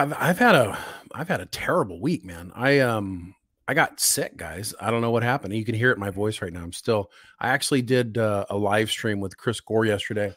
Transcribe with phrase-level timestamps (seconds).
[0.00, 0.78] Yeah, I've, I've had a
[1.12, 2.52] I've had a terrible week, man.
[2.54, 3.34] I um
[3.68, 4.74] I got sick, guys.
[4.80, 5.54] I don't know what happened.
[5.54, 6.62] You can hear it in my voice right now.
[6.62, 7.10] I'm still.
[7.38, 10.34] I actually did uh, a live stream with Chris Gore yesterday,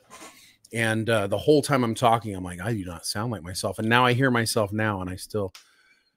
[0.71, 3.79] and uh, the whole time I'm talking, I'm like, I do not sound like myself.
[3.79, 5.54] And now I hear myself now, and I still.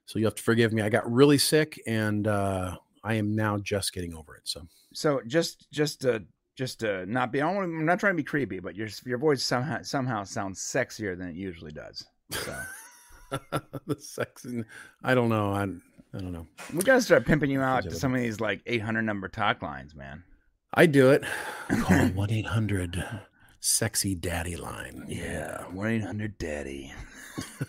[0.05, 0.83] So you have to forgive me.
[0.83, 4.43] I got really sick, and uh, I am now just getting over it.
[4.45, 4.67] So.
[4.93, 6.23] So just just to
[6.55, 7.41] just to not be.
[7.41, 10.61] I don't, I'm not trying to be creepy, but your your voice somehow somehow sounds
[10.61, 12.05] sexier than it usually does.
[12.31, 12.55] So.
[13.87, 14.65] the sex and
[15.03, 15.53] I don't know.
[15.53, 16.47] I I don't know.
[16.73, 19.95] We gotta start pimping you out to some of these like 800 number talk lines,
[19.95, 20.25] man.
[20.73, 21.25] I do it.
[21.81, 23.03] Call one eight hundred
[23.61, 25.05] sexy daddy line.
[25.09, 26.93] Yeah, one eight hundred daddy.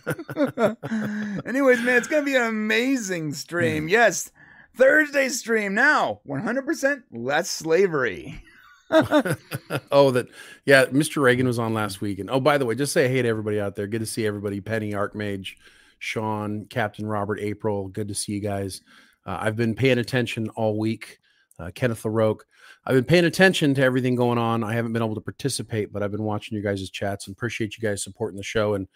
[1.46, 3.88] Anyways, man, it's gonna be an amazing stream.
[3.88, 4.32] Yes,
[4.76, 6.20] Thursday stream now.
[6.24, 8.44] One hundred percent less slavery.
[9.92, 10.28] oh, that
[10.66, 10.86] yeah.
[10.86, 11.22] Mr.
[11.22, 13.60] Reagan was on last week, and oh, by the way, just say hey to everybody
[13.60, 13.88] out there.
[13.88, 14.62] Good to see everybody.
[14.62, 15.56] Penny, Archmage,
[16.00, 17.90] Sean, Captain Robert, April.
[17.90, 18.82] Good to see you guys.
[19.26, 21.20] Uh, I've been paying attention all week.
[21.60, 22.42] Uh, Kenneth LaRoque.
[22.86, 24.64] I've been paying attention to everything going on.
[24.64, 27.78] I haven't been able to participate, but I've been watching you guys' chats and appreciate
[27.78, 28.76] you guys supporting the show.
[28.76, 28.88] And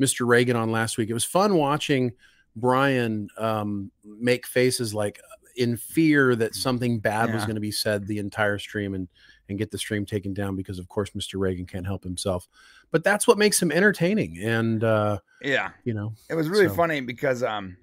[0.00, 0.26] Mr.
[0.26, 1.10] Reagan on last week.
[1.10, 2.12] It was fun watching
[2.56, 5.20] Brian um, make faces like
[5.56, 7.34] in fear that something bad yeah.
[7.34, 9.08] was going to be said the entire stream and
[9.50, 11.38] and get the stream taken down because of course Mr.
[11.38, 12.48] Reagan can't help himself.
[12.90, 14.38] But that's what makes him entertaining.
[14.38, 16.74] And uh, yeah, you know, it was really so.
[16.74, 17.76] funny because um,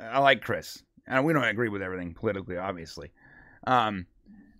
[0.00, 3.12] I like Chris, and we don't agree with everything politically, obviously.
[3.66, 4.06] Um,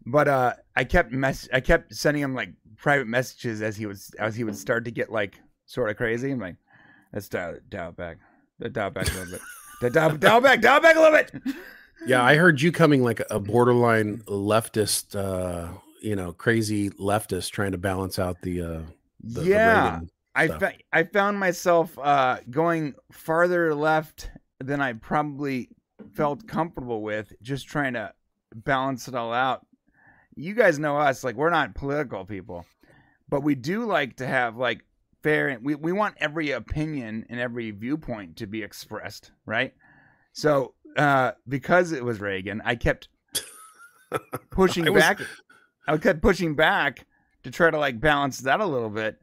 [0.06, 4.11] but uh, I kept mess, I kept sending him like private messages as he was
[4.19, 6.33] as he would start to get like sort of crazy.
[6.33, 6.56] I'm like,
[7.12, 8.19] let's dial it, dial it back,
[8.72, 9.38] dial back a little
[9.81, 11.55] bit, dial, dial back, dial back a little bit.
[12.06, 15.69] Yeah, I heard you coming like a borderline leftist, uh,
[16.05, 18.62] you know, crazy leftist trying to balance out the.
[18.62, 18.80] Uh,
[19.22, 25.70] the yeah, the I fa- I found myself uh, going farther left than I probably
[26.14, 28.12] felt comfortable with, just trying to
[28.55, 29.66] balance it all out.
[30.36, 32.66] You guys know us, like we're not political people,
[33.28, 34.84] but we do like to have like
[35.22, 35.59] fair.
[35.62, 39.72] We we want every opinion and every viewpoint to be expressed, right?
[40.32, 43.09] So uh, because it was Reagan, I kept
[44.50, 45.03] pushing I was...
[45.03, 45.21] back.
[45.87, 47.06] I kept pushing back
[47.43, 49.21] to try to like balance that a little bit.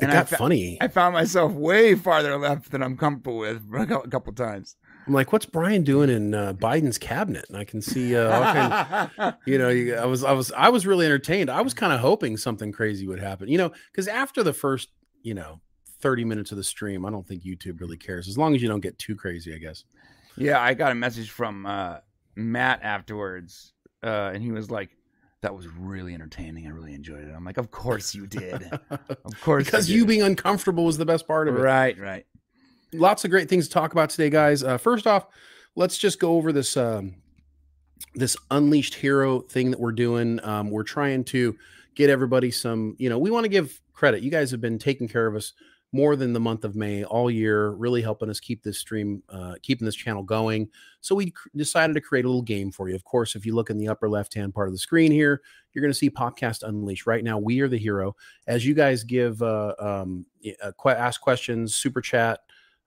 [0.00, 0.78] And it got I fa- funny.
[0.80, 4.76] I found myself way farther left than I'm comfortable with a couple times.
[5.06, 7.44] I'm like, what's Brian doing in uh, Biden's cabinet?
[7.48, 8.80] And I can see, uh,
[9.18, 11.50] kind you know, I was, I was, I was really entertained.
[11.50, 14.88] I was kind of hoping something crazy would happen, you know, because after the first,
[15.22, 15.60] you know,
[16.00, 18.68] 30 minutes of the stream, I don't think YouTube really cares as long as you
[18.68, 19.84] don't get too crazy, I guess.
[20.36, 21.98] Yeah, I got a message from uh,
[22.34, 24.90] Matt afterwards, uh, and he was like,
[25.44, 26.66] "That was really entertaining.
[26.66, 28.70] I really enjoyed it." I'm like, "Of course you did.
[28.90, 32.26] Of course, because you, you, being uncomfortable was the best part of it." Right, right.
[32.92, 34.62] Lots of great things to talk about today, guys.
[34.62, 35.26] Uh, first off,
[35.76, 37.16] let's just go over this um,
[38.14, 40.44] this unleashed hero thing that we're doing.
[40.44, 41.56] Um, we're trying to
[41.94, 42.96] get everybody some.
[42.98, 44.22] You know, we want to give credit.
[44.22, 45.52] You guys have been taking care of us
[45.94, 49.54] more than the month of May all year, really helping us keep this stream, uh,
[49.62, 50.68] keeping this channel going.
[51.00, 52.96] So we decided to create a little game for you.
[52.96, 55.40] Of course, if you look in the upper left hand part of the screen here,
[55.72, 57.06] you're going to see Podcast Unleashed.
[57.06, 58.16] Right now, we are the hero.
[58.48, 60.26] As you guys give, uh, um,
[60.60, 62.40] uh, ask questions, super chat,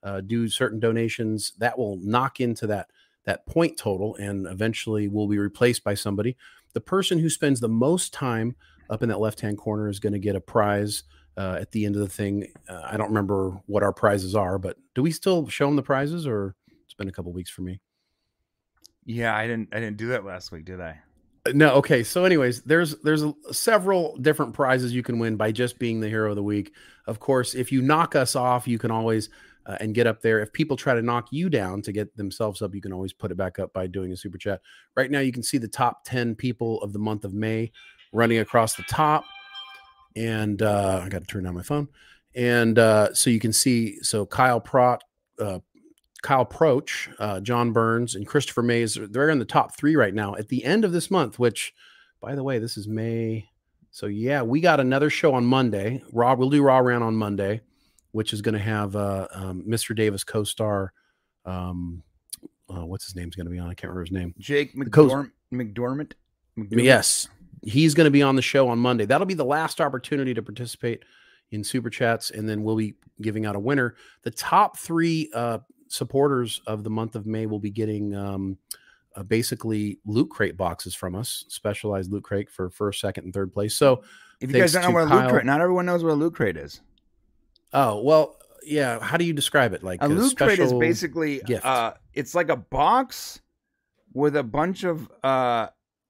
[0.03, 2.87] uh, do certain donations, that will knock into that
[3.23, 6.35] that point total, and eventually will be replaced by somebody.
[6.73, 8.57] The person who spends the most time
[8.89, 11.03] up in that left hand corner is going to get a prize
[11.37, 12.51] uh, at the end of the thing.
[12.67, 15.83] Uh, I don't remember what our prizes are, but do we still show them the
[15.83, 17.79] prizes, or it's been a couple weeks for me?
[19.05, 19.69] Yeah, I didn't.
[19.71, 20.99] I didn't do that last week, did I?
[21.45, 21.75] Uh, no.
[21.75, 22.03] Okay.
[22.03, 26.09] So, anyways, there's there's a, several different prizes you can win by just being the
[26.09, 26.73] hero of the week.
[27.05, 29.29] Of course, if you knock us off, you can always
[29.65, 30.41] uh, and get up there.
[30.41, 33.31] If people try to knock you down to get themselves up, you can always put
[33.31, 34.61] it back up by doing a super chat.
[34.95, 37.71] Right now, you can see the top ten people of the month of May
[38.11, 39.23] running across the top
[40.17, 41.87] and uh, I got to turn down my phone.
[42.35, 45.03] And uh, so you can see, so Kyle Prot,
[45.39, 45.59] uh,
[46.23, 50.35] Kyle Proch, uh, John Burns, and Christopher Mays, they're in the top three right now
[50.35, 51.73] at the end of this month, which,
[52.19, 53.47] by the way, this is May.
[53.91, 56.03] So yeah, we got another show on Monday.
[56.11, 57.61] Raw, we'll do Raw Rant on Monday,
[58.11, 59.95] which is going to have uh, um, Mr.
[59.95, 60.93] Davis co-star.
[61.45, 62.03] Um,
[62.69, 63.69] uh, what's his name's going to be on?
[63.69, 64.35] I can't remember his name.
[64.37, 66.13] Jake McDorm- McDormand.
[66.57, 66.83] McDormand.
[66.83, 67.27] Yes,
[67.67, 69.05] he's going to be on the show on Monday.
[69.05, 71.03] That'll be the last opportunity to participate
[71.51, 73.95] in super chats, and then we'll be giving out a winner.
[74.23, 75.59] The top three uh,
[75.89, 78.57] supporters of the month of May will be getting um,
[79.15, 83.53] uh, basically loot crate boxes from us, specialized loot crate for first, second, and third
[83.53, 83.75] place.
[83.75, 84.03] So,
[84.39, 86.35] if you guys don't know what a loot crate, not everyone knows what a loot
[86.35, 86.81] crate is.
[87.73, 89.83] Oh well, yeah, how do you describe it?
[89.83, 93.41] Like a, a loot crate is basically uh it's like a box
[94.13, 95.67] with a bunch of uh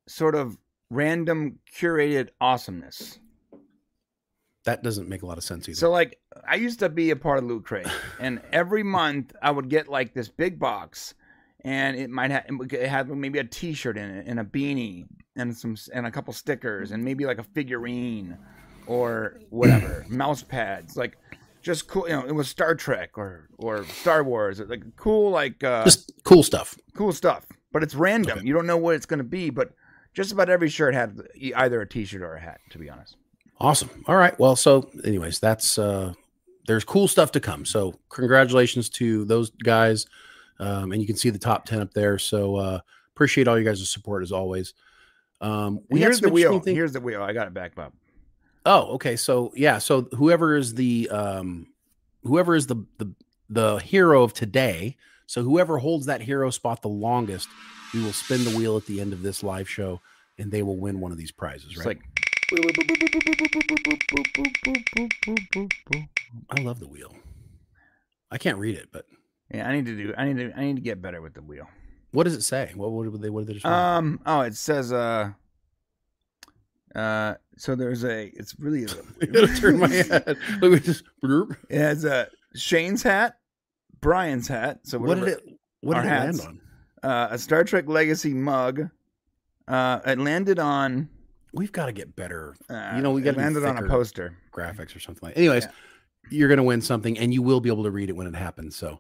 [0.08, 0.58] sort of
[0.90, 3.20] random curated awesomeness.
[4.66, 5.78] That doesn't make a lot of sense either.
[5.78, 7.88] So like I used to be a part of Loot Crate,
[8.20, 11.14] and every month I would get like this big box,
[11.64, 15.06] and it might have it had maybe a T-shirt in it, and a beanie,
[15.38, 18.38] and some and a couple stickers, and maybe like a figurine,
[18.88, 21.18] or whatever, mouse pads, like
[21.62, 22.08] just cool.
[22.10, 26.12] You know, it was Star Trek or or Star Wars, like cool like uh, just
[26.26, 27.46] cool stuff, cool stuff.
[27.72, 28.40] But it's random.
[28.40, 28.48] Okay.
[28.48, 29.72] You don't know what it's going to be, but
[30.18, 32.60] just about every shirt had either a T-shirt or a hat.
[32.72, 33.16] To be honest.
[33.60, 34.04] Awesome.
[34.08, 34.38] All right.
[34.40, 36.14] Well, so anyways, that's uh
[36.66, 37.64] there's cool stuff to come.
[37.66, 40.08] So congratulations to those guys.
[40.60, 42.18] Um, and you can see the top 10 up there.
[42.18, 42.80] So uh
[43.14, 44.74] appreciate all you guys' support as always.
[45.40, 46.60] Um we here's the wheel.
[46.60, 46.76] Thing.
[46.76, 47.22] Here's the wheel.
[47.22, 47.94] I got it back, Bob.
[48.66, 49.16] Oh, okay.
[49.16, 51.68] So yeah, so whoever is the um
[52.24, 53.14] whoever is the the
[53.50, 57.48] the hero of today, so whoever holds that hero spot the longest,
[57.94, 60.02] we will spin the wheel at the end of this live show
[60.40, 61.86] and they will win one of these prizes, right?
[61.86, 62.02] It's like
[66.58, 67.14] I love the wheel.
[68.32, 69.06] I can't read it, but
[69.54, 70.14] yeah, I need to do.
[70.18, 70.58] I need to.
[70.58, 71.68] I need to get better with the wheel.
[72.12, 72.72] What does it say?
[72.76, 73.30] What would they?
[73.30, 73.54] What did they?
[73.54, 74.20] Just um.
[74.26, 74.92] Oh, it says.
[74.92, 75.32] Uh.
[76.94, 77.36] Uh.
[77.58, 78.28] So there's a.
[78.36, 78.86] It's really.
[78.86, 78.88] A,
[79.22, 80.38] I gotta turn my head.
[80.62, 81.04] Let me just.
[81.24, 83.38] It has a Shane's hat,
[84.02, 84.80] Brian's hat.
[84.84, 85.44] So what did it?
[85.82, 86.62] What did it hats, land
[87.04, 87.10] on?
[87.10, 88.90] Uh, a Star Trek Legacy mug.
[89.68, 91.10] Uh, it landed on
[91.54, 92.56] we've got to get better.
[92.70, 95.38] Uh, you know, we got to land it on a poster, graphics or something like.
[95.38, 95.72] Anyways, yeah.
[96.30, 98.36] you're going to win something, and you will be able to read it when it
[98.36, 98.76] happens.
[98.76, 99.00] So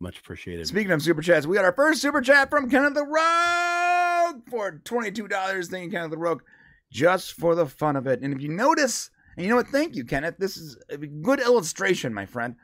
[0.00, 0.66] much appreciated.
[0.66, 4.80] Speaking of super chats, we got our first super chat from Kenneth the Rogue for
[4.84, 5.68] twenty two dollars.
[5.68, 6.42] Thank you, Kenneth the Rogue,
[6.90, 8.20] just for the fun of it.
[8.22, 9.68] And if you notice, and you know what?
[9.68, 10.36] Thank you, Kenneth.
[10.38, 12.56] This is a good illustration, my friend.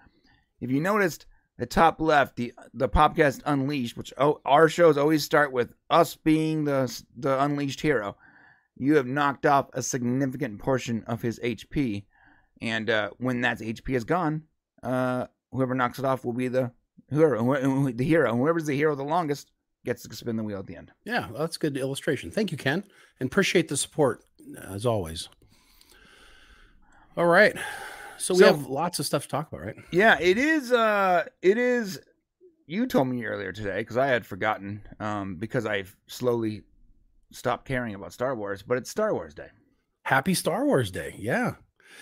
[0.61, 1.27] If you noticed,
[1.59, 6.17] the top left, the the podcast Unleashed, which oh, our shows always start with us
[6.17, 8.17] being the the unleashed hero
[8.77, 12.05] you have knocked off a significant portion of his HP.
[12.61, 14.43] And uh, when that HP is gone,
[14.83, 16.73] uh, whoever knocks it off will be the
[17.11, 17.93] hero.
[17.93, 19.51] The hero, whoever's the hero the longest,
[19.85, 20.93] gets to spin the wheel at the end.
[21.05, 22.31] Yeah, that's good illustration.
[22.31, 22.85] Thank you, Ken,
[23.21, 24.25] and appreciate the support
[24.69, 25.29] as always.
[27.17, 27.57] All right,
[28.23, 29.77] so we so, have lots of stuff to talk about, right?
[29.91, 30.73] Yeah, it is.
[30.73, 32.01] Uh, it is.
[32.67, 34.83] You told me earlier today because I had forgotten.
[35.01, 36.63] Um, because I've slowly
[37.33, 39.49] stopped caring about Star Wars, but it's Star Wars Day.
[40.05, 41.17] Happy Star Wars Day.
[41.19, 41.55] Yeah.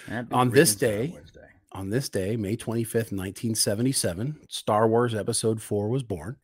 [0.07, 1.41] Happy on this day, day,
[1.73, 6.37] on this day, May 25th, 1977, Star Wars Episode 4 was born.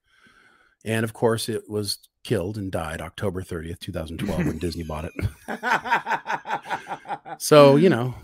[0.85, 5.13] And of course, it was killed and died October 30th, 2012, when Disney bought it.
[7.39, 8.15] so, you know,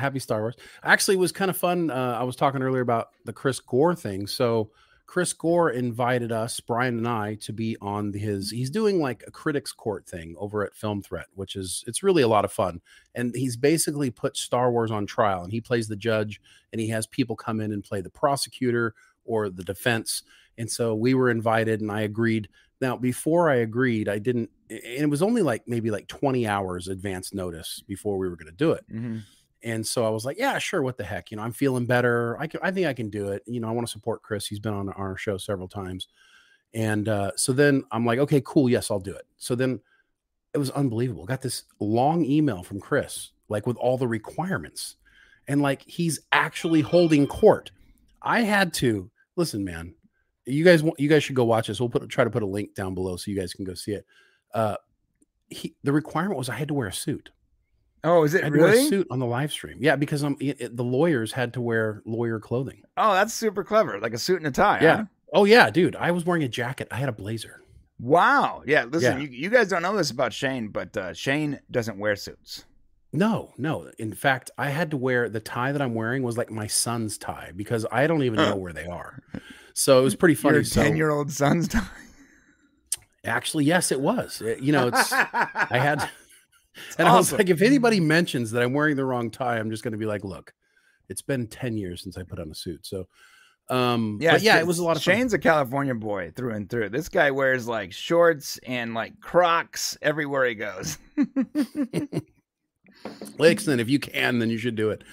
[0.00, 0.56] happy Star Wars.
[0.82, 1.90] Actually, it was kind of fun.
[1.90, 4.26] Uh, I was talking earlier about the Chris Gore thing.
[4.26, 4.70] So,
[5.10, 8.52] Chris Gore invited us, Brian and I, to be on his.
[8.52, 12.22] He's doing like a critics court thing over at Film Threat, which is it's really
[12.22, 12.80] a lot of fun.
[13.12, 16.88] And he's basically put Star Wars on trial, and he plays the judge, and he
[16.90, 18.94] has people come in and play the prosecutor
[19.24, 20.22] or the defense.
[20.56, 22.48] And so we were invited, and I agreed.
[22.80, 26.86] Now, before I agreed, I didn't, and it was only like maybe like 20 hours
[26.86, 28.84] advance notice before we were going to do it.
[28.88, 29.18] Mm-hmm.
[29.62, 30.82] And so I was like, yeah, sure.
[30.82, 31.30] What the heck?
[31.30, 32.38] You know, I'm feeling better.
[32.38, 33.42] I can, I think I can do it.
[33.46, 34.46] You know, I want to support Chris.
[34.46, 36.08] He's been on our show several times.
[36.72, 38.68] And uh, so then I'm like, okay, cool.
[38.68, 39.26] Yes, I'll do it.
[39.36, 39.80] So then
[40.54, 41.26] it was unbelievable.
[41.26, 44.96] Got this long email from Chris, like with all the requirements.
[45.48, 47.70] And like he's actually holding court.
[48.22, 49.94] I had to listen, man.
[50.46, 51.80] You guys, you guys should go watch this.
[51.80, 53.92] We'll put try to put a link down below so you guys can go see
[53.92, 54.06] it.
[54.54, 54.76] Uh,
[55.48, 57.30] he, the requirement was I had to wear a suit.
[58.02, 58.88] Oh, is it really?
[58.88, 59.78] suit on the live stream.
[59.80, 62.82] Yeah, because I'm it, it, the lawyers had to wear lawyer clothing.
[62.96, 64.80] Oh, that's super clever, like a suit and a tie.
[64.80, 64.96] Yeah.
[64.96, 65.04] Huh?
[65.32, 65.96] Oh yeah, dude.
[65.96, 66.88] I was wearing a jacket.
[66.90, 67.62] I had a blazer.
[67.98, 68.62] Wow.
[68.66, 68.84] Yeah.
[68.84, 69.26] Listen, yeah.
[69.26, 72.64] You, you, guys don't know this about Shane, but uh, Shane doesn't wear suits.
[73.12, 73.90] No, no.
[73.98, 77.18] In fact, I had to wear the tie that I'm wearing was like my son's
[77.18, 79.22] tie because I don't even know where they are.
[79.74, 80.56] So it was pretty funny.
[80.56, 81.86] Your ten year old son's tie.
[83.24, 84.40] Actually, yes, it was.
[84.40, 86.08] It, you know, it's I had
[86.98, 87.14] and awesome.
[87.14, 89.92] I was like, if anybody mentions that I'm wearing the wrong tie, I'm just going
[89.92, 90.52] to be like, look,
[91.08, 92.86] it's been 10 years since I put on a suit.
[92.86, 93.06] So,
[93.68, 95.38] um, yeah, yeah, it was a lot of Shane's fun.
[95.38, 96.88] a California boy through and through.
[96.88, 100.98] This guy wears like shorts and like Crocs everywhere he goes.
[103.38, 105.04] Listen, if you can, then you should do it.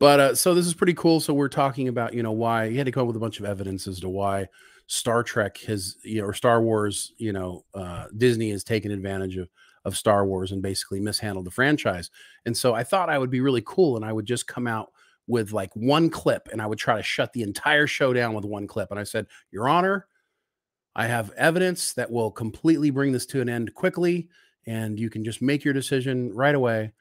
[0.00, 1.20] But uh, so this is pretty cool.
[1.20, 3.38] So we're talking about, you know, why he had to come up with a bunch
[3.38, 4.48] of evidence as to why
[4.86, 9.36] Star Trek has, you know, or Star Wars, you know, uh, Disney has taken advantage
[9.36, 9.48] of
[9.84, 12.10] of Star Wars and basically mishandled the franchise.
[12.44, 14.90] And so I thought I would be really cool and I would just come out
[15.26, 18.44] with like one clip and I would try to shut the entire show down with
[18.44, 18.90] one clip.
[18.90, 20.06] And I said, Your Honor,
[20.94, 24.28] I have evidence that will completely bring this to an end quickly,
[24.66, 26.92] and you can just make your decision right away.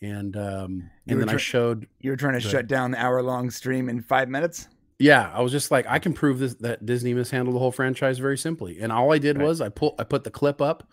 [0.00, 3.50] And um, and then I showed you were trying to shut down the hour long
[3.50, 4.68] stream in five minutes.
[4.98, 8.18] Yeah, I was just like, I can prove this that Disney mishandled the whole franchise
[8.18, 8.80] very simply.
[8.80, 9.46] And all I did right.
[9.46, 10.88] was I put I put the clip up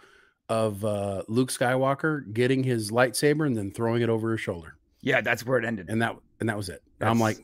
[0.52, 4.76] of uh, Luke Skywalker getting his lightsaber and then throwing it over his shoulder.
[5.02, 5.90] Yeah, that's where it ended.
[5.90, 6.84] And that and that was it.
[7.00, 7.38] I'm like,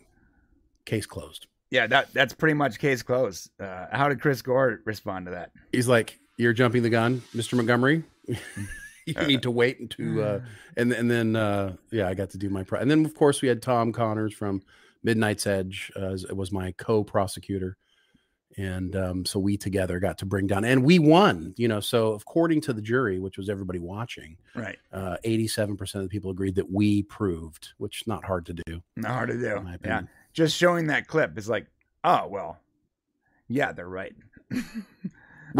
[0.85, 1.47] case closed.
[1.71, 3.49] Yeah, that that's pretty much case closed.
[3.61, 5.51] Uh, how did Chris Gore respond to that?
[5.71, 7.53] He's like, "You're jumping the gun, Mr.
[7.53, 8.03] Montgomery.
[9.05, 10.39] you need to wait to." Uh,
[10.75, 13.41] and and then uh, yeah, I got to do my pro- and then of course
[13.41, 14.61] we had Tom Connors from
[15.01, 15.91] Midnight's Edge.
[15.95, 17.77] Uh, it was my co-prosecutor,
[18.57, 21.53] and um, so we together got to bring down and we won.
[21.57, 26.03] You know, so according to the jury, which was everybody watching, right, uh, eighty-seven percent
[26.03, 28.81] of the people agreed that we proved, which not hard to do.
[28.95, 29.61] Not hard to do.
[29.85, 30.01] Yeah
[30.37, 31.65] just showing that clip is like,
[32.03, 32.59] oh well,
[33.47, 34.15] yeah, they're right.
[34.51, 34.61] well,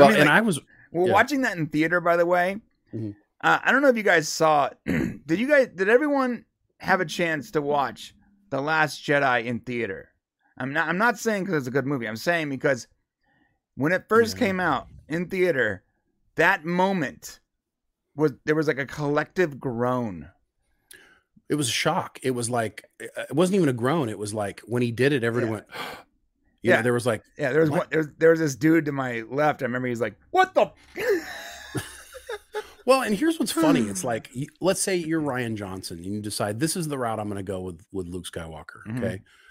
[0.08, 0.60] I mean, and like, I was
[0.92, 1.14] well yeah.
[1.14, 2.62] watching that in theater, by the way.
[2.94, 3.12] Mm-hmm.
[3.42, 4.70] Uh, I don't know if you guys saw.
[4.86, 5.70] did you guys?
[5.74, 6.46] Did everyone
[6.78, 8.14] have a chance to watch
[8.52, 10.10] the Last Jedi in theater?
[10.58, 10.88] I'm not.
[10.88, 12.08] I'm not saying because it's a good movie.
[12.08, 12.88] I'm saying because
[13.76, 14.48] when it first yeah.
[14.48, 15.84] came out in theater,
[16.36, 17.40] that moment
[18.16, 20.30] was there was like a collective groan
[21.50, 22.20] it was a shock.
[22.24, 24.10] It was like it wasn't even a groan.
[24.10, 25.54] It was like when he did it, everyone yeah.
[25.54, 25.66] went.
[26.62, 28.86] yeah, know, there was like yeah, there was one, there was there was this dude
[28.86, 29.62] to my left.
[29.62, 30.72] I remember he's like, "What the."
[32.86, 33.82] well, and here's what's funny.
[33.82, 37.30] It's like let's say you're Rian Johnson, and you decide this is the route I'm
[37.30, 38.84] going to go with with Luke Skywalker.
[38.86, 38.98] Mm-hmm.
[38.98, 39.47] Okay, mm-hmm.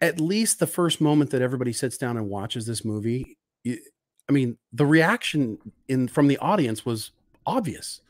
[0.00, 4.58] At least the first moment that everybody sits down and watches this movie, I mean,
[4.72, 7.12] the reaction in from the audience was
[7.46, 8.00] obvious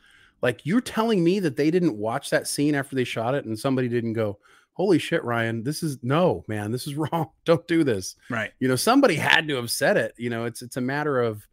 [0.41, 3.57] like you're telling me that they didn't watch that scene after they shot it and
[3.57, 4.37] somebody didn't go,
[4.73, 7.29] Holy shit, Rian, this is no man, this is wrong.
[7.45, 8.15] Don't do this.
[8.29, 8.51] Right.
[8.59, 10.13] You know, somebody had to have said it.
[10.17, 11.47] You know, it's it's a matter of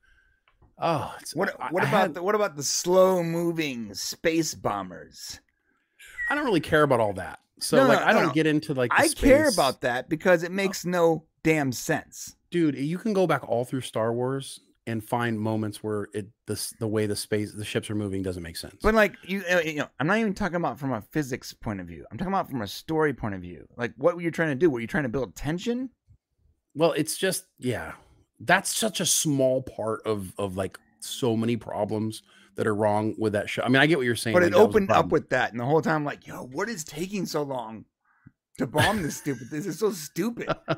[0.79, 5.41] oh what what I, about had, the, what about the slow moving space bombers?
[6.29, 7.39] I don't really care about all that.
[7.65, 8.33] So no, like no, I don't no.
[8.33, 9.21] get into like I space.
[9.21, 12.37] care about that because it makes no damn sense.
[12.51, 16.75] Dude, you can go back all through Star Wars and find moments where it the
[16.79, 18.77] the way the space the ships are moving doesn't make sense.
[18.83, 21.81] But like you, uh, you know, I'm not even talking about from a physics point
[21.81, 22.05] of view.
[22.11, 23.67] I'm talking about from a story point of view.
[23.77, 24.71] Like what were you trying to do?
[24.71, 25.91] Were you trying to build tension?
[26.75, 27.93] Well, it's just yeah,
[28.41, 32.23] that's such a small part of of like so many problems
[32.57, 33.63] that are wrong with that show.
[33.63, 34.35] I mean, I get what you're saying.
[34.35, 36.85] But it opened up with that, and the whole time, I'm like, yo, what is
[36.85, 37.85] taking so long
[38.59, 39.51] to bomb this stupid?
[39.51, 40.49] This is so stupid.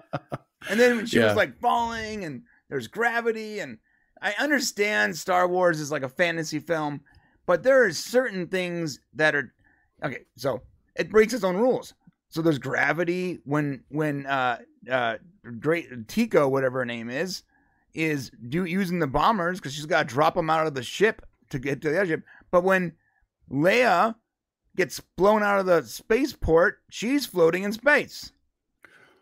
[0.69, 1.27] and then when she yeah.
[1.27, 3.79] was like falling, and there's gravity, and
[4.21, 7.01] I understand Star Wars is like a fantasy film,
[7.47, 9.53] but there are certain things that are
[10.03, 10.25] okay.
[10.37, 10.63] So
[10.95, 11.95] it breaks its own rules.
[12.29, 14.59] So there's gravity when when uh
[14.91, 15.17] uh
[15.61, 17.43] Great Tico, whatever her name is,
[17.95, 21.25] is do using the bombers because she's got to drop them out of the ship
[21.51, 22.23] to get to the other ship.
[22.51, 22.93] But when
[23.51, 24.15] Leia
[24.77, 28.33] gets blown out of the spaceport, she's floating in space.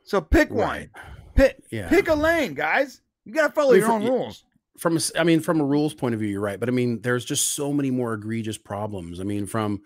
[0.05, 0.91] So pick right.
[0.95, 1.05] one.
[1.35, 1.89] Pick yeah.
[1.89, 3.01] pick a lane, guys.
[3.25, 4.45] You gotta follow your own rules
[4.79, 6.59] from a, I mean, from a rules point of view, you're right.
[6.59, 9.21] But I mean, there's just so many more egregious problems.
[9.21, 9.83] I mean, from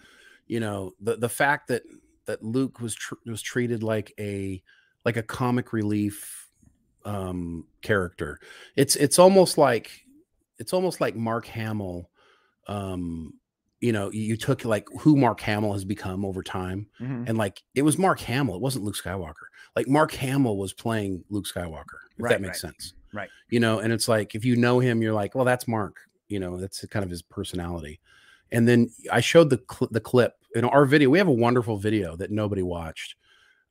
[0.47, 1.83] you know the the fact that
[2.27, 4.63] that Luke was tr- was treated like a
[5.05, 6.49] like a comic relief
[7.05, 8.39] um character.
[8.77, 9.91] It's it's almost like
[10.59, 12.11] it's almost like Mark Hamill.
[12.69, 13.35] Um,
[13.81, 17.25] you know, you took like who Mark Hamill has become over time, mm-hmm.
[17.27, 18.57] and like it was Mark Hamill.
[18.57, 19.47] It wasn't Luke Skywalker.
[19.77, 22.01] Like Mark Hamill was playing Luke Skywalker.
[22.17, 22.73] If right, that makes right.
[22.73, 22.95] sense.
[23.13, 23.31] Right.
[23.51, 25.97] You know, and it's like if you know him, you're like, well, that's Mark.
[26.29, 28.01] You know, that's kind of his personality.
[28.51, 31.11] And then I showed the cl- the clip in our video.
[31.11, 33.15] We have a wonderful video that nobody watched,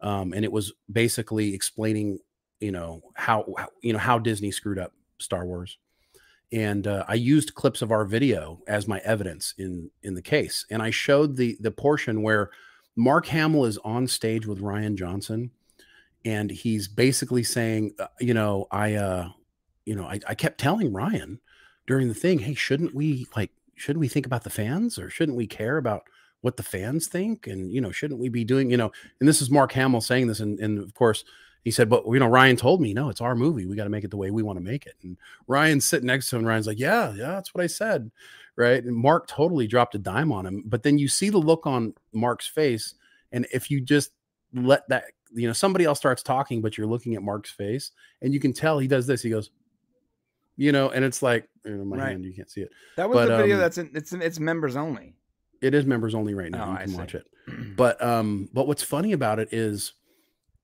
[0.01, 2.20] um, and it was basically explaining,
[2.60, 5.77] you know, how, how you know how Disney screwed up Star Wars.
[6.51, 10.66] And uh, I used clips of our video as my evidence in in the case,
[10.70, 12.51] and I showed the the portion where
[12.96, 15.51] Mark Hamill is on stage with Rian Johnson,
[16.25, 19.30] and he's basically saying, uh, you know, I, uh,
[19.86, 21.38] you know, I, I kept telling Rian
[21.86, 25.38] during the thing, hey, shouldn't we like, shouldn't we think about the fans or shouldn't
[25.38, 26.04] we care about
[26.42, 27.46] what the fans think?
[27.46, 30.27] And you know, shouldn't we be doing, you know, and this is Mark Hamill saying
[30.27, 31.24] this, and, and of course
[31.67, 33.65] he said, but you know, Rian told me, no, it's our movie.
[33.65, 34.93] We got to make it the way we want to make it.
[35.03, 35.17] And
[35.50, 36.47] Rian's sitting next to him.
[36.47, 38.09] And Rian's like, yeah, yeah, that's what I said.
[38.55, 38.81] Right.
[38.81, 40.63] And Mark totally dropped a dime on him.
[40.65, 42.95] But then you see the look on Mark's face.
[43.33, 44.12] And if you just
[44.53, 48.33] let that you know somebody else starts talking but you're looking at mark's face and
[48.33, 49.51] you can tell he does this he goes
[50.55, 52.12] you know and it's like you know, my right.
[52.12, 54.39] hand you can't see it that was but, the video um, that's in, it's it's
[54.39, 55.13] members only
[55.62, 57.27] it is members only right now oh, you can watch it
[57.75, 59.91] but um but what's funny about it is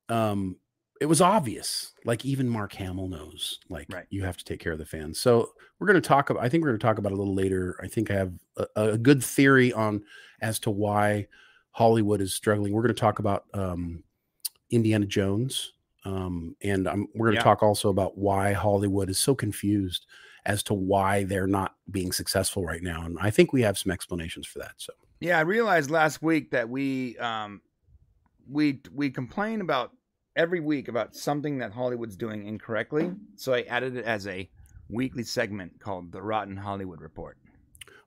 [0.09, 0.57] um,
[1.01, 1.93] it was obvious.
[2.05, 4.05] Like even Mark Hamill knows, like Right.
[4.09, 5.19] you have to take care of the fans.
[5.19, 6.43] So we're going to talk about.
[6.43, 7.77] I think we're going to talk about a little later.
[7.81, 10.03] I think I have a, a good theory on
[10.41, 11.27] as to why
[11.71, 12.73] Hollywood is struggling.
[12.73, 14.03] We're going to talk about um,
[14.69, 15.73] Indiana Jones,
[16.05, 17.43] um, and I'm, we're going to Yeah.
[17.43, 20.05] talk also about why Hollywood is so confused
[20.45, 23.03] as to why they're not being successful right now.
[23.05, 24.73] And I think we have some explanations for that.
[24.77, 27.61] So Yeah, I realized last week that we um
[28.49, 29.91] we we complain about
[30.35, 33.11] every week about something that Hollywood's doing incorrectly.
[33.35, 34.49] So I added it as a
[34.89, 37.37] weekly segment called the Rotten Hollywood Report.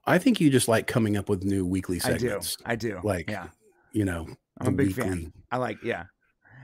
[0.05, 2.57] I think you just like coming up with new weekly segments.
[2.65, 2.95] I do.
[2.95, 3.01] I do.
[3.03, 3.49] Like, yeah.
[3.93, 4.27] You know,
[4.61, 5.33] I'm a big weekly- fan.
[5.51, 6.05] I like yeah.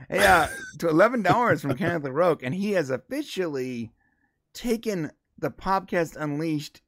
[0.09, 0.47] Hey, uh,
[0.79, 3.91] to eleven dollars from Kenneth LaRoque, and he has officially
[4.53, 6.81] taken the podcast Unleashed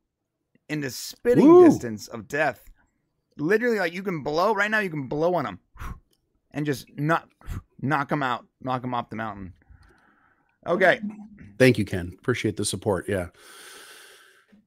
[0.68, 1.66] into spitting Woo.
[1.66, 2.70] distance of death.
[3.38, 4.80] Literally, like you can blow right now.
[4.80, 5.60] You can blow on him
[6.52, 7.30] and just knock
[7.82, 9.54] knock them out, knock them off the mountain.
[10.68, 11.00] Okay,
[11.58, 12.14] Thank you, Ken.
[12.20, 13.08] Appreciate the support.
[13.08, 13.28] Yeah.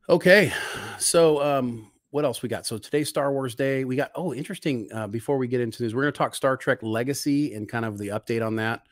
[0.08, 0.52] Okay.
[0.98, 2.64] So, um, what else we got?
[2.66, 3.84] So today's Star Wars Day.
[3.84, 4.88] We got oh, interesting.
[4.92, 7.84] Uh, before we get into this, we're going to talk Star Trek Legacy and kind
[7.84, 8.86] of the update on that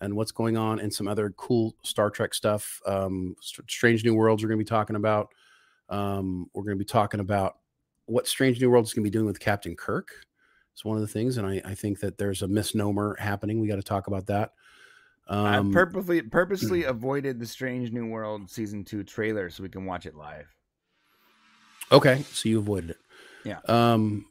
[0.00, 2.80] and what's going on and some other cool Star Trek stuff.
[2.86, 4.42] Um, Strange New Worlds.
[4.42, 5.28] We're going to be talking about.
[5.90, 7.58] Um, we're going to be talking about
[8.06, 10.24] what Strange New Worlds is going to be doing with Captain Kirk.
[10.74, 13.60] It's one of the things, and I, I think that there's a misnomer happening.
[13.60, 14.50] We got to talk about that.
[15.28, 19.86] I Um, purposely purposely avoided the Strange New World season two trailer so we can
[19.86, 20.54] watch it live.
[21.92, 22.98] Okay, so you avoided it.
[23.44, 23.60] Yeah.
[23.66, 24.26] Um,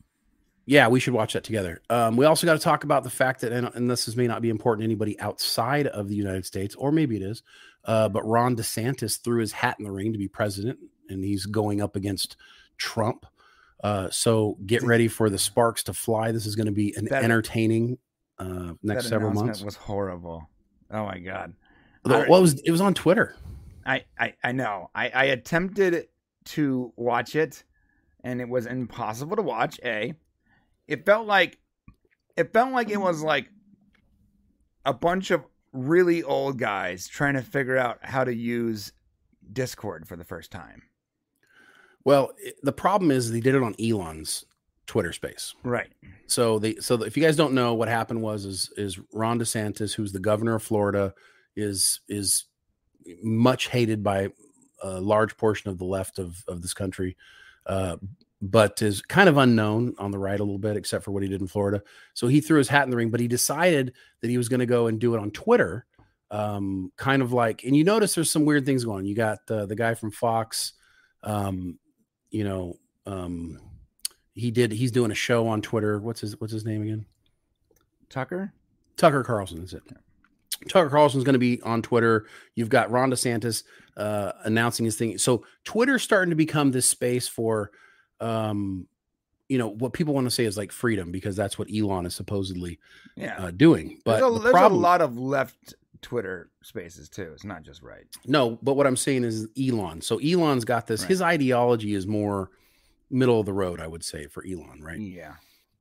[0.65, 1.81] yeah, we should watch that together.
[1.89, 4.27] Um, we also got to talk about the fact that, and, and this is, may
[4.27, 7.43] not be important to anybody outside of the United States, or maybe it is,
[7.85, 11.45] uh, but Ron DeSantis threw his hat in the ring to be president, and he's
[11.45, 12.37] going up against
[12.77, 13.25] Trump.
[13.83, 16.31] Uh, so get ready for the sparks to fly.
[16.31, 17.97] This is going to be an That- entertaining
[18.39, 19.61] uh, next that several months.
[19.61, 20.49] was horrible.
[20.89, 21.53] Oh my god.
[22.03, 23.35] The- I- what was it was on Twitter?
[23.85, 24.89] I, I, I know.
[24.95, 26.07] I, I attempted
[26.45, 27.63] to watch it
[28.23, 30.13] and it was impossible to watch, A.
[30.87, 31.57] It felt like
[32.37, 33.49] it felt like it was like
[34.85, 35.43] a bunch of
[35.73, 38.93] really old guys trying to figure out how to use
[39.51, 40.83] Discord for the first time.
[42.05, 42.31] Well,
[42.63, 44.45] the problem is they did it on Elon's
[44.87, 45.55] Twitter space.
[45.63, 45.89] Right.
[46.27, 49.93] so they so if you guys don't know what happened was is is Ron DeSantis,
[49.93, 51.13] who's the governor of Florida,
[51.55, 52.45] is is
[53.21, 54.29] much hated by
[54.81, 57.15] a large portion of the left of of this country,
[57.65, 57.95] uh,
[58.41, 61.29] but is kind of unknown on the right a little bit, except for what he
[61.29, 61.81] did in Florida.
[62.13, 64.59] So he threw his hat in the ring, but he decided that he was going
[64.59, 65.85] to go and do it on Twitter,
[66.29, 67.63] um, kind of like.
[67.63, 68.99] And you notice there's some weird things going.
[68.99, 69.05] on.
[69.05, 70.73] You got uh, the guy from Fox,
[71.23, 71.79] um,
[72.33, 72.77] you know.
[73.05, 73.59] Um,
[74.35, 77.05] he did he's doing a show on twitter what's his what's his name again
[78.09, 78.51] Tucker?
[78.97, 79.83] tucker carlson is it
[80.69, 83.63] tucker carlson's going to be on twitter you've got ron desantis
[83.97, 87.69] uh announcing his thing so twitter's starting to become this space for
[88.21, 88.87] um
[89.49, 92.15] you know what people want to say is like freedom because that's what elon is
[92.15, 92.79] supposedly
[93.15, 93.35] Yeah.
[93.37, 97.31] uh, doing but there's a, the there's problem a lot of left Twitter spaces too.
[97.33, 98.05] It's not just right.
[98.27, 101.09] no but what i'm saying is elon so elon's got this Right.
[101.09, 102.51] his ideology is more
[103.09, 105.33] middle of the road i would say for elon right Yeah.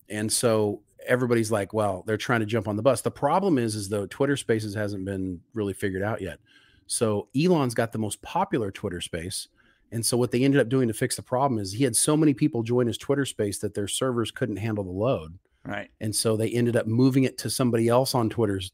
[0.09, 3.75] and so everybody's like well they're trying to jump on the bus the problem is
[3.75, 6.39] is though twitter spaces hasn't been really figured out yet
[6.87, 9.49] so elon's got the most popular twitter space
[9.91, 12.17] and so what they ended up doing to fix the problem is he had so
[12.17, 15.91] many people join his twitter space that their servers couldn't handle the load Right.
[16.01, 18.73] and so they ended up moving it to somebody else on twitter's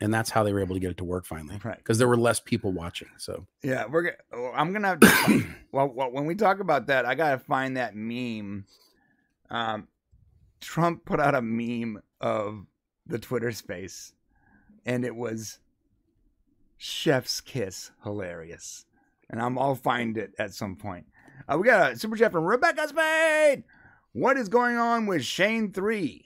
[0.00, 1.76] and that's how they were able to get it to work finally Right.
[1.78, 4.16] because there were less people watching so Yeah, we're.
[4.54, 4.88] I'm gonna.
[4.88, 8.64] Have to, well, well, when we talk about that, I gotta find that meme.
[9.50, 9.88] Um,
[10.60, 12.66] Trump put out a meme of
[13.06, 14.12] the Twitter space,
[14.86, 15.58] and it was
[16.76, 18.86] "Chef's kiss," hilarious.
[19.28, 19.58] And I'm.
[19.58, 21.06] I'll find it at some point.
[21.48, 23.64] Uh, we got a super chat from Rebecca Spade.
[24.12, 26.24] What is going on with Shane Three?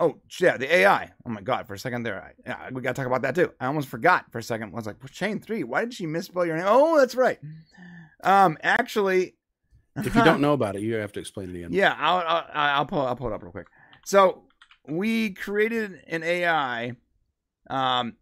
[0.00, 1.10] Oh, yeah, the AI.
[1.26, 3.34] Oh my God, for a second there, I, yeah, we got to talk about that
[3.34, 3.52] too.
[3.60, 4.72] I almost forgot for a second.
[4.72, 6.64] I was like, Shane 3, why did she misspell your name?
[6.66, 7.38] Oh, that's right.
[8.24, 9.34] Um, actually,
[9.96, 12.46] if you don't know about it you have to explain it again yeah, I'll, I'll,
[12.52, 13.66] I'll, pull, I'll pull it up real quick.
[14.06, 14.44] So
[14.88, 16.92] we created an AI,
[17.68, 18.16] um,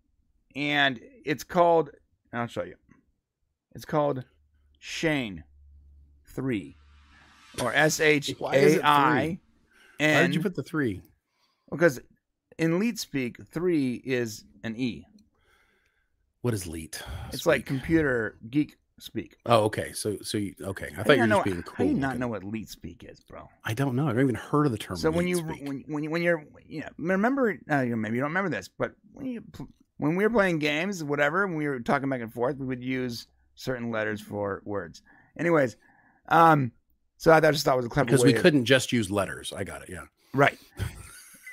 [0.56, 1.90] and it's called,
[2.32, 2.74] I'll show you.
[3.74, 4.24] It's called
[4.80, 5.44] Shane
[6.26, 6.76] 3
[7.62, 9.40] or S H Why is it three?
[10.00, 11.02] why did you put the three
[11.70, 12.00] Because
[12.58, 15.06] in leet speak, three is an E.
[16.42, 17.02] what is leet
[17.32, 19.36] It's like computer geek speak.
[19.46, 19.92] Oh, okay.
[19.92, 20.86] So, so you, okay.
[20.86, 21.86] I do thought you were know, just being cool.
[21.86, 22.20] I do not looking.
[22.20, 23.48] know what leet speak is, bro?
[23.64, 24.02] I don't know.
[24.08, 24.96] I've never even heard of the term.
[24.96, 25.62] So when you speak.
[25.68, 28.50] when when you, when you're you know remember uh, you know, maybe you don't remember
[28.50, 29.44] this, but when you
[29.98, 32.82] when we were playing games, whatever, when we were talking back and forth, we would
[32.82, 35.02] use certain letters for words.
[35.38, 35.76] Anyways,
[36.28, 36.72] um,
[37.18, 39.10] so I thought- just thought it was a clever because we of- couldn't just use
[39.10, 39.52] letters.
[39.52, 39.88] I got it.
[39.90, 40.04] Yeah,
[40.34, 40.58] right.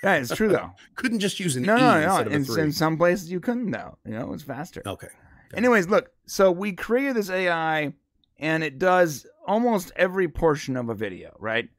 [0.05, 0.71] Yeah, it's true though.
[0.95, 2.17] couldn't just use an No, e no, no.
[2.17, 3.97] instead of a In, in some places you couldn't though.
[4.05, 4.81] You know, it was faster.
[4.85, 5.07] okay.
[5.53, 6.11] Anyways, look.
[6.27, 7.93] So we created this AI,
[8.39, 11.35] and it does almost every portion of a video.
[11.39, 11.69] Right.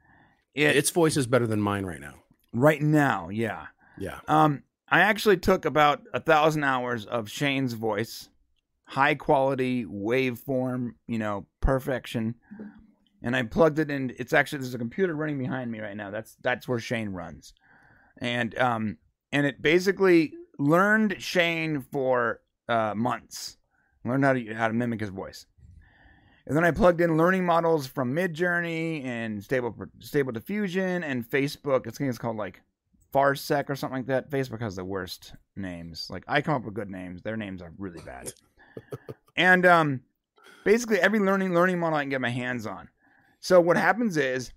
[0.54, 2.14] It, its voice is better than mine right now.
[2.54, 3.28] right now.
[3.28, 3.66] Yeah.
[3.98, 4.20] Yeah.
[4.28, 8.28] Um, I actually took about a thousand hours of Shane's voice,
[8.84, 12.36] high quality waveform, you know, perfection,
[13.22, 14.14] and I plugged it in.
[14.18, 16.10] It's actually there's a computer running behind me right now.
[16.10, 17.52] That's that's where Shane runs,
[18.20, 18.98] and um,
[19.32, 23.58] and it basically learned Shane for uh, months,
[24.04, 25.46] learned how to how to mimic his voice.
[26.46, 31.86] And then I plugged in learning models from Midjourney and Stable Stable Diffusion and Facebook.
[31.86, 32.62] I think it's called like
[33.12, 34.30] Farsec or something like that.
[34.30, 36.08] Facebook has the worst names.
[36.08, 37.22] Like I come up with good names.
[37.22, 38.32] Their names are really bad.
[39.36, 40.00] and um,
[40.64, 42.88] basically every learning learning model I can get my hands on.
[43.40, 44.52] So what happens is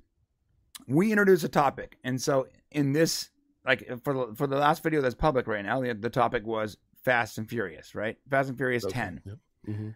[0.87, 3.29] we introduce a topic, and so in this,
[3.69, 6.77] like for the, for the last video that's public right now, the, the topic was
[7.03, 8.17] Fast and Furious, right?
[8.29, 8.93] Fast and Furious Okay.
[8.93, 9.37] ten Yep.
[9.69, 9.93] Mhm.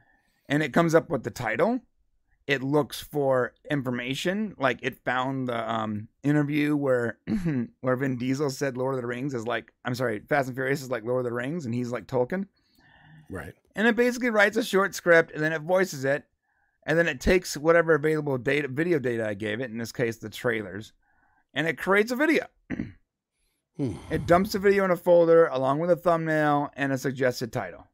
[0.48, 1.80] and it comes up with the title.
[2.46, 7.18] It looks for information, like it found the um, interview where
[7.82, 10.82] where Vin Diesel said Lord of the Rings is like I'm sorry, Fast and Furious
[10.82, 12.48] is like Lord of the Rings, and he's like Tolkien.
[13.30, 13.54] Right.
[13.76, 16.26] And it basically writes a short script, and then it voices it,
[16.86, 20.18] and then it takes whatever available data, video data I gave it, in this case
[20.18, 20.94] the trailers,
[21.54, 22.46] and it creates a video.
[23.78, 27.88] It dumps the video in a folder along with a thumbnail and a suggested title.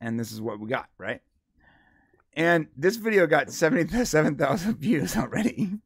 [0.00, 1.20] And this is what we got, right?
[2.34, 5.78] And this video got 77,000 views already.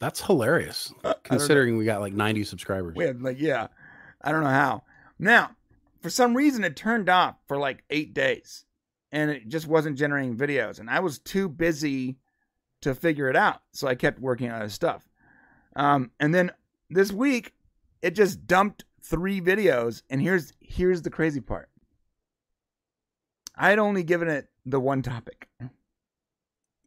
[0.00, 0.92] That's hilarious.
[1.22, 2.96] Considering we got like 90 subscribers.
[2.96, 3.68] We had like, yeah,
[4.22, 4.84] I don't know how.
[5.18, 5.50] Now,
[6.00, 8.64] for some reason, it turned off for like eight days
[9.12, 10.80] and it just wasn't generating videos.
[10.80, 12.16] And I was too busy
[12.80, 13.60] to figure it out.
[13.72, 15.08] So I kept working on other stuff.
[15.76, 16.52] Um, and then
[16.90, 17.54] this week,
[18.02, 20.02] it just dumped three videos.
[20.10, 21.68] And here's here's the crazy part.
[23.56, 25.48] I had only given it the one topic.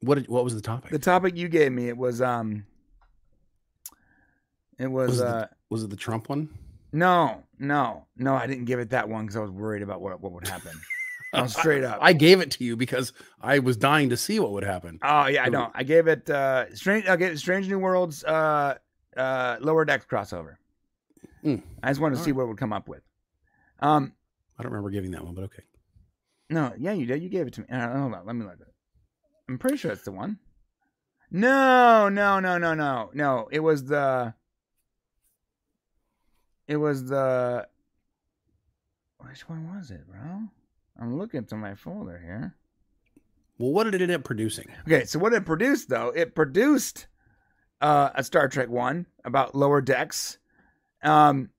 [0.02, 0.92] What did, what was the topic?
[0.92, 2.66] The topic you gave me, it was um
[4.78, 6.50] it was, Was it the- uh was it the Trump one?
[6.92, 10.22] no, no, no, I didn't give it that one because I was worried about what
[10.22, 10.72] what would happen.
[11.34, 11.98] No, straight up.
[12.02, 15.00] I gave it to you because I was dying to see what would happen.
[15.04, 15.72] oh yeah, I know.
[15.74, 18.76] I gave it uh strange I gave it Strange New Worlds uh
[19.18, 20.56] uh lower decks crossover.
[21.46, 21.62] Mm.
[21.84, 22.38] I just wanted to All see right.
[22.38, 23.04] what it would come up with.
[23.80, 24.14] Um
[24.58, 25.64] I don't remember giving that one, but okay.
[26.50, 27.22] no, yeah, you did.
[27.22, 27.68] You gave it to me.
[27.70, 28.74] Uh, hold on, let me look at it.
[29.50, 30.40] I'm pretty sure it's the one.
[31.30, 33.48] No, no, no, no, no, no.
[33.52, 34.34] It was the.
[36.68, 37.68] It was the.
[39.20, 40.44] Which one was it, bro?
[41.00, 42.56] I'm looking to my folder here.
[43.58, 44.68] Well, what did it end up producing?
[44.88, 47.08] Okay, so what it produced though, it produced
[47.82, 50.38] uh, a Star Trek one about lower decks,
[51.06, 51.50] um,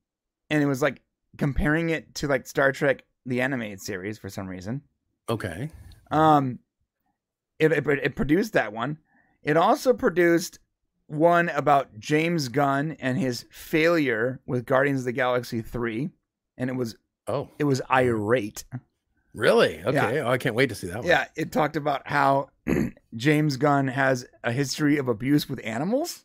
[0.51, 1.01] and it was like
[1.39, 4.83] comparing it to like Star Trek the animated series for some reason.
[5.29, 5.71] Okay.
[6.11, 6.59] Um,
[7.59, 8.99] it, it it produced that one.
[9.43, 10.59] It also produced
[11.09, 16.11] one about James Gunn and his failure with Guardians of the Galaxy three,
[16.59, 16.97] and it was
[17.29, 18.65] Oh, it was irate.
[19.35, 19.83] really?
[19.85, 20.21] Okay.
[20.21, 21.07] Oh, I can't wait to see that one.
[21.07, 22.51] Yeah, it talked about how
[23.17, 26.25] James Gunn has a history of abuse with animals.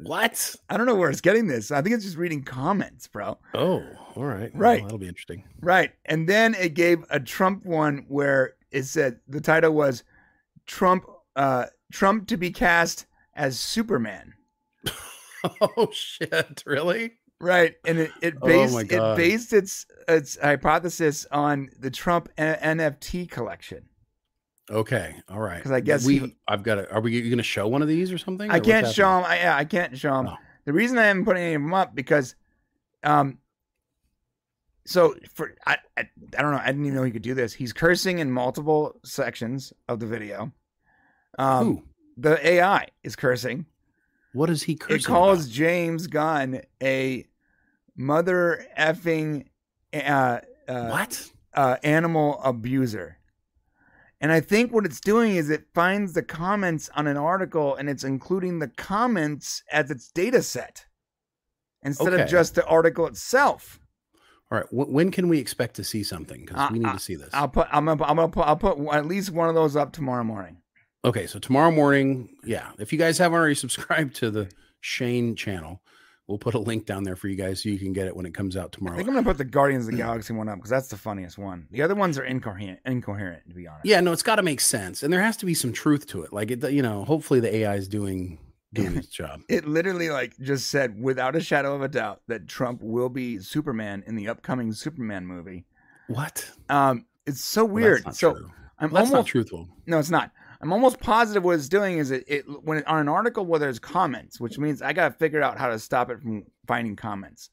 [0.00, 0.54] What?
[0.68, 1.70] I don't know where it's getting this.
[1.70, 3.38] I think it's just reading comments, bro.
[3.54, 3.82] Oh,
[4.14, 4.52] all right.
[4.54, 4.82] Well, Right.
[4.82, 5.44] that'll be interesting.
[5.60, 5.92] Right.
[6.04, 10.04] And then it gave a Trump one where it said the title was
[10.66, 11.06] Trump
[11.36, 14.34] uh Trump to be cast as Superman.
[15.60, 16.62] Oh shit!
[16.66, 17.12] Really?
[17.40, 17.74] Right.
[17.84, 22.78] And it, it Oh based my it based its its hypothesis on the Trump N-
[22.78, 23.84] NFT collection.
[24.70, 25.14] Okay.
[25.28, 25.56] all right.
[25.56, 26.18] Because I guess we.
[26.18, 26.90] he- I've got to.
[26.92, 28.50] Are we going to show one of these or something?
[28.50, 29.24] I or can't show them.
[29.24, 30.28] I, yeah, I can't show them.
[30.28, 30.36] Oh.
[30.64, 32.34] The reason I haven't put any of them up because,
[33.04, 33.38] um,
[34.84, 36.60] so for I, I I don't know.
[36.60, 37.52] I didn't even know he could do this.
[37.52, 40.52] He's cursing in multiple sections of the video.
[41.38, 41.82] Um, Who?
[42.16, 43.66] the AI is cursing.
[44.32, 44.96] What is he cursing?
[44.96, 45.52] it calls about?
[45.52, 47.26] James Gunn a
[47.96, 49.46] mother effing
[49.94, 51.30] uh, uh, what?
[51.54, 53.18] uh, animal abuser.
[54.26, 57.88] And I think what it's doing is it finds the comments on an article and
[57.88, 60.84] it's including the comments as its data set
[61.84, 63.78] instead of just the article itself.
[64.50, 64.66] All right.
[64.70, 66.40] Wh- when can we expect to see something?
[66.44, 67.30] Because we need uh, to see this.
[67.32, 69.92] I'll put I'm gonna, I'm gonna put I'll put at least one of those up
[69.92, 70.56] tomorrow morning.
[71.04, 72.72] Okay, so tomorrow morning, yeah.
[72.80, 75.82] If you guys haven't already subscribed to the Shane channel,
[76.28, 78.26] we'll put a link down there for you guys so you can get it when
[78.26, 78.94] it comes out tomorrow.
[78.94, 80.96] I think I'm gonna put the Guardians of the Galaxy one up because that's the
[80.96, 81.66] funniest one.
[81.70, 83.84] The other ones are incoherent, incoherent to be honest.
[83.86, 86.22] Yeah, no, it's got to make sense, and there has to be some truth to
[86.22, 86.32] it.
[86.32, 88.38] Like it, you know, hopefully the AI is doing
[88.74, 89.40] doing its job.
[89.48, 93.38] It literally like just said without a shadow of a doubt that Trump will be
[93.38, 95.64] Superman in the upcoming Superman movie.
[96.08, 96.50] What?
[96.68, 97.96] Um, it's so Well, weird.
[98.04, 98.50] that's not so true.
[98.78, 99.68] I'm Well, that's not almost truthful.
[99.86, 100.30] no, it's not.
[100.66, 103.60] I'm almost positive what it's doing is it, it when it, on an article where
[103.60, 107.50] there's comments, which means I gotta figure out how to stop it from finding comments.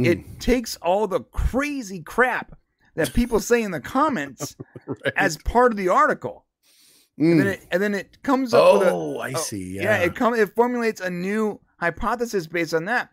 [0.00, 0.06] Mm.
[0.06, 2.58] It takes all the crazy crap
[2.96, 5.12] that people say in the comments Right.
[5.16, 6.44] as part of the article,
[7.20, 7.30] Mm.
[7.30, 9.76] and then it and then it comes up oh, I oh, see.
[9.76, 13.10] yeah, Yeah, it comes it formulates a new hypothesis based on that.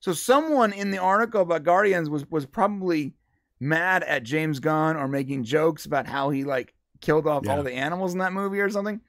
[0.00, 3.14] So someone in the article about Guardians was was probably
[3.58, 7.56] mad at James Gunn or making jokes about how he like killed off Yeah.
[7.56, 9.00] all the animals in that movie or something,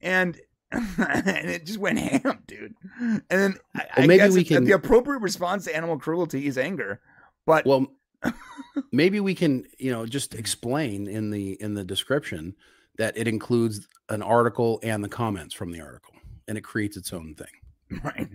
[0.00, 0.38] and
[0.72, 2.74] and it just went ham, dude.
[3.00, 6.46] And then I, Well, I maybe guess we can- the appropriate response to animal cruelty
[6.46, 7.00] is anger,
[7.46, 7.86] but well,
[8.92, 12.54] maybe we can, you know, just explain in the in the description
[12.98, 16.14] that it includes an article and the comments from the article,
[16.48, 18.00] and it creates its own thing.
[18.04, 18.28] right,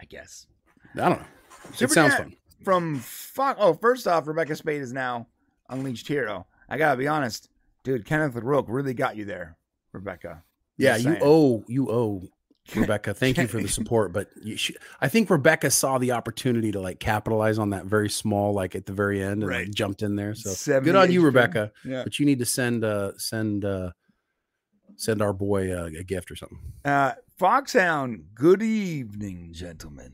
[0.00, 0.46] I guess.
[0.94, 1.26] I don't know.
[1.74, 2.36] Super it sounds fun.
[2.64, 3.56] From fuck.
[3.60, 5.26] Oh, first off, Rebecca Spade is now
[5.68, 6.46] unleashed hero.
[6.68, 7.48] I gotta be honest,
[7.86, 8.04] dude.
[8.04, 9.56] Kenneth Rourke really got you there,
[9.92, 10.42] Rebecca.
[10.76, 12.22] Yeah, you owe you owe
[12.74, 13.14] Rebecca.
[13.14, 14.28] Thank you for the support, but
[15.00, 18.86] I think Rebecca saw the opportunity to like capitalize on that very small, like at
[18.86, 19.66] the very end, and Right.
[19.66, 20.34] like jumped in there.
[20.34, 21.72] So good on you, Rebecca.
[21.84, 22.02] Yeah.
[22.02, 23.92] But you need to send uh send uh
[24.96, 26.58] send our boy uh, a gift or something.
[26.84, 28.24] Uh, Foxhound.
[28.34, 30.12] Good evening, gentlemen.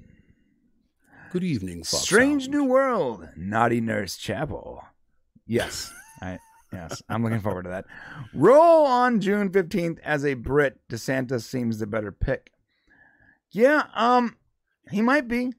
[1.30, 2.48] Good evening, Fox Strange.
[2.48, 3.26] New World.
[3.36, 4.82] Naughty Nurse Chapel.
[5.46, 5.92] Yes.
[6.72, 7.02] Yes.
[7.08, 7.84] I'm looking forward to that.
[8.32, 10.78] Roll on June 15th as a Brit.
[10.88, 12.50] DeSantis seems the better pick.
[13.50, 14.36] Yeah, um,
[14.90, 15.52] he might be.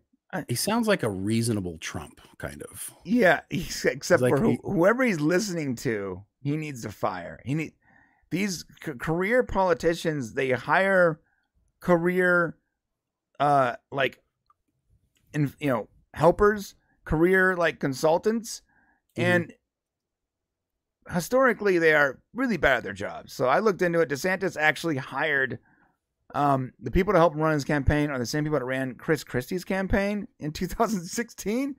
[0.47, 2.91] He sounds like a reasonable Trump, kind of.
[3.05, 7.39] Yeah, he's, except Like for who, he- whoever he's listening to, he needs to fire.
[7.45, 7.73] He need
[8.31, 10.33] these c- career politicians.
[10.33, 11.19] They hire
[11.79, 12.57] career,
[13.39, 14.19] uh, like,
[15.33, 16.73] in you know, helpers,
[17.05, 18.63] career like consultants,
[19.15, 19.23] Mhm.
[19.23, 19.53] and
[21.11, 23.33] historically they are really bad at their jobs.
[23.33, 24.09] So I looked into it.
[24.09, 25.59] DeSantis actually hired.
[26.35, 28.95] Um, the people to help him run his campaign are the same people that ran
[28.95, 31.75] Chris Christie's campaign in 2016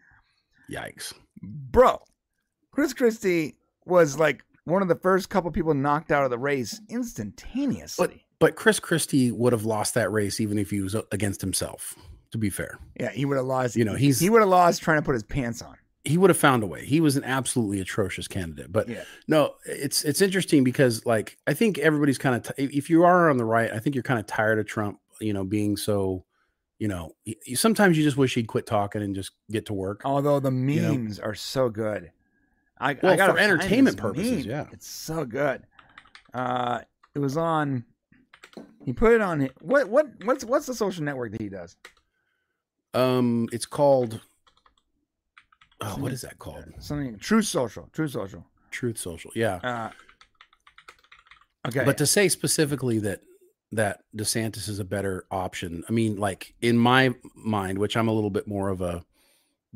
[0.71, 1.13] Yikes.
[1.43, 2.01] bro,
[2.71, 6.81] Chris Christie was like one of the first couple people knocked out of the race
[6.89, 8.25] instantaneously.
[8.39, 11.95] But Chris Christie would have lost that race even if he was against himself.
[12.33, 13.77] To be fair, yeah, he would have lost.
[13.77, 15.77] you know he's he would have lost trying to put his pants on.
[16.05, 16.85] He would have found a way.
[16.85, 18.71] He was an absolutely atrocious candidate.
[18.71, 19.05] But Yeah.
[19.27, 23.31] no, it's it's interesting because like I think everybody's kind of t- if you are
[23.31, 26.25] on the right, I think you're kind of tired of Trump, you know, being so,
[26.79, 30.03] you know, y- sometimes you just wish he'd quit talking and just get to work.
[30.05, 30.93] Although the know.
[30.95, 32.11] memes are so good.
[32.79, 34.51] I, Well, I gotta for entertainment purposes, meme.
[34.51, 34.67] yeah.
[34.73, 35.63] it's so good.
[36.35, 36.81] Uh,
[37.15, 37.85] it was on.
[38.85, 39.49] He put it on.
[39.63, 41.77] What what what's what's the social network that he does?
[42.93, 44.21] Um, it's called.
[45.81, 46.65] Oh, what is that called?
[46.79, 47.89] Something True Social.
[47.93, 48.45] True Social.
[48.71, 49.31] Truth Social.
[49.35, 49.57] Yeah.
[49.57, 49.91] Uh,
[51.69, 51.85] okay.
[51.85, 53.21] But to say specifically that
[53.73, 58.13] that DeSantis is a better option, I mean, like in my mind, which I'm a
[58.13, 59.03] little bit more of a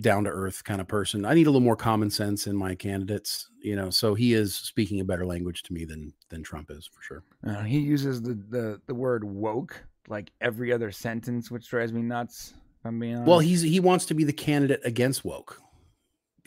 [0.00, 2.74] down to earth kind of person, I need a little more common sense in my
[2.74, 3.90] candidates, you know.
[3.90, 7.22] So he is speaking a better language to me than than Trump is for sure.
[7.46, 12.02] Uh, he uses the, the, the word woke like every other sentence, which drives me
[12.02, 12.54] nuts.
[12.84, 13.28] I'm being honest.
[13.28, 15.60] Well, he's he wants to be the candidate against woke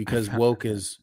[0.04, 0.98] because woke is.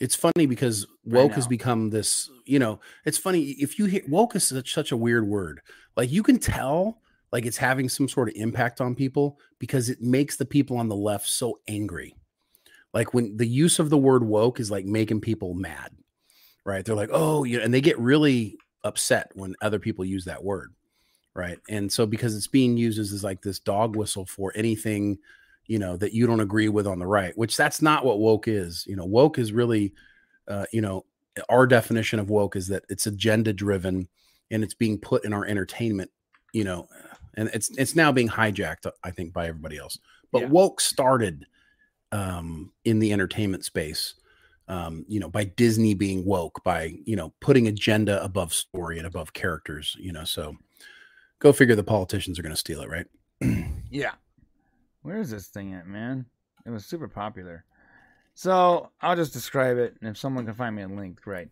[0.00, 2.28] It's funny because woke has become this.
[2.44, 5.60] You know, it's funny if you hear woke is such, such a weird word.
[5.96, 10.02] Like you can tell, like it's having some sort of impact on people because it
[10.02, 12.16] makes the people on the left so angry.
[12.92, 15.92] Like when the use of the word woke is like making people mad,
[16.64, 16.84] right?
[16.84, 20.42] They're like, oh, you know, and they get really upset when other people use that
[20.42, 20.74] word
[21.34, 25.18] right and so because it's being used as, as like this dog whistle for anything
[25.66, 28.48] you know that you don't agree with on the right which that's not what woke
[28.48, 29.92] is you know woke is really
[30.48, 31.04] uh, you know
[31.48, 34.06] our definition of woke is that it's agenda driven
[34.50, 36.10] and it's being put in our entertainment
[36.52, 36.86] you know
[37.34, 39.98] and it's it's now being hijacked i think by everybody else
[40.32, 40.48] but Yeah.
[40.48, 41.46] woke started
[42.12, 44.14] um in the entertainment space
[44.68, 49.06] um you know by disney being woke by you know putting agenda above story and
[49.06, 50.54] above characters you know so
[51.40, 53.06] go figure the politicians are going to steal it right
[53.90, 54.12] yeah.
[55.04, 56.24] Where is this thing at, man?
[56.64, 57.66] It was super popular.
[58.32, 61.48] So I'll just describe it, and if someone can find me a link, great.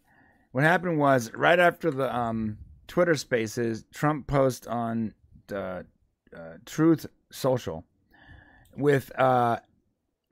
[0.53, 2.57] What happened was right after the um
[2.89, 5.13] Twitter Spaces, Trump post on
[5.53, 5.83] uh,
[6.35, 7.85] uh, Truth Social
[8.75, 9.59] with uh,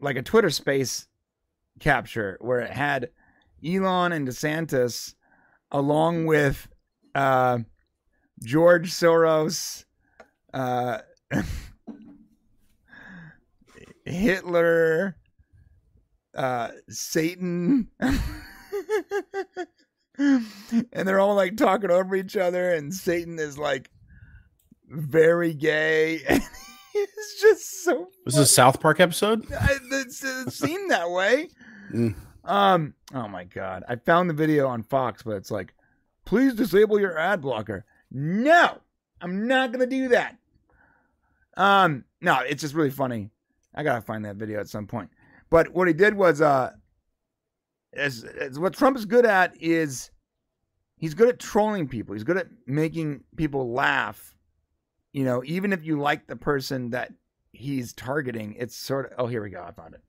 [0.00, 1.06] like a Twitter Space
[1.78, 3.10] capture where it had
[3.62, 5.12] Elon and DeSantis
[5.70, 6.68] along with
[7.14, 7.58] uh,
[8.42, 9.84] George Soros,
[10.54, 11.00] uh,
[14.10, 15.16] Hitler,
[16.34, 17.88] uh, Satan.
[20.18, 20.46] and
[20.92, 23.90] they're all like talking over each other, and Satan is like
[24.88, 26.20] very gay.
[26.94, 28.08] it's just so.
[28.24, 29.46] Was this a South Park episode?
[29.92, 31.48] It seemed that way.
[31.92, 32.14] Mm.
[32.44, 32.94] Um.
[33.14, 33.84] Oh my god!
[33.88, 35.74] I found the video on Fox, but it's like,
[36.24, 37.84] please disable your ad blocker.
[38.10, 38.78] No,
[39.20, 40.36] I'm not gonna do that.
[41.56, 42.04] Um.
[42.20, 43.30] No, it's just really funny.
[43.74, 45.10] I gotta find that video at some point.
[45.50, 46.70] But what he did was, uh,
[47.92, 50.10] as, as what Trump is good at is
[50.96, 52.14] he's good at trolling people.
[52.14, 54.36] He's good at making people laugh.
[55.12, 57.12] You know, even if you like the person that
[57.52, 59.12] he's targeting, it's sort of.
[59.18, 59.62] Oh, here we go.
[59.62, 60.02] I found it.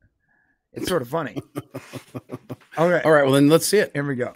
[0.73, 1.37] It's sort of funny.
[2.77, 3.01] okay.
[3.03, 3.23] All right.
[3.25, 3.91] Well, then let's see it.
[3.93, 4.31] Here we go.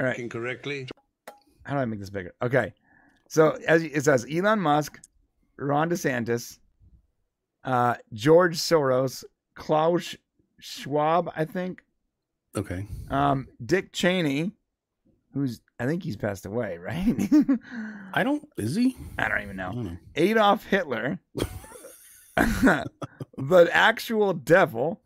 [0.00, 0.18] All right.
[0.18, 0.88] Incorrectly.
[1.62, 2.34] How do I make this bigger?
[2.42, 2.72] Okay.
[3.28, 4.98] So as it says, Elon Musk,
[5.58, 6.58] Ron DeSantis,
[7.64, 10.16] uh, George Soros, Klaus
[10.60, 11.82] Schwab, I think.
[12.56, 12.86] Okay.
[13.10, 14.52] Um, Dick Cheney,
[15.34, 17.16] who's I think he's passed away, right?
[18.12, 18.48] I don't.
[18.56, 18.96] Is he?
[19.18, 19.72] I don't even know.
[19.72, 19.96] Don't know.
[20.16, 21.20] Adolf Hitler,
[22.36, 25.00] the actual devil,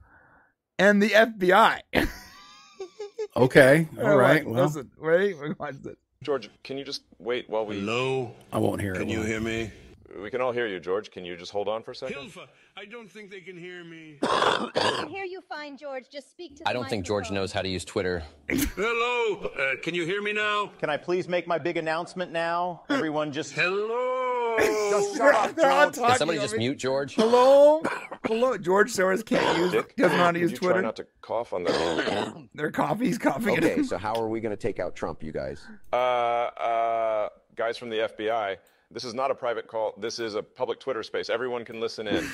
[0.79, 1.81] and the FBI.
[3.37, 3.89] okay.
[4.01, 4.47] All right.
[4.47, 5.37] Well, listen, wait.
[5.59, 5.97] Watch this.
[6.23, 7.81] George, can you just wait while we?
[7.81, 8.33] Hello.
[8.53, 9.07] I won't hear can it.
[9.07, 9.73] Can you hear me?
[10.21, 11.11] We can all hear you, George.
[11.11, 12.17] Can you just hold on for a second?
[12.17, 12.47] Hilfa,
[12.77, 14.19] I don't think they can hear me.
[14.23, 16.11] I can hear you fine, George.
[16.11, 16.69] Just speak to.
[16.69, 18.23] I don't think George knows how to use Twitter.
[18.49, 19.51] Hello.
[19.59, 20.71] Uh, can you hear me now?
[20.79, 22.83] Can I please make my big announcement now?
[22.91, 24.57] Everyone, just hello.
[24.59, 25.95] just shut up, George.
[25.95, 27.15] Can somebody just mute George?
[27.15, 27.83] Hello.
[28.27, 28.59] Hello.
[28.59, 29.73] George Soros can't use.
[29.73, 30.75] Dick, doesn't know how to use Twitter.
[30.75, 32.49] Try not to cough on the.
[32.55, 33.59] Their coffee's coughing.
[33.59, 35.67] Okay, so how are we going to take out Trump, you guys?
[35.93, 38.59] Uh, uh, guys from the FBI.
[38.93, 39.95] This is not a private call.
[39.97, 41.31] This is a public Twitter space.
[41.31, 42.29] Everyone can listen in.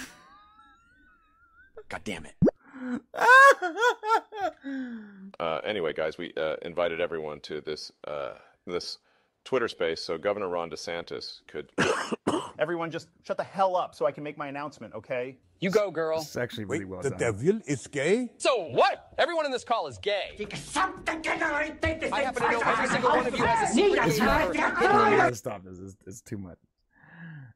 [1.89, 2.35] God damn it.
[5.41, 8.35] uh, anyway, guys, we uh, invited everyone to this uh,
[8.67, 8.99] this
[9.45, 11.71] Twitter space so Governor Ron DeSantis could.
[12.59, 15.37] Everyone, just shut the hell up so I can make my announcement, okay?
[15.61, 16.21] You go, girl.
[16.21, 17.19] It's actually really Wait, well the done.
[17.19, 18.31] devil is gay?
[18.39, 19.13] So what?
[19.19, 20.37] Everyone in this call is gay.
[20.39, 24.53] I happen to know every single one of you has a secret gay lover.
[24.55, 25.79] gotta stop this.
[25.81, 26.59] It's, it's too much.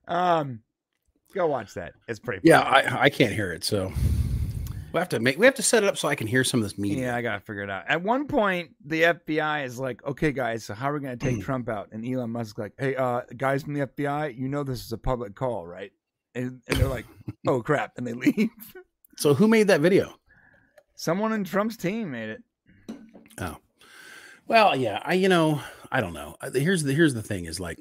[0.08, 0.60] Um,
[1.32, 1.92] go watch that.
[2.08, 2.40] It's pretty.
[2.42, 2.60] Yeah.
[2.60, 3.92] I, I can't hear it, so
[4.92, 6.60] we have to make we have to set it up so I can hear some
[6.60, 7.06] of this media.
[7.06, 7.84] Yeah, I gotta figure it out.
[7.88, 11.40] At one point, the FBI is like, "Okay, guys, so how are we gonna take
[11.40, 14.84] Trump out?" And Elon Musk's like, "Hey, uh, guys from the FBI, you know this
[14.84, 15.92] is a public call, right?"
[16.34, 17.06] And, and they're like,
[17.46, 18.50] "Oh crap!" And they leave.
[19.16, 20.14] So who made that video?
[20.94, 22.42] Someone in Trump's team made it.
[23.38, 23.56] Oh,
[24.48, 25.00] well, yeah.
[25.04, 26.36] I you know I don't know.
[26.54, 27.78] Here's the here's the thing is like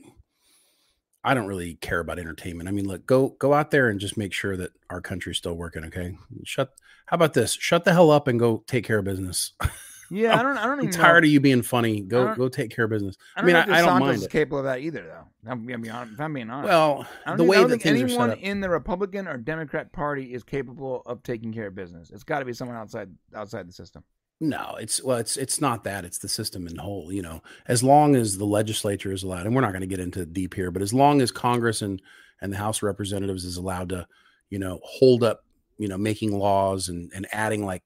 [1.24, 2.68] I don't really care about entertainment.
[2.68, 5.54] I mean, look, go go out there and just make sure that our country's still
[5.54, 5.86] working.
[5.86, 6.72] Okay, shut.
[7.06, 7.54] How about this?
[7.54, 9.54] Shut the hell up and go take care of business.
[10.12, 10.58] Yeah, I don't.
[10.58, 11.28] I don't I'm even tired know.
[11.28, 12.02] of you being funny.
[12.02, 13.18] Go go take care of business.
[13.36, 14.32] I, I mean, know I, I don't mind is it.
[14.32, 15.50] capable of that either, though.
[15.50, 16.08] I'm gonna.
[16.12, 16.68] If I'm being honest.
[16.70, 20.44] Well, the way I don't that think anyone in the Republican or Democrat Party is
[20.44, 22.12] capable of taking care of business.
[22.12, 24.04] It's got to be someone outside outside the system.
[24.44, 26.04] No, it's well, it's it's not that.
[26.04, 27.12] It's the system in whole.
[27.12, 30.00] You know, as long as the legislature is allowed, and we're not going to get
[30.00, 32.02] into deep here, but as long as Congress and
[32.42, 34.08] and the House of Representatives is allowed to,
[34.50, 35.46] you know, hold up,
[35.78, 37.84] you know, making laws and and adding like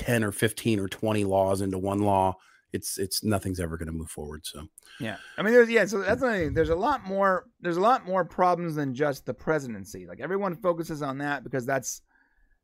[0.00, 2.36] ten or fifteen or twenty laws into one law,
[2.72, 4.46] it's it's nothing's ever going to move forward.
[4.46, 4.66] So
[4.98, 5.84] Yeah, I mean, there's yeah.
[5.84, 6.54] So that's the thing.
[6.54, 7.46] There's a lot more.
[7.60, 10.06] There's a lot more problems than just the presidency.
[10.06, 12.00] Like everyone focuses on that because that's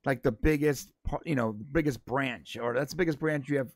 [0.07, 0.93] like the biggest,
[1.25, 3.71] you know, biggest branch, or that's the biggest branch you have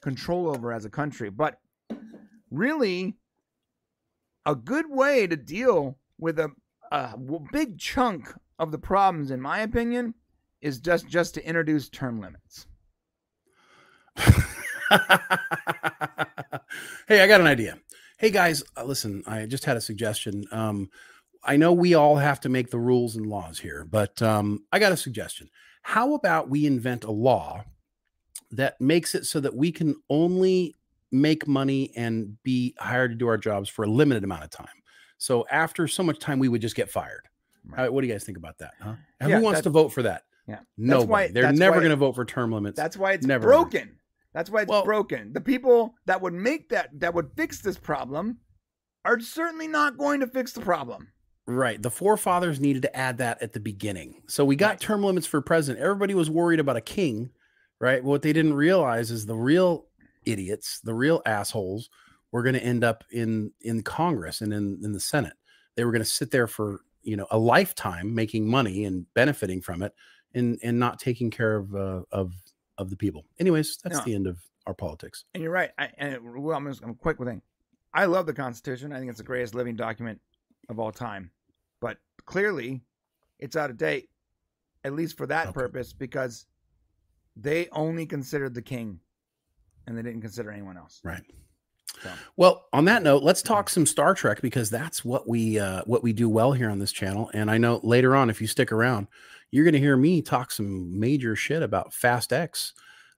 [0.00, 1.30] control over as a country.
[1.30, 1.58] But
[2.50, 3.14] really,
[4.44, 6.50] a good way to deal with a,
[6.90, 7.16] a
[7.52, 10.14] big chunk of the problems, in my opinion,
[10.62, 12.66] is just just to introduce term limits.
[17.08, 17.78] hey, I got an idea.
[18.18, 20.44] Hey guys, uh, listen, I just had a suggestion.
[20.52, 20.88] Um,
[21.42, 24.78] I know we all have to make the rules and laws here, but um, I
[24.78, 25.50] got a suggestion.
[25.82, 27.64] How about we invent a law
[28.52, 30.76] that makes it so that we can only
[31.12, 34.68] make money and be hired to do our jobs for a limited amount of time?
[35.18, 37.28] So after so much time, we would just get fired.
[37.66, 37.88] Right.
[37.88, 38.72] Uh, what do you guys think about that?
[38.80, 38.94] Huh?
[39.20, 40.22] Yeah, why wants to vote for that?
[40.46, 41.08] Yeah, Nobody.
[41.10, 42.76] why- They're never going to vote for term limits.
[42.76, 43.46] That's why it's Never.
[43.46, 43.96] broken.
[44.34, 45.32] That's why it's Well- broken.
[45.32, 48.38] The people that would make that that would fix this problem
[49.04, 51.08] are certainly not going to fix the problem.
[51.46, 51.80] Right.
[51.80, 54.22] The forefathers needed to add that at the beginning.
[54.28, 54.80] So we got Right.
[54.80, 55.84] term limits for president.
[55.84, 57.30] Everybody was worried about a king,
[57.80, 58.02] right?
[58.02, 59.86] What they didn't realize is the real
[60.24, 61.90] idiots, the real assholes,
[62.32, 65.34] were going to end up in in Congress and in in the Senate.
[65.76, 69.60] They were going to sit there for you know a lifetime making money and benefiting
[69.60, 69.92] from it,
[70.32, 72.32] and and not taking care of uh, of
[72.78, 73.24] of the people.
[73.38, 74.04] Anyways, that's Yeah.
[74.04, 75.24] the end of our politics.
[75.34, 75.70] And you're right.
[75.78, 77.42] I, and well, I'm just I'm quick with thing.
[77.92, 78.92] I love the Constitution.
[78.92, 80.20] I think it's the greatest living document
[80.68, 81.30] of all time.
[81.80, 82.82] But clearly,
[83.38, 84.10] it's out of date,
[84.82, 85.54] at least for that Okay.
[85.54, 86.46] purpose, because
[87.36, 89.00] they only considered the king,
[89.86, 91.00] and they didn't consider anyone else.
[91.04, 91.22] Right.
[92.04, 92.10] So.
[92.36, 96.02] Well, on that note, let's talk some Star Trek because that's what we uh, what
[96.04, 97.30] we do well here on this channel.
[97.34, 99.08] And I know later on, if you stick around,
[99.50, 102.74] you're going to hear me talk some major shit about Fast X.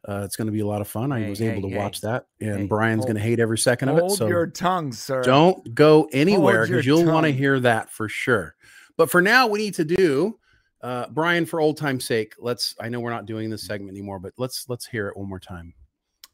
[0.09, 1.11] Uh, it's going to be a lot of fun.
[1.11, 1.79] I Hey, was hey, able to hey.
[1.83, 4.01] watch that, and Brian's going to hate every second of it.
[4.03, 5.23] Hold So your tongue, sir.
[5.25, 8.55] don't go anywhere because you'll want to hear that for sure.
[8.97, 10.39] But for now, we need to do,
[10.81, 12.35] uh, Brian, for old time's sake.
[12.39, 12.75] Let's.
[12.81, 15.41] I know we're not doing this segment anymore, but let's let's hear it one more
[15.41, 15.75] time.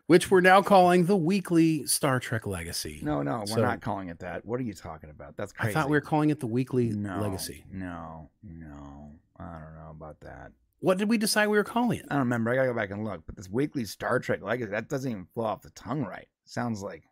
[0.07, 3.01] Which we're now calling the weekly Star Trek Legacy.
[3.03, 4.45] No, no, we're So- not calling it that.
[4.47, 5.37] What are you talking about?
[5.37, 7.64] That's I thought we were calling it the weekly no, legacy.
[7.70, 10.53] No, no, I don't know about that.
[10.81, 12.07] What did we decide we were calling it?
[12.11, 12.51] I don't remember.
[12.51, 13.22] I gotta go back and look.
[13.26, 16.29] But this weekly Star Trek legacy that doesn't even flow off the tongue right.
[16.45, 17.03] Sounds like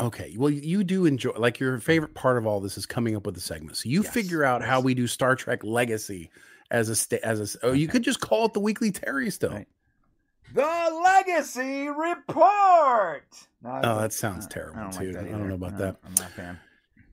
[0.00, 0.34] Okay.
[0.36, 3.34] Well, you do enjoy like your favorite part of all this is coming up with
[3.34, 3.76] the segment.
[3.76, 6.30] So you Yes, figure out how we do Star Trek Legacy
[6.70, 7.66] as a sta- as a.
[7.66, 9.50] Oh, you could just call it the weekly Terry still.
[9.52, 9.68] Right.
[10.54, 13.24] the Legacy Report.
[13.62, 15.12] No, Oh, that sounds terrible I too.
[15.12, 15.96] like I don't know about No, that.
[16.04, 16.58] I'm not a fan.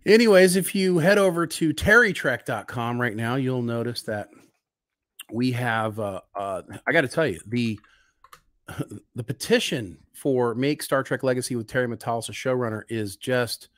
[0.05, 4.29] Anyways, if you head over to terrytrek.com right now, you'll notice that
[5.31, 7.79] we have uh, uh I got to tell you, the
[9.15, 13.69] the petition for make Star Trek Legacy with Terry Matalas a showrunner is just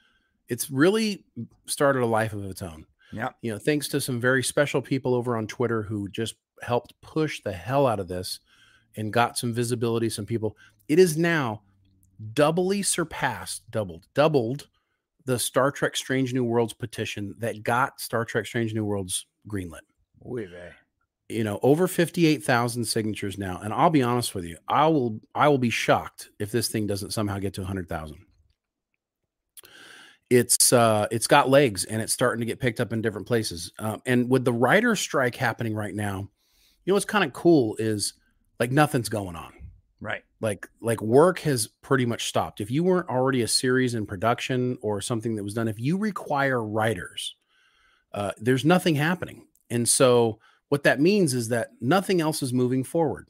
[0.48, 1.26] it's really
[1.66, 2.86] started a life of its own.
[3.14, 3.30] Yeah.
[3.42, 7.42] You know, thanks to some very special people over on Twitter who just helped push
[7.42, 8.40] the hell out of this
[8.96, 10.58] and got some visibility, some people.
[10.88, 11.62] It is now
[12.34, 14.68] doubly surpassed, doubled, doubled
[15.26, 19.82] the Star Trek Strange New Worlds petition that got Star Trek Strange New Worlds greenlit.
[20.20, 20.72] Oui, vey.
[21.32, 23.60] You know, over 58,000 signatures now.
[23.64, 26.88] And I'll be honest with you, I will I will be shocked if this thing
[26.88, 28.18] doesn't somehow get to 100,000.
[30.30, 33.72] It's uh it's got legs and it's starting to get picked up in different places.
[33.80, 36.30] Um, and with the writer strike happening right now,
[36.86, 38.14] you know what's kind of cool is
[38.60, 39.54] like nothing's going on
[40.00, 40.24] Right.
[40.40, 44.80] like like work has pretty much stopped if you weren't already a series in production
[44.82, 47.36] or something that was done if you require writers
[48.14, 50.40] uh, there's nothing happening and so
[50.72, 53.28] what that means is that nothing else is moving forward.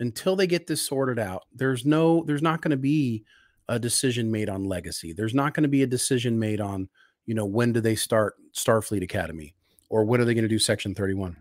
[0.00, 3.24] Until they get this sorted out there's no there's not going to be
[3.68, 5.12] a decision made on legacy.
[5.12, 6.88] There's not going to be a decision made on
[7.26, 9.54] you know when do they start starfleet academy
[9.88, 11.36] or when are they going to do section 31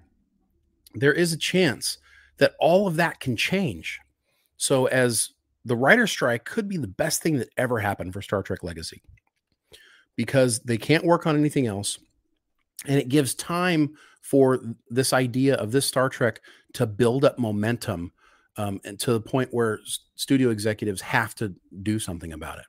[0.93, 1.97] there is a chance
[2.37, 3.99] that all of that can change.
[4.57, 5.29] So, as
[5.65, 9.01] the writer strike could be the best thing that ever happened for Star Trek Legacy
[10.15, 11.99] because they can't work on anything else.
[12.85, 14.59] And it gives time for
[14.89, 16.41] this idea of this Star Trek
[16.73, 18.11] to build up momentum
[18.57, 19.79] um, and to the point where
[20.15, 22.65] studio executives have to do something about it.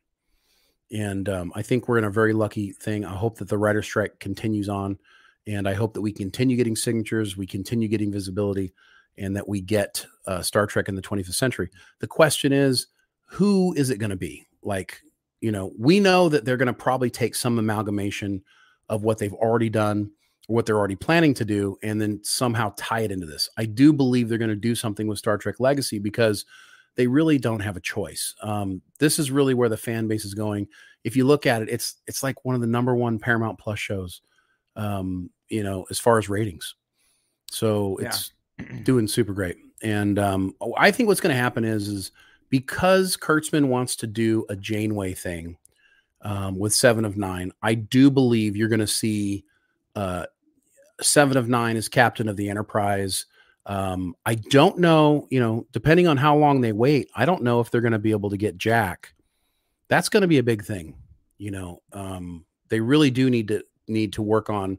[0.91, 3.05] And um, I think we're in a very lucky thing.
[3.05, 4.99] I hope that the writer strike continues on.
[5.47, 8.73] And I hope that we continue getting signatures, we continue getting visibility,
[9.19, 11.71] and that we get uh, Star Trek in the 25th century.
[12.01, 12.87] The question is,
[13.27, 14.47] who is it going to be?
[14.63, 15.03] Like,
[15.41, 18.43] you know, we know that they're going to probably take some amalgamation
[18.89, 20.11] of what they've already done
[20.49, 23.49] or what they're already planning to do and then somehow tie it into this.
[23.57, 26.45] I do believe they're going to do something with Star Trek Legacy because
[26.97, 28.35] they really don't have a choice.
[28.43, 30.69] Um, this is really where the fan base is going.
[31.03, 33.79] If you look at it, it's it's like one of the number one Paramount Plus
[33.79, 34.23] shows,
[34.77, 36.75] um, you know, as far as ratings.
[37.51, 38.09] So Yeah.
[38.09, 38.33] it's
[38.85, 39.57] doing super great.
[39.83, 42.13] And um, I think what's going to happen is is
[42.49, 45.57] because Kurtzman wants to do a Janeway thing
[46.25, 49.45] um, with Seven of Nine, I do believe you're going to see
[49.95, 50.27] uh,
[51.01, 53.27] Seven of Nine as captain of the Enterprise.
[53.67, 57.61] Um, I don't know, you know, depending on how long they wait, I don't know
[57.61, 59.15] if they're going to be able to get Jack.
[59.89, 60.97] That's going to be a big thing.
[61.39, 64.79] You know, um, they really do need to need to work on,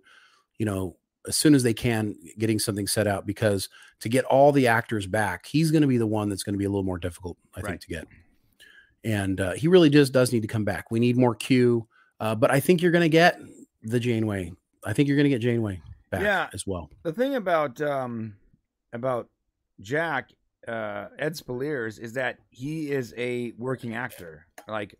[0.57, 3.69] you know, as soon as they can getting something set out because
[3.99, 6.59] to get all the actors back, he's going to be the one that's going to
[6.59, 7.69] be a little more difficult, I Right.
[7.71, 8.07] think, to get.
[9.05, 10.89] And uh, he really just does need to come back.
[10.91, 11.87] We need more Q,
[12.19, 13.39] uh, but I think you're going to get
[13.83, 14.51] the Janeway.
[14.83, 15.79] I think you're going to get Janeway
[16.11, 16.49] back Yeah.
[16.53, 16.89] as well.
[17.03, 18.35] the thing about um
[18.93, 19.29] about
[19.79, 20.31] Jack
[20.67, 24.47] uh Ed Speleers is that he is a working actor.
[24.67, 24.95] Like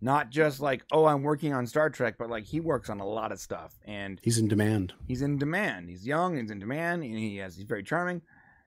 [0.00, 3.06] not just like, oh, I'm working on Star Trek, but like he works on a
[3.06, 4.92] lot of stuff and He's in demand.
[5.08, 5.88] he's in demand.
[5.88, 8.22] He's young, he's in demand, and he has he's very charming.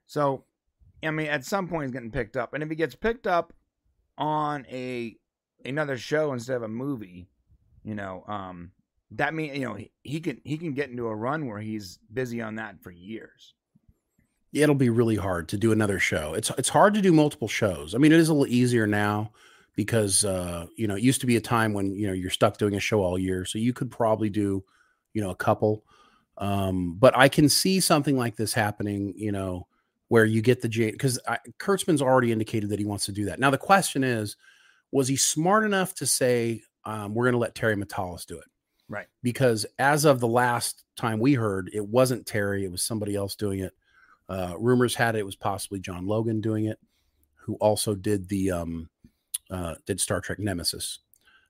[0.07, 0.43] So
[1.03, 2.53] I mean at some point he's getting picked up.
[2.53, 3.53] And if he gets picked up
[4.17, 5.15] on a
[5.65, 7.27] another show instead of a movie,
[7.83, 8.71] you know, um
[9.11, 11.99] that mean you know he, he can he can get into a run where he's
[12.13, 13.53] busy on that for years.
[14.53, 16.33] it'll be really hard to do another show.
[16.33, 17.93] It's it's hard to do multiple shows.
[17.95, 19.31] I mean, it is a little easier now
[19.75, 22.57] because uh, you know, it used to be a time when, you know, you're stuck
[22.57, 23.45] doing a show all year.
[23.45, 24.63] So you could probably do,
[25.13, 25.83] you know, a couple.
[26.37, 29.67] Um, but I can see something like this happening, you know,
[30.09, 31.19] where you get the J because
[31.59, 33.39] Kurtzman's already indicated that he wants to do that.
[33.39, 34.35] Now the question is,
[34.91, 38.45] was he smart enough to say, um, we're gonna let Terry Matalas do it?
[38.89, 39.07] Right.
[39.21, 43.35] Because as of the last time we heard, it wasn't Terry, it was somebody else
[43.35, 43.73] doing it.
[44.29, 46.79] Uh, rumors had it, it was possibly John Logan doing it,
[47.35, 48.89] who also did the um,
[49.49, 50.99] uh, did Star Trek Nemesis.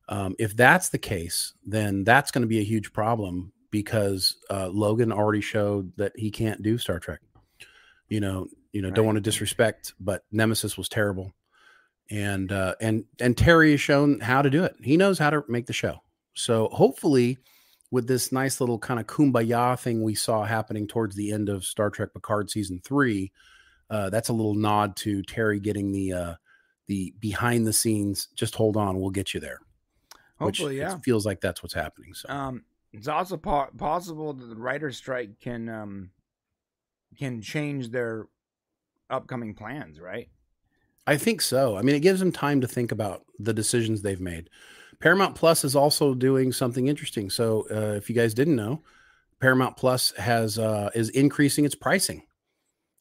[0.10, 4.70] Um, if that's the case, then that's going to be a huge problem because uh,
[4.70, 7.20] Logan already showed that he can't do Star Trek.
[8.10, 11.34] You know, you know, don't want to disrespect, but Nemesis was terrible,
[12.10, 14.76] and uh, and and Terry has shown how to do it.
[14.82, 16.00] He knows how to make the show.
[16.34, 17.38] So hopefully,
[17.92, 21.66] with this nice little kind of kumbaya thing we saw happening towards the end of
[21.66, 23.32] Star Trek Picard season three,
[23.90, 26.36] uh, that's a little nod to Terry getting the uh,
[26.88, 28.28] the behind the scenes.
[28.36, 29.60] Just hold on, we'll get you there.
[30.38, 30.98] which Hopefully, it yeah.
[31.00, 32.14] feels like that's what's happening.
[32.14, 36.12] So Um, it's also po- possible that the writer's strike can um
[37.18, 38.28] can change their
[39.10, 40.30] upcoming plans, right?
[41.06, 41.78] I think so.
[41.78, 44.50] I mean, it gives them time to think about the decisions they've made.
[45.00, 47.30] Paramount Plus is also doing something interesting.
[47.30, 48.84] So, uh, if you guys didn't know,
[49.40, 52.24] Paramount Plus has uh, is increasing its pricing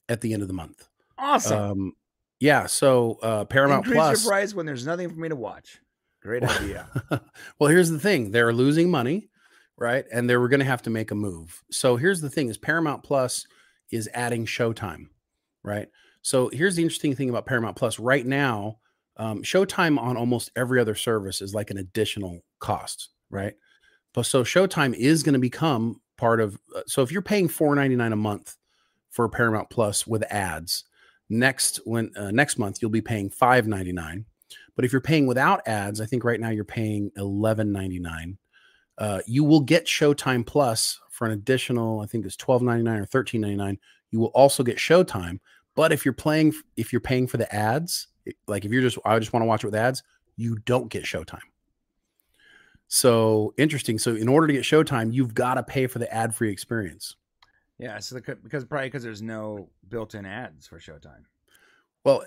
[0.09, 0.88] at the end of the month.
[1.18, 1.59] Awesome.
[1.59, 1.92] Um,
[2.40, 2.66] yeah.
[2.66, 4.24] So uh, Paramount Increase Plus.
[4.24, 5.80] your price when there's nothing for me to watch.
[6.22, 6.88] Great idea.
[7.59, 9.28] well, here's the thing: they're losing money,
[9.76, 10.04] right?
[10.12, 11.62] And they were going to have to make a move.
[11.70, 13.46] So here's the thing: is Paramount Plus
[13.91, 15.09] is adding Showtime,
[15.62, 15.89] right?
[16.22, 17.99] So here's the interesting thing about Paramount Plus.
[17.99, 18.78] Right now,
[19.16, 23.55] um, Showtime on almost every other service is like an additional cost, right?
[24.12, 26.59] But so Showtime is going to become part of.
[26.74, 28.57] Uh, so if you're paying four ninety nine a month
[29.11, 30.84] for Paramount Plus with ads,
[31.28, 34.24] next when uh, next month you'll be paying five ninety nine.
[34.74, 38.39] But if you're paying without ads, I think right now you're paying eleven ninety nine.
[38.99, 43.00] Uh, you will get Showtime Plus for an additional, I think it's twelve ninety nine
[43.00, 43.78] or thirteen ninety nine.
[44.10, 45.38] You will also get Showtime.
[45.74, 48.08] But if you're playing, if you're paying for the ads,
[48.46, 50.02] like if you're just, I just want to watch it with ads,
[50.36, 51.40] you don't get Showtime.
[52.88, 53.98] So interesting.
[53.98, 57.16] So in order to get Showtime, you've got to pay for the ad free experience.
[57.78, 61.24] yeah, so the, because probably because there's no built-in ads for Showtime.
[62.04, 62.24] Well,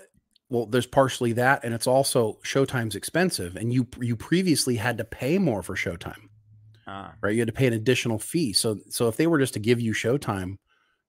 [0.48, 5.04] well, there's partially that, and it's also Showtime's expensive, and you you previously had to
[5.04, 6.28] pay more for Showtime,
[6.92, 7.32] Ah, right?
[7.32, 8.52] You had to pay an additional fee.
[8.52, 10.58] So so if they were just to give you Showtime,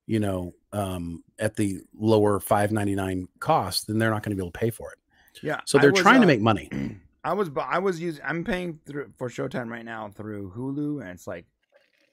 [0.05, 4.35] you know, um, at the lower five ninety nine cost, then they're not going to
[4.35, 4.99] be able to pay for it.
[5.41, 5.61] yeah.
[5.65, 6.69] So they're was, trying to uh, make money.
[7.23, 11.09] I was I was using I'm paying through for Showtime right now through Hulu, and
[11.09, 11.45] it's like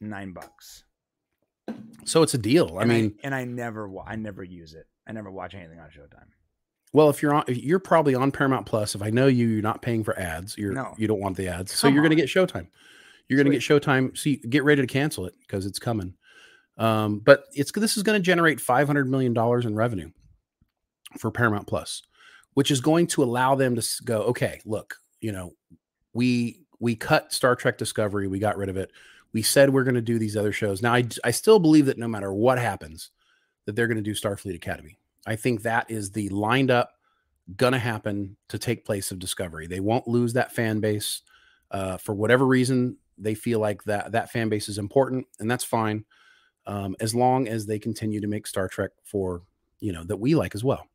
[0.00, 0.84] nine bucks.
[2.04, 2.76] So it's a deal.
[2.78, 4.86] I And mean, and I never I never use it.
[5.06, 6.28] I never watch anything on Showtime.
[6.92, 8.94] well, if you're on, you're probably on Paramount Plus.
[8.94, 10.56] If I know you, you're not paying for ads.
[10.56, 10.94] You're No.
[10.96, 12.68] you don't want the ads, so Come you're going to get Showtime.
[13.28, 14.16] You're going to get Showtime.
[14.16, 16.14] See, get ready to cancel it because it's coming.
[16.78, 20.10] Um, but it's this is going to generate 500 million dollars in revenue
[21.18, 22.02] for Paramount Plus,
[22.54, 24.22] which is going to allow them to go.
[24.22, 25.52] Okay, look, you know,
[26.12, 28.28] we we cut Star Trek Discovery.
[28.28, 28.92] We got rid of it.
[29.32, 30.80] We said we're going to do these other shows.
[30.80, 33.10] Now, I I still believe that no matter what happens,
[33.66, 34.98] that they're going to do Starfleet Academy.
[35.26, 36.94] I think that is the lined up,
[37.56, 39.66] gonna happen to take place of Discovery.
[39.66, 41.22] They won't lose that fan base
[41.70, 42.96] uh, for whatever reason.
[43.18, 46.04] They feel like that that fan base is important, and that's fine,
[46.66, 49.42] um, as long as they continue to make Star Trek for
[49.80, 50.86] you know that we like as well.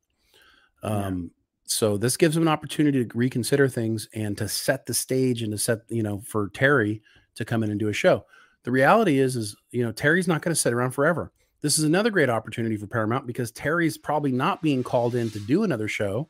[0.84, 1.08] Yeah.
[1.08, 1.32] Um,
[1.66, 5.52] So this gives them an opportunity to reconsider things and to set the stage and
[5.54, 7.02] to set you know for Terry
[7.36, 8.26] to come in and do a show.
[8.64, 11.32] The reality is, is you know Terry's not going to sit around forever.
[11.62, 15.40] This is another great opportunity for Paramount because Terry's probably not being called in to
[15.40, 16.30] do another show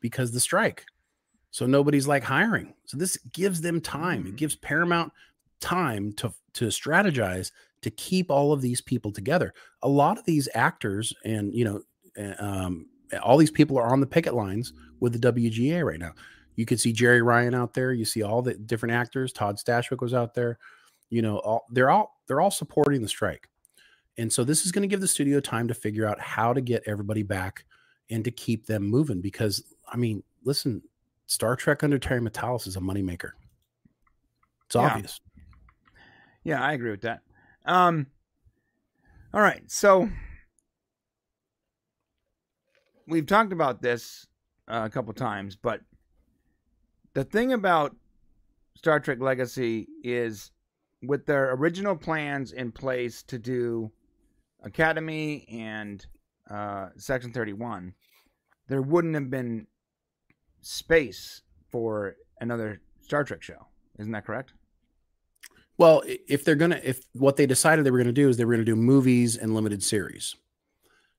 [0.00, 0.84] because the strike.
[1.50, 2.74] So nobody's like hiring.
[2.84, 4.26] So this gives them time.
[4.26, 5.12] It gives Paramount
[5.60, 7.52] time to to strategize
[7.82, 9.54] to keep all of these people together.
[9.82, 11.82] A lot of these actors and you know,
[12.18, 12.86] uh, um,
[13.22, 16.12] all these people are on the picket lines with the WGA right now.
[16.56, 17.92] You could see Jeri Ryan out there.
[17.92, 19.32] You see all the different actors.
[19.32, 20.58] Todd Stashwick was out there.
[21.08, 23.48] You know, all, they're all they're all supporting the strike.
[24.18, 26.60] And so this is going to give the studio time to figure out how to
[26.60, 27.64] get everybody back
[28.10, 29.20] and to keep them moving.
[29.20, 30.82] Because I mean, listen,
[31.26, 33.30] Star Trek under Terry Matalas is a moneymaker.
[34.66, 34.88] It's Yeah.
[34.88, 35.20] obvious.
[36.48, 37.20] Yeah, I agree with that.
[37.66, 38.06] Um,
[39.34, 40.08] all right, so
[43.06, 44.26] we've talked about this
[44.66, 45.82] uh, a couple times, but
[47.12, 47.94] the thing about
[48.76, 50.50] Star Trek Legacy is
[51.02, 53.92] with their original plans in place to do
[54.62, 56.06] Academy and
[56.50, 57.92] uh, Section 31,
[58.68, 59.66] there wouldn't have been
[60.62, 63.66] space for another Star Trek show.
[63.98, 64.54] Isn't that correct?
[65.78, 68.52] Well, if they're gonna, if what they decided they were gonna do is they were
[68.54, 70.34] gonna do movies and limited series,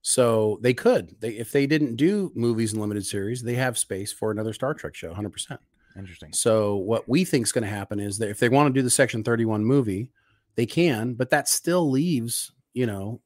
[0.01, 1.15] so they could.
[1.21, 4.73] They if they didn't do movies and limited series, they have space for another Star
[4.73, 5.61] Trek show, hundred percent.
[5.97, 6.33] Interesting.
[6.33, 8.83] So what we think is going to happen is that if they want to do
[8.83, 10.09] the Section Thirty One movie,
[10.55, 13.21] they can, but that still leaves you know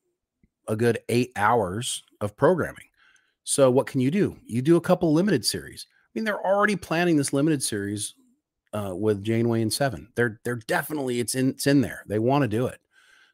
[0.67, 2.85] a good eight hours of programming.
[3.43, 4.37] So what can you do?
[4.45, 5.87] You do a couple limited series.
[5.91, 8.13] I mean, they're already planning this limited series
[8.73, 10.09] uh, with Janeway and Seven.
[10.15, 12.03] They're they're definitely it's in it's in there.
[12.07, 12.79] They want to do it.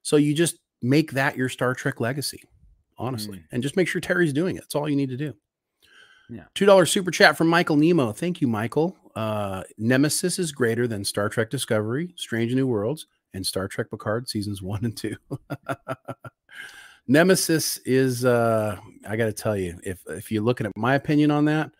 [0.02, 2.44] So you just make that your Star Trek legacy,
[2.98, 4.62] honestly, and just make sure Terry's doing it.
[4.62, 5.34] That's all you need to do.
[6.30, 6.44] Yeah.
[6.54, 8.12] Two dollar super chat from Michael Nemo.
[8.12, 8.96] Thank you, Michael.
[9.16, 14.30] Uh, Nemesis is greater than Star Trek Discovery, Strange New Worlds, and Star Trek Picard
[14.30, 15.16] seasons one and two.
[17.08, 18.78] Nemesis is uh
[19.08, 21.72] I gotta tell you, if if you're looking at my opinion on that,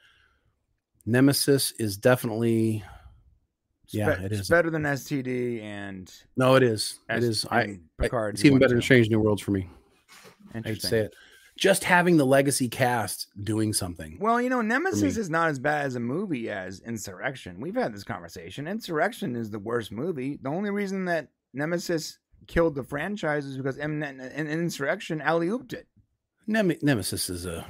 [1.06, 2.84] Nemesis is definitely
[3.94, 7.00] yeah, Spe- it it's better than STD and No, it is.
[7.10, 7.46] It is.
[7.50, 8.82] I, Picard it's even better than.
[8.82, 9.70] Strange New Worlds for me.
[9.70, 10.90] I hate to Interesting.
[10.90, 11.16] say it.
[11.58, 14.18] Just having the legacy cast doing something.
[14.22, 17.60] Well, you know, Nemesis is not as bad as a movie as Insurrection.
[17.60, 18.66] We've had this conversation.
[18.66, 20.40] Insurrection is the worst movie.
[20.42, 22.18] The only reason that Nemesis
[22.48, 25.88] killed the franchise is because in, in, in Insurrection, alley ooped it.
[26.48, 27.66] Nem- Nemesis is a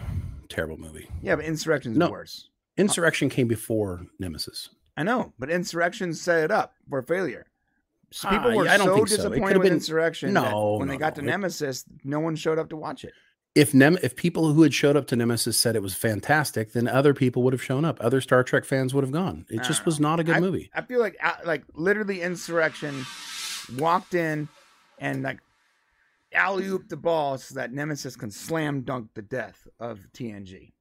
[0.50, 1.10] terrible movie.
[1.24, 2.12] Yeah, but Insurrection's No.
[2.12, 2.48] worse.
[2.78, 4.70] Insurrection came before Nemesis.
[5.00, 7.46] I know, but Insurrection set it up for failure.
[8.12, 9.16] So Ah, people were yeah, I don't so think so.
[9.16, 12.20] Disappointed could've with been- Insurrection that No, when no, they got to It- Nemesis, no
[12.20, 13.14] one showed up to watch it.
[13.56, 16.88] If Nem- if people who had showed up to Nemesis said it was fantastic, then
[16.88, 17.98] other people would have shown up.
[18.02, 19.46] Other Star Trek fans would have gone.
[19.50, 20.70] It I just was not a good I- movie.
[20.74, 23.06] I feel like uh, like literally Insurrection
[23.78, 24.50] walked in
[25.00, 25.40] and like
[26.34, 30.74] alley oop the ball so that Nemesis can slam dunk the death of TNG.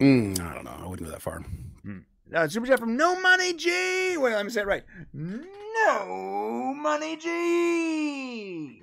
[0.00, 0.76] Mm, I don't know.
[0.80, 1.44] I wouldn't go that far.
[2.34, 4.16] Uh, super chat from No Money G.
[4.18, 4.84] Wait, let me say it right.
[5.12, 8.82] No Money G.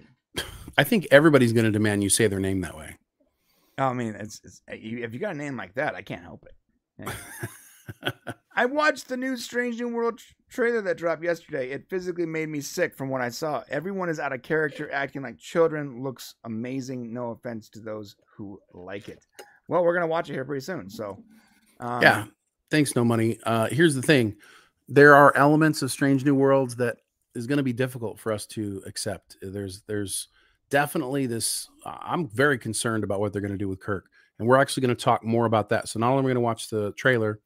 [0.78, 2.98] I think everybody's going to demand you say their name that way.
[3.78, 7.14] I mean, it's, it's if you got a name like that, I can't help it.
[8.04, 8.12] Yeah.
[8.56, 11.72] I watched the new Strange New World trailer that dropped yesterday.
[11.72, 13.64] It physically made me sick from what I saw.
[13.70, 16.02] Everyone is out of character, acting like children.
[16.02, 17.14] Looks amazing.
[17.14, 19.20] No offense to those who like it.
[19.68, 20.90] Well, we're gonna watch it here pretty soon.
[20.90, 21.22] So,
[21.82, 22.26] um, yeah.
[22.72, 23.40] Thanks, no money.
[23.44, 24.36] Uh, here's the thing:
[24.88, 26.98] there are elements of Strange New Worlds that
[27.36, 29.38] is going to be difficult for us to accept.
[29.42, 30.30] There's there's
[30.70, 31.70] definitely this.
[31.86, 34.08] I'm very concerned about what they're going to do with Kirk,
[34.40, 35.88] and we're actually going to talk more about that.
[35.88, 37.40] So not only are we going to watch the trailer,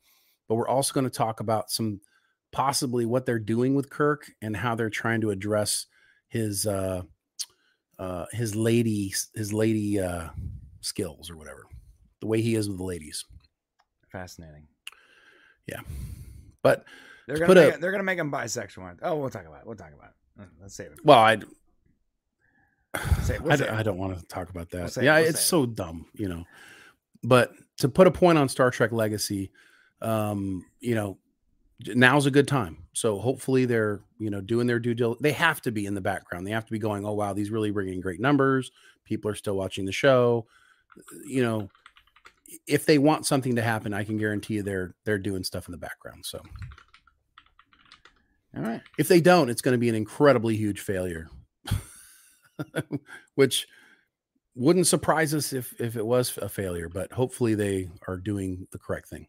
[0.47, 2.01] but we're also going to talk about some
[2.51, 5.85] possibly what they're doing with Kirk and how they're trying to address
[6.29, 7.03] his uh,
[7.97, 10.29] uh, his lady his lady uh,
[10.81, 11.65] skills or whatever,
[12.21, 13.25] the way he is with the ladies.
[14.11, 14.67] fascinating.
[15.69, 15.81] Yeah,
[16.61, 16.85] but
[17.27, 18.97] They're gonna make, a- they're gonna make him bisexual.
[19.01, 19.67] Oh, we'll talk about it.
[19.67, 20.41] We'll talk about it.
[20.41, 20.99] Uh, Let's save it.
[21.03, 21.35] well, I.
[21.35, 21.45] We'll
[23.51, 23.69] I, save.
[23.71, 24.97] I don't want to talk about that.
[24.97, 26.45] it, yeah, we'll it's so dumb, you know.
[27.23, 29.51] But to put a point on Star Trek Legacy,
[30.01, 31.17] um, you know,
[31.87, 32.77] now's a good time.
[32.93, 35.21] So hopefully they're, you know, doing their due diligence.
[35.21, 36.47] They have to be in the background.
[36.47, 38.71] They have to be going, oh wow, these really bringing great numbers.
[39.05, 40.47] People are still watching the show.
[41.25, 41.69] You know,
[42.67, 45.71] if they want something to happen, I can guarantee you they're they're doing stuff in
[45.71, 46.25] the background.
[46.25, 46.41] So
[48.55, 48.81] All right.
[48.97, 51.29] if they don't, it's going to be an incredibly huge failure,
[53.35, 53.67] which
[54.55, 56.89] wouldn't surprise us if if it was a failure.
[56.89, 59.27] But hopefully, they are doing the correct thing.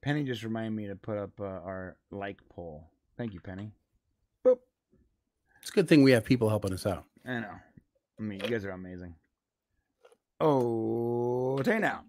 [0.00, 2.90] Penny just reminded me to put up uh, our like poll.
[3.16, 3.72] Thank you, Penny.
[4.44, 4.58] Boop.
[5.60, 7.04] It's a good thing we have people helping us out.
[7.24, 7.54] I know.
[8.18, 9.14] I mean, you guys are amazing.
[10.40, 12.02] Oh, okay now.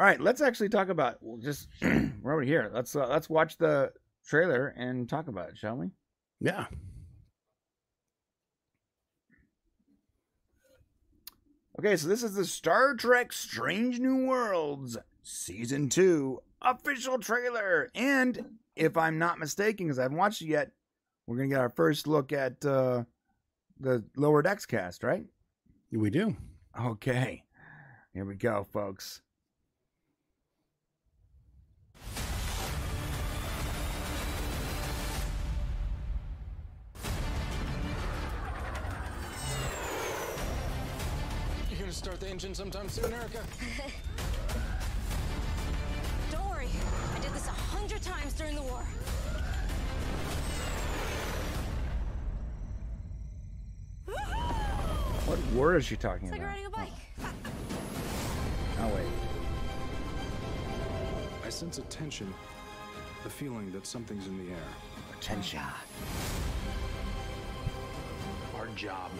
[0.00, 2.70] All right, let's actually talk about well, just we're over here.
[2.72, 3.92] Let's uh, let's watch the
[4.26, 5.90] trailer and talk about it, shall we?
[6.40, 6.64] Yeah.
[11.78, 17.90] Okay, so this is the Star Trek Strange New Worlds Season 2 official trailer.
[17.94, 20.70] And if I'm not mistaken, because I haven't watched it yet,
[21.26, 23.04] we're going to get our first look at uh,
[23.78, 25.26] the Lower Decks cast, right?
[25.92, 26.36] We do.
[26.80, 27.44] Okay.
[28.14, 29.20] Here we go, folks.
[42.00, 43.40] Start the engine sometime soon, Erica?
[46.32, 46.68] Don't worry.
[47.14, 48.82] I did this a hundred times during the war.
[55.26, 56.40] What word is she talking about?
[56.40, 56.48] It's like about?
[56.48, 57.34] riding a bike.
[58.80, 59.12] Oh, wait.
[61.44, 62.32] I sense a tension,
[63.24, 64.68] the feeling that something's in the air.
[65.18, 65.60] Attention.
[68.56, 69.10] Our job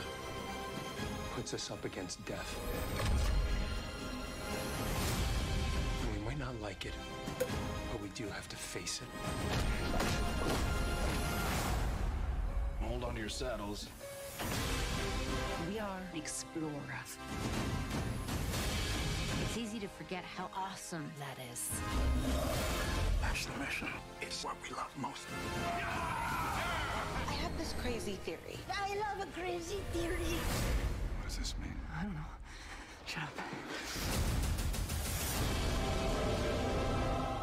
[1.34, 2.58] puts us up against death.
[6.02, 6.94] And we might not like it,
[7.38, 9.08] but we do have to face it.
[12.84, 13.88] Hold on to your saddles.
[15.70, 17.18] We are explorers.
[19.42, 21.70] It's easy to forget how awesome that is.
[23.20, 23.88] That's the mission.
[24.20, 25.26] It's what we love most.
[27.28, 28.58] I have this crazy theory.
[28.70, 30.38] I love a crazy theory.
[31.30, 31.76] Does this mean?
[31.96, 32.20] I don't know.
[33.06, 33.30] Shut up.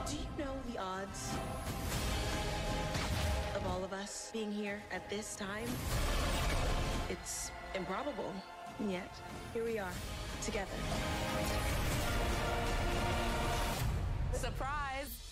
[0.06, 1.32] Do you know the odds
[3.56, 5.70] of all of us being here at this time?
[7.10, 8.34] It's improbable,
[8.80, 9.10] and yet
[9.54, 9.94] here we are,
[10.44, 10.68] together.
[14.34, 15.27] Surprise!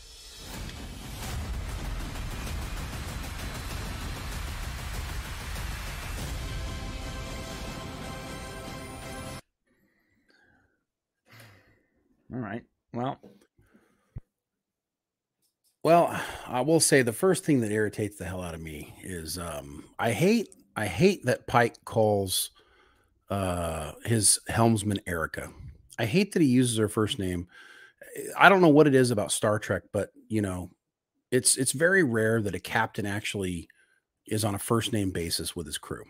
[12.36, 12.64] All right.
[12.94, 13.18] Well,
[15.86, 19.38] Well, I will say the first thing that irritates the hell out of me is
[19.38, 22.52] um, I hate I hate that Pike calls
[23.30, 25.50] uh, his helmsman Erica.
[25.98, 27.48] I hate that he uses her first name.
[28.38, 30.72] I don't know what it is about Star Trek, but you know,
[31.32, 33.70] it's it's very rare that a captain actually
[34.28, 36.04] is on a first name basis with his crew.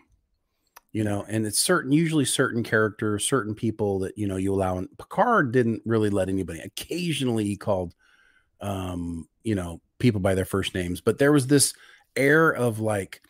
[0.96, 4.78] You know, and it's certain usually certain characters, certain people that you know you allow.
[4.78, 6.60] And Picard didn't really let anybody.
[6.60, 7.94] Occasionally, he called
[8.60, 11.74] um, you know, people by their first names, but there was this
[12.16, 13.20] air of like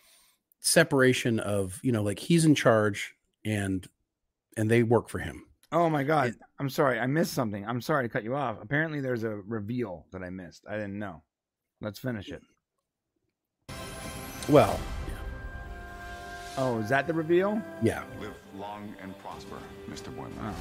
[0.60, 3.14] separation of, you know, like he's in charge
[3.44, 3.86] and
[4.56, 5.44] and they work for him.
[5.72, 6.34] oh my God.
[6.58, 6.98] I'm sorry.
[6.98, 7.66] I missed something.
[7.66, 8.56] I'm sorry to cut you off.
[8.62, 10.64] Apparently, there's a reveal that I missed.
[10.68, 11.22] I didn't know.
[11.82, 12.42] Let's finish it.
[14.48, 14.80] Well,
[16.58, 17.60] Oh, is that the reveal?
[17.82, 18.02] yeah.
[18.20, 19.56] Live long and prosper,
[19.90, 20.14] Mr.
[20.14, 20.30] Boimler.
[20.42, 20.54] Oh.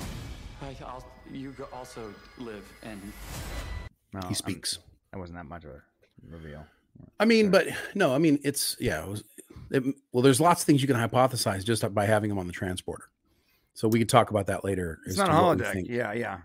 [0.61, 3.01] I, I'll, you also live and
[4.13, 4.79] No, He I'm- speaks.
[5.11, 5.81] That wasn't that much of a
[6.29, 6.65] reveal.
[7.19, 9.03] I mean, but no, I mean, it's yeah.
[9.03, 9.23] It was,
[9.71, 12.53] it, well, there's lots of things you can hypothesize just by having him on the
[12.53, 13.05] transporter.
[13.73, 14.99] So we could talk about that later.
[15.05, 15.73] It's not a to holodeck.
[15.73, 15.89] think.
[15.89, 16.39] Yeah, yeah.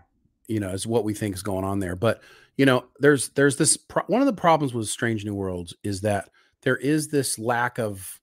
[0.47, 1.95] you know, is what we think is going on there.
[1.97, 2.21] But
[2.57, 6.01] you know, there's there's this pro- one of the problems with Strange New Worlds is
[6.01, 6.29] that
[6.61, 8.19] there is this lack of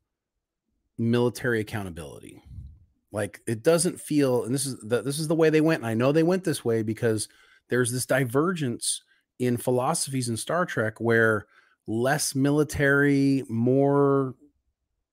[0.99, 2.43] military accountability.
[3.11, 5.83] Like it doesn't feel, and this is the, this is the way they went.
[5.83, 7.29] And I know they went this way because
[7.69, 9.03] there's this divergence
[9.39, 11.47] in philosophies in Star Trek where
[11.87, 14.35] less military, more,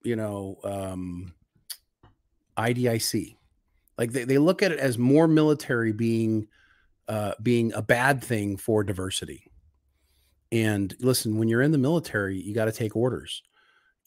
[0.04, 1.34] you know, um,
[2.58, 3.38] IDIC.
[3.98, 6.48] Like they, they look at it as more military being
[7.08, 9.52] uh, being a bad thing for diversity.
[10.52, 13.44] And listen, when you're in the military, you got to take orders.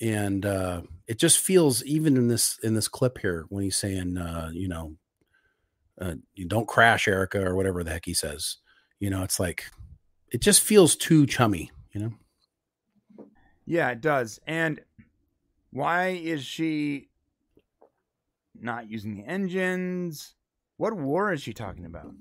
[0.00, 4.16] And uh, it just feels even in this in this clip here when he's saying,
[4.16, 4.94] uh, you know,
[6.00, 8.58] uh, you don't crash, Erica, or whatever the heck he says.
[9.00, 9.66] You know, it's like
[10.30, 11.70] it just feels too chummy.
[11.92, 12.12] You know.
[13.66, 14.38] Yeah, it does.
[14.46, 14.80] And
[15.70, 17.08] why is she
[18.58, 20.34] not using the engines?
[20.76, 22.12] What war is she talking about?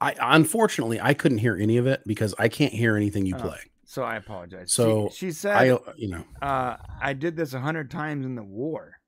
[0.00, 3.40] I unfortunately I couldn't hear any of it because I can't hear anything you Oh,
[3.40, 3.69] play.
[3.90, 4.72] So I apologize.
[4.72, 5.64] So she, she said, I,
[5.96, 9.00] you know, uh, I did this a hundred times in the war.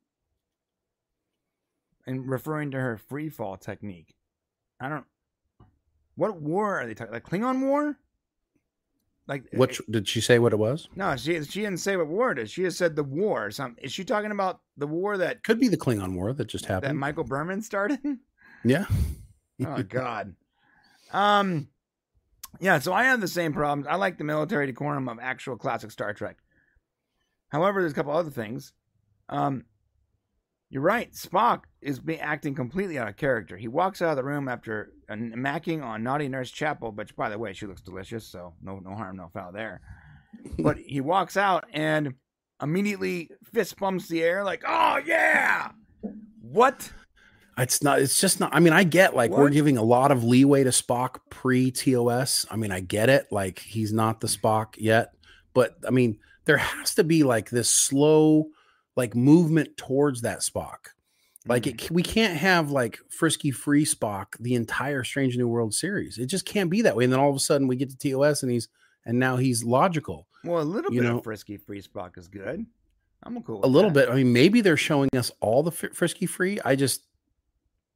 [2.05, 4.17] And referring to her free fall technique.
[4.81, 5.05] I don't.
[6.17, 7.13] What war are they talking?
[7.13, 7.97] Like Klingon war?
[9.29, 10.41] Like what did she say?
[10.41, 10.89] What it was?
[10.97, 12.51] No, she she didn't say what war it is.
[12.51, 13.47] She just said the war.
[13.47, 13.85] Or something.
[13.85, 16.91] Is she talking about the war that Could be the Klingon War that just happened
[16.91, 17.01] that.
[17.01, 18.01] Michael Burnham started?
[18.65, 18.87] yeah.
[19.65, 20.35] oh God.
[21.13, 21.69] Um.
[22.61, 23.87] Yeah, so I have the same problems.
[23.89, 26.37] I like the military decorum of actual classic Star Trek.
[27.49, 28.73] However, there's a couple other things.
[29.29, 29.65] Um,
[30.71, 31.13] You're right.
[31.13, 33.57] Spock is acting completely out of character.
[33.57, 37.39] He walks out of the room after macking on Naughty Nurse Chapel, which, by the
[37.39, 39.81] way, she looks delicious, so no, no harm, no foul there.
[40.59, 42.15] but he walks out and
[42.63, 45.73] immediately fist bumps the air, like, "Oh yeah!"
[46.41, 46.91] What?
[47.59, 48.01] It's not.
[48.01, 48.55] It's just not.
[48.55, 52.47] I mean, I get like we're giving a lot of leeway to Spock pre TOS.
[52.51, 53.27] I mean, I get it.
[53.31, 55.13] Like he's not the Spock yet,
[55.53, 58.47] but I mean, there has to be like this slow,
[58.97, 60.79] like movement towards that Spock.
[61.47, 61.91] Like it, mm.
[61.91, 66.17] we can't have like frisky free Spock the entire Strange New World series.
[66.19, 67.05] It just can't be that way.
[67.05, 68.69] And then all of a sudden we get to TOS and he's
[69.05, 70.27] and now he's logical.
[70.45, 72.65] Well, a little You bit know- of frisky free Spock is good.
[73.25, 73.61] I'm cool.
[73.65, 74.07] a little that.
[74.07, 74.13] bit.
[74.13, 76.59] I mean, maybe they're showing us all the fr- frisky free.
[76.65, 77.07] I just,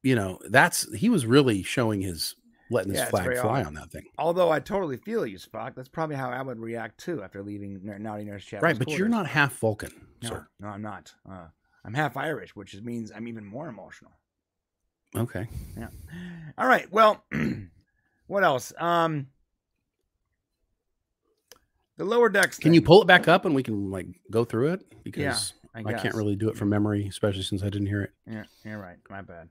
[0.07, 2.37] you know, that's he was really showing his
[2.71, 3.67] letting his Yeah, it's flag fly odd.
[3.67, 4.05] on that thing.
[4.19, 5.75] Although I totally feel you, Spock.
[5.75, 8.65] That's probably how I would react too after leaving Naughty Nurse Chapel.
[8.69, 9.91] right, but you're not half Vulcan,
[10.23, 10.49] No, sir.
[10.61, 11.13] no, I'm not.
[11.29, 11.49] Uh,
[11.85, 14.13] I'm half Irish, which means I'm even more emotional.
[15.17, 15.49] Okay.
[15.77, 15.89] Yeah.
[16.57, 16.87] All right.
[16.93, 17.25] Well,
[18.29, 18.73] what else?
[18.79, 19.27] Um,
[21.97, 22.59] the lower decks.
[22.59, 25.83] Can you pull it back up and we can like go through it because I
[25.85, 28.11] I, can't really do it from memory, especially since I didn't hear it.
[28.27, 28.99] Yeah, you're right.
[29.11, 29.49] My bad.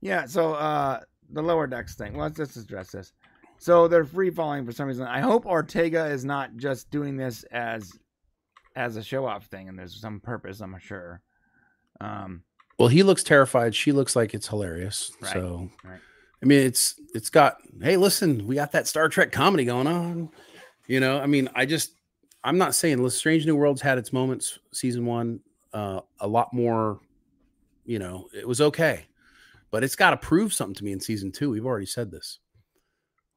[0.00, 2.14] Yeah, so uh the lower decks thing.
[2.14, 3.12] Well, let's, let's address this.
[3.58, 5.06] So they're free falling for some reason.
[5.06, 7.92] I hope Ortega is not just doing this as
[8.76, 11.20] as a show off thing and there's some purpose, I'm sure.
[12.00, 12.42] Um
[12.78, 13.74] Well, he looks terrified.
[13.74, 15.10] She looks like it's hilarious.
[15.20, 16.00] Right, So, right.
[16.42, 17.56] I mean, it's it's got.
[17.80, 20.28] Hey, listen, we got that Star Trek comedy going on.
[20.86, 21.92] You know, I mean, I just
[22.44, 23.08] I'm not saying.
[23.08, 24.58] Strange New Worlds had its moments.
[24.72, 25.40] Season one,
[25.72, 27.00] uh, a lot more.
[27.86, 29.06] You know, it was okay,
[29.70, 31.50] but it's got to prove something to me in season two.
[31.50, 32.38] We've already said this.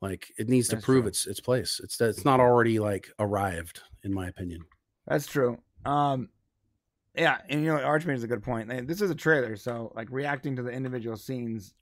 [0.01, 1.09] Like, it needs That's to prove true.
[1.09, 1.81] its its place.
[1.83, 4.61] It's it's not already like arrived, in my opinion.
[5.07, 5.57] That's true.
[5.85, 6.29] Um,
[7.15, 8.69] yeah, and you know, Archmage is a good point.
[8.87, 11.73] This is a trailer, so like reacting to the individual scenes,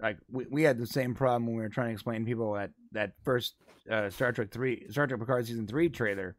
[0.00, 2.54] like we, we had the same problem when we were trying to explain to people
[2.54, 3.56] that that first
[3.90, 6.36] uh, Star Trek three, Star Trek Picard season three trailer.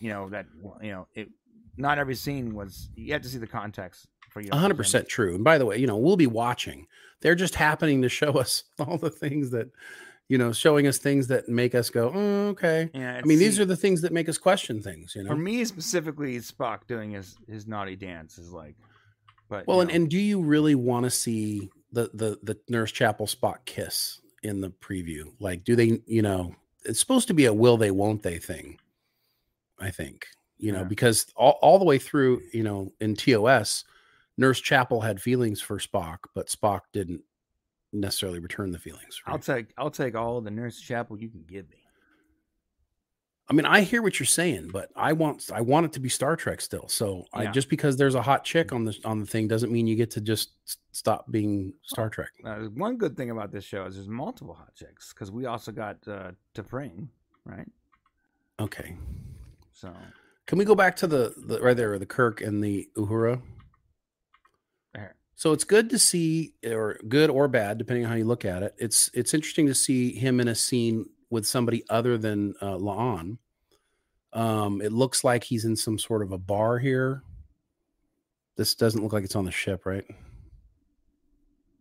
[0.00, 0.46] You know that
[0.82, 1.28] you know it.
[1.76, 2.88] Not every scene was.
[2.96, 4.50] You have to see the context for you.
[4.50, 5.34] 100% true.
[5.34, 6.86] And by the way, you know, we'll be watching.
[7.22, 9.68] They're just happening to show us all the things that,
[10.28, 12.90] you know, showing us things that make us go, oh, okay.
[12.92, 15.30] Yeah, I mean, these are the things that make us question things, you know.
[15.30, 18.74] For me specifically, Spock doing his his naughty dance is like.
[19.48, 22.92] But well, and, know, and do you really want to see the the the Nurse
[22.92, 25.32] Chapel Spock kiss in the preview?
[25.38, 28.78] Like, do they, you know, it's supposed to be a will they, won't they thing.
[29.78, 30.26] I think,
[30.58, 30.84] you know, Yeah.
[30.84, 33.84] because all, all the way through, you know, in TOS,
[34.38, 37.22] Nurse Chapel had feelings for Spock, but Spock didn't
[37.92, 39.20] necessarily return the feelings.
[39.26, 41.76] I'll take I'll take all the Nurse Chapel you can give me.
[43.48, 46.08] I mean, I hear what you're saying, but I want I want it to be
[46.08, 46.88] Star Trek still.
[46.88, 49.86] So I just because there's a hot chick on the on the thing doesn't mean
[49.86, 50.50] you get to just
[50.90, 52.30] stop being Star Trek.
[52.44, 55.70] Uh, one good thing about this show is there's multiple hot chicks because we also
[55.70, 57.08] got uh, T'Pring,
[57.44, 57.70] right?
[58.58, 58.96] Okay.
[59.72, 59.92] So
[60.46, 63.42] Can we go back to the, the right there, the Kirk and the Uhura?
[65.36, 68.62] So it's good to see, or good or bad, depending on how you look at
[68.62, 68.74] it.
[68.78, 73.36] It's it's interesting to see him in a scene with somebody other than uh, La'an.
[74.32, 77.22] Um, it looks like he's in some sort of a bar here.
[78.56, 80.06] This doesn't look like it's on the ship, right?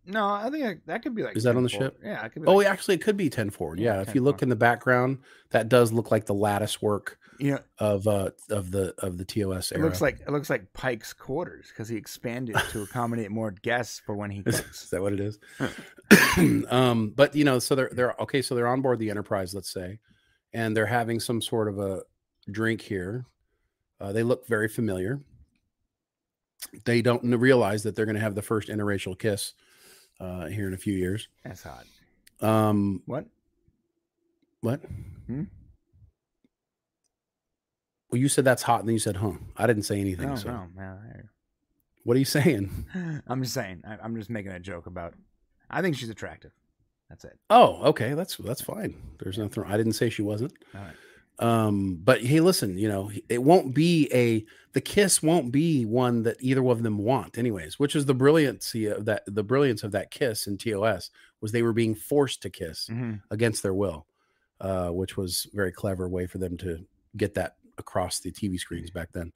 [0.08, 1.36] No, I think that- that could be like.
[1.36, 1.72] Is that on the 10-4.
[1.72, 2.00] ship?
[2.04, 2.48] Yeah, it could be.
[2.48, 3.80] Oh, like, actually, it could be ten forward.
[3.80, 4.44] Yeah, Yeah, if you look forward.
[4.44, 5.18] in the background,
[5.52, 9.72] that does look like the lattice work know, of uh of the of the TOS
[9.72, 9.84] area.
[9.84, 14.00] it looks like it looks like Pike's quarters because he expanded to accommodate more guests
[14.06, 14.84] for when he Is, cooks.
[14.84, 15.38] is that what it is?
[16.70, 18.42] um, but you know, so they're they're okay.
[18.42, 20.00] So they're on board the Enterprise, let's say,
[20.54, 22.02] and they're having some sort of a
[22.52, 23.26] drink here.
[24.00, 25.20] Uh, they look very familiar.
[26.86, 29.54] They don't realize that they're going to have the first interracial kiss
[30.20, 31.28] uh, here in a few years.
[31.44, 31.86] That's hot.
[32.42, 33.26] Um, What?
[34.62, 34.82] what?
[35.28, 35.44] Hmm?
[38.12, 40.30] Well, you said that's hot, and then you said, "Huh." I didn't say anything.
[40.30, 41.30] No, so, no, man.
[42.04, 42.86] what are you saying?
[43.28, 43.84] I'm just saying.
[43.88, 45.14] I, I'm just making a joke about.
[45.70, 46.52] I think she's attractive.
[47.10, 47.38] That's it.
[47.50, 48.96] Oh, okay, that's that's fine.
[49.20, 49.64] There's nothing.
[49.66, 50.54] I didn't say she wasn't.
[50.74, 50.96] All right.
[51.40, 56.24] Um, but hey, listen, you know, it won't be a the kiss won't be one
[56.24, 57.78] that either of them want, anyways.
[57.80, 59.24] Which is the brilliancy of that.
[59.28, 61.12] The brilliance of that kiss in TOS
[61.42, 63.22] was they were being forced to kiss Mhm.
[63.32, 64.08] against their will,
[64.62, 66.86] uh, which was a very clever way for them to
[67.18, 69.32] get that across the TV screens back then.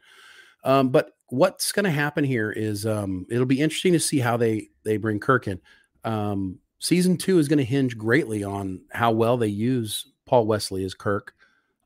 [0.63, 4.37] Um, but what's going to happen here is um, it'll be interesting to see how
[4.37, 5.59] they they bring Kirk in.
[6.05, 10.83] Um, season two is going to hinge greatly on how well they use Paul Wesley
[10.85, 11.33] as Kirk.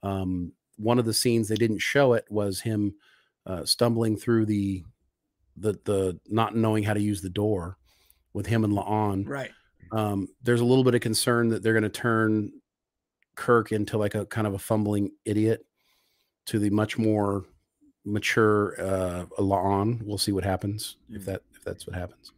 [0.04, 2.96] Um, one of the scenes they didn't show it was him
[3.46, 4.84] uh, stumbling through the
[5.58, 7.78] the the not knowing how to use the door
[8.34, 9.28] with him and La'an.
[9.28, 9.52] Right.
[9.92, 12.52] Um, there's a little bit of concern that they're going to turn
[13.36, 15.66] Kirk into like a kind of a fumbling idiot
[16.46, 17.46] to the much more
[18.06, 20.02] mature uh La'an.
[20.04, 22.34] We'll see what happens if that if that's what happens.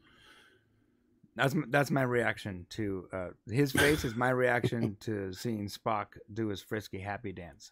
[1.36, 4.06] That's that's my reaction to uh, his face.
[4.06, 7.72] Is my reaction to seeing Spock do his frisky happy dance.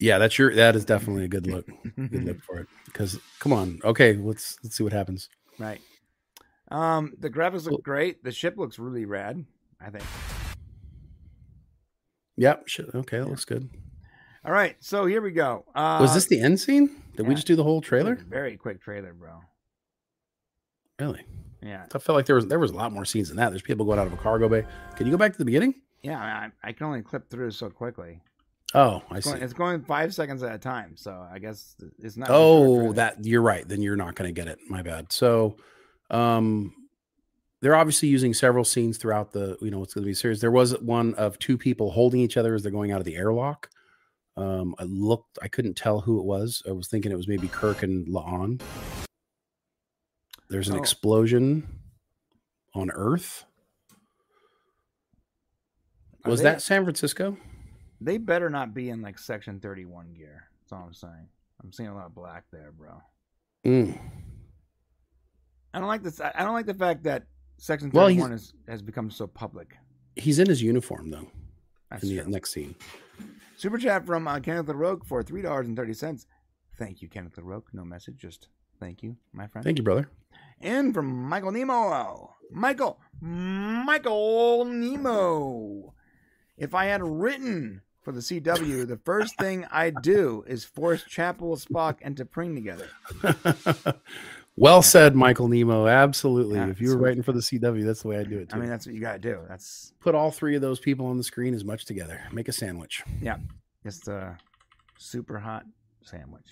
[0.00, 1.66] Yeah, that's your that is definitely a good look.
[1.96, 2.66] good look for it.
[2.86, 5.28] Because come on, okay, let's let's see what happens.
[5.58, 5.80] Right.
[6.68, 8.24] Um, the graphics look great.
[8.24, 9.44] The ship looks really rad.
[9.80, 10.04] I think.
[12.36, 12.68] Yep.
[12.94, 13.68] Okay, that looks good.
[14.44, 15.66] All right, so here we go.
[15.74, 16.88] Uh, Was this the end scene?
[17.16, 18.14] Did we just do the whole trailer?
[18.14, 19.42] Very quick trailer, bro.
[21.00, 21.24] Really?
[21.62, 21.86] Yeah.
[21.94, 23.50] I felt like there was there was a lot more scenes than that.
[23.50, 24.64] There's people going out of a cargo bay.
[24.96, 25.74] Can you go back to the beginning?
[26.02, 28.20] Yeah, I, I can only clip through so quickly.
[28.72, 29.32] Oh, I It's see.
[29.32, 32.28] going, it's going five seconds at a time, so I guess it's not.
[32.30, 33.66] Oh, that you're right.
[33.68, 34.58] Then you're not going to get it.
[34.68, 35.12] My bad.
[35.12, 35.56] So,
[36.08, 36.72] um,
[37.60, 39.58] they're obviously using several scenes throughout the.
[39.60, 40.40] You know, it's going to be serious.
[40.40, 43.16] There was one of two people holding each other as they're going out of the
[43.16, 43.68] airlock.
[44.36, 45.38] Um, I looked.
[45.42, 46.62] I couldn't tell who it was.
[46.66, 48.60] I was thinking it was maybe Kirk and La'an.
[50.50, 50.80] There's an Oh.
[50.80, 51.80] explosion
[52.74, 53.44] on Earth.
[56.24, 57.38] Are Was they- that San Francisco?
[58.00, 60.50] They better not be in like Section Thirty One gear.
[60.60, 61.28] That's all I'm saying.
[61.62, 63.00] I'm seeing a lot of black there, bro.
[63.64, 63.98] Mm.
[65.72, 66.20] I don't like this.
[66.20, 67.26] I don't like the fact that
[67.58, 69.76] Section Well, Thirty is has become so public.
[70.16, 71.30] He's in his uniform though.
[71.90, 72.30] That's in the true.
[72.30, 72.74] next scene.
[73.56, 76.26] Super chat from uh, Kenneth LaRoque for three dollars and thirty cents.
[76.78, 77.72] Thank you, Kenneth LaRoque.
[77.74, 78.48] No message, just
[78.80, 79.64] thank you, my friend.
[79.64, 80.08] Thank you, brother.
[80.60, 82.34] And from Michael Nemo.
[82.50, 85.94] Michael, Michael Nemo.
[86.58, 91.56] If I had written for the CW, the first thing I'd do is force Chapel,
[91.56, 92.88] Spock, and T'Pring together.
[94.56, 95.86] Well said, Michael Nemo.
[95.86, 96.58] Absolutely.
[96.58, 98.56] Yeah, if you were writing for the CW, that's the way I do it too.
[98.56, 99.38] I mean, that's what you got to do.
[99.48, 102.20] That's, Put all three of those people on the screen as much together.
[102.30, 103.02] Make a sandwich.
[103.22, 103.38] yeah,
[103.82, 104.36] just a
[104.98, 105.64] super hot
[106.02, 106.44] sandwich.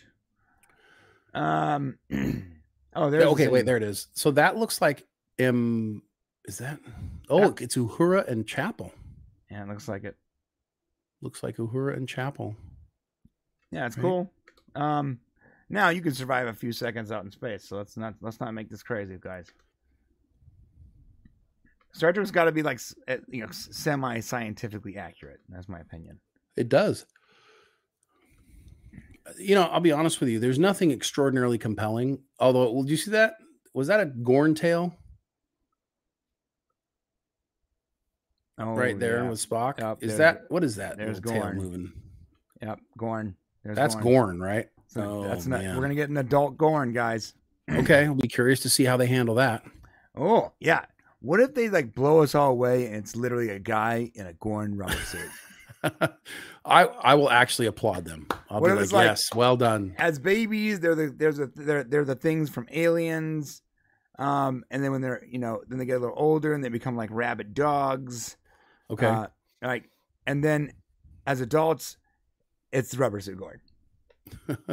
[1.34, 1.98] Um,
[2.94, 3.22] oh, there.
[3.28, 4.08] okay, wait, there it is.
[4.14, 5.04] So that looks like
[5.40, 6.02] um
[6.46, 6.78] is that
[7.28, 7.52] oh Yeah.
[7.60, 8.92] it's Uhura and Chapel.
[9.50, 10.16] Yeah, it looks like it.
[11.22, 12.56] Looks like Uhura and Chapel.
[13.70, 14.02] Yeah, it's Right.
[14.02, 14.32] cool.
[14.74, 15.20] Um,
[15.68, 18.52] now you can survive a few seconds out in space, so let's not let's not
[18.54, 19.50] make this crazy, guys.
[21.92, 25.40] Star Trek's got to be like eh, you know semi scientifically accurate.
[25.48, 26.20] That's my opinion.
[26.56, 27.06] It does.
[29.38, 30.38] You know, I'll be honest with you.
[30.38, 32.20] There's nothing extraordinarily compelling.
[32.38, 33.34] Although, well, did you see that?
[33.74, 34.96] Was that a Gorn tail
[38.60, 39.30] Oh, right there yeah.
[39.30, 39.78] with Spock?
[39.78, 40.96] Yep, is that what is that?
[40.96, 41.56] there's Gorn.
[41.56, 41.92] moving.
[42.60, 43.36] Yep, Gorn.
[43.62, 44.68] There's That's Gorn, right?
[44.88, 45.60] So oh, that's not.
[45.62, 45.76] man.
[45.76, 47.34] We're gonna get an adult Gorn, guys.
[47.70, 49.62] okay, I'll be curious to see how they handle that.
[50.16, 50.86] Oh yeah.
[51.20, 54.32] What if they like blow us all away and it's literally a guy in a
[54.32, 55.30] Gorn rubber suit?
[56.64, 58.26] I I will actually applaud them.
[58.50, 59.94] I'll What be like, like- yes, well done.
[59.98, 63.62] as babies, they're the there's a they're they're the things from aliens.
[64.18, 66.68] Um, and then when they're you know then they get a little older and they
[66.68, 68.36] become like rabid dogs.
[68.90, 69.06] Okay.
[69.06, 69.26] Uh,
[69.62, 69.88] like
[70.26, 70.72] and then
[71.26, 71.96] as adults,
[72.72, 73.60] it's the rubber suit Gorn.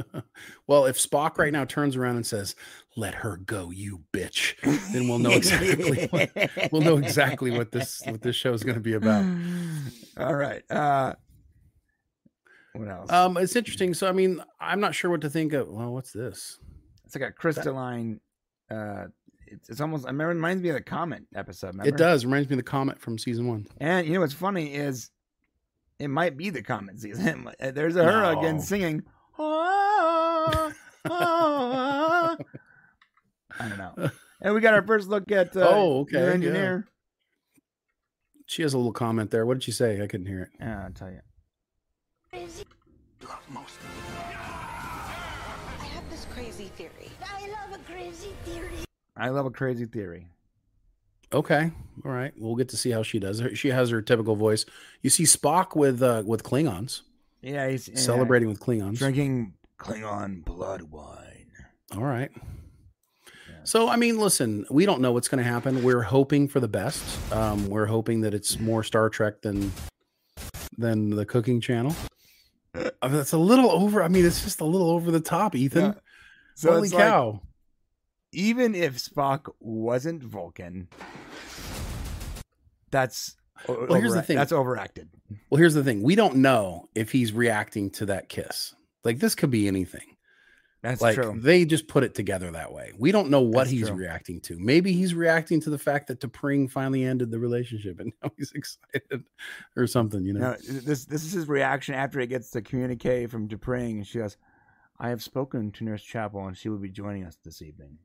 [0.67, 2.55] well, if Spock right now turns around and says,
[2.95, 4.55] "Let her go, you bitch,"
[4.93, 8.75] then we'll know exactly what, we'll know exactly what this what this show is going
[8.75, 9.25] to be about.
[10.17, 10.63] All right.
[10.69, 11.13] Uh,
[12.73, 13.11] what else?
[13.11, 13.93] Um, it's interesting.
[13.93, 15.69] So, I mean, I'm not sure what to think of.
[15.69, 16.59] Well, what's this?
[17.05, 18.19] it's like a crystalline.
[18.69, 19.05] Uh,
[19.47, 20.05] it's, it's almost.
[20.05, 21.67] I remember it reminds me of the Comet episode.
[21.67, 21.89] Remember?
[21.89, 23.67] It does reminds me of the comet from season one.
[23.79, 25.11] And you know what's funny is,
[25.99, 27.49] it might be the Comet season.
[27.59, 29.03] There's a her again singing.
[29.37, 29.74] "Ah,
[33.59, 34.09] I don't know.
[34.41, 36.31] And we got our first look at uh, Oh, okay, new yeah.
[36.33, 36.87] engineer.
[38.47, 39.45] She has a little comment there.
[39.45, 40.01] What did she say?
[40.01, 40.49] I couldn't hear it.
[40.59, 41.21] Yeah, I'll tell you.
[42.33, 42.37] I
[45.85, 47.09] have this crazy theory.
[47.23, 48.83] I love a crazy theory.
[49.15, 50.27] I love a crazy theory.
[51.33, 51.71] Okay,
[52.05, 52.33] all right.
[52.37, 53.41] We'll get to see how she does.
[53.55, 54.65] She has her typical voice.
[55.01, 57.01] You see Spock with uh, with Klingons
[57.41, 58.97] Yeah, he's yeah, celebrating with Klingons.
[58.97, 61.47] drinking Klingon blood wine.
[61.93, 62.31] All right.
[63.65, 65.83] So, I mean, listen, we don't know what's going to happen.
[65.83, 67.03] We're hoping for the best.
[67.33, 69.71] Um, we're hoping that it's more Star Trek than
[70.77, 71.95] than the Cooking Channel.
[72.75, 74.03] Uh, That's a little over.
[74.03, 75.83] I mean, it's just a little over the top, Ethan.
[75.85, 75.93] Yeah.
[76.55, 77.41] So Holy it's like- cow!
[78.33, 80.89] Even if Spock wasn't Vulcan,
[82.91, 83.35] that's
[83.67, 84.35] Well, here's the thing.
[84.35, 85.07] That's overacted.
[85.49, 86.03] well, here's the thing.
[86.03, 88.75] We don't know if he's reacting to that kiss.
[89.05, 90.14] Like this could be anything.
[90.85, 91.33] That's like true.
[91.35, 92.91] they just put it together that way.
[92.97, 93.97] We don't know what That's he's true.
[93.97, 94.59] reacting to.
[94.59, 98.51] Maybe he's reacting to the fact that T'Pring finally ended the relationship and now he's
[98.51, 99.23] excited
[99.75, 100.51] or something, you know.
[100.51, 104.19] No, this this is his reaction after he gets the communique from T'Pring, and she
[104.19, 104.37] goes,
[104.99, 107.97] "I have spoken to Nurse Chapel, and she will be joining us this evening."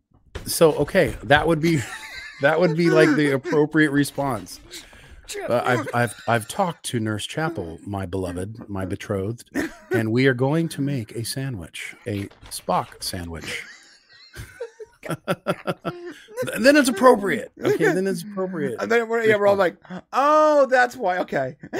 [0.47, 1.81] So okay, that would be
[2.41, 4.59] that would be like the appropriate response.
[5.49, 9.49] Uh, I've I've I've talked to Nurse Chapel, my beloved, my betrothed,
[9.91, 13.65] and we are going to make a sandwich, a Spock sandwich.
[16.59, 17.53] then it's appropriate.
[17.61, 18.77] Okay, then it's appropriate.
[18.81, 19.77] And then we're, yeah, we're all like,
[20.13, 21.57] "Oh, that's why." Okay.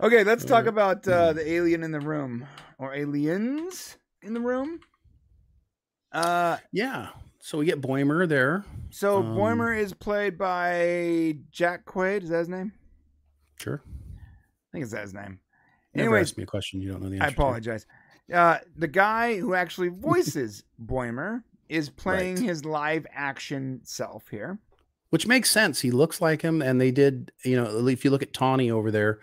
[0.00, 2.46] okay, let's talk about uh, the alien in the room
[2.78, 4.80] or aliens in the room.
[6.12, 7.08] Uh, yeah.
[7.40, 8.64] So we get Boimler there.
[8.90, 12.22] So Um, Boimler is played by Jack Quaid.
[12.22, 12.72] Is that his name?
[13.62, 13.82] Sure.
[13.86, 15.38] I think it's that his name.
[15.94, 17.86] Never Anyways, ask me a question you don't know the answer I apologize.
[18.32, 24.58] Uh, the guy who actually voices Boimler is playing his live action self here.
[25.10, 25.80] which makes sense.
[25.80, 27.32] He looks like him, and they did.
[27.44, 29.20] You know, if you look at Tawny over there,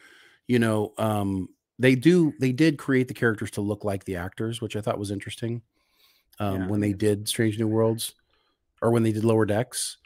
[0.47, 2.33] you know, um, they do.
[2.39, 5.61] They did create the characters to look like the actors, which I thought was interesting.
[6.39, 6.67] Um, Yeah.
[6.67, 8.13] when they did Strange New Worlds,
[8.81, 9.97] or when they did Lower Decks,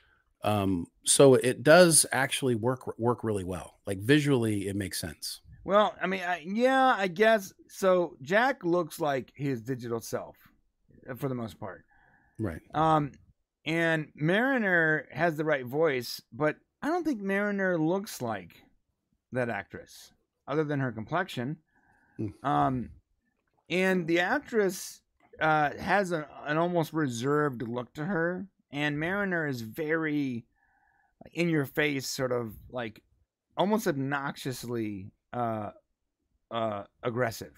[0.43, 3.79] um, so it does actually work work really well.
[3.85, 5.41] Like visually, it makes sense.
[5.65, 8.17] Well, I mean, I, yeah, I guess so.
[8.21, 10.35] Jack looks like his digital self
[11.09, 11.85] uh, for the most part.
[12.37, 12.61] Right.
[12.73, 13.11] Um,
[13.65, 18.61] and Mariner has the right voice, but I don't think Mariner looks like
[19.31, 20.11] that actress,
[20.47, 21.57] other than her complexion.
[22.43, 22.89] Um,
[23.69, 25.01] and the actress
[25.39, 30.45] uh, has a, an almost reserved look to her, and Mariner is very
[31.31, 33.01] in your face, sort of like
[33.55, 35.71] almost obnoxiously uh,
[36.51, 37.53] uh, aggressive.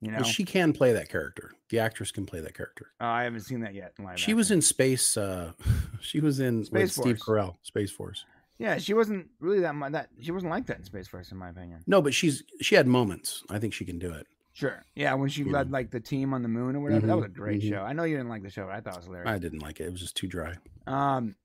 [0.00, 1.52] You know, Well, she can play that character.
[1.70, 2.92] The actress can play that character.
[3.00, 4.18] Uh, I haven't seen that yet in live.
[4.18, 5.16] She was in Space.
[5.16, 5.52] Uh,
[6.00, 7.22] she was in with Space Steve Force.
[7.22, 8.24] Carell, Space Force.
[8.58, 9.92] Yeah, she wasn't really that much.
[9.92, 11.82] That she wasn't like that in Space Force, in my opinion.
[11.86, 13.44] No, but she's she had moments.
[13.50, 14.26] I think she can do it.
[14.58, 14.84] Sure.
[14.96, 17.26] Yeah, when she You led like the team on the moon or whatever, that was
[17.26, 17.68] a great mhm.
[17.68, 17.78] show.
[17.78, 19.30] I know you didn't like the show, but I thought it was hilarious.
[19.30, 19.84] I didn't like it.
[19.84, 20.54] It was just too dry.
[20.88, 21.36] Um,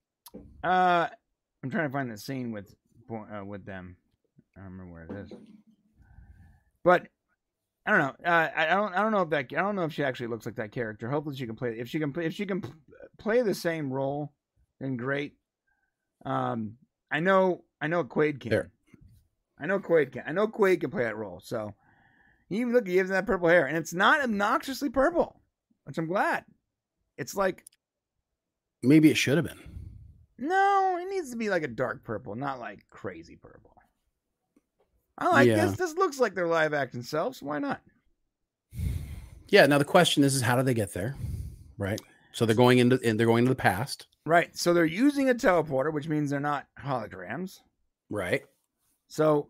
[0.64, 1.10] uh,
[1.64, 2.74] I'm trying to find the scene with
[3.12, 3.98] uh, with them.
[4.58, 5.34] I don't remember where it is.
[6.84, 7.08] But
[7.86, 8.16] I don't know.
[8.32, 8.96] Uh, I don't.
[8.96, 9.46] I don't know if that.
[9.52, 11.08] I don't know if she actually looks like that character.
[11.08, 11.78] Hopefully, she can play.
[11.78, 12.26] If she can play.
[12.26, 12.64] If she can
[13.20, 14.34] play the same role,
[14.80, 15.34] then great.
[16.26, 16.78] Um,
[17.12, 17.64] I know.
[17.80, 18.50] I know Quaid can.
[18.50, 18.72] There.
[19.60, 20.24] I know Quaid can.
[20.26, 21.40] I know Quaid can play that role.
[21.44, 21.76] So
[22.56, 22.88] even look.
[22.88, 25.42] He has that purple hair, and it's not obnoxiously purple,
[25.86, 26.46] which I'm glad.
[27.18, 27.64] It's like
[28.82, 29.60] Maybe it should have been.
[30.38, 33.72] no, it needs to be like a dark purple, not like crazy purple.
[35.18, 35.66] I like Yeah.
[35.66, 35.78] this.
[35.78, 37.42] This looks like their live action selves.
[37.42, 37.82] Why not?
[39.50, 39.66] Yeah.
[39.68, 41.16] Now the question is, is how do they get there?
[41.78, 42.02] Right.
[42.32, 44.08] So they're going into and they're going into the past.
[44.26, 44.56] Right.
[44.58, 47.60] So they're using a teleporter, which means they're not holograms.
[48.10, 48.42] Right.
[49.08, 49.50] So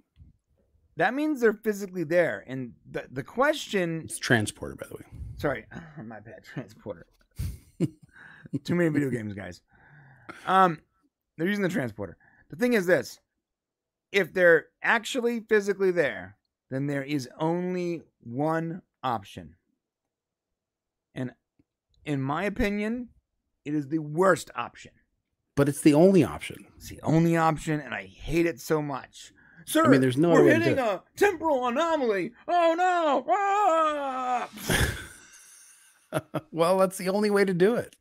[0.97, 2.43] that means they're physically there.
[2.47, 5.05] And the the question It's transporter, by the way.
[5.37, 5.65] sorry,
[6.03, 7.05] my bad, transporter.
[8.63, 9.61] Too many video games, guys.
[10.45, 10.79] Um,
[11.37, 12.17] they're using the transporter.
[12.49, 13.19] The thing is this:
[14.11, 16.37] if they're actually physically there,
[16.69, 19.55] then there is only one option,
[21.15, 21.31] and
[22.05, 23.09] in my opinion,
[23.65, 24.91] it is the worst option.
[25.55, 26.65] But it's the only option.
[26.77, 29.31] It's the only option, and I hate it so much.
[29.65, 30.79] Sir, I mean, there's no we're other way to hitting it.
[30.79, 32.31] a temporal anomaly.
[32.47, 33.25] Oh no!
[33.29, 34.49] Ah!
[36.51, 37.95] well, that's the only way to do it.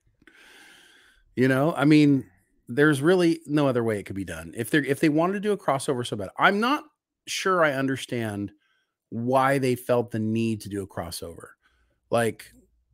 [1.34, 2.26] You know, I mean,
[2.68, 4.52] there's really no other way it could be done.
[4.56, 6.84] If they're if they wanted to do a crossover so bad, I'm not
[7.26, 8.52] sure I understand
[9.10, 11.48] why they felt the need to do a crossover.
[12.10, 12.50] Like,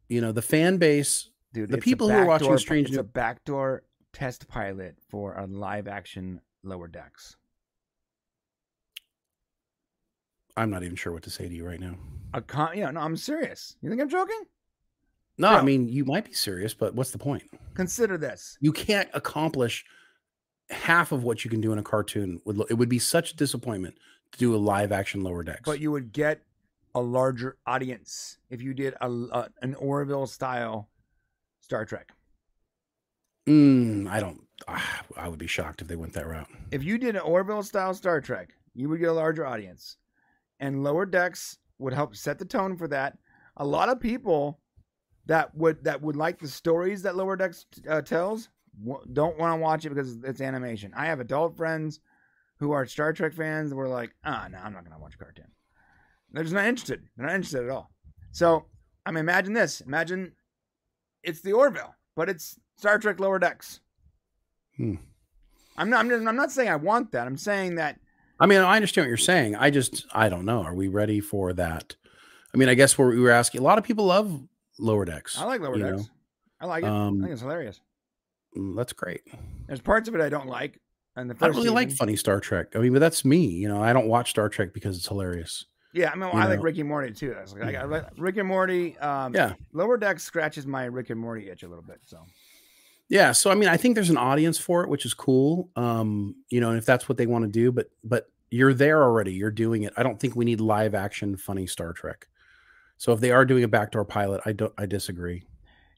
[0.09, 2.89] you know, the fan base, Dude, the it's a people who are watching backdoor- Strange
[2.89, 3.82] It's New a backdoor
[4.12, 7.36] test pilot for a live action lower decks.
[10.59, 11.95] I'm not even sure what to say to you right now.
[12.35, 13.77] A con- yeah, no, I'm serious.
[13.81, 14.43] You think I'm joking?
[15.39, 17.45] No, I mean, you might be serious, but what's the point?
[17.75, 18.59] Consider this.
[18.61, 19.85] You can't accomplish
[20.69, 22.41] half of what you can do in a cartoon.
[22.45, 23.95] With It would be such a disappointment
[24.33, 25.63] to do a live action lower decks.
[25.65, 26.43] But you would get
[26.95, 30.89] a larger audience if you did a, a an Orville style
[31.61, 32.11] Star Trek.
[33.47, 34.43] Mm, I don't.
[34.67, 36.49] ah, I would be shocked if they went that route.
[36.73, 39.97] If you did an Orville style Star Trek, you would get a larger audience,
[40.61, 43.17] and lower decks would help set the tone for that.
[43.57, 44.61] A lot of people
[45.27, 48.49] that would that would like the stories that lower decks uh, tells
[49.13, 50.93] don't want to watch it because it's animation.
[50.97, 52.01] I have adult friends
[52.59, 53.75] who are Star Trek fans.
[53.75, 55.51] We're like, ah, no, I'm not gonna watch a cartoon.
[56.33, 57.03] They're just not interested.
[57.17, 57.91] They're not interested at all.
[58.33, 58.67] So
[59.05, 59.81] I mean, imagine this.
[59.81, 60.33] Imagine
[61.23, 63.81] it's the Orville, but it's Star Trek Lower Decks.
[64.77, 64.97] Hmm.
[65.77, 66.01] I'm not.
[66.01, 67.27] I'm, just, I'm not saying I want that.
[67.27, 67.99] I'm saying that.
[68.40, 69.56] I mean, I understand what you're saying.
[69.56, 70.62] I just, I don't know.
[70.62, 71.97] Are we ready for that?
[72.55, 73.60] I mean, I guess what we were asking.
[73.60, 74.40] A lot of people love
[74.78, 75.39] lower decks.
[75.39, 75.97] I like Lower Decks.
[75.98, 76.05] know?
[76.60, 76.89] I like it.
[76.89, 77.81] Um, I think it's hilarious.
[78.56, 79.23] Mm, That's great.
[79.66, 80.81] There's parts of it I don't like.
[81.16, 82.69] And the I first don't really like funny Star Trek.
[82.74, 83.44] I mean, but that's me.
[83.47, 85.65] You know, I don't watch Star Trek because it's hilarious.
[85.93, 86.62] Yeah, I mean, you I like know.
[86.62, 87.35] Ricky and Morty too.
[87.35, 88.97] That's like, I like Rick and Morty.
[88.98, 89.55] Um, Yeah.
[89.73, 91.98] Lower Decks scratches my Rick and Morty itch a little bit.
[92.06, 92.19] So
[93.09, 95.71] Yeah, so I mean, I think there's an audience for it, which is cool.
[95.77, 99.03] Um, you know, and if that's what they want to do, but but you're there
[99.03, 99.33] already.
[99.33, 99.93] You're doing it.
[99.97, 102.29] I don't think we need live action funny Star Trek.
[102.99, 104.73] So if they are doing a backdoor pilot, I don't.
[104.77, 105.43] I disagree.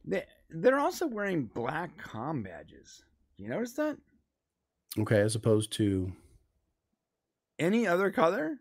[0.05, 3.03] they they're also wearing black com badges.
[3.39, 3.97] You notice that?
[4.99, 6.13] Okay, as opposed to
[7.59, 8.59] Any other color?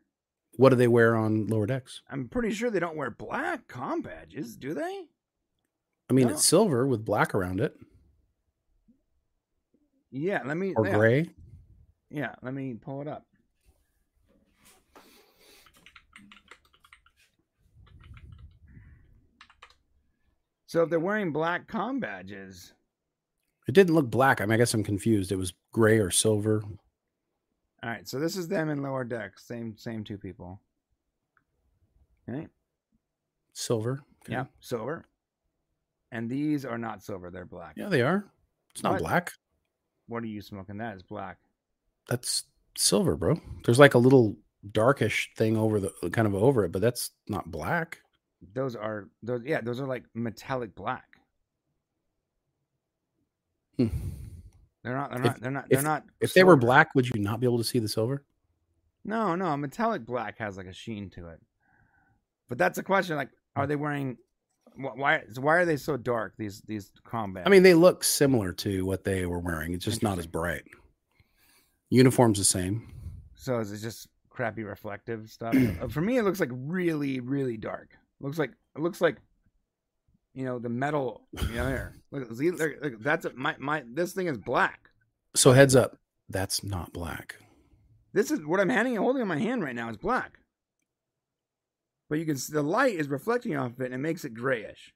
[0.56, 2.02] what do they wear on lower decks?
[2.10, 5.06] I'm pretty sure they don't wear black com badges, do they?
[6.10, 6.34] I mean, No.
[6.34, 7.76] it's silver with black around it,
[10.12, 10.94] Yeah, let me or yeah.
[10.96, 11.30] gray.
[12.10, 13.26] Yeah, let me pull it up.
[20.66, 22.74] So if they're wearing black com badges,
[23.68, 24.42] It didn't look black.
[24.42, 25.32] I mean, I guess I'm confused.
[25.32, 26.62] It was gray or silver.
[26.64, 28.08] all right.
[28.08, 29.40] So this is them in lower deck.
[29.40, 30.60] Same same two people.
[32.28, 32.48] Okay.
[33.54, 34.02] Silver.
[34.24, 34.34] Okay.
[34.34, 35.06] Yeah, silver.
[36.12, 37.74] And these are not silver; they're black.
[37.78, 38.26] Yeah, they are.
[38.72, 39.02] It's not What?
[39.02, 39.32] black.
[40.10, 40.78] What are you smoking?
[40.78, 41.38] That is black.
[42.10, 42.44] That's
[42.76, 43.40] silver, bro.
[43.64, 44.36] There's like a little
[44.72, 48.00] darkish thing over the kind of over it, but that's not black.
[48.54, 49.44] Those are those.
[49.46, 51.06] Yeah, those are like metallic black.
[53.78, 53.88] Hmm.
[54.84, 55.12] They're not.
[55.12, 55.42] They're If- not.
[55.42, 55.64] They're not.
[55.66, 56.04] If, They're not.
[56.20, 58.24] if they were black, would you not be able to see the silver?
[59.06, 61.40] No, no, metallic black has like a sheen to it.
[62.48, 63.16] But that's a question.
[63.16, 64.18] Like, are they wearing?
[64.80, 65.24] Wh- Why?
[65.40, 66.34] Why are they so dark?
[66.38, 67.44] These these combat.
[67.46, 69.74] I mean, they look similar to what they were wearing.
[69.74, 70.64] It's just not as bright.
[71.90, 72.88] Uniform's the same.
[73.36, 75.56] so is it just crappy reflective stuff?
[75.82, 77.90] Uh, For me, it looks like really, really dark.
[78.22, 79.18] Looks like it looks like,
[80.34, 81.28] you know, the metal.
[81.50, 81.96] You know, here.
[82.12, 83.84] Look, see, look, look, that's a, my my.
[83.94, 84.90] This thing is black.
[85.36, 85.98] So heads up,
[86.30, 87.36] that's not black.
[88.14, 90.39] This is what I'm handing holding in my hand right now is black.
[92.10, 94.34] But you can see the light is reflecting off of it and it makes it
[94.34, 94.94] grayish.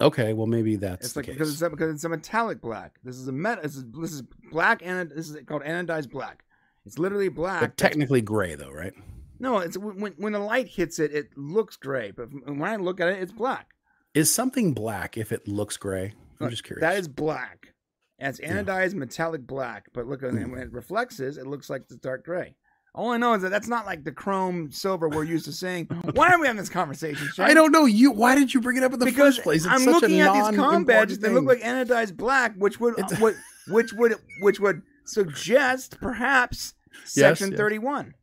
[0.00, 1.34] Okay, well maybe that's It's the like case.
[1.34, 2.98] because it's a, because it's a metallic black.
[3.04, 3.62] This is a metal.
[3.62, 6.44] This is, this is black and this is called anodized black.
[6.86, 7.60] It's literally black.
[7.60, 8.94] but technically gray though, right?
[9.42, 12.12] no, it's when when the light hits it, it looks gray.
[12.12, 13.74] But when I look at it, it's black.
[14.14, 16.14] Is something black if it looks gray?
[16.40, 16.80] I'm uh, just curious.
[16.80, 17.74] That is black.
[18.18, 19.86] And it's anodized metallic black.
[19.92, 20.76] But look, and when it hmm.
[20.76, 22.54] reflects, it looks like the dark gray.
[22.94, 25.86] All I know is that that's not like the chrome silver we're used to seeing.
[26.12, 27.26] Why are we having this conversation?
[27.34, 27.46] Shane?
[27.46, 28.10] I don't know you.
[28.10, 29.64] Why did you bring it up in the because first place?
[29.64, 31.18] It's I'm such looking a at these com badges.
[31.18, 33.34] They look like anodized black, which would uh, what,
[33.68, 36.74] which would which would suggest perhaps
[37.04, 37.58] Section yes.
[37.58, 38.14] 31.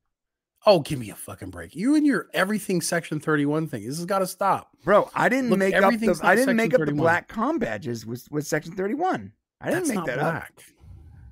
[0.65, 1.75] Oh, give me a fucking break!
[1.75, 3.85] You and your everything Section Thirty One thing.
[3.85, 5.09] This has got to stop, bro.
[5.15, 8.27] I didn't Look, make up the I didn't make up the black com badges with
[8.29, 9.31] with Section 31.
[9.61, 10.53] I didn't That's make that black.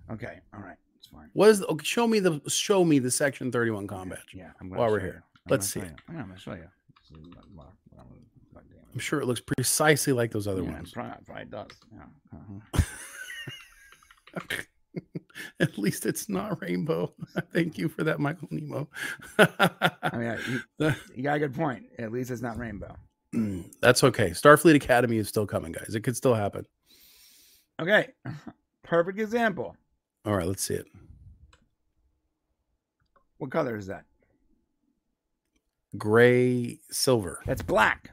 [0.09, 0.14] up.
[0.15, 0.77] Okay, all right,
[1.07, 1.29] fine.
[1.34, 1.63] What is?
[1.63, 4.19] Okay, show me the show me the Section Thirty One com badge.
[4.34, 5.91] Yeah, I'm while we're here, let's see it.
[6.11, 6.67] Yeah, I'm gonna show you.
[7.09, 8.05] This is not- well, well,
[8.53, 8.85] God damn it.
[8.93, 10.89] I'm sure it looks precisely like those other Yeah, ones.
[10.89, 11.67] it probably, probably does.
[11.93, 12.03] Yeah.
[12.39, 12.81] uh-huh.
[15.59, 17.13] At least it's not rainbow.
[17.53, 18.89] Thank you for that, Michael Nemo.
[19.38, 20.38] I mean,
[20.79, 21.84] you, you got a good point.
[21.99, 22.95] At least it's not rainbow.
[23.81, 24.31] That's okay.
[24.31, 25.93] Starfleet Academy is still coming, guys.
[25.93, 26.65] It could still happen.
[27.79, 28.07] Okay,
[28.84, 29.75] perfect example.
[30.26, 30.85] All right, let's see it.
[33.38, 34.03] What color is that?
[35.98, 37.41] Gray silver.
[37.45, 38.11] That's black.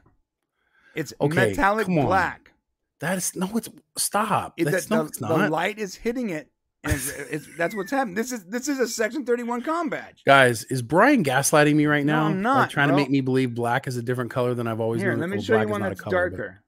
[0.95, 2.51] It's Okay, metallic black.
[2.99, 3.49] That's no.
[3.55, 4.53] It's stop.
[4.57, 5.01] It- That's the, no.
[5.05, 5.51] It's the not.
[5.51, 6.49] light is hitting it,
[6.85, 8.15] and it's, it's, that's what's happening.
[8.15, 10.23] This is this is a Section Thirty One com badge.
[10.25, 12.25] Guys, is Brian gaslighting me right No, now?
[12.27, 12.97] I'm Like, not, trying bro.
[12.97, 15.19] to make me believe black is a different color than I've always Here, known.
[15.19, 16.61] let me Well, show you black is one not a that's color, but- darker.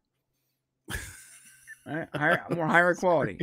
[1.89, 3.39] All right, higher, more higher quality.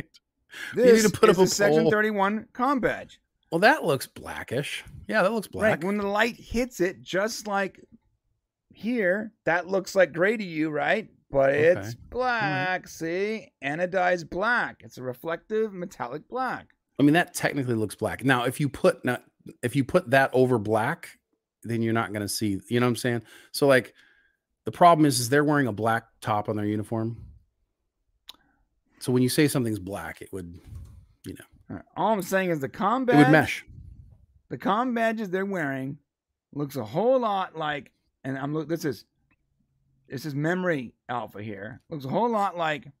[0.75, 1.91] You This need to put is up a a Section poll.
[1.91, 3.19] Thirty One com badge.
[3.51, 4.83] Well, that looks blackish.
[5.07, 5.63] Yeah, that looks black.
[5.77, 7.79] Right when the light hits it, just like
[8.73, 11.09] here, that looks like gray to you, right?
[11.31, 11.97] But it's Okay.
[12.09, 12.87] black.
[12.87, 14.81] See, anodized black.
[14.83, 16.67] It's a reflective metallic black.
[16.99, 18.23] I mean, that technically looks black.
[18.23, 19.17] Now, if you put now,
[19.61, 21.17] if you put that over black,
[21.63, 22.59] then you're not going to see.
[22.69, 23.21] You know what I'm saying?
[23.51, 23.93] So, like,
[24.65, 27.17] the problem is, is they're wearing a black top on their uniform.
[28.99, 30.59] So when you say something's black, it would,
[31.25, 33.65] you know, All, right, all I'm saying is the com it would mesh.
[34.49, 35.97] The com badges they're wearing
[36.53, 37.91] looks a whole lot like
[38.25, 38.67] and I'm look.
[38.67, 39.05] This is
[40.09, 41.81] this is memory alpha here.
[41.89, 42.91] Looks a whole lot like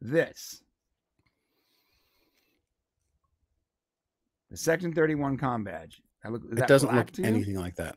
[0.00, 0.62] this.
[4.50, 6.02] The Section 31 com badge.
[6.22, 7.94] That look, It doesn't look anything like that.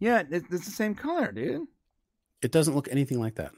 [0.00, 1.66] Yeah, it, it's the same color, dude.
[2.40, 3.52] It doesn't look anything like that.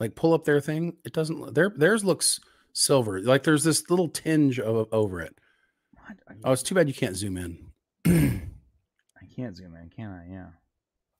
[0.00, 0.96] Like pull up their thing.
[1.04, 1.54] It doesn't.
[1.54, 2.40] Their theirs looks
[2.72, 3.20] silver.
[3.20, 5.36] Like there's this little tinge of, over it.
[6.44, 7.58] Oh, it's too bad you can't zoom in.
[8.06, 10.30] I can't zoom in, can I?
[10.30, 10.46] Yeah.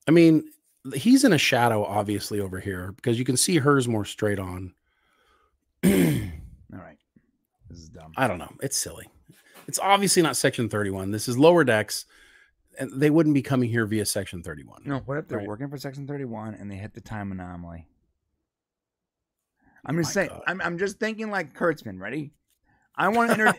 [0.07, 0.45] I mean,
[0.95, 4.73] he's in a shadow, obviously, over here because you can see hers more straight on.
[5.85, 6.97] All right.
[7.69, 8.13] This is dumb.
[8.17, 8.53] I don't know.
[8.63, 9.07] It's silly.
[9.67, 11.11] It's obviously not Section 31.
[11.11, 12.07] This is lower decks,
[12.79, 14.83] and they wouldn't be coming here via Section 31.
[14.87, 15.47] No, what if they're Right.
[15.47, 17.87] working for Section 31 and they hit the time anomaly?
[19.87, 20.31] I'm just saying.
[20.47, 22.01] I'm, I'm just thinking like Kurtzman.
[22.01, 22.33] Ready?
[22.97, 23.55] I want to enter.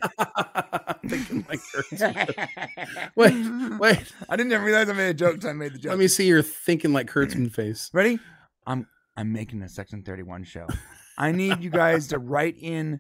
[1.07, 3.09] thinking like Kurtzman.
[3.15, 4.13] wait, wait.
[4.27, 5.91] I didn't even realize I made a joke until I made the joke.
[5.91, 7.89] Let me see your thinking like Kurtzman face.
[7.93, 8.19] Ready?
[8.67, 10.67] I'm I'm making a Section 31 show.
[11.17, 12.99] I need you guys to write in.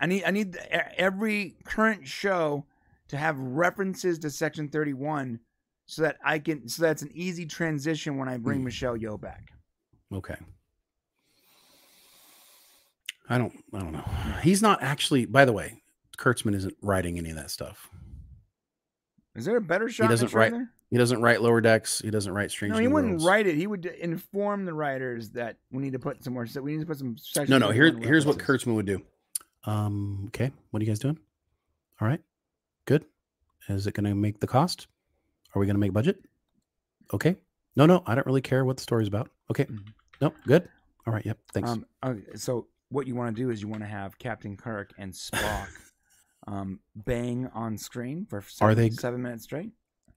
[0.00, 0.56] I need I need
[0.96, 2.66] every current show
[3.08, 5.40] to have references to Section 31,
[5.86, 8.42] so that I can so that's an easy transition when I Hmm.
[8.42, 9.50] bring Michelle Yeoh back.
[10.12, 10.36] Okay.
[13.30, 13.52] I don't.
[13.72, 14.04] I don't know.
[14.42, 15.24] He's not actually.
[15.24, 15.80] By the way,
[16.18, 17.88] Kurtzman isn't writing any of that stuff.
[19.36, 20.04] Is there a better shot?
[20.04, 20.50] He doesn't write.
[20.50, 20.68] there?
[20.90, 22.00] He doesn't write lower decks.
[22.00, 22.74] He doesn't write strange.
[22.74, 23.24] No, he wouldn't Worlds.
[23.24, 23.54] write it.
[23.54, 26.44] He would inform the writers that we need to put some more.
[26.46, 27.16] Stuff we need to put some.
[27.48, 27.70] No, no.
[27.70, 28.38] Here, here's what.
[28.38, 29.00] Kurtzman would do.
[29.64, 30.24] Um.
[30.28, 30.50] Okay.
[30.72, 31.18] What are you guys doing?
[32.00, 32.20] All right.
[32.86, 33.04] Good.
[33.68, 34.88] Is it going to make the cost?
[35.54, 36.20] Are we going to make budget?
[37.14, 37.36] Okay.
[37.76, 38.02] No, no.
[38.06, 39.30] I don't really care what the story's about.
[39.50, 39.66] Okay.
[40.20, 40.32] No.
[40.46, 40.68] Good.
[41.06, 41.24] All right.
[41.24, 41.38] Yep.
[41.52, 41.70] Thanks.
[41.70, 44.92] Um, okay, so what you want to do is you want to have Captain Kirk
[44.98, 45.68] and Spock
[46.46, 49.70] um, bang on screen for seven, they- seven minutes straight.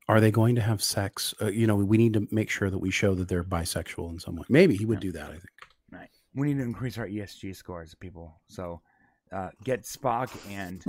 [0.10, 1.34] Are they going to have sex?
[1.42, 4.20] Uh, you know, we need to make sure that we show that they're bisexual in
[4.20, 4.44] some way.
[4.50, 5.30] Maybe he would do that.
[5.30, 5.46] I think.
[5.92, 6.10] Right.
[6.36, 8.42] We need to increase our ESG scores, people.
[8.48, 8.82] So
[9.32, 10.84] uh, get Spock and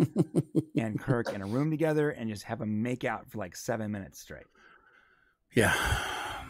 [0.76, 3.92] and Kirk in a room together and just have them make out for like seven
[3.92, 4.46] minutes straight.
[5.54, 5.72] Yeah,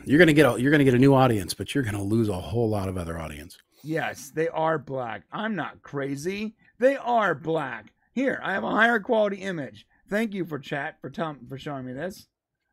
[0.07, 2.41] you're gonna get a, you're gonna get a new audience, but you're gonna lose a
[2.41, 3.59] whole lot of other audience.
[3.85, 5.25] Yes, they are black.
[5.31, 6.55] I'm not crazy.
[6.79, 7.93] They are black.
[8.15, 9.87] Here, I have a higher quality image.
[10.09, 12.29] Thank you for chat for telling for showing me this.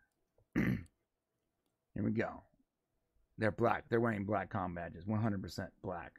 [0.55, 0.77] Here
[1.95, 2.43] we go.
[3.37, 3.85] They're black.
[3.89, 5.03] They're wearing black com badges.
[5.05, 6.13] 100% black.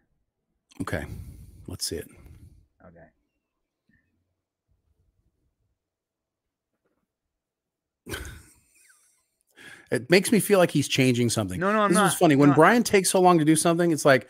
[0.81, 1.05] Okay,
[1.69, 2.09] let's see it.
[8.09, 8.19] Okay.
[9.93, 11.61] It makes me feel like he's changing something.
[11.61, 12.13] No, no, I'm this not.
[12.13, 12.35] is funny.
[12.35, 12.53] When.
[12.53, 14.27] Brian takes so long to do something, it's like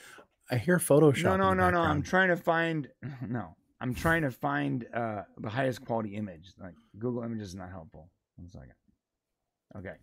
[0.53, 1.23] I hear Photoshop.
[1.23, 1.81] No, no, no, no.
[1.81, 2.87] I'm trying to find
[3.27, 3.57] no.
[3.81, 6.53] I'm trying to find uh the highest quality image.
[6.61, 8.11] Like Google Images is not helpful.
[8.37, 8.75] One second.
[9.79, 9.95] Okay.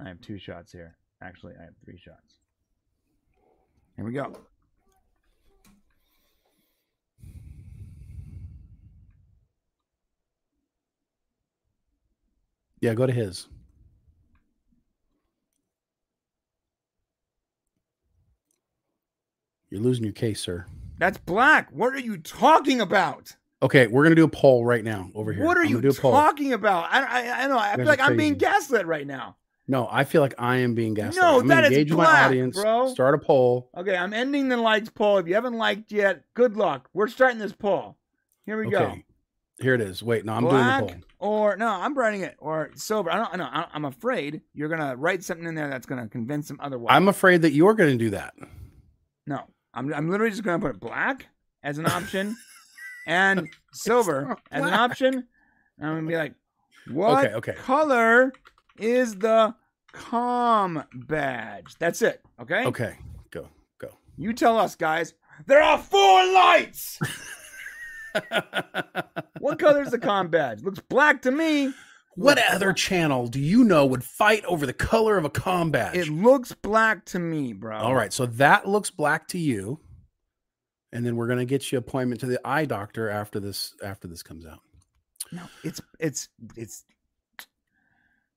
[0.00, 0.96] I have two shots here.
[1.22, 2.38] Actually, I have three shots.
[3.96, 4.32] Here we go.
[12.80, 13.46] Yeah, go to his.
[19.70, 20.66] You're losing your case, sir.
[20.98, 21.70] That's black.
[21.72, 23.36] What are you talking about?
[23.62, 25.44] Okay, we're gonna do a poll right now over here.
[25.44, 26.12] What are you do a poll.
[26.12, 26.88] talking about?
[26.90, 27.58] I, I, I know.
[27.58, 29.36] I feel like I'm being gaslit right now.
[29.68, 31.22] No, I feel like I am being gaslit.
[31.22, 32.60] No, I'm that gonna is engage with my black, audience.
[32.60, 32.88] bro.
[32.92, 33.70] Start a poll.
[33.76, 35.18] Okay, I'm ending the likes poll.
[35.18, 36.88] If you haven't liked yet, good luck.
[36.92, 37.96] We're starting this poll.
[38.46, 38.78] Here we go.
[38.78, 39.04] Okay,
[39.60, 40.02] here it is.
[40.02, 41.28] Wait, no, I'm Black doing the poll.
[41.32, 43.10] or no, I'm writing it or sober.
[43.12, 43.32] I don't.
[43.34, 43.66] I know.
[43.72, 46.94] I'm afraid you're gonna write something in there that's gonna convince them otherwise.
[46.96, 48.34] I'm afraid that you're gonna do that.
[49.26, 49.44] no.
[49.74, 49.92] I'm.
[49.94, 51.26] I'm literally just gonna put black
[51.62, 52.36] as an option
[53.06, 55.14] and silver as an option.
[55.78, 56.34] And I'm gonna be like,
[56.90, 57.52] what Okay, okay.
[57.54, 58.32] color
[58.78, 59.54] is the
[59.92, 61.74] com badge?
[61.78, 62.22] That's it.
[62.40, 62.64] Okay.
[62.64, 62.96] Okay,
[63.30, 63.48] go,
[63.78, 63.88] go.
[64.16, 65.14] You tell us, guys.
[65.46, 66.98] There are four lights.
[69.38, 70.62] what color is the com badge?
[70.62, 71.72] Looks black to me.
[72.20, 75.96] What other channel do you know would fight over the color of a com badge?
[75.96, 77.78] It looks black to me, bro.
[77.78, 79.80] All right, so that looks black to you,
[80.92, 84.22] and then we're gonna get you appointment to the eye doctor after this after this
[84.22, 84.60] comes out.
[85.32, 86.84] No, it's it's it's.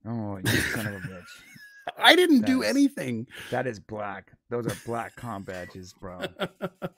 [0.06, 1.24] Oh, you son of a bitch!
[1.98, 3.26] I didn't do That's- anything.
[3.50, 4.32] That is black.
[4.50, 6.20] Those are black com badges, bro.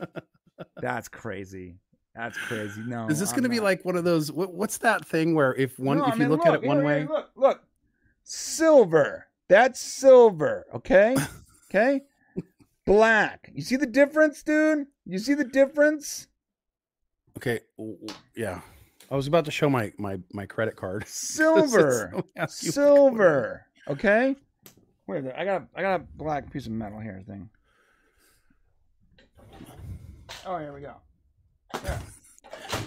[0.80, 1.76] That's crazy.
[2.16, 2.82] That's crazy.
[2.86, 4.32] No, Is this going to be like one of those?
[4.32, 6.62] What, what's that thing where if one No, if I you mean, look, at it
[6.62, 7.04] one way?
[7.06, 7.62] Look, look,
[8.24, 9.26] silver.
[9.48, 10.64] That's silver.
[10.74, 11.14] Okay,
[11.70, 12.00] okay.
[12.86, 13.50] Black.
[13.54, 14.86] You see the difference, dude?
[15.04, 16.26] You see the difference?
[17.36, 17.60] Okay,
[18.34, 18.60] yeah.
[19.10, 21.04] I was about to show my my my credit card.
[21.08, 22.10] Silver.
[22.14, 23.66] Let me ask you- silver.
[23.88, 24.34] Okay.
[25.04, 25.34] Where is it?
[25.36, 27.48] I got a, I got a black piece of metal here thing.
[30.44, 30.94] Oh, here we go.
[31.74, 31.98] Yeah.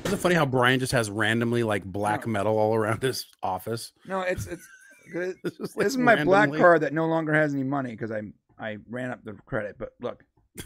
[0.06, 3.92] Isn't it funny how Brian just has randomly like black metal all around his office?
[4.06, 4.68] No, it's it's.
[5.12, 7.90] This, This is, this like, is my black card that no longer has any money
[7.90, 8.22] because I
[8.60, 9.76] I ran up the credit.
[9.80, 10.24] But look,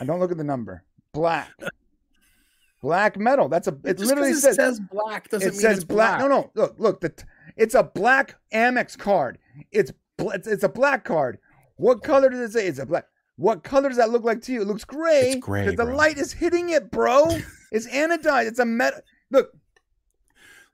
[0.00, 0.84] I don't look at the number.
[1.12, 1.50] Black,
[2.80, 3.48] black metal.
[3.48, 3.76] That's a.
[3.82, 6.20] It Just literally it says, says black doesn't it mean says it's black.
[6.20, 6.30] black.
[6.30, 6.50] No, no.
[6.54, 7.00] Look, look.
[7.00, 7.12] The
[7.56, 9.38] it's a black Amex card.
[9.72, 11.40] It's it's, it's a black card.
[11.78, 12.68] What color does it say?
[12.68, 13.06] It's a black.
[13.38, 14.62] What color does that look like to you?
[14.62, 15.30] It looks gray.
[15.30, 15.94] It's gray, the bro.
[15.94, 17.24] light is hitting it, bro.
[17.72, 18.48] it's anodized.
[18.48, 19.00] It's a metal.
[19.30, 19.52] Look,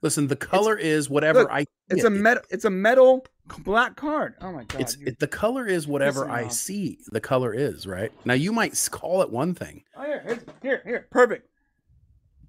[0.01, 1.67] Listen, the color is whatever look, I.
[1.89, 2.43] it's a metal.
[2.51, 3.27] It's a metal
[3.61, 4.35] black card.
[4.41, 4.81] Oh my god.
[4.81, 6.53] It's it, the color is whatever I off.
[6.53, 6.99] see.
[7.11, 8.35] The color is right now.
[8.35, 9.83] You might call it one thing.
[9.95, 11.49] Oh, here, here, here, perfect.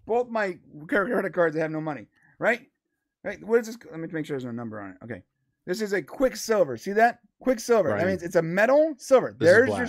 [0.06, 2.08] Both my credit cards, they have no money,
[2.40, 2.62] right?
[3.24, 3.44] Right.
[3.44, 3.78] What is this?
[3.90, 4.98] Let me make sure there's no number on it.
[5.04, 5.24] Okay,
[5.66, 6.78] this is a Quicksilver.
[6.78, 7.20] See that?
[7.40, 7.90] Quicksilver.
[7.90, 9.36] That means it's a metal silver.
[9.38, 9.88] This there's your,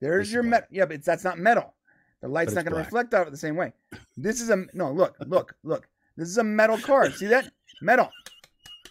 [0.00, 0.68] there's This your metal.
[0.70, 1.74] Yeah, but it's, that's not metal.
[2.22, 3.72] The light's not going to reflect off it the same way.
[4.16, 4.90] This is a no.
[4.90, 5.86] Look, look, look.
[6.16, 7.14] This is a metal card.
[7.14, 7.50] See that?
[7.82, 8.10] Metal,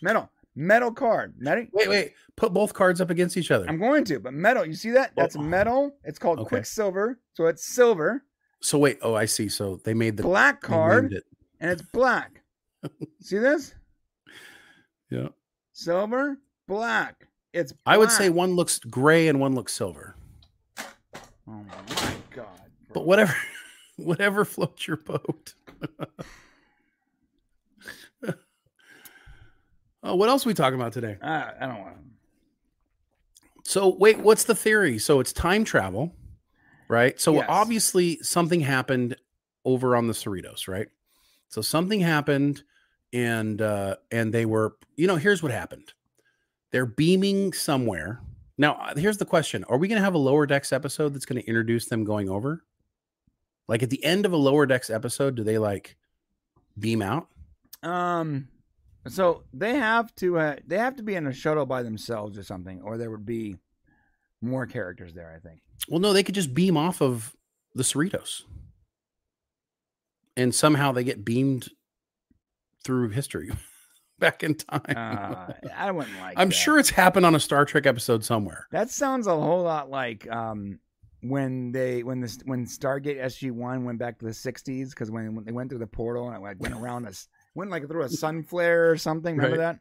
[0.02, 1.34] metal, metal card.
[1.40, 1.66] Metal.
[1.74, 2.14] Wait, wait.
[2.36, 3.66] Put both cards up against each other.
[3.68, 4.66] I'm going to, but metal.
[4.66, 5.12] You see that?
[5.16, 5.42] That's Oh.
[5.42, 5.96] metal.
[6.04, 6.50] It's called Okay.
[6.50, 7.20] Quicksilver.
[7.34, 8.24] So it's silver.
[8.62, 9.00] So wait.
[9.02, 9.50] Oh, I see.
[9.50, 11.24] So they made the black card it.
[11.60, 12.42] and it's black.
[13.22, 13.74] See this?
[15.10, 15.30] Yeah.
[15.78, 16.38] Silver,
[16.70, 17.28] black.
[17.52, 20.16] It's I would say one looks gray and one looks silver.
[20.80, 20.86] Oh
[21.46, 22.48] my god.
[22.94, 23.36] But whatever,
[23.98, 25.54] whatever floats your boat.
[30.02, 31.18] oh, what else are we talking about today?
[31.22, 33.70] I, I don't want to.
[33.70, 34.98] So wait, what's the theory?
[34.98, 36.16] So it's time travel,
[36.88, 37.20] right?
[37.20, 37.48] So Yes.
[37.50, 39.18] obviously something happened
[39.66, 40.88] over on the Cerritos, right?
[41.50, 42.64] So something happened
[43.16, 45.94] and uh and they were, you know, here's what happened.
[46.72, 48.20] They're beaming somewhere.
[48.58, 49.64] Now, uh, here's the question.
[49.70, 52.30] Are we going to have a lower decks episode that's going to introduce them going
[52.30, 52.64] over?
[53.68, 55.96] Like at the end of a lower decks episode, do they like
[56.78, 57.28] beam out?
[57.82, 58.50] Um
[59.08, 62.44] so they have to uh, they have to be in a shuttle by themselves or
[62.44, 63.56] something or there would be
[64.42, 65.62] more characters there, I think.
[65.88, 67.34] Well, no, they could just beam off of
[67.76, 68.44] the Cerritos.
[70.36, 71.70] And somehow they get beamed
[72.86, 73.52] through history
[74.20, 74.82] back in time.
[74.88, 76.56] Uh, I wouldn't like I'm that.
[76.56, 78.68] sure it's happened on a Star Trek episode somewhere.
[78.72, 80.80] That sounds a whole lot like um,
[81.22, 85.36] when they when this when Stargate SG One went back to the '60s because when,
[85.36, 88.04] when they went through the portal and it like went around us went like through
[88.04, 89.36] a sun flare or something.
[89.36, 89.74] Remember Right.
[89.74, 89.80] that?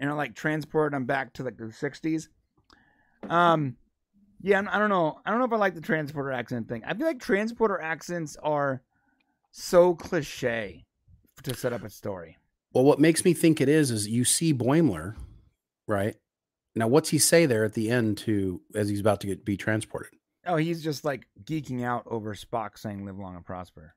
[0.00, 2.28] And it like transported them back to like the '60s.
[3.28, 3.76] Um,
[4.42, 5.18] yeah, I don't know.
[5.24, 6.82] I don't know if I like the transporter accent thing.
[6.84, 8.82] I feel like transporter accents are
[9.50, 10.84] so cliche
[11.42, 12.36] to set up a story.
[12.72, 15.16] Well, what makes me think it is is you see Boimler,
[15.86, 16.16] right?
[16.74, 19.56] Now, what's he say there at the end to as he's about to get be
[19.56, 20.12] transported?
[20.46, 23.94] Oh, he's just like geeking out over Spock saying "Live long and prosper."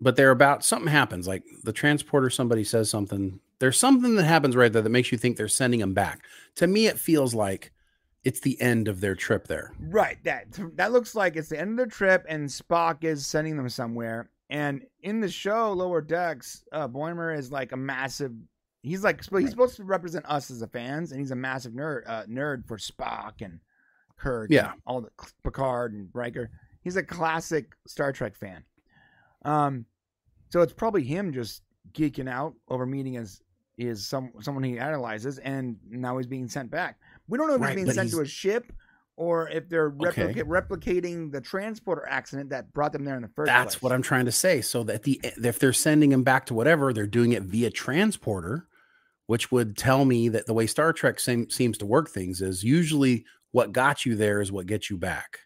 [0.00, 3.38] But they're about something happens, like the transporter, somebody says something.
[3.58, 6.24] There's something that happens right there that makes you think they're sending him back.
[6.56, 7.72] To me, it feels like
[8.24, 9.72] it's the end of their trip there.
[9.78, 10.22] Right.
[10.24, 10.46] That
[10.76, 14.30] that looks like it's the end of their trip, and Spock is sending them somewhere.
[14.50, 18.32] And in the show, Lower Decks, uh, Boimler is like a massive.
[18.82, 22.02] He's like he's supposed to represent us as the fans, and he's a massive nerd
[22.06, 23.60] uh, nerd for Spock and
[24.16, 24.46] Kirk.
[24.50, 24.72] and Yeah.
[24.86, 25.10] all the
[25.44, 26.50] Picard and Riker.
[26.82, 28.64] He's a classic Star Trek fan.
[29.44, 29.84] Um,
[30.48, 31.62] so it's probably him just
[31.92, 33.40] geeking out over meeting his
[33.78, 36.98] is some someone he idolizes, and now he's being sent back.
[37.28, 38.72] We don't know if Right, he's being sent to a ship
[39.20, 40.32] or if they're Okay.
[40.32, 43.82] replicating the transporter accident that brought them there in the first That's place.
[43.82, 44.62] what I'm trying to say.
[44.62, 48.66] So that the if they're sending them back to whatever, they're doing it via transporter,
[49.26, 52.64] which would tell me that the way Star Trek seem, seems to work things is
[52.64, 55.40] usually what got you there is what gets you back.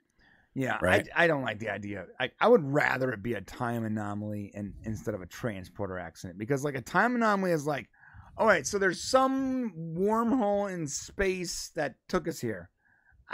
[0.54, 1.08] Yeah, right?
[1.16, 2.06] I, I don't like the idea.
[2.20, 6.38] I, I would rather it be a time anomaly and instead of a transporter accident
[6.38, 7.88] because like a time anomaly is like,
[8.36, 12.70] all right, so there's some wormhole in space that took us here.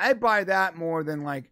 [0.01, 1.51] I buy that more than like,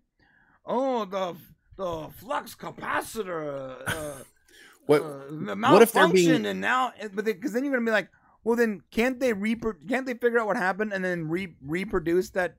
[0.66, 1.36] oh the
[1.76, 4.22] the flux capacitor, uh,
[4.86, 7.90] What- uh, the what if they're being- and now, but because then you're gonna be
[7.92, 8.08] like,
[8.44, 12.30] well then can't they repro- can't they figure out what happened and then re- reproduce
[12.30, 12.56] that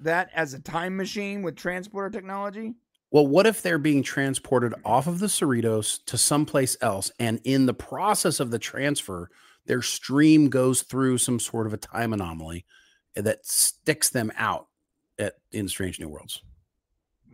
[0.00, 2.74] that as a time machine with transporter technology?
[3.10, 7.66] Well, what if they're being transported off of the Cerritos to someplace else, and in
[7.66, 9.28] the process of the transfer,
[9.66, 12.64] their stream goes through some sort of a time anomaly
[13.14, 14.68] that sticks them out
[15.18, 16.42] at in Strange New Worlds?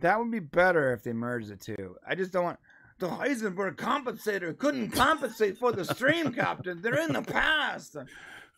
[0.01, 1.95] That would be better if they merged the two.
[2.07, 2.59] I just don't want
[2.99, 6.81] the Heisenberg compensator couldn't compensate for the stream captain.
[6.81, 7.95] They're in the past.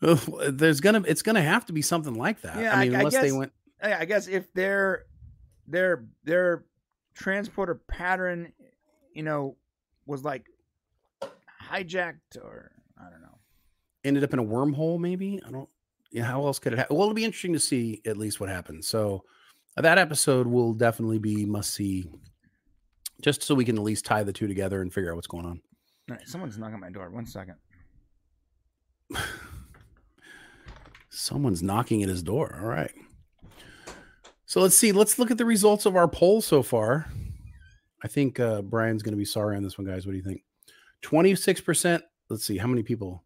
[0.00, 2.58] There's gonna it's gonna have to be something like that.
[2.58, 3.52] Yeah, I mean, I unless guess, they went.
[3.82, 5.04] I I guess if their
[5.66, 6.64] their their
[7.14, 8.52] transporter pattern,
[9.14, 9.56] you know,
[10.06, 10.46] was like
[11.62, 13.38] hijacked or I don't know.
[14.04, 15.68] ended up in a wormhole maybe i don't
[16.12, 18.48] yeah how else could it happen well it'll be interesting to see at least what
[18.48, 18.86] happens.
[18.88, 19.24] So
[19.76, 22.04] that episode will definitely be must see
[23.22, 25.46] just so we can at least tie the two together and figure out what's going
[25.46, 25.60] on.
[26.10, 27.10] All right, someone's knocking on my door.
[27.10, 27.54] One second.
[31.10, 32.58] someone's knocking at his door.
[32.60, 32.90] All right.
[34.44, 34.92] So let's see.
[34.92, 37.06] Let's look at the results of our poll so far.
[38.04, 40.06] I think uh brian's going to be sorry on this one guys.
[40.06, 40.42] What do you think?
[41.02, 43.24] 26% let's see how many people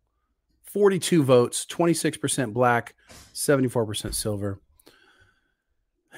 [0.77, 2.95] 42 votes 26% black
[3.33, 4.61] 74% silver.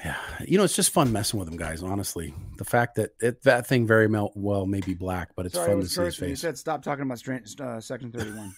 [0.03, 2.33] Yeah you know it's just fun messing with them guys honestly.
[2.57, 5.75] The fact that it, that thing very well may be black but it's Sorry, it
[5.75, 6.41] fun to see his face.
[6.41, 8.53] said stop talking about stra- uh, section thirty-one.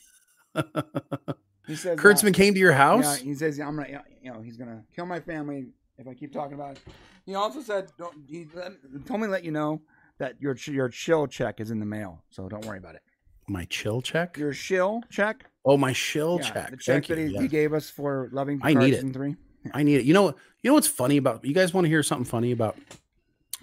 [1.68, 3.20] he said kurtzman came to your house?
[3.20, 5.68] Yeah, he says I'm gonna, you know, he's gonna kill my family
[6.00, 6.80] if I keep talking about it.
[7.28, 8.72] He also said, don't, he let,
[9.06, 9.82] told me to let you know
[10.18, 13.04] that your your chill check is in the mail, so don't worry about it.
[13.48, 14.36] my chill check?
[14.38, 17.28] Your chill check, oh my shill Yeah, check the check Thank that you.
[17.28, 17.42] he, yeah.
[17.42, 18.60] he gave us for loving.
[18.64, 18.96] I need Picard it.
[18.96, 19.36] season three.
[19.74, 20.06] I need it.
[20.06, 20.28] You know,
[20.62, 22.78] you know what's funny about you guys want to hear something funny about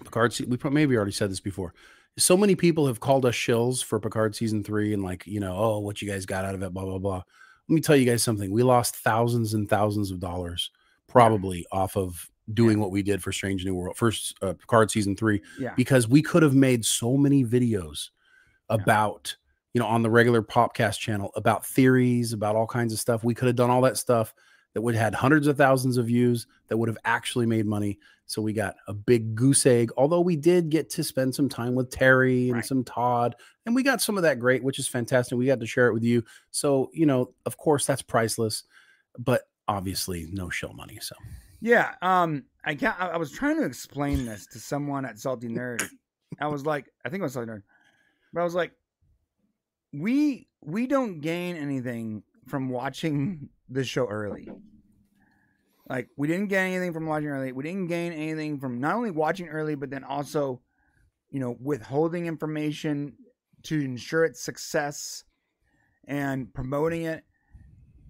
[0.03, 0.35] Picard?
[0.47, 1.73] We maybe already said this before.
[2.17, 5.55] So many people have called us shills for Picard season three, and like, you know,
[5.57, 7.23] oh, what you guys got out of it, blah blah blah.
[7.67, 8.49] Let me tell you guys something.
[8.51, 10.71] We lost thousands and thousands of dollars,
[11.07, 15.15] probably off of doing what we did for Strange New World, first uh, Picard season
[15.15, 15.73] three, Yeah.
[15.75, 18.09] because we could have made so many videos
[18.69, 19.35] about
[19.73, 23.33] you know on the regular podcast channel about theories about all kinds of stuff we
[23.35, 24.33] could have done all that stuff
[24.73, 27.97] that would have had hundreds of thousands of views that would have actually made money
[28.25, 31.75] so we got a big goose egg although we did get to spend some time
[31.75, 32.65] with terry and Right.
[32.65, 33.35] some todd
[33.65, 35.93] and we got some of that great which is fantastic we got to share it
[35.93, 38.63] with you so you know of course that's priceless
[39.17, 41.15] but obviously no show money so
[41.61, 42.99] Yeah, um, I can't.
[42.99, 45.83] I I was trying to explain this to someone at Salty Nerd.
[46.39, 47.63] I was like, I think it was Salty Nerd,
[48.31, 48.71] but I was like,
[49.93, 54.49] we we don't gain anything from watching the show early.
[55.87, 57.51] Like, we didn't gain anything from watching early.
[57.51, 60.61] We didn't gain anything from not only watching early, but then also,
[61.31, 63.13] you know, withholding information
[63.63, 65.23] to ensure its success
[66.07, 67.23] and promoting it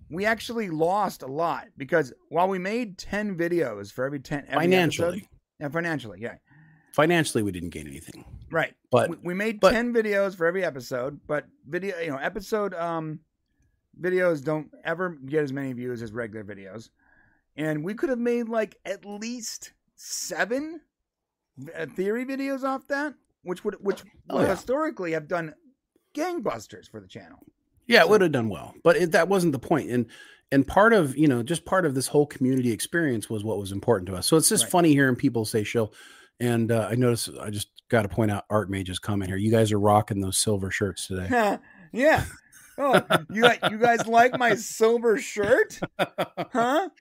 [0.09, 4.53] we actually lost a lot because while we made 10 videos for every 10 every
[4.65, 5.07] Financially.
[5.07, 5.27] episode,
[5.59, 6.35] yeah financially yeah
[6.93, 10.63] financially we didn't gain anything right But- we, we made but- 10 videos for every
[10.63, 13.19] episode but video you know episode um
[13.99, 16.89] videos don't ever get as many views as regular videos
[17.57, 20.79] and we could have made like at least seven
[21.77, 23.13] uh, theory videos off that
[23.43, 24.55] which would which Oh, would yeah.
[24.55, 25.53] historically have done
[26.15, 27.39] gangbusters for the channel
[27.87, 29.89] Yeah, it would have done well, but it, that wasn't the point.
[29.89, 30.05] And
[30.51, 33.71] and part of you know just part of this whole community experience was what was
[33.71, 34.27] important to us.
[34.27, 34.71] So it's just Right.
[34.71, 35.91] funny hearing people say show
[36.39, 39.37] And uh, I noticed I just got to point out Art Mage's comment here.
[39.37, 41.57] You guys are rocking those silver shirts today.
[41.91, 42.23] yeah.
[42.77, 45.79] Oh, you guys, you guys like my silver shirt?
[45.97, 46.89] Huh?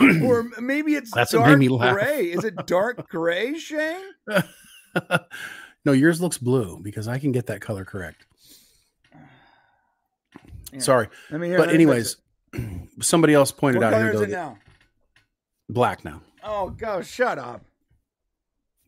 [0.00, 1.92] Or, or maybe it's That's what dark made me laugh.
[1.92, 2.26] gray.
[2.30, 4.04] Is it dark gray, Shane?
[5.84, 8.24] no, yours looks blue because I can get that color correct.
[10.72, 10.78] Yeah.
[10.78, 12.18] Sorry, Let me hear- but anyways,
[13.02, 14.58] somebody else pointed What out color here is it now?
[15.68, 16.22] black now.
[16.44, 17.64] Oh, go shut up.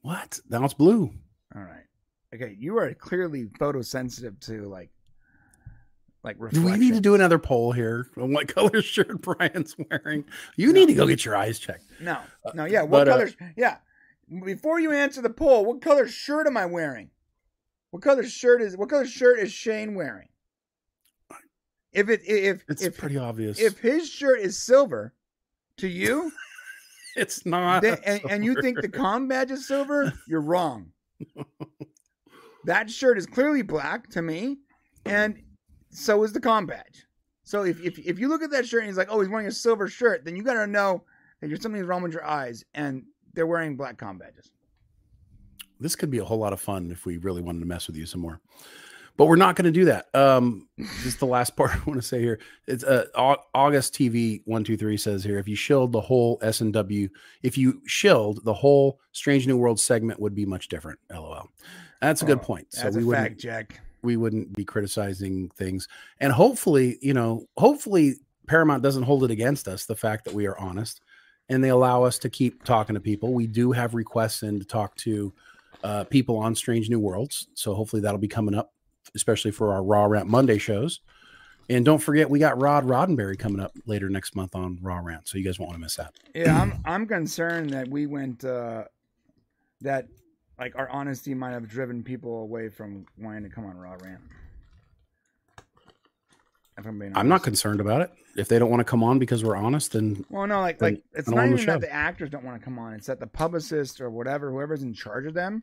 [0.02, 0.40] What?
[0.48, 1.10] Now it's blue.
[1.55, 1.85] All right.
[2.35, 4.90] Okay, you are clearly photosensitive to like
[6.22, 10.24] like Do we need to do another poll here on what color shirt Brian's wearing?
[10.56, 11.85] You need to go get your eyes checked.
[12.01, 12.18] No,
[12.55, 12.82] no, yeah.
[12.82, 13.78] What but, uh, yeah.
[14.44, 17.10] Before you answer the poll, what color shirt am I wearing?
[17.90, 18.77] What color shirt is?
[18.77, 20.28] What color shirt is Shane wearing?
[21.93, 23.59] If it if It's if pretty obvious.
[23.59, 25.12] if his shirt is silver,
[25.78, 26.31] to you,
[27.16, 30.93] it's not, then, and, and you think the com badge is silver, you're wrong.
[32.65, 34.59] that shirt is clearly black to me,
[35.05, 35.43] and
[35.91, 37.07] so is the com badge.
[37.45, 39.47] So if, if if you look at that shirt and he's like, oh, he's wearing
[39.49, 41.03] a silver shirt, then you got to know
[41.41, 43.03] that you're something's wrong with your eyes, and
[43.35, 44.51] they're wearing black com badges.
[45.81, 47.97] this could be a whole lot of fun if we really wanted to mess with
[47.97, 48.41] you some more.
[49.20, 50.06] But we're not going to do that.
[50.14, 50.66] Um,
[51.05, 52.40] is the last part I want to say here.
[52.66, 53.05] It's uh,
[53.55, 57.06] August TV one two three says here if you shilled the whole S and W,
[57.42, 60.98] if you shilled the whole Strange New World segment would be much different.
[61.12, 61.51] LOL.
[62.01, 62.72] That's a good Oh, point.
[62.72, 63.80] So we wouldn't fact, Jack.
[64.01, 65.86] we wouldn't be criticizing things,
[66.20, 68.14] and hopefully, you know, hopefully
[68.47, 71.02] Paramount doesn't hold it against us the fact that we are honest,
[71.51, 73.34] and they allow us to keep talking to people.
[73.34, 75.30] We do have requests in to talk to
[75.84, 78.72] uh, people on Strange New Worlds, so hopefully that'll be coming up,
[79.15, 81.01] especially for our Raw Rant Monday shows.
[81.69, 85.28] And don't forget, we got Rod Roddenberry coming up later next month on Raw Rant,
[85.28, 86.15] so you guys won't want to miss that.
[86.35, 88.85] Yeah, I'm I'm concerned that we went uh
[89.81, 90.09] that
[90.59, 94.20] like our honesty might have driven people away from wanting to come on Raw Rant.
[96.77, 98.11] If I'm being I'm not concerned about it.
[98.37, 101.03] If they don't want to come on because we're honest, then Well, no, like like
[101.12, 102.95] it's don't even the that the actors don't want to come on.
[102.95, 105.62] It's that the publicist or whatever, whoever's in charge of them,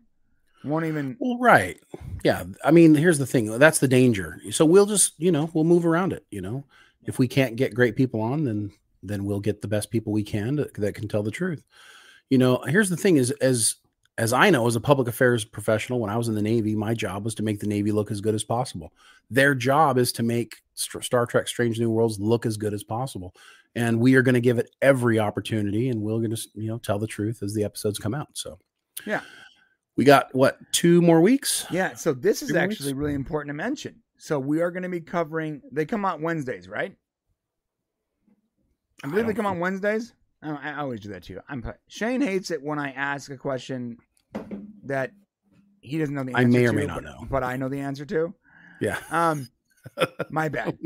[0.63, 1.17] won't even.
[1.19, 1.79] Well, right.
[2.23, 2.43] Yeah.
[2.63, 3.57] I mean, here's the thing.
[3.59, 4.39] That's the danger.
[4.51, 6.25] So we'll just, you know, we'll move around it.
[6.31, 6.63] You know,
[7.05, 8.71] if we can't get great people on, then
[9.03, 11.63] then we'll get the best people we can to, that can tell the truth.
[12.29, 13.75] You know, here's the thing: is as
[14.17, 16.93] as I know, as a public affairs professional, when I was in the Navy, my
[16.95, 18.91] job was to make the Navy look as good as possible.
[19.29, 22.83] Their job is to make St- Star Trek: Strange New Worlds look as good as
[22.83, 23.35] possible,
[23.75, 26.79] and we are going to give it every opportunity, and we're going to, you know,
[26.79, 28.29] tell the truth as the episodes come out.
[28.33, 28.57] So,
[29.05, 29.21] Yeah.
[29.97, 31.65] We got what two more weeks?
[31.69, 31.95] Yeah.
[31.95, 33.95] So this is more actually really important to mention.
[34.17, 35.61] So we are going to be covering.
[35.71, 36.95] They come out Wednesdays, right?
[39.03, 40.13] I believe they come on Wednesdays.
[40.43, 41.39] Oh, I I always do that too.
[41.49, 43.97] I'm Shane hates it when I ask a question
[44.83, 45.11] that
[45.81, 47.27] he doesn't know the I answer may or to, may not but, know.
[47.29, 48.33] but I know the answer to.
[48.79, 48.99] Yeah.
[49.09, 49.49] Um,
[50.29, 50.77] my bad.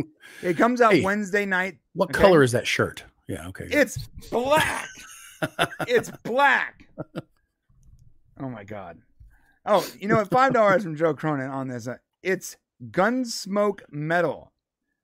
[0.41, 1.77] It comes out Hey, Wednesday night.
[1.93, 2.21] What okay?
[2.21, 3.03] color is that shirt?
[3.27, 3.47] Yeah.
[3.47, 3.67] Okay.
[3.69, 3.97] It's
[4.29, 4.87] black.
[5.87, 6.87] it's black.
[8.39, 8.99] Oh my god.
[9.65, 10.29] Oh, you know what?
[10.29, 11.87] Five dollars from Joe Cronin on this.
[11.87, 12.57] Uh, it's
[12.89, 14.51] Gunsmoke Metal.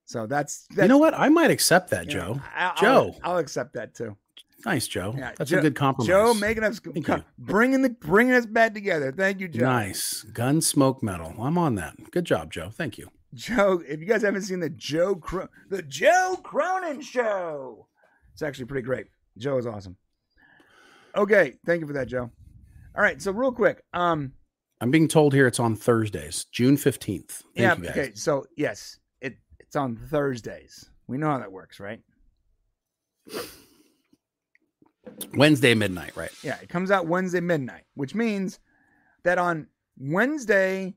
[0.06, 1.14] So that's, that's you know what?
[1.14, 2.42] I might accept that, you know, Joe.
[2.56, 4.16] I- I'll, Joe, I'll accept that too.
[4.66, 5.14] nice, Joe.
[5.18, 6.08] Yeah, That's Joe- a good compromise.
[6.08, 7.24] Joe making us Thank co- you.
[7.38, 9.12] bringing the bringing us back together.
[9.12, 9.66] Thank you, Joe.
[9.66, 10.24] Nice.
[10.24, 11.34] Gun smoke metal.
[11.40, 11.96] I'm on that.
[12.12, 12.70] Good job, Joe.
[12.72, 13.10] Thank you.
[13.34, 17.88] Joe, if you guys haven't seen the Joe Cro- the Joe Cronin show,
[18.34, 19.08] it's actually pretty great.
[19.38, 19.98] Joe is awesome.
[21.16, 22.32] Okay, thank you for that, Joe.
[22.98, 24.34] All right, so real quick, um,
[24.82, 27.30] I'm being told here it's on Thursdays, June 15th.
[27.30, 27.92] Thank yeah, you guys.
[27.92, 30.90] okay, so yes, it it's on Thursdays.
[31.08, 32.02] We know how that works, right?
[35.36, 36.32] Wednesday midnight, right?
[36.42, 38.60] Yeah, it comes out Wednesday midnight, which means
[39.24, 39.68] that on
[40.00, 40.96] Wednesday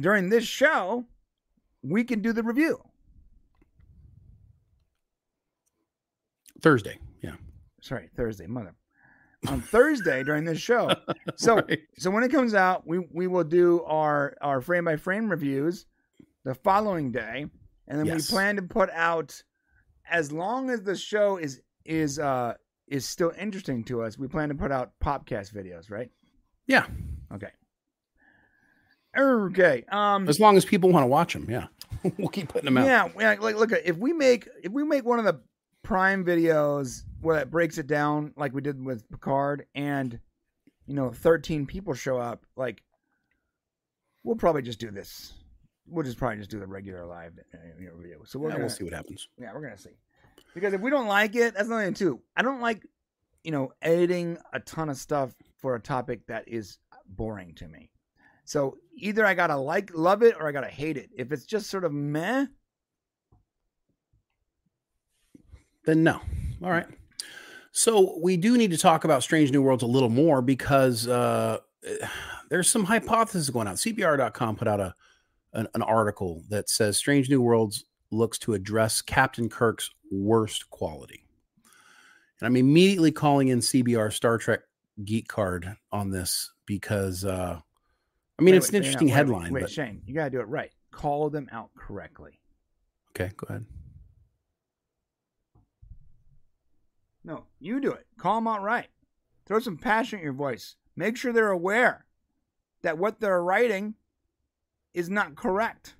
[0.00, 1.04] during this show,
[1.82, 2.80] we can do the review.
[6.60, 6.98] Thursday.
[7.22, 7.34] Yeah.
[7.80, 8.76] sorry, Thursday, mother.
[9.48, 10.90] On Thursday during this show.
[11.36, 11.62] So
[11.98, 15.86] so when it comes out, we we will do our our frame by frame reviews
[16.44, 17.46] the following day,
[17.88, 18.30] and then Yes.
[18.30, 19.42] we plan to put out
[20.10, 22.54] as long as the show is is uh
[22.88, 26.10] is still interesting to us, we plan to put out podcast videos, right?
[26.66, 26.86] Yeah.
[27.32, 27.50] Okay.
[29.16, 29.84] Okay.
[29.90, 31.46] Um As long as people want to watch them.
[31.48, 31.66] Yeah.
[32.18, 32.86] we'll keep putting them out.
[32.86, 35.40] yeah, yeah, like look, if we make if we make one of the
[35.82, 40.18] Prime videos where it breaks it down like we did with Picard, and
[40.86, 42.82] you know, thirteen people show up, like
[44.24, 45.32] we'll probably just do this.
[45.86, 48.24] We'll just probably just do the regular live uh, you know.
[48.24, 49.28] So we're Yeah, gonna we'll see what happens.
[49.38, 49.96] Yeah, we're gonna see.
[50.54, 52.20] Because if we don't like it, that's nothing too.
[52.36, 52.86] I don't like,
[53.42, 57.90] you know, editing a ton of stuff for a topic that is boring to me.
[58.44, 61.10] So either I gotta like love it or I gotta hate it.
[61.16, 62.46] If it's just sort of meh,
[65.84, 66.20] Then no.
[66.62, 66.86] All right.
[67.72, 71.58] So we do need to talk about Strange New Worlds a little more because uh,
[72.50, 73.76] there's some hypotheses going out.
[73.76, 74.94] CBR.com put out a
[75.54, 81.26] an, an article that says Strange New Worlds looks to address Captain Kirk's worst quality.
[82.40, 84.60] And I'm immediately calling in CBR Star Trek
[85.04, 87.58] Geek Card on this because uh,
[88.38, 89.52] I mean Wait, it's wait, an interesting wait, headline.
[89.52, 90.72] Wait, but Shane, you gotta do it right.
[90.90, 92.38] Call them out correctly.
[93.10, 93.64] okay, go ahead.
[97.24, 98.06] No, you do it.
[98.18, 98.88] Call them out right.
[99.46, 100.76] Throw some passion in your voice.
[100.96, 102.06] Make sure they're aware
[102.82, 103.94] that what they're writing
[104.94, 105.94] is not correct.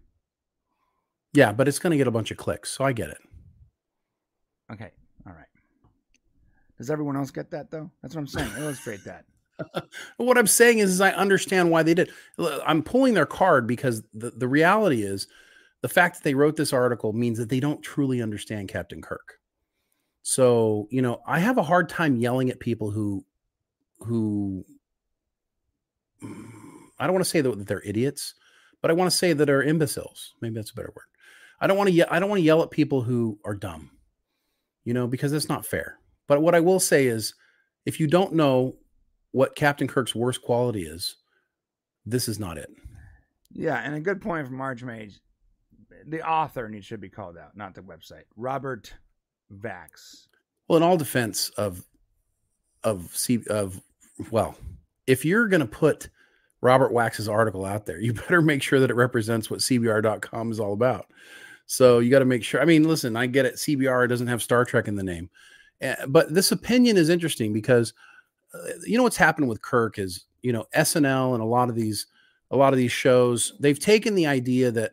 [1.33, 3.19] Yeah, but it's going to get a bunch of clicks, so I get it.
[4.71, 4.91] Okay.
[5.27, 5.47] All right.
[6.79, 7.91] Does everyone else get that though?
[8.03, 8.51] That's what I'm saying.
[8.59, 9.25] Illustrate that.
[10.17, 12.11] what I'm saying is, is I understand why they did.
[12.39, 15.27] I'm pulling their card because the, the reality is
[15.83, 19.39] the fact that they wrote this article means that they don't truly understand Captain Kirk.
[20.23, 23.25] So, you know, I have a hard time yelling at people who
[23.99, 24.65] who
[26.99, 28.35] I don't want to say that they're idiots,
[28.81, 30.35] but I want to say that are imbeciles.
[30.41, 31.07] Maybe that's a better word.
[31.61, 33.91] I don't want to ye- I don't want to yell at people who are dumb.
[34.85, 35.99] You know, because that's not fair.
[36.27, 37.35] But what I will say is
[37.87, 38.77] if you don't know
[39.33, 41.17] what Captain Kirk's worst quality is,
[42.05, 42.69] this is not it.
[43.53, 45.21] Yeah, and a good point from March Mage.
[46.07, 48.25] The author needs should be called out, not the website.
[48.37, 48.93] Robert
[49.53, 50.27] Vax.
[50.69, 51.85] Well, in all defense of
[52.85, 53.81] of C of
[54.31, 54.57] well,
[55.07, 56.09] if you're going to put
[56.63, 58.01] Robert Wax's article out there.
[58.03, 61.07] You better make sure that it represents what CBR.com is all about.
[61.67, 62.61] So you got to make sure.
[62.61, 63.55] I mean, listen, I get it.
[63.57, 65.31] CBR doesn't have Star Trek in the name,
[65.83, 67.93] uh, but this opinion is interesting because
[68.55, 71.77] uh, you know what's happened with Kirk is you know SNL and a lot of
[71.77, 72.07] these
[72.51, 74.93] a lot of these shows they've taken the idea that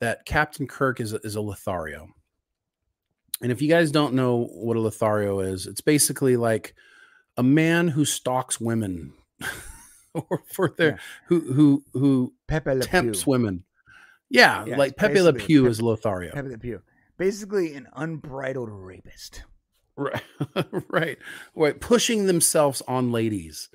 [0.00, 2.08] that Captain Kirk is is a Lothario.
[3.42, 6.74] And if you guys don't know what a Lothario is, it's basically like
[7.36, 9.12] a man who stalks women
[10.14, 10.96] or for their yeah.
[11.26, 13.30] who who who Pepe tempts Pew.
[13.30, 13.64] women.
[14.30, 16.32] Yeah, yeah like Pepe Le Pew Pepe, is Lothario.
[16.32, 16.82] Pepe Le Pew.
[17.18, 19.44] Basically an unbridled rapist.
[19.96, 20.22] Right.
[20.90, 21.18] right.
[21.54, 21.80] Right.
[21.80, 23.68] Pushing themselves on ladies.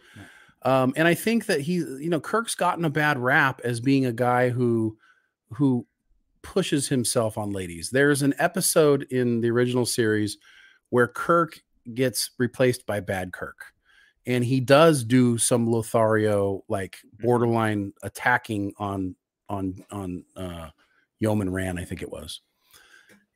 [0.64, 4.06] Um, and I think that he, you know, Kirk's gotten a bad rap as being
[4.06, 4.98] a guy who
[5.54, 5.88] who
[6.44, 7.90] pushes himself on ladies.
[7.90, 10.38] There's an episode in the original series
[10.90, 11.60] where Kirk
[11.94, 13.58] gets replaced by Bad Kirk.
[14.26, 17.26] And he does do some Lothario like mm-hmm.
[17.26, 19.16] borderline attacking on
[19.50, 20.70] on on uh
[21.20, 22.42] Yeoman Rand, I think it was.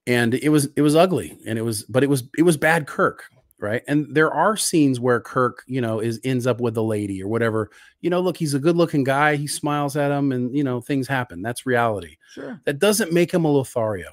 [0.07, 2.85] And it was it was ugly and it was but it was it was bad
[2.85, 3.25] Kirk
[3.59, 3.83] right?
[3.87, 7.27] And there are scenes where Kirk, you know, is ends up with a lady or
[7.27, 7.69] whatever.
[8.01, 9.35] You know, look, he's a good-looking guy.
[9.35, 11.41] He smiles at him, and you know, things happen.
[11.41, 12.17] That's reality.
[12.31, 12.59] Sure.
[12.65, 14.11] That doesn't make him a Lothario.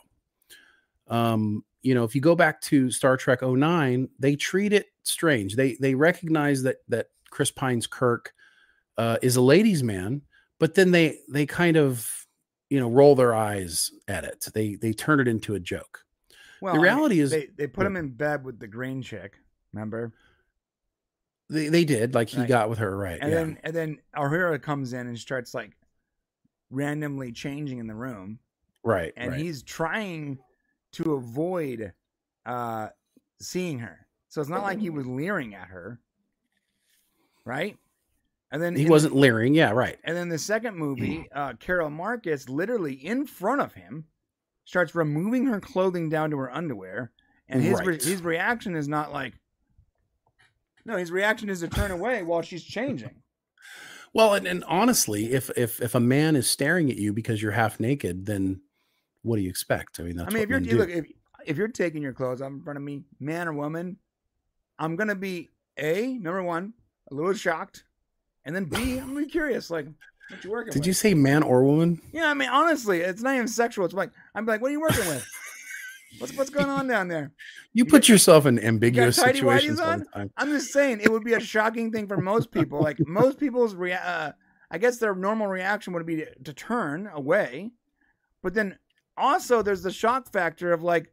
[1.08, 5.56] Um, you know, if you go back to Star Trek 09, they treat it strange.
[5.56, 8.32] They they recognize that that Chris Pine's Kirk
[8.96, 10.22] uh, is a ladies' man,
[10.58, 12.08] but then they they kind of
[12.70, 14.46] you know roll their eyes at it.
[14.54, 16.04] They they turn it into a joke.
[16.62, 19.02] Well, the reality I mean, is they, they put him in bed with the green
[19.02, 19.34] chick.
[19.72, 20.12] Remember?
[21.50, 22.48] They, they did like he right.
[22.48, 23.36] got with her right, and yeah.
[23.36, 25.72] then and then our hero comes in and starts like
[26.70, 28.38] randomly changing in the room,
[28.84, 29.12] right?
[29.16, 29.40] And right.
[29.40, 30.38] he's trying
[30.92, 31.92] to avoid
[32.46, 32.88] uh
[33.40, 36.00] seeing her, so it's not like he was leering at her,
[37.44, 37.76] right?
[38.52, 39.98] And then he wasn't the, leering, yeah, right.
[40.04, 44.04] And then the second movie, uh Carol Marcus literally in front of him
[44.64, 47.12] starts removing her clothing down to her underwear,
[47.48, 47.86] and his right.
[47.86, 49.34] re- his reaction is not like,
[50.84, 53.22] no, his reaction is to turn away while she's changing.
[54.14, 57.52] Well, and, and honestly, if if if a man is staring at you because you're
[57.52, 58.60] half naked, then
[59.22, 59.98] what do you expect?
[60.00, 61.06] I mean, that's I mean, if you're look, if
[61.46, 63.96] if you're taking your clothes off in front of me, man or woman,
[64.78, 66.74] I'm gonna be a number one,
[67.10, 67.84] a little shocked,
[68.44, 69.86] and then B, I'm gonna be curious, like,
[70.28, 70.86] what you working Did with?
[70.86, 72.00] you say man or woman?
[72.12, 73.84] Yeah, I mean, honestly, it's not even sexual.
[73.84, 75.28] It's like I'm like, what are you working with?
[76.18, 77.32] what's what's going on down there?
[77.72, 80.30] You, you put got, yourself in ambiguous situations all the time.
[80.36, 82.80] I'm just saying it would be a shocking thing for most people.
[82.80, 84.32] Like most people's rea- uh,
[84.70, 87.70] I guess their normal reaction would be to, to turn away,
[88.42, 88.78] but then
[89.16, 91.12] also there's the shock factor of like,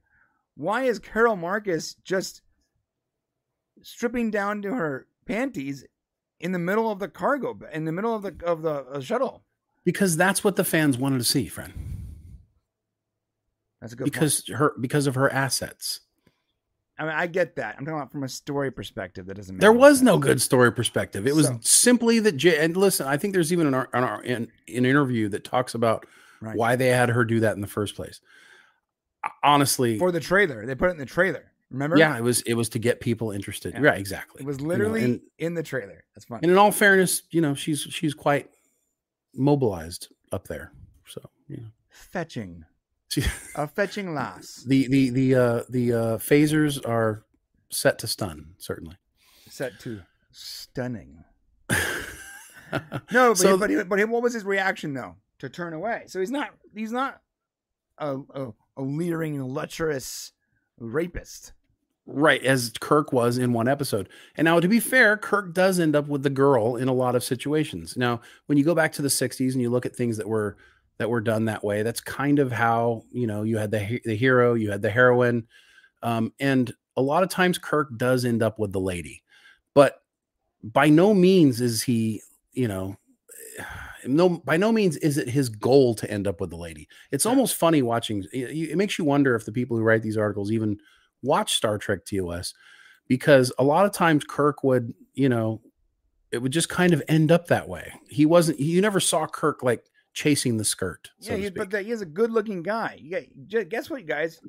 [0.55, 2.41] why is Carol Marcus just
[3.81, 5.85] stripping down to her panties
[6.39, 9.43] in the middle of the cargo, in the middle of the of the uh, shuttle.
[9.83, 11.73] Because that's what the fans wanted to see, friend.
[13.81, 14.59] That's a good because point.
[14.59, 16.01] her because of her assets.
[16.97, 17.75] I mean, I get that.
[17.77, 19.25] I'm talking about from a story perspective.
[19.27, 19.59] That doesn't.
[19.59, 20.05] there was sense.
[20.05, 21.25] no good story perspective.
[21.25, 22.33] It was simply that.
[22.33, 24.23] Jay, and listen, I think there's even an, an, an,
[24.67, 26.05] an interview that talks about
[26.41, 26.57] right.
[26.57, 28.19] why they had her do that in the first place.
[29.43, 31.51] Honestly, for the trailer, they put it in the trailer.
[31.71, 31.97] Remember?
[31.97, 33.75] Yeah, it was it was to get people interested.
[33.79, 34.41] Yeah, exactly.
[34.41, 36.03] It was literally you know, and, in the trailer.
[36.15, 36.39] That's fine.
[36.41, 38.49] And in all fairness, you know, she's she's quite
[39.35, 40.71] mobilized up there.
[41.07, 41.67] So, you know.
[41.89, 42.65] Fetching.
[43.55, 44.63] a fetching lass.
[44.67, 47.23] The the the uh the uh phasers are
[47.71, 48.95] set to stun, certainly.
[49.49, 50.01] Set to
[50.31, 51.23] stunning.
[51.69, 55.15] no, but, so, but, he, but he, what was his reaction though?
[55.39, 56.03] To turn away.
[56.07, 57.21] So he's not he's not
[57.97, 58.47] a, a,
[58.77, 60.33] a leering, lecherous
[60.79, 61.53] rapist.
[62.11, 64.09] Right, as Kirk was in one episode.
[64.35, 67.13] And now, to be fair, Kirk does end up with the girl in a lot
[67.13, 67.95] of situations.
[67.95, 70.57] Now, when you go back to the '60s and you look at things that were
[70.97, 74.15] that were done that way, that's kind of how you know you had the the
[74.15, 75.45] hero, you had the heroine,
[76.01, 79.21] um, and a lot of times Kirk does end up with the lady,
[79.75, 80.01] but
[80.63, 82.23] by no means is he,
[82.53, 82.97] you know,
[84.07, 86.87] no by no means is it his goal to end up with the lady.
[87.11, 88.25] It's almost funny watching.
[88.33, 90.79] It, it makes you wonder if the people who write these articles even
[91.21, 92.53] watch Star Trek TOS
[93.07, 95.61] because a lot of times Kirk would, you know,
[96.31, 97.91] it would just kind of end up that way.
[98.07, 101.09] He wasn't, you never saw Kirk like chasing the skirt.
[101.19, 102.99] So yeah, but the, he's a good looking guy.
[103.01, 104.39] You guess what, guys?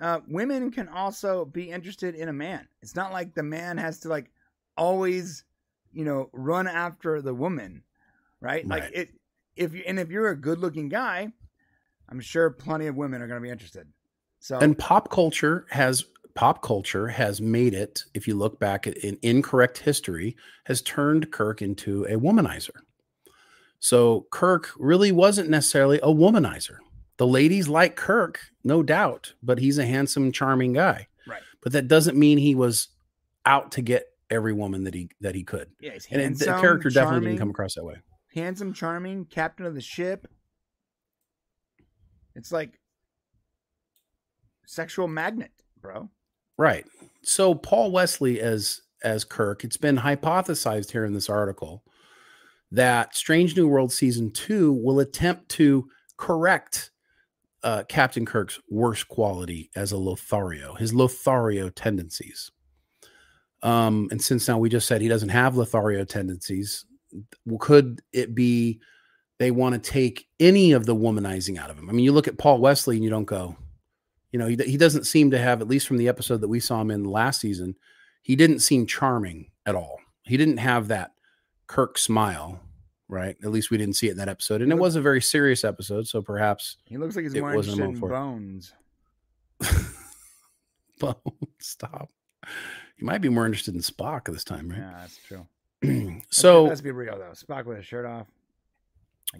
[0.00, 2.68] Uh, women can also be interested in a man.
[2.82, 4.30] It's not like the man has to like
[4.76, 5.44] always,
[5.92, 7.82] you know, run after the woman,
[8.40, 8.64] right?
[8.66, 8.82] right.
[8.82, 9.10] Like it,
[9.56, 11.32] if you, and if you're a good looking guy,
[12.08, 13.88] I'm sure plenty of women are going to be interested.
[14.40, 16.04] So, and pop culture has
[16.38, 20.36] pop culture has made it, if you look back at in incorrect history,
[20.66, 22.76] has turned Kirk into a womanizer.
[23.80, 26.76] So Kirk really wasn't necessarily a womanizer.
[27.16, 31.08] The ladies like Kirk, no doubt, but he's a handsome, charming guy.
[31.26, 31.42] Right.
[31.60, 32.86] But that doesn't mean he was
[33.44, 35.70] out to get every woman that he that he could.
[35.80, 37.28] Yeah, he's and it- the character definitely charming.
[37.30, 37.96] didn't come across that way.
[38.32, 40.28] Handsome, charming, captain of the ship.
[42.36, 42.78] It's like
[44.66, 45.50] sexual magnet,
[45.80, 46.10] bro.
[46.58, 46.84] Right.
[47.22, 51.84] So Paul Wesley as as Kirk, it's been hypothesized here in this article
[52.72, 56.90] that Strange New World season 2 will attempt to correct
[57.62, 62.50] uh, Captain Kirk's worst quality as a Lothario, his Lothario tendencies.
[63.62, 66.84] Um, and since now we just said he doesn't have Lothario tendencies,
[67.60, 68.80] could it be
[69.38, 71.88] they want to take any of the womanizing out of him?
[71.88, 73.56] I mean, you look at Paul Wesley and you don't go,
[74.30, 76.60] you know, he, he doesn't seem to have, at least from the episode that we
[76.60, 77.76] saw him in last season,
[78.22, 79.98] he didn't seem charming at all.
[80.22, 81.12] He didn't have that
[81.66, 82.60] Kirk smile,
[83.08, 83.36] right?
[83.42, 84.60] At least we didn't see it in that episode.
[84.62, 86.06] And it was a very serious episode.
[86.06, 88.12] So perhaps He looks like he's more interested in moment for it.
[88.12, 88.72] bones.
[91.00, 91.14] Bone,
[91.60, 92.10] stop.
[92.98, 94.78] You might be more interested in Spock this time, right?
[94.78, 96.20] Yeah, that's true.
[96.30, 97.30] so let's be real though.
[97.34, 98.26] Spock with his shirt off.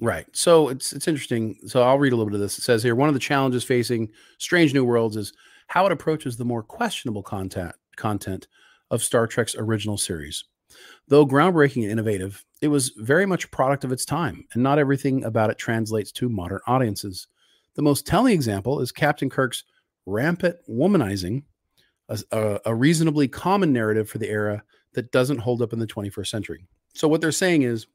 [0.01, 0.27] Right.
[0.33, 1.57] So it's it's interesting.
[1.67, 2.59] So I'll read a little bit of this.
[2.59, 5.33] It says here one of the challenges facing Strange New Worlds is
[5.69, 8.47] how it approaches the more questionable content content
[8.91, 10.45] of Star Trek's original series.
[11.09, 14.79] Though groundbreaking and innovative, it was very much a product of its time, and not
[14.79, 17.27] everything about it translates to modern audiences.
[17.75, 19.65] The most telling example is Captain Kirk's
[20.05, 21.45] rampant womanizing,
[22.11, 24.63] a, a- a reasonably common narrative for the era
[24.93, 26.67] that doesn't hold up in the 21st century.
[26.95, 27.87] So what they're saying is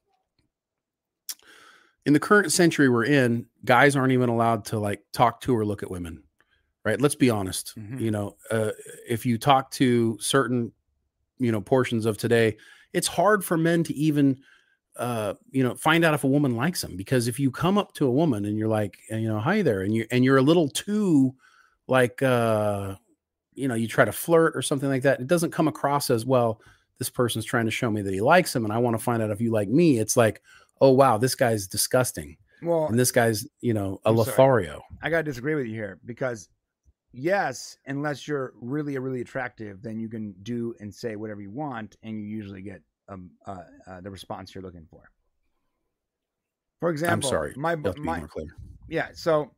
[2.06, 5.66] in the current century we're in, guys aren't even allowed to like talk to or
[5.66, 6.24] look at women.
[6.84, 7.00] Right?
[7.00, 7.74] Let's be honest.
[7.98, 8.72] You know, uh,
[9.08, 10.74] if you talk to certain,
[11.40, 12.58] you know, portions of today,
[12.92, 14.40] it's hard for men to even
[14.98, 17.94] uh you know find out if a woman likes them because if you come up
[17.94, 20.42] to a woman and you're like you know hi there and you and you're a
[20.42, 21.34] little too
[21.88, 22.94] like uh
[23.56, 26.28] you know you try to flirt or something like that it doesn't come across as
[26.28, 26.62] well
[27.00, 29.24] this person's trying to show me that he likes him and i want to find
[29.24, 30.44] out if you like me it's like
[30.82, 34.28] oh wow this guy's disgusting Well, and this guy's you know a I'm sorry.
[34.28, 36.50] lothario I gotta disagree with you here because
[37.14, 41.95] yes, unless you're really really attractive, then you can do and say whatever you want,
[42.04, 45.10] and you usually get um uh, uh the response you're looking for.
[46.80, 47.54] For example, I'm sorry.
[47.56, 48.48] my my more clear.
[48.90, 49.10] yeah.
[49.14, 49.52] So,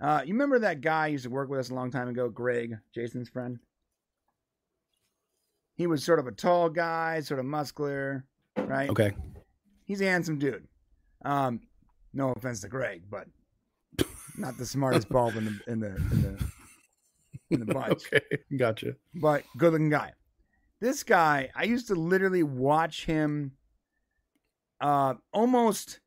[0.00, 2.76] uh, you remember that guy used to work with us a long time ago, Greg,
[2.94, 3.58] Jason's friend.
[5.74, 8.24] He was sort of a tall guy, sort of muscular,
[8.56, 8.88] right?
[8.90, 9.12] okay
[9.84, 10.66] He's a handsome dude.
[11.24, 11.60] Um,
[12.12, 13.26] no offense to Greg, but
[14.36, 16.44] not the smartest bulb in the in the in the
[17.50, 18.04] in the bunch.
[18.12, 18.24] okay
[18.56, 20.12] gotcha But good looking guy.
[20.80, 23.52] This guy, I used to literally watch him
[24.80, 26.00] uh almost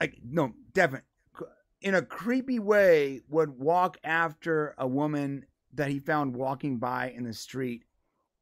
[0.00, 1.06] like no, definitely
[1.84, 5.44] in a creepy way would walk after a woman
[5.74, 7.84] that he found walking by in the street,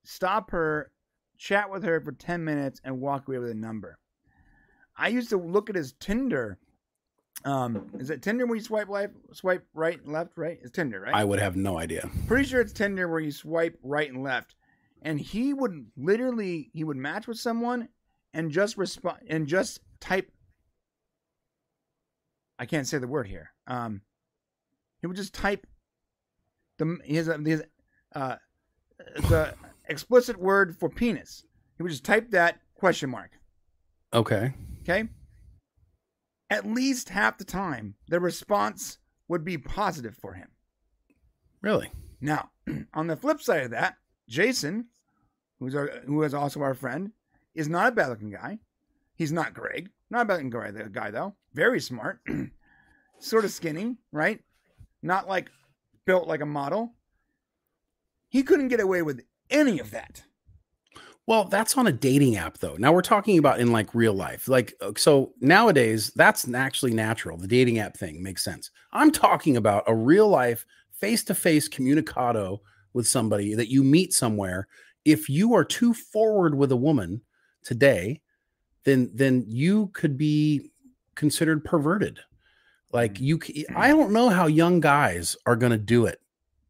[0.05, 0.93] stop her,
[1.39, 3.99] chat with her for 10 minutes and walk away with a number.
[4.97, 6.59] I used to look at his Tinder.
[7.45, 10.59] Um, is it Tinder where you swipe left, swipe right and left, right?
[10.63, 11.15] It's Tinder, right?
[11.15, 14.55] i would have no idea Pretty sure it's Tinder where you swipe right and left.
[15.03, 17.89] And he would literally he would match with someone
[18.33, 20.31] and just respond and just type
[22.59, 23.51] I can't say the word here.
[23.67, 24.03] Um
[25.01, 25.67] he would just type
[26.79, 27.65] the his his
[28.15, 28.37] uh
[29.29, 29.55] the
[29.89, 31.45] explicit word for penis.
[31.77, 33.33] He would just type that question mark.
[34.15, 34.53] okay
[34.83, 35.09] Okay?
[36.51, 38.99] At least half the time the response
[39.29, 40.49] would be positive for him.
[41.61, 41.91] really
[42.21, 42.51] Now,
[42.95, 43.97] on the flip side of that,
[44.29, 44.89] Jason,
[45.59, 47.13] who's our, who is also our friend,
[47.55, 48.59] is not a bad looking guy.
[49.15, 49.91] He's not Greg.
[50.11, 51.35] Not a bad looking guy, guy though.
[51.55, 52.21] Very smart.
[53.19, 54.41] sort of skinny, right?
[55.03, 55.51] Not like
[56.05, 56.95] built like a model.
[58.29, 60.25] He couldn't get away with any of that.
[61.27, 62.77] Well, that's on a dating app though.
[62.77, 64.49] Now we're talking about in like real life.
[64.49, 67.37] Like uh, so nowadays that's actually natural.
[67.37, 68.71] The dating app thing makes sense.
[68.93, 72.61] I'm talking about a real life face-to-face communicado
[72.93, 74.69] with somebody that you meet somewhere.
[75.05, 77.23] If you are too forward with a woman
[77.63, 78.21] today,
[78.85, 80.73] then then you could be
[81.15, 82.19] considered perverted.
[82.93, 83.39] Like you
[83.77, 86.21] I don't know how young guys are going to do it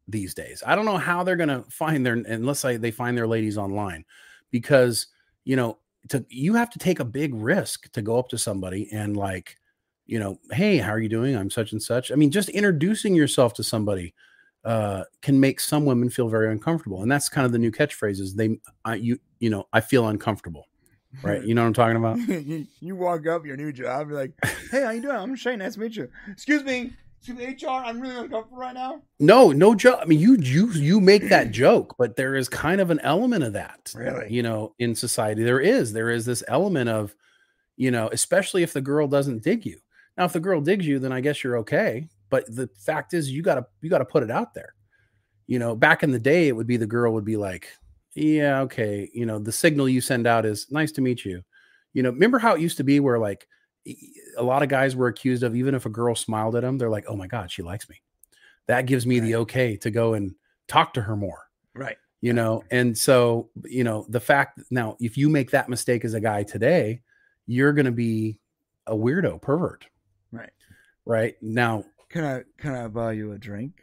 [0.07, 0.61] these days.
[0.65, 3.57] I don't know how they're going to find their unless I, they find their ladies
[3.57, 4.05] online
[4.53, 5.07] because
[5.43, 5.77] you know
[6.07, 9.57] to you have to take a big risk to go up to somebody and like
[10.05, 13.15] you know hey how are you doing i'm such and such i mean just introducing
[13.15, 14.13] yourself to somebody
[14.63, 18.35] uh can make some women feel very uncomfortable and that's kind of the new catchphrases
[18.35, 20.67] they I, you you know i feel uncomfortable
[21.21, 21.43] right?
[21.45, 22.17] You know what I'm talking about?
[22.17, 24.33] you, you walk up your new job, you're like,
[24.71, 25.15] "Hey, how you doing?
[25.15, 25.59] I'm Shane.
[25.59, 26.09] Nice to meet you.
[26.27, 26.91] Excuse me,
[27.23, 27.69] excuse me, HR.
[27.69, 29.99] I'm really uncomfortable right now." No, no joke.
[30.01, 33.43] I mean, you you you make that joke, but there is kind of an element
[33.43, 34.31] of that, Really?
[34.31, 37.15] You know, in society, there is there is this element of,
[37.77, 39.79] you know, especially if the girl doesn't dig you.
[40.17, 42.07] Now, if the girl digs you, then I guess you're okay.
[42.29, 44.73] But the fact is, you gotta you gotta put it out there.
[45.47, 47.69] You know, back in the day, it would be the girl would be like,
[48.15, 51.43] "Yeah, okay." You know, the signal you send out is "Nice to meet you."
[51.93, 53.47] You know, remember how it used to be where like
[54.37, 56.89] a lot of guys were accused of even if a girl smiled at them, they're
[56.89, 58.01] like, "Oh my god, she likes me."
[58.67, 60.35] That gives me the okay to go and
[60.69, 61.39] talk to her more
[61.75, 61.97] Right.
[62.21, 66.13] you know and so you know the fact now if you make that mistake as
[66.13, 67.01] a guy today
[67.45, 68.39] you're going to be
[68.87, 69.85] a weirdo pervert
[70.31, 70.51] Right.
[71.05, 73.73] right now Can I can I buy you a drink?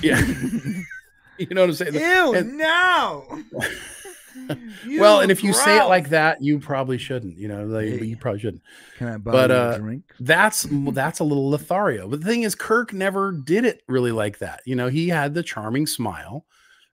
[0.00, 0.20] yeah
[1.38, 3.42] you know what i'm saying Ew, And- no.
[4.98, 8.04] well and if you say it like that you probably shouldn't you know like, Hey.
[8.04, 8.62] you probably shouldn't
[8.96, 10.04] Can I buy but uh a drink?
[10.20, 14.38] that's that's a little lothario but the thing is kirk never did it really like
[14.38, 16.46] that you know he had the charming smile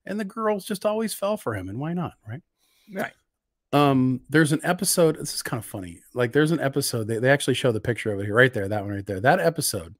[0.05, 2.41] and the girls just always fell for him and why not right
[2.93, 3.13] Right.
[3.73, 7.31] um there's an episode this is kind of funny like there's an episode they, they
[7.31, 9.95] actually show the picture of it here right there that one right there that episode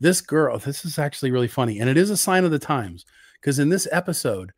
[0.00, 3.04] this girl this is actually really funny and it is a sign of the times
[3.40, 4.52] because in this episode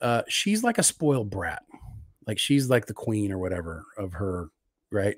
[0.00, 1.62] uh she's like a spoiled brat
[2.26, 4.50] like she's like the queen or whatever of her
[4.90, 5.16] right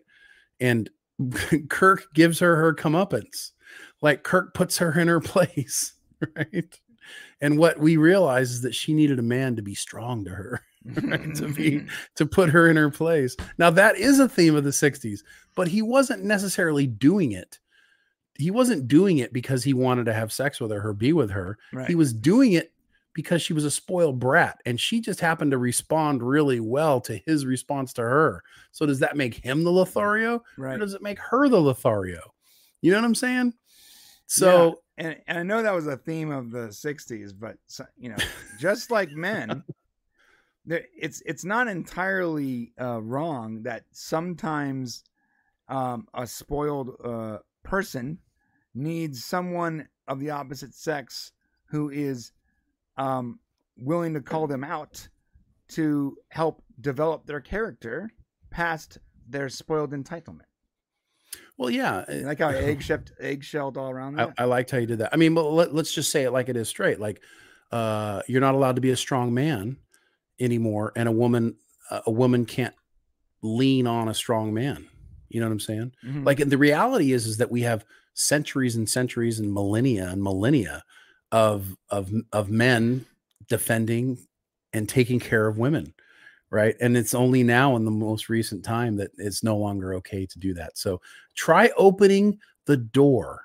[0.60, 0.90] and
[1.68, 3.52] kirk gives her her comeuppance
[4.00, 5.94] like kirk puts her in her place
[6.36, 6.80] right
[7.40, 10.62] and what we realize is that she needed a man to be strong to her
[11.02, 11.34] right?
[11.36, 11.84] to be
[12.16, 13.36] to put her in her place.
[13.58, 15.20] Now that is a theme of the 60s,
[15.54, 17.58] but he wasn't necessarily doing it.
[18.38, 21.30] He wasn't doing it because he wanted to have sex with her or be with
[21.30, 21.58] her.
[21.72, 21.88] Right.
[21.88, 22.72] He was doing it
[23.14, 27.20] because she was a spoiled brat and she just happened to respond really well to
[27.26, 28.42] his response to her.
[28.70, 30.42] So does that make him the Lothario?
[30.56, 30.76] Right.
[30.76, 32.32] Or does it make her the Lothario?
[32.80, 33.54] You know what I'm saying?
[34.26, 37.56] So Yeah, and, and I know that was a theme of the '60s, but
[37.96, 38.16] you know,
[38.58, 39.62] just like men,
[40.66, 45.04] there, it's it's not entirely uh, wrong that sometimes
[45.68, 48.18] um, a spoiled uh, person
[48.74, 51.32] needs someone of the opposite sex
[51.66, 52.32] who is
[52.96, 53.38] um,
[53.76, 55.08] willing to call them out
[55.68, 58.10] to help develop their character
[58.50, 58.98] past
[59.28, 60.42] their spoiled entitlement.
[61.56, 62.04] well, yeah.
[62.08, 64.34] Like how eggshelled, eggshelled all around I, that?
[64.38, 65.10] I liked how you did that.
[65.12, 67.00] I mean, let, let's just say it like it is straight.
[67.00, 67.22] Like,
[67.70, 69.78] uh, you're not allowed to be a strong man
[70.38, 71.56] anymore, and a woman,
[72.06, 72.74] a woman can't
[73.42, 74.88] lean on a strong man.
[75.30, 75.92] You know what I'm saying?
[76.04, 76.26] Mhm.
[76.26, 80.22] Like, and the reality is, is that we have centuries and centuries and millennia and
[80.22, 80.84] millennia
[81.32, 83.04] of of of men
[83.48, 84.16] defending
[84.72, 85.92] and taking care of women
[86.50, 90.24] right and it's only now in the most recent time that it's no longer okay
[90.24, 91.00] to do that so
[91.34, 93.42] try opening the door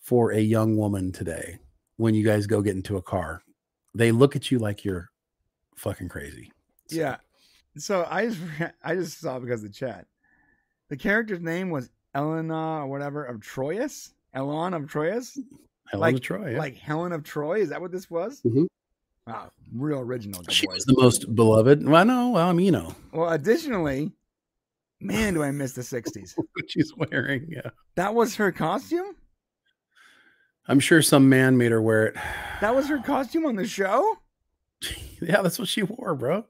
[0.00, 1.58] for a young woman today
[1.96, 3.42] when you guys go get into a car
[3.94, 5.10] they look at you like you're
[5.76, 6.52] fucking crazy
[6.92, 7.16] Yeah.
[7.76, 8.40] So I just
[8.84, 10.06] I just saw because of the chat.
[10.88, 14.12] The character's name was Elena or whatever of Troyes.
[14.34, 15.38] Elon of Troyes.
[15.90, 16.58] Helen like of Troy, yeah.
[16.58, 17.60] Like Helen of Troy.
[17.60, 18.40] Is that what this was?
[18.42, 18.66] Mhm.
[19.26, 20.42] Wow, real original.
[20.48, 20.74] she boy.
[20.74, 24.12] was the most beloved well no well, I mean, you know Well, additionally,
[25.00, 26.34] man, do I miss the '60s.
[26.36, 29.14] what she's wearing yeah That was her costume.
[30.68, 32.16] i'm sure some man made her wear it
[32.60, 34.18] That was her costume on the show.
[35.20, 36.44] yeah that's what she wore bro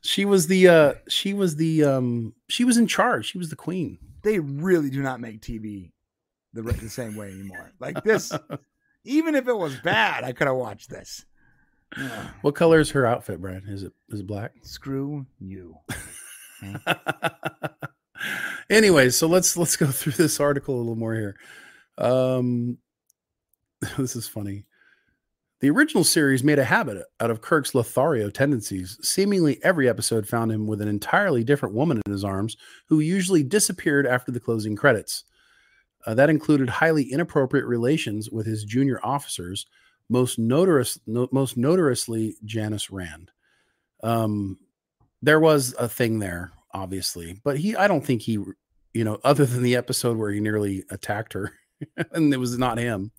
[0.00, 3.56] she was the uh she was the um she was in charge she was the
[3.56, 5.90] queen They really do not make TV
[6.54, 7.72] the the same way anymore.
[7.80, 8.32] Like this,
[9.04, 11.24] even if it was bad, I could have watched this.
[11.96, 12.26] Ugh.
[12.42, 15.76] what color is her outfit brian is it is it black Screw you.
[18.70, 21.36] Anyways, so let's let's go through this article a little more here.
[21.98, 22.78] Um,
[23.98, 24.64] this is funny.
[25.60, 28.98] The original series made a habit out of Kirk's Lothario tendencies.
[29.02, 32.56] Seemingly every episode found him with an entirely different woman in his arms,
[32.88, 35.24] who usually disappeared after the closing credits.
[36.06, 39.66] Uh, that included highly inappropriate relations with his junior officers,
[40.08, 43.30] most notorious, no, most notoriously Janice Rand.
[44.02, 44.58] Um,
[45.22, 49.46] there was a thing there, obviously, but he, I don't think he, you know, other
[49.46, 51.52] than the episode where he nearly attacked her,
[52.12, 53.12] and it was not him.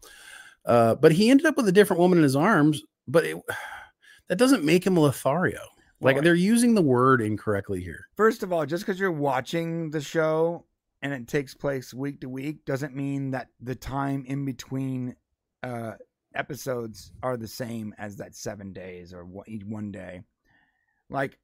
[0.66, 2.84] Uh, but he ended up with a different woman in his arms.
[3.08, 3.38] But it,
[4.30, 5.62] that doesn't make him a Lothario.
[6.02, 8.08] Like they're using the word incorrectly here.
[8.16, 10.66] First of all, just because you're watching the show
[11.02, 15.16] and it takes place week to week doesn't mean that the time in between
[15.64, 15.94] uh,
[16.34, 20.22] episodes are the same as that seven days or one, day.
[21.10, 21.40] Like,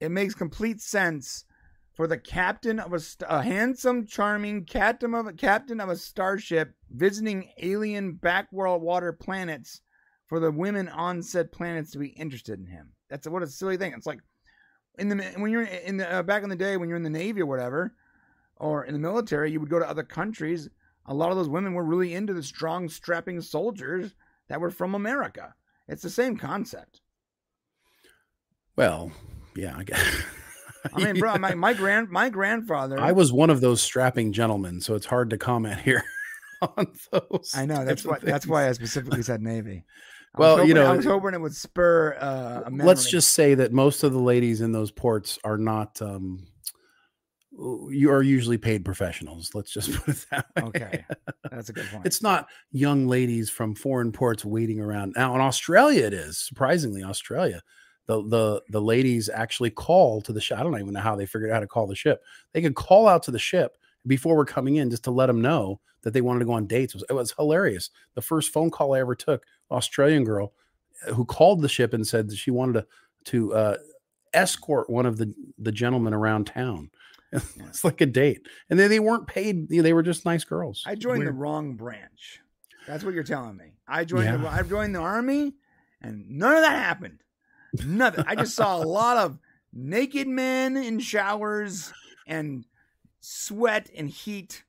[0.00, 1.44] it makes complete sense
[1.92, 6.74] for the captain of a, a handsome, charming captain of a captain of a starship
[6.90, 9.80] visiting alien backworld water planets
[10.26, 12.92] for the women on said planets to be interested in him.
[13.08, 13.92] That's what a silly thing.
[13.96, 14.20] It's like
[14.98, 17.10] in the when you're in the uh, back in the day when you're in the
[17.10, 17.94] navy or whatever,
[18.56, 20.68] or in the military, you would go to other countries.
[21.06, 24.14] A lot of those women were really into the strong, strapping soldiers
[24.48, 25.54] that were from America.
[25.88, 27.00] It's the same concept.
[28.76, 29.12] Well,
[29.54, 30.22] yeah, I guess.
[30.92, 33.00] I mean, bro, my, my grand my grandfather.
[33.00, 36.04] I was one of those strapping gentlemen, so it's hard to comment here
[36.62, 37.52] on those.
[37.54, 39.84] I know that's why that's why I specifically said Navy.
[40.34, 42.68] I Well, was you know, I was hoping it would spur uh.
[42.70, 46.02] Let's just say that most of the ladies in those ports are not.
[46.02, 46.46] Um,
[47.90, 49.50] you are usually paid professionals.
[49.54, 50.62] Let's just put it that way.
[50.64, 51.04] Okay,
[51.50, 52.06] that's a good point.
[52.06, 55.14] It's not young ladies from foreign ports waiting around.
[55.16, 57.62] Now in Australia, it is surprisingly Australia.
[58.06, 60.58] The the the ladies actually call to the ship.
[60.58, 62.22] I don't even know how they figured out how to call the ship.
[62.52, 65.40] They could call out to the ship before we're coming in just to let them
[65.40, 66.94] know that they wanted to go on dates.
[66.94, 67.90] It was, it was hilarious.
[68.14, 70.52] The first phone call I ever took, Australian girl
[71.06, 72.86] uh, who called the ship and said that she wanted to
[73.24, 73.76] to uh,
[74.34, 76.90] escort one of the the gentlemen around town.
[77.34, 79.68] It's like a date, and then they weren't paid.
[79.68, 80.84] They were just nice girls.
[80.86, 82.40] I joined the wrong branch.
[82.86, 83.72] That's what you're telling me.
[83.88, 85.54] I joined the I joined the army,
[86.00, 87.20] and none of that happened.
[87.84, 88.24] Nothing.
[88.26, 89.38] I just saw a lot of
[89.72, 91.92] naked men in showers
[92.26, 92.64] and
[93.20, 94.64] sweat and heat.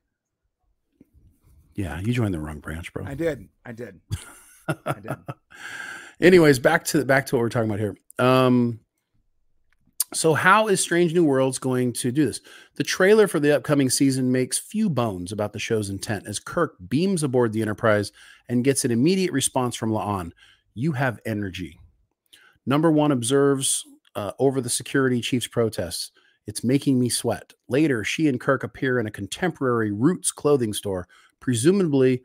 [1.74, 3.04] Yeah, you joined the wrong branch, bro.
[3.04, 3.48] I did.
[3.64, 4.00] I did.
[4.68, 5.16] I did.
[6.20, 7.96] Anyways, back to the, back to what we're talking about here.
[8.18, 8.80] Um,
[10.16, 12.40] so how is Strange New Worlds going to do this?
[12.76, 16.76] The trailer for the upcoming season makes few bones about the show's intent as Kirk
[16.88, 18.12] beams aboard the Enterprise
[18.48, 20.32] and gets an immediate response from La'an.
[20.74, 21.78] You have energy.
[22.64, 23.84] Number one observes
[24.14, 26.10] uh, over the security chief's protests.
[26.46, 27.52] It's making me sweat.
[27.68, 31.08] Later, she and Kirk appear in a contemporary Roots clothing store,
[31.40, 32.22] presumably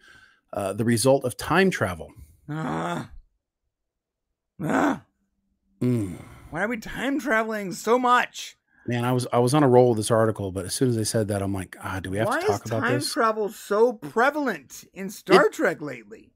[0.54, 2.12] uh, the result of time travel.
[2.48, 3.10] Ah.
[4.64, 5.04] Ah.
[5.82, 6.18] Mm.
[6.52, 8.58] Why are we time traveling so much?
[8.86, 10.96] Man, I was I was on a roll with this article, but as soon as
[10.96, 12.94] they said that, I'm like, ah, do we have Why to talk is about time
[12.96, 13.14] this?
[13.14, 16.34] travel so prevalent in Star Trek lately?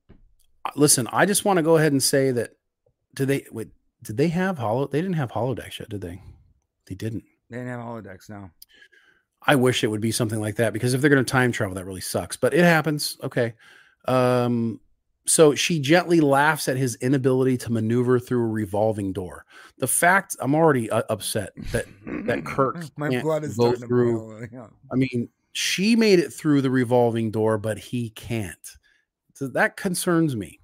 [0.63, 2.51] Uh, Listen, I just want to go ahead and say that
[3.13, 3.69] did they wait,
[4.03, 6.21] did they have hollow they didn't have holodecks yet, did they?
[6.87, 7.23] They didn't.
[7.49, 8.51] They didn't have holodecks now.
[9.45, 11.75] I wish it would be something like that because if they're going to time travel,
[11.75, 12.37] that really sucks.
[12.37, 13.17] But it happens.
[13.21, 13.53] Okay.
[14.07, 14.79] Um,
[15.27, 19.45] so she gently laughs at his inability to maneuver through a revolving door.
[19.79, 21.85] The fact I'm already uh, upset that
[22.25, 24.47] that Kirk My blood is go through.
[24.51, 24.67] Yeah.
[24.91, 28.69] I mean, she made it through the revolving door, but he can't.
[29.33, 30.59] So that concerns me.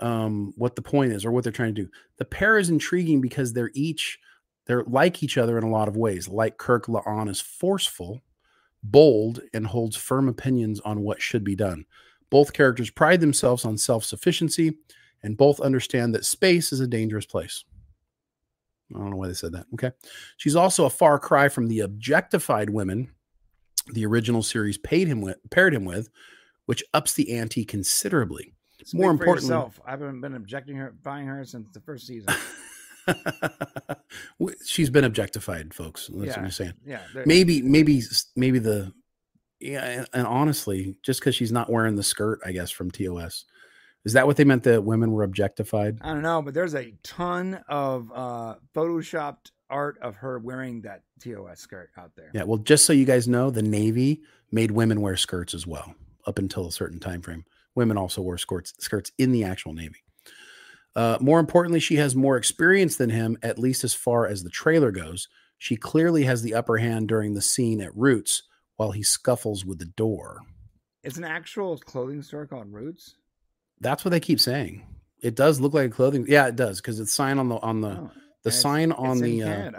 [0.00, 1.88] Um, what the point is or what they're trying to do.
[2.18, 4.18] The pair is intriguing because they're each
[4.66, 6.28] they're like each other in a lot of ways.
[6.28, 8.20] Like Kirk La'an is forceful,
[8.82, 11.84] bold, and holds firm opinions on what should be done.
[12.32, 14.72] Both characters pride themselves on self-sufficiency,
[15.22, 17.62] and both understand that space is a dangerous place.
[18.94, 19.66] I don't know why they said that.
[19.74, 19.92] Okay.
[20.38, 23.10] She's also a far cry from the objectified women
[23.92, 26.08] the original series paid him with, paired him with,
[26.66, 28.54] which ups the ante considerably.
[28.84, 29.78] Speak More importantly, yourself.
[29.86, 32.32] I haven't been objecting her, buying her since the first season.
[34.64, 36.06] she's been objectified, folks.
[36.06, 36.72] That's what Yeah, I'm saying.
[36.86, 38.00] yeah, Maybe, maybe,
[38.36, 38.92] maybe the
[39.62, 43.44] yeah, and, and honestly, just because she's not wearing the skirt, I guess from TOS,
[44.04, 45.98] is that what they meant that women were objectified?
[46.02, 51.02] I don't know, but there's a ton of uh, photoshopped art of her wearing that
[51.20, 52.30] TOS skirt out there.
[52.34, 52.42] Yeah.
[52.42, 55.94] Well, just so you guys know, the Navy made women wear skirts as well
[56.26, 57.44] up until a certain time frame.
[57.74, 60.02] Women also wore skirts skirts in the actual Navy.
[60.94, 64.50] Uh, more importantly, she has more experience than him, at least as far as the
[64.50, 65.26] trailer goes.
[65.56, 68.42] She clearly has the upper hand during the scene at Roots
[68.82, 70.40] while he scuffles with the door.
[71.04, 73.14] It's an actual clothing store called Roots.
[73.80, 74.84] That's what they keep saying.
[75.20, 76.26] It does look like a clothing.
[76.28, 78.10] Yeah, it does because it's sign on the on the Oh,
[78.42, 79.44] the it's- sign on the.
[79.44, 79.70] Uh,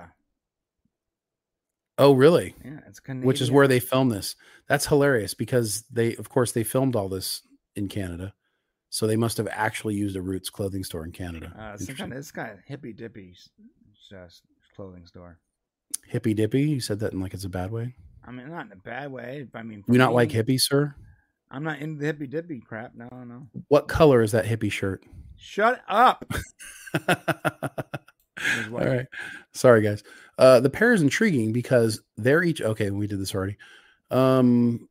[1.97, 2.55] oh, really?
[2.63, 4.35] Yeah, it's Which is where they filmed this.
[4.69, 7.41] That's hilarious because they, of course, they filmed all this
[7.75, 8.33] in Canada,
[8.89, 11.51] so they must have actually used a Roots clothing store in Canada.
[11.57, 14.41] Uh, some kind of this kind of hippy dippy s-
[14.77, 15.39] clothing store.
[16.07, 16.61] Hippy dippy.
[16.63, 17.95] You said that in like it's a bad way.
[18.25, 19.47] I mean, not in a bad way.
[19.53, 20.95] I mean, You not like me, hippies, sir?
[21.51, 22.95] I'm not into the hippy dippy crap.
[22.95, 23.47] No, no.
[23.67, 25.03] What color is that hippie shirt?
[25.37, 26.25] Shut up.
[27.09, 29.05] All right.
[29.51, 30.03] Sorry, guys.
[30.37, 32.89] Uh, the pair is intriguing because they're each okay.
[32.89, 33.57] We did this already.
[34.09, 34.89] Um,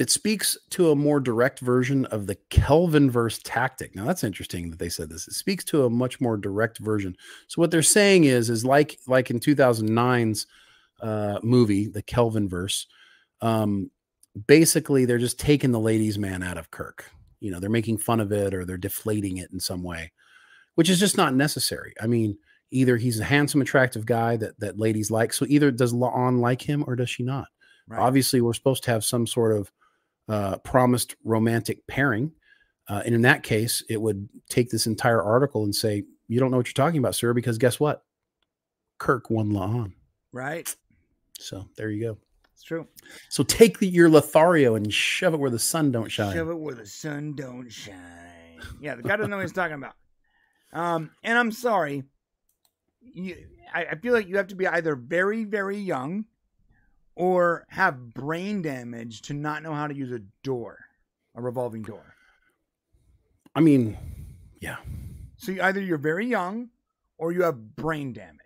[0.00, 3.94] it speaks to a more direct version of the Kelvin verse tactic.
[3.94, 5.28] Now that's interesting that they said this.
[5.28, 7.16] It speaks to a much more direct version.
[7.46, 10.46] So what they're saying is, is like like in 2009's
[11.04, 12.86] uh, movie, the Kelvin verse,
[13.40, 13.90] um,
[14.46, 17.10] basically they're just taking the ladies' man out of Kirk.
[17.40, 20.12] You know, they're making fun of it or they're deflating it in some way,
[20.76, 21.92] which is just not necessary.
[22.00, 22.38] I mean,
[22.70, 25.32] either he's a handsome, attractive guy that that ladies like.
[25.32, 27.48] So either does La'an like him or does she not?
[27.86, 28.00] Right.
[28.00, 29.70] Obviously, we're supposed to have some sort of
[30.28, 32.32] uh, promised romantic pairing.
[32.88, 36.50] Uh, and in that case, it would take this entire article and say, you don't
[36.50, 38.04] know what you're talking about, sir, because guess what?
[38.98, 39.92] Kirk won La'an.
[40.32, 40.74] Right.
[41.38, 42.18] So there you go.
[42.52, 42.86] It's true.
[43.28, 46.34] So take the, your Lothario and shove it where the sun don't shine.
[46.34, 48.60] Shove it where the sun don't shine.
[48.80, 49.94] Yeah, the guy doesn't know what he's talking about.
[50.72, 52.04] Um, and I'm sorry.
[53.00, 53.36] You,
[53.72, 56.26] I, I feel like you have to be either very, very young
[57.16, 60.78] or have brain damage to not know how to use a door,
[61.34, 62.14] a revolving door.
[63.54, 63.96] I mean,
[64.60, 64.76] yeah.
[65.36, 66.70] So either you're very young
[67.18, 68.40] or you have brain damage.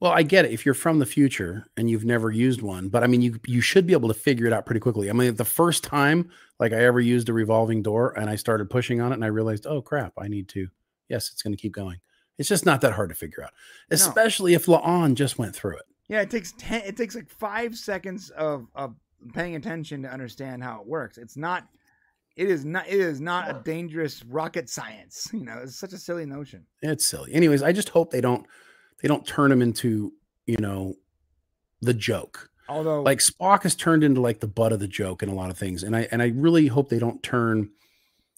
[0.00, 3.04] Well, I get it if you're from the future and you've never used one, but
[3.04, 5.10] I mean, you you should be able to figure it out pretty quickly.
[5.10, 8.70] I mean, the first time like I ever used a revolving door and I started
[8.70, 10.68] pushing on it and I realized, oh crap, I need to.
[11.10, 11.98] Yes, it's going to keep going.
[12.38, 13.50] It's just not that hard to figure out,
[13.90, 14.56] especially no.
[14.56, 15.84] if La'an just went through it.
[16.08, 16.80] Yeah, it takes ten.
[16.86, 18.94] It takes like five seconds of of
[19.34, 21.18] paying attention to understand how it works.
[21.18, 21.68] It's not.
[22.36, 22.88] It is not.
[22.88, 25.28] It is not a dangerous rocket science.
[25.34, 26.64] You know, it's such a silly notion.
[26.80, 27.34] It's silly.
[27.34, 28.46] Anyways, I just hope they don't
[29.00, 30.12] they don't turn him into
[30.46, 30.94] you know
[31.80, 32.50] the joke.
[32.68, 35.50] Although like spock has turned into like the butt of the joke in a lot
[35.50, 37.68] of things and i and i really hope they don't turn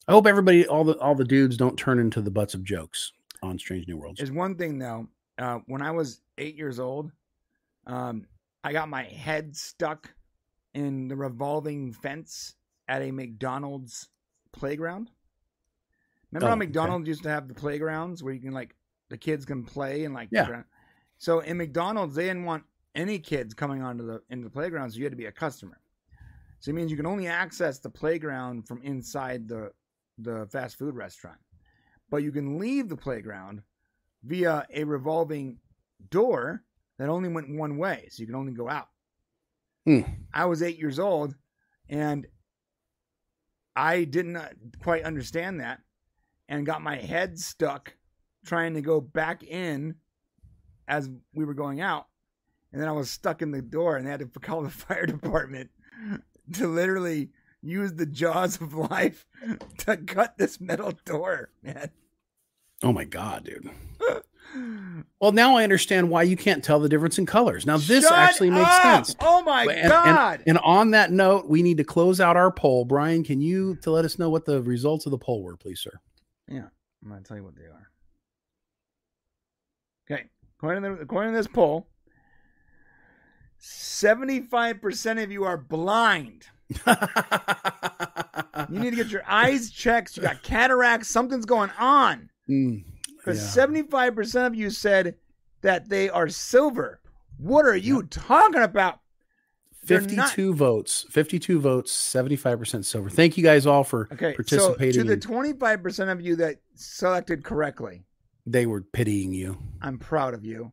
[0.09, 3.13] i hope everybody all the all the dudes don't turn into the butts of jokes
[3.43, 4.19] on strange new worlds.
[4.19, 5.07] There's one thing though
[5.37, 7.13] uh, when i was eight years old
[7.87, 8.27] um,
[8.65, 10.09] i got my head stuck
[10.73, 12.55] in the revolving fence
[12.89, 14.09] at a mcdonald's
[14.53, 15.11] playground.
[16.31, 17.11] Remember oh, how mcdonald's okay.
[17.11, 18.75] used to have the playgrounds where you can like
[19.13, 20.63] the kids can play and like yeah.
[21.19, 22.65] So in McDonald's, they didn't want
[22.95, 25.79] any kids coming onto the into the playground, so you had to be a customer.
[26.61, 29.71] So it means you can only access the playground from inside the
[30.17, 31.37] the fast food restaurant,
[32.11, 33.61] but you can leave the playground
[34.25, 35.59] via a revolving
[36.09, 36.65] door
[36.99, 38.89] that only went one way, so you can only go out.
[39.85, 40.01] Hmm.
[40.33, 41.35] I was eight years old,
[41.91, 42.27] and
[43.77, 44.39] I didn't
[44.83, 45.81] quite understand that,
[46.49, 47.95] and got my head stuck
[48.45, 49.95] trying to go back in
[50.89, 52.07] as we were going out.
[52.73, 55.07] And then I was stuck in the door and they had to call the fire
[55.07, 55.71] department
[56.55, 57.31] to literally
[57.63, 59.27] use the jaws of life
[59.79, 61.91] to cut this metal door, man.
[62.83, 63.71] Oh my god, dude.
[65.21, 67.65] well, now I understand why you can't tell the difference in colors.
[67.65, 69.07] Now this Shut actually makes up!
[69.07, 69.17] sense.
[69.21, 70.41] Oh my and, god.
[70.41, 72.85] And, and, on that note, we need to close out our poll.
[72.85, 75.79] Brian, can you to let us know what the results of the poll were, please,
[75.79, 76.01] sir?
[76.49, 76.67] Yeah,
[77.03, 77.92] I'm gonna tell you what they are.
[80.63, 81.89] According to, the, according to this poll,
[83.61, 86.47] 75% of you are blind.
[88.71, 90.17] you need to get your eyes checked.
[90.17, 91.09] You got cataracts.
[91.09, 92.31] Something's going on.
[92.47, 93.67] Because Mm, yeah.
[94.13, 95.17] 75% of you said
[95.63, 97.01] that they are silver.
[97.39, 99.01] What are you talking about?
[99.85, 100.17] 52
[100.51, 101.07] not- votes.
[101.11, 103.11] 52 votes, 75% silver.
[103.11, 104.93] Thank you guys all for Okay, participating.
[105.01, 108.05] so to the 25% of you that selected correctly,
[108.47, 109.59] they were pitying you.
[109.81, 110.73] I'm proud of you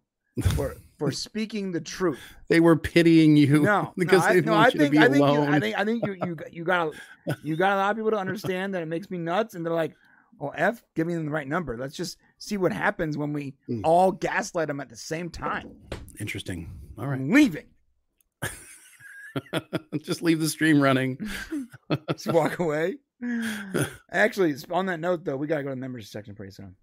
[0.55, 2.19] for for speaking the truth.
[2.47, 4.99] They were pitying you No, because no, I, they no, want I you think to
[4.99, 5.53] be I think you, alone.
[5.53, 6.93] I think I think you you you got
[7.43, 9.73] you got a lot of people to understand that it makes me nuts, and they're
[9.73, 9.95] like,
[10.39, 11.77] "Oh, f, give me the right number.
[11.77, 13.81] Let's just see what happens when we Hmm.
[13.83, 15.71] all gaslight them at the same time."
[16.19, 16.69] Interesting.
[16.97, 17.19] All right.
[17.19, 17.65] I'm leaving.
[20.01, 21.17] Just leave the stream running.
[22.11, 22.97] Just walk away.
[24.11, 26.75] Actually, on that note, though, we gotta go to the members section pretty soon.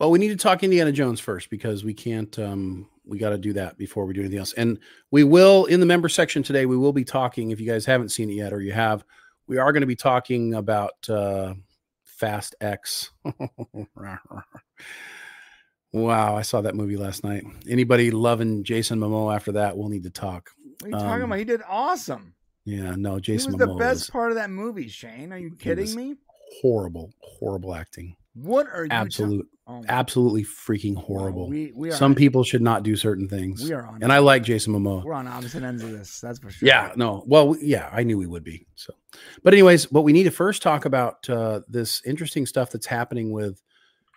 [0.00, 2.36] Well, we need to talk Indiana Jones first because we can't.
[2.38, 4.54] Um, we got to do that before we do anything else.
[4.54, 4.78] And
[5.10, 6.64] we will in the member section today.
[6.64, 7.50] We will be talking.
[7.50, 9.04] If you guys haven't seen it yet, or you have,
[9.46, 11.52] we are going to be talking about uh,
[12.04, 13.10] Fast X.
[15.92, 17.44] wow, I saw that movie last night.
[17.68, 19.76] Anybody loving Jason Momoa after that?
[19.76, 20.48] We'll need to talk.
[20.80, 21.38] What are you talking Um, about?
[21.40, 22.34] He did awesome.
[22.64, 24.88] Yeah, no, He Jason was the best was part of that movie.
[24.88, 26.14] Shane, are you kidding me?
[26.62, 28.16] horrible, horrible acting.
[28.34, 28.88] What are you?
[28.90, 31.48] ta- Absolute, Oh absolutely freaking horrible.
[31.48, 33.62] we- we are Some people should not do certain things.
[33.62, 35.04] We are on and I like Jason Momoa.
[35.04, 36.20] We're on opposite ends of this.
[36.20, 36.66] That's for sure.
[36.66, 37.22] Yeah, no.
[37.26, 38.66] Well, yeah, I knew we would be.
[38.74, 38.94] So,
[39.44, 43.30] but anyways, but we need to first talk about uh, this interesting stuff that's happening
[43.30, 43.62] with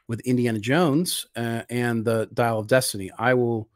[0.07, 3.11] with Indiana Jones uh, and the Dial of Destiny.
[3.17, 3.69] I will.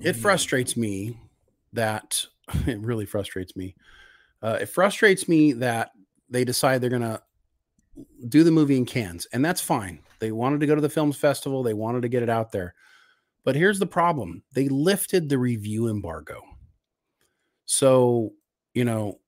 [0.00, 1.18] It frustrates me
[1.72, 2.24] that
[2.66, 3.74] it really frustrates me.
[4.42, 5.90] Uh, it frustrates me that
[6.30, 7.20] they decide they're gonna
[8.28, 10.00] do the movie in Cannes, and that's fine.
[10.20, 11.62] They wanted to go to the films festival.
[11.62, 12.74] They wanted to get it out there.
[13.44, 16.42] But here's the problem they lifted the review embargo.
[17.66, 18.32] So,
[18.74, 19.20] you know,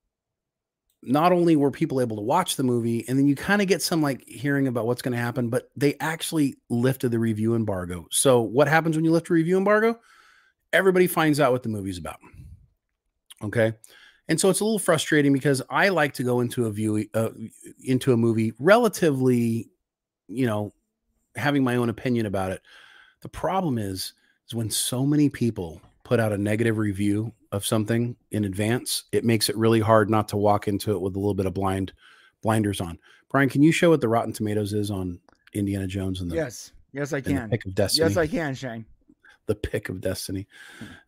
[1.03, 3.83] not only were people able to watch the movie, and then you kind of get
[3.83, 8.07] some like hearing about what's going to happen, but they actually lifted the review embargo.
[8.11, 9.99] So, what happens when you lift a review embargo?
[10.73, 12.19] Everybody finds out what the movie's about.
[13.43, 13.73] Okay.
[14.31, 17.31] And so it's a little frustrating because I like to go into a view uh,
[17.83, 19.69] into a movie relatively,
[20.29, 20.73] you know,
[21.35, 22.63] having my own opinion about it.
[23.23, 24.13] The problem is,
[24.47, 29.25] is when so many people put out a negative review of something in advance, it
[29.25, 31.93] makes it really hard not to walk into it with a little bit of blind
[32.41, 33.01] blinders on.
[33.31, 35.19] Brian, can you show what the Rotten Tomatoes is on
[35.55, 36.71] Indiana Jones and the Yes.
[36.93, 37.51] Yes, I can.
[37.51, 38.09] pick of destiny?
[38.09, 38.85] Yes, I can, Shane.
[39.47, 40.47] The pick of destiny,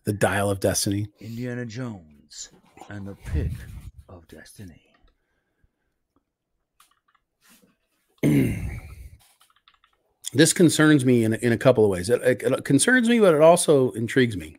[0.02, 1.06] the dial of destiny.
[1.20, 2.21] Indiana Jones
[2.88, 3.52] and the pick
[4.08, 4.82] of destiny.
[10.32, 12.08] this concerns me in, in a couple of ways.
[12.10, 14.56] It, it, it concerns me, but it also intrigues me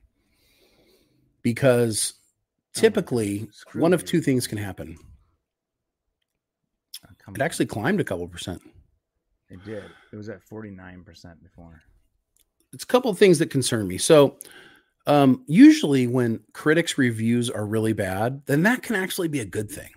[1.41, 4.97] because oh, typically screw one of two things can happen.
[7.03, 8.61] Uh, it actually climbed a couple percent.
[9.49, 9.83] It did.
[10.11, 11.05] It was at 49%
[11.43, 11.81] before.
[12.73, 13.99] It's a couple of things that concern me.
[13.99, 14.37] So,
[15.05, 19.69] um, usually when critics' reviews are really bad, then that can actually be a good
[19.69, 19.89] thing.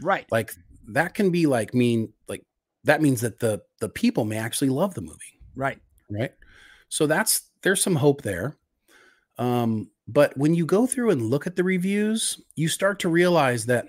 [0.00, 0.26] Right.
[0.30, 0.52] Like
[0.88, 2.44] that can be like mean like
[2.84, 5.38] that means that the the people may actually love the movie.
[5.54, 5.78] Right.
[6.10, 6.32] right
[6.88, 8.56] so that's there's some hope there
[9.38, 13.66] um but when you go through and look at the reviews you start to realize
[13.66, 13.86] that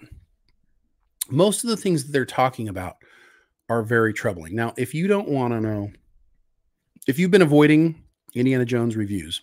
[1.29, 2.97] most of the things that they're talking about
[3.69, 5.89] are very troubling now if you don't want to know
[7.07, 8.01] if you've been avoiding
[8.33, 9.41] indiana jones reviews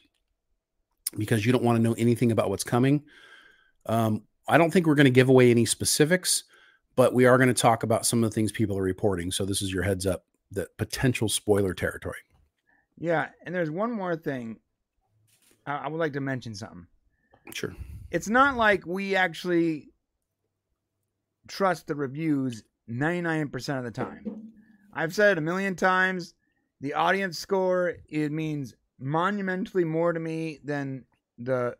[1.16, 3.02] because you don't want to know anything about what's coming
[3.86, 6.44] um i don't think we're going to give away any specifics
[6.96, 9.44] but we are going to talk about some of the things people are reporting so
[9.44, 12.18] this is your heads up that potential spoiler territory
[12.98, 14.58] Yeah, and there's one more thing.
[15.66, 16.86] I, I would like to mention something.
[17.54, 17.74] sure
[18.10, 19.88] It's not like we actually
[21.48, 24.52] trust the reviews 99% of the time.
[24.92, 26.34] I've said it a million times.
[26.80, 31.04] The audience score it means monumentally more to me than
[31.38, 31.74] the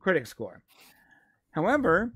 [0.00, 0.62] critic score.
[1.50, 2.12] However,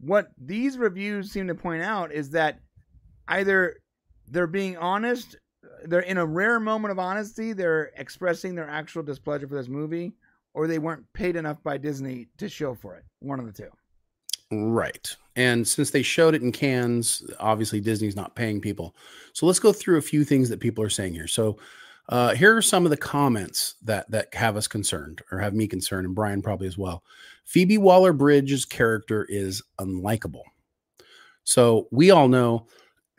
[0.00, 2.60] what these reviews seem to point out is that
[3.28, 3.76] either
[4.28, 5.36] they're being honest,
[5.84, 10.12] they're in a rare moment of honesty, they're expressing their actual displeasure for this movie,
[10.54, 13.04] or they weren't paid enough by Disney to show for it.
[13.20, 13.70] One of the two.
[14.50, 15.16] Right.
[15.34, 18.94] And since they showed it in Cannes, obviously Disney's not paying people.
[19.32, 21.26] So let's go through a few things that people are saying here.
[21.26, 21.56] So
[22.08, 25.66] uh, here are some of the comments that that have us concerned or have me
[25.66, 27.02] concerned, and Brian probably as well.
[27.44, 30.42] Phoebe Waller-Bridge's character is unlikable.
[31.44, 32.66] So we all know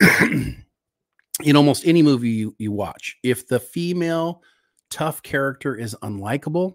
[0.22, 4.42] in almost any movie you, you watch, if the female
[4.90, 6.74] tough character is unlikable,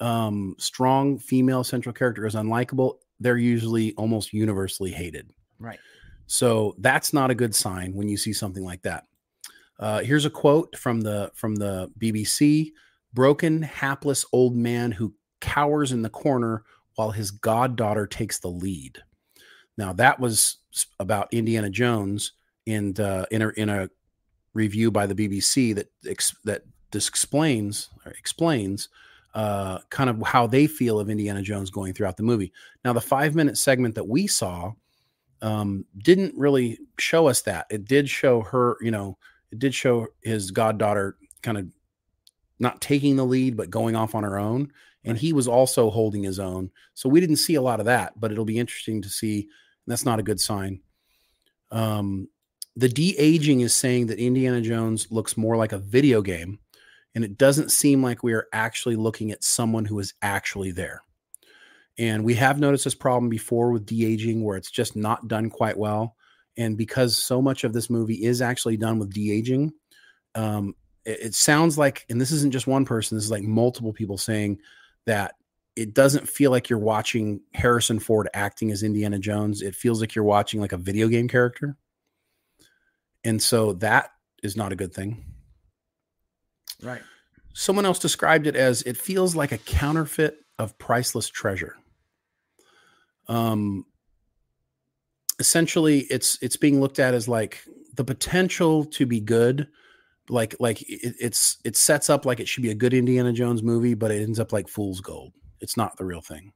[0.00, 5.30] um, strong female central character is unlikable, they're usually almost universally hated.
[5.58, 5.78] Right.
[6.26, 9.04] So that's not a good sign when you see something like that.
[9.82, 12.70] Uh, here's a quote from the from the BBC:
[13.12, 16.62] "Broken, hapless old man who cowers in the corner
[16.94, 18.98] while his goddaughter takes the lead."
[19.76, 20.58] Now that was
[21.00, 22.32] about Indiana Jones,
[22.68, 22.94] uh, in
[23.42, 23.90] a in a
[24.54, 28.88] review by the BBC that ex- that this explains or explains
[29.34, 32.52] uh, kind of how they feel of Indiana Jones going throughout the movie.
[32.84, 34.74] Now, the five minute segment that we saw
[35.40, 37.66] um, didn't really show us that.
[37.70, 39.18] It did show her, you know,
[39.52, 41.66] it did show his goddaughter kind of
[42.58, 44.72] not taking the lead, but going off on her own.
[45.04, 46.70] And he was also holding his own.
[46.94, 49.48] So we didn't see a lot of that, but it'll be interesting to see.
[49.86, 50.80] That's not a good sign.
[51.72, 52.28] Um,
[52.76, 56.58] the de aging is saying that Indiana Jones looks more like a video game
[57.14, 61.02] and it doesn't seem like we are actually looking at someone who is actually there.
[61.98, 65.50] And we have noticed this problem before with de aging, where it's just not done
[65.50, 66.16] quite well.
[66.56, 69.72] And because so much of this movie is actually done with de aging,
[70.34, 70.74] um,
[71.04, 74.18] it, it sounds like, and this isn't just one person, this is like multiple people
[74.18, 74.58] saying
[75.06, 75.34] that
[75.74, 79.62] it doesn't feel like you're watching Harrison Ford acting as Indiana Jones.
[79.62, 81.76] It feels like you're watching like a video game character.
[83.24, 84.10] And so that
[84.42, 85.24] is not a good thing.
[86.82, 87.00] Right.
[87.54, 91.76] Someone else described it as it feels like a counterfeit of priceless treasure.
[93.28, 93.86] Um,
[95.42, 97.64] essentially, it's it's being looked at as like
[97.96, 99.66] the potential to be good,
[100.28, 103.62] like like it, it's it sets up like it should be a good Indiana Jones
[103.62, 105.32] movie, but it ends up like fool's gold.
[105.60, 106.52] It's not the real thing.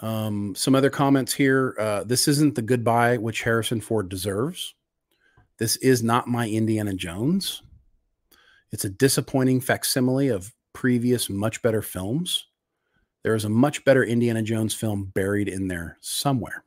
[0.00, 1.76] Um, some other comments here.
[1.78, 4.74] Uh, this isn't the goodbye which Harrison Ford deserves.
[5.58, 7.62] This is not my Indiana Jones
[8.72, 12.48] It's a disappointing facsimile of previous, much better films.
[13.22, 16.64] There is a much better Indiana Jones film buried in there somewhere.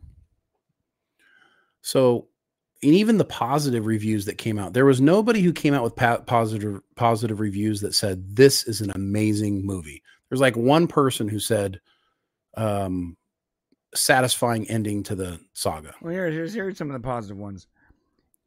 [1.81, 2.27] So,
[2.83, 5.95] and even the positive reviews that came out, there was nobody who came out with
[5.95, 10.01] pa- positive positive reviews that said this is an amazing movie.
[10.29, 11.81] There's like one person who said,
[12.55, 13.17] um,
[13.95, 15.93] satisfying ending to the saga.
[16.01, 17.67] Well, here, here's here's some of the positive ones.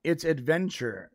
[0.05, 1.11] It's adventure,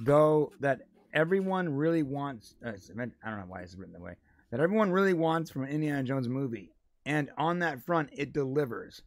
[0.00, 0.80] though that
[1.12, 2.54] everyone really wants.
[2.64, 4.16] Uh, I don't know why it's written that way.
[4.50, 6.72] That everyone really wants from an Indiana Jones movie,
[7.06, 9.02] and on that front, it delivers.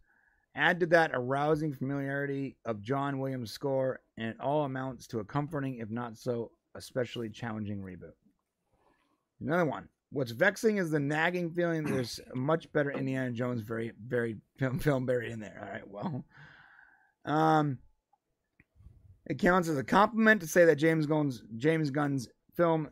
[0.55, 5.19] Add to that a rousing familiarity of John Williams' score, and it all amounts to
[5.19, 8.13] a comforting, if not so especially challenging reboot.
[9.41, 9.89] Another one.
[10.11, 14.77] What's vexing is the nagging feeling there's a much better Indiana Jones very very film,
[14.77, 15.59] film buried in there.
[15.59, 16.25] All right, well,
[17.25, 17.79] um,
[19.25, 22.89] it counts as a compliment to say that James Gunn's James Gunn's film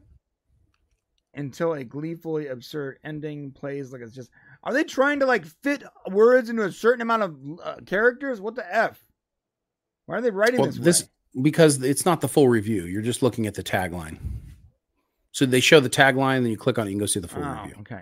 [1.36, 4.32] until a gleefully absurd ending plays like it's just
[4.64, 8.40] are they trying to like fit words into a certain amount of uh, characters?
[8.42, 9.04] What the f?
[10.06, 10.78] Why are they writing Well, this?
[10.80, 11.42] this way?
[11.44, 12.84] because it's not the full review.
[12.86, 14.18] You're just looking at the tagline.
[15.32, 17.28] So they show the tagline, then you click on it, you can go see the
[17.28, 17.76] full Oh, review.
[17.80, 18.02] okay.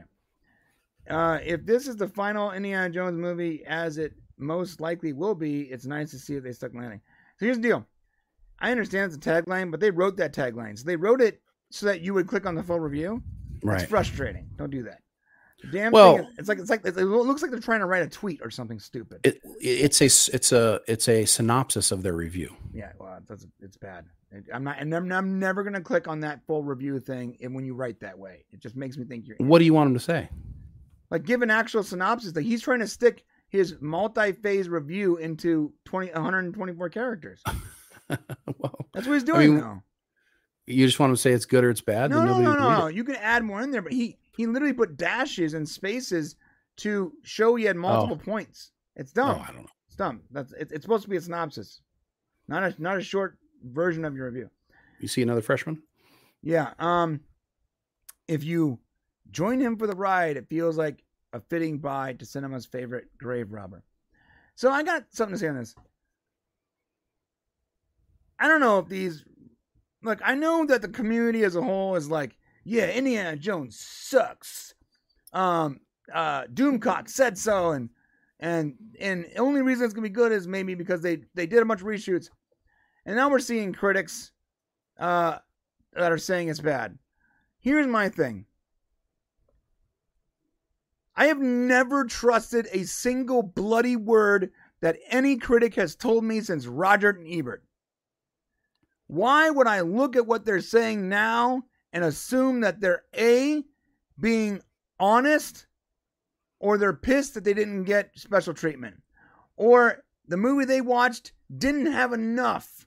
[1.09, 5.61] Uh, if this is the final Indiana Jones movie, as it most likely will be,
[5.63, 7.01] it's nice to see if they stuck landing.
[7.37, 7.85] So here's the deal.
[8.59, 10.77] I understand it's a tagline, but they wrote that tagline.
[10.77, 11.39] So they wrote it
[11.71, 13.21] so that you would click on the full review.
[13.63, 13.81] Right.
[13.81, 14.49] It's frustrating.
[14.57, 15.01] Don't do that.
[15.71, 18.07] Damn Well- thing it's like it's like it looks like they're trying to write a
[18.09, 19.19] tweet or something stupid.
[19.23, 22.55] It, it's a it's a it's a synopsis of their review.
[22.73, 24.05] Yeah, well, that's it's bad.
[24.53, 27.37] I'm not, and I'm, I'm never gonna click on that full review thing.
[27.41, 29.73] And when you write that way, it just makes me think you're What do you
[29.73, 30.29] want them to say?
[31.11, 32.35] like give an actual synopsis.
[32.35, 37.41] Like he's trying to stick his multi-phase review into 20 124 characters.
[38.07, 39.83] That's what he's doing I mean, now.
[40.67, 42.11] You just want them to say it's good or it's bad.
[42.11, 42.87] No, no, no, no, no.
[42.87, 46.37] You can add more in there, but he he literally put dashes and spaces
[46.77, 48.71] to show he had multiple points.
[48.95, 49.35] It's dumb.
[49.37, 49.69] Oh, I don't know.
[49.85, 50.21] It's dumb.
[50.31, 51.81] That's it, it's supposed to be a synopsis,
[52.47, 54.49] not a not a short version of your review.
[55.01, 55.83] You see another freshman?
[56.41, 56.71] Yeah.
[56.79, 57.19] Um,
[58.29, 58.79] if you
[59.29, 61.03] join him for the ride, it feels like
[61.33, 63.83] a fitting bye to cinema's favorite grave robber.
[64.55, 65.75] So I got something to say on this.
[68.39, 69.25] I don't know if these
[70.01, 70.21] look.
[70.23, 74.73] I know that the community as a whole is like, yeah, Indiana Jones sucks.
[75.33, 75.79] Um,
[76.13, 77.89] uh, Doomcock said so, and
[78.39, 81.61] and and the only reason it's gonna be good is maybe because they they did
[81.61, 82.29] a bunch of reshoots,
[83.05, 84.31] and now we're seeing critics,
[84.97, 85.37] uh,
[85.93, 86.97] that are saying it's bad.
[87.59, 88.45] Here's my thing.
[91.15, 96.65] I have never trusted a single bloody word that any critic has told me since
[96.65, 97.63] Roger Ebert.
[99.07, 103.63] Why would I look at what they're saying now and assume that they're A,
[104.19, 104.61] being
[104.99, 105.67] honest,
[106.59, 109.01] or they're pissed that they didn't get special treatment,
[109.55, 112.85] or the movie they watched didn't have enough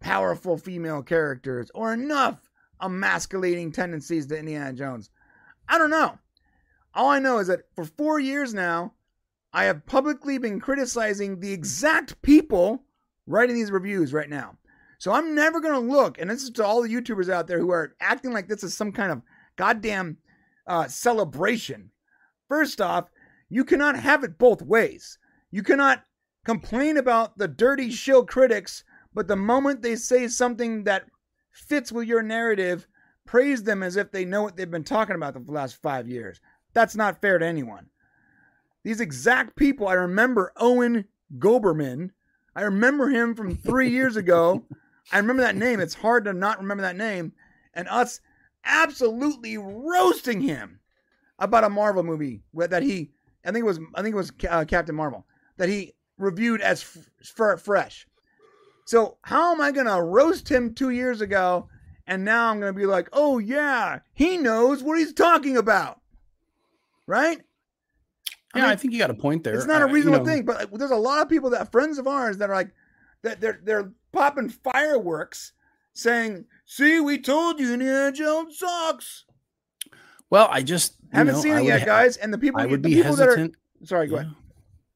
[0.00, 2.50] powerful female characters or enough
[2.82, 5.10] emasculating tendencies to Indiana Jones?
[5.68, 6.18] I don't know.
[6.92, 8.92] All I know is that for four years now,
[9.52, 12.84] I have publicly been criticizing the exact people
[13.26, 14.56] writing these reviews right now.
[15.04, 17.58] So I'm never going to look, and this is to all the YouTubers out there
[17.58, 19.20] who are acting like this is some kind of
[19.56, 20.16] goddamn
[20.66, 21.90] uh, celebration.
[22.48, 23.10] First off,
[23.50, 25.18] you cannot have it both ways.
[25.50, 26.04] You cannot
[26.46, 28.82] complain about the dirty shill critics,
[29.12, 31.04] but the moment they say something that
[31.52, 32.86] fits with your narrative,
[33.26, 36.40] praise them as if they know what they've been talking about the last five years.
[36.72, 37.90] That's not fair to anyone.
[38.84, 41.04] These exact people, I remember Owen
[41.36, 42.12] Gleiberman.
[42.56, 44.64] I remember him from three years ago.
[45.12, 45.80] I remember that name.
[45.80, 47.32] It's hard to not remember that name.
[47.74, 48.20] And us
[48.64, 50.80] absolutely roasting him
[51.38, 53.10] about a Marvel movie that he,
[53.44, 55.26] I think it was, I think it was uh, Captain Marvel
[55.56, 56.82] that he reviewed as
[57.22, 58.06] f- fresh.
[58.86, 61.68] So how am I gonna roast him two years ago,
[62.06, 66.00] and now I'm gonna be like, oh yeah, he knows what he's talking about,
[67.06, 67.40] right?
[68.54, 69.54] Yeah, I think you got a point there.
[69.54, 71.50] It's not a Uh, you reasonable know, thing, but like, there's a lot of people
[71.50, 72.72] that friends of ours that are like
[73.24, 75.52] that they're they're popping fireworks,
[75.92, 79.24] saying, "See, we told you, Indiana Jones sucks."
[80.30, 82.16] Well, I just Haven't know, seen I it yet, ha- guys.
[82.16, 83.48] And the people, I would the be people that are
[83.84, 84.32] sorry, go ahead.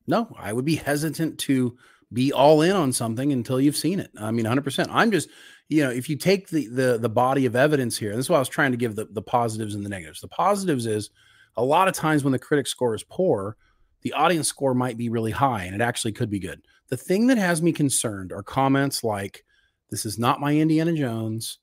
[0.06, 1.76] No, I would be hesitant to
[2.12, 4.10] be all in on something until you've seen it.
[4.18, 4.86] I mean, 100%.
[4.90, 5.28] I'm just,
[5.68, 8.30] you know, if you take the the the body of evidence here, and this is
[8.30, 10.20] why I was trying to give the the positives and the negatives.
[10.20, 11.10] The positives is
[11.56, 13.56] a lot of times when the critic score is poor,
[14.02, 16.62] the audience score might be really high and it actually could be good.
[16.88, 19.44] The thing that has me concerned are comments like
[19.90, 21.58] this is not my Indiana Jones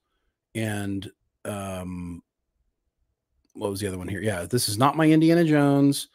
[0.53, 1.09] and
[1.43, 2.23] um,
[3.53, 4.21] what was the other one here?
[4.21, 6.07] Yeah, this is not my Indiana Jones,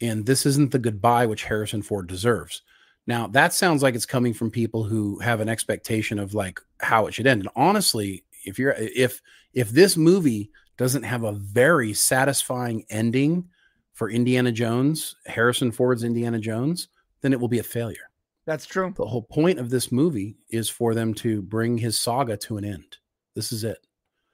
[0.00, 2.62] and this isn't the goodbye which Harrison Ford deserves.
[3.06, 7.06] Now that sounds like it's coming from people who have an expectation of like how
[7.06, 7.42] it should end.
[7.42, 9.20] And honestly, if you're if
[9.52, 13.48] if this movie doesn't have a very satisfying ending
[13.92, 16.88] for Indiana Jones, Harrison Ford's Indiana Jones,
[17.20, 18.10] then it will be a failure.
[18.46, 18.92] That's true.
[18.96, 22.64] The whole point of this movie is for them to bring his saga to an
[22.64, 22.98] end.
[23.34, 23.78] This is it.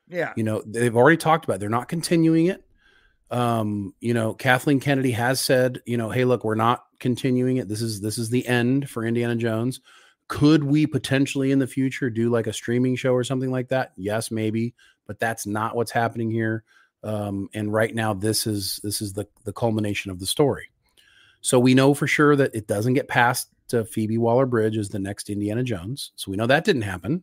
[0.08, 0.32] Yeah.
[0.36, 1.60] You know, they've already talked about it.
[1.60, 2.64] they're not continuing it.
[3.30, 7.68] Um, you know, Kathleen Kennedy has said, you know, hey, look, we're not continuing it.
[7.68, 9.80] This is this is the end for Indiana Jones.
[10.26, 13.92] Could we potentially in the future do like a streaming show or something like that?
[13.96, 14.74] Yes, maybe,
[15.06, 16.64] but that's not what's happening here.
[17.04, 20.70] Um, and right now, this is this is the the culmination of the story.
[21.40, 24.98] So we know for sure that it doesn't get past to Phoebe Waller-Bridge as the
[24.98, 26.12] next Indiana Jones.
[26.16, 27.22] So we know that didn't happen,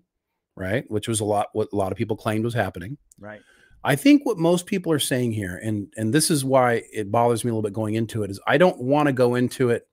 [0.55, 0.89] right?
[0.89, 2.97] Which was a lot what a lot of people claimed was happening.
[3.19, 3.41] Right.
[3.83, 7.45] I think what most people are saying here, and and this is why it bothers
[7.45, 9.87] me a little bit going into it, is I don't want to go into it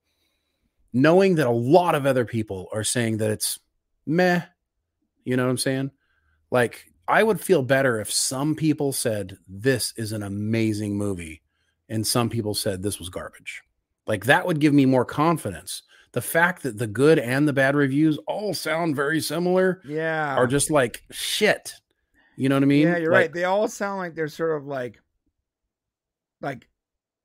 [0.93, 3.59] knowing that a lot of other people are saying that it's
[4.07, 4.43] meh.
[5.25, 5.91] You know what I'm saying?
[6.51, 11.43] Like I would feel better if some people said this is an amazing movie,
[11.89, 13.63] and some people said this was garbage.
[14.07, 15.83] Like that would give me more confidence.
[16.15, 20.47] The fact that the good and the bad reviews all sound very similar, yeah, are
[20.47, 21.75] just like shit.
[22.37, 22.87] You know what I mean?
[22.87, 23.33] Yeah, you're like, right.
[23.33, 25.01] They all sound like they're sort of like,
[26.41, 26.69] like,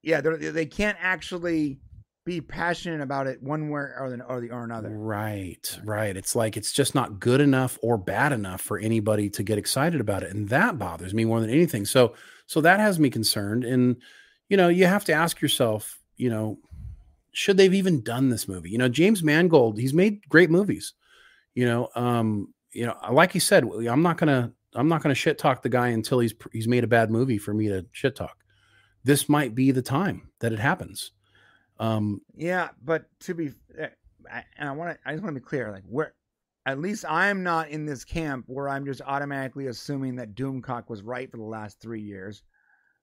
[0.02, 1.80] yeah, they're, they can't actually
[2.26, 4.90] be passionate about it one way or the or the or another.
[4.90, 6.18] Right, right.
[6.18, 10.02] It's like it's just not good enough or bad enough for anybody to get excited
[10.02, 11.86] about it, and that bothers me more than anything.
[11.86, 12.16] So,
[12.48, 13.66] so that has me concerned.
[13.66, 13.98] And
[14.48, 16.58] you know, you have to ask yourself, you know,
[17.32, 18.70] should they've even done this movie?
[18.70, 20.94] You know, James Mangold, he's made great movies.
[21.56, 25.38] You know, um, you know, like he said, I'm not gonna I'm not gonna shit
[25.38, 28.38] talk the guy until he's he's made a bad movie for me to shit talk.
[29.04, 31.12] This might be the time that it happens.
[31.80, 33.54] Um, yeah, but to be,
[34.30, 36.14] I, and I want to, I just want to be clear, like where,
[36.66, 41.02] at least I'm not in this camp where I'm just automatically assuming that Doomcock was
[41.02, 42.44] right for the last three years.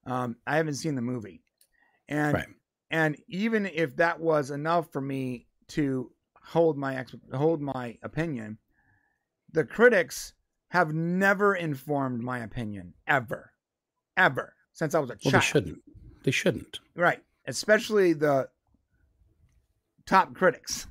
[0.04, 1.42] Um, I haven't seen the movie,
[2.08, 2.46] and right.
[2.90, 6.10] And even if that was enough for me to
[6.42, 7.04] hold my
[7.34, 8.58] hold my opinion,
[9.52, 10.34] the critics
[10.68, 13.52] have never informed my opinion ever,
[14.16, 15.42] ever since I was a well, child.
[15.42, 15.78] They shouldn't.
[16.24, 16.80] They shouldn't.
[16.94, 17.22] Right.
[17.46, 18.48] Especially the
[20.06, 20.86] top critics,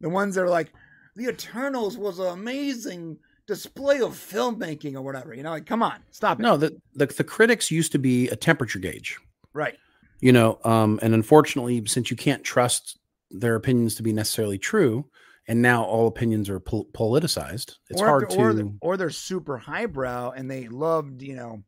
[0.00, 0.72] the ones that are like,
[1.16, 5.34] "The Eternals was an amazing display of filmmaking" or whatever.
[5.34, 6.42] You know, like, come on, stop it.
[6.42, 9.18] No, the, the the critics used to be a temperature gauge.
[9.52, 9.76] Right.
[10.20, 12.98] You know, um, and unfortunately, since you can't trust
[13.30, 15.06] their opinions to be necessarily true,
[15.48, 18.36] and now all opinions are pol- politicized, it's or hard to.
[18.36, 21.62] or they're, or they're super highbrow and they loved, you know,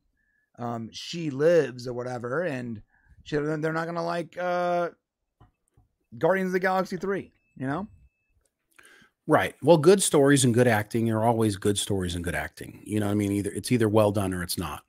[0.59, 2.83] um, She Lives or whatever, and
[3.25, 4.91] she, they're not gonna like uh,
[6.19, 7.33] Guardians of the Galaxy three.
[7.57, 7.89] You know.
[9.27, 9.55] Right.
[9.63, 12.83] Well, good stories and good acting are always good stories and good acting.
[12.85, 14.83] You know, what I mean, either it's either well done or it's not.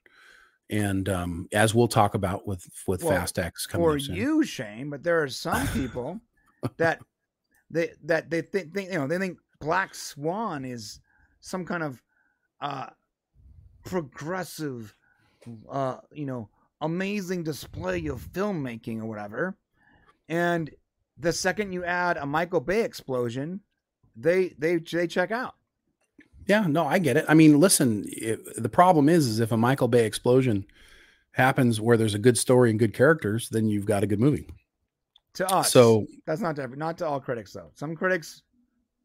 [0.70, 4.16] And um, as we'll talk about with with Well, Fast X coming for soon.
[4.16, 6.20] you, Shane, but there are some people
[6.78, 7.00] that
[7.70, 11.00] they that they think, think you know they think Black Swan is
[11.42, 12.02] some kind of
[12.62, 12.88] uh
[13.84, 14.96] progressive
[15.70, 16.50] uh you know
[16.82, 19.58] amazing display of filmmaking or whatever.
[20.30, 20.70] And
[21.18, 23.62] the second you add a Michael Bay explosion,
[24.16, 25.56] they they they check out.
[26.48, 27.26] Yeah, no, I get it.
[27.28, 30.66] I mean, listen, it, the problem is, is if a Michael Bay explosion
[31.32, 34.48] happens where there's a good story and good characters, then you've got a good movie.
[35.36, 37.72] To us, So- that's not to every, not to all critics though.
[37.74, 38.44] Some critics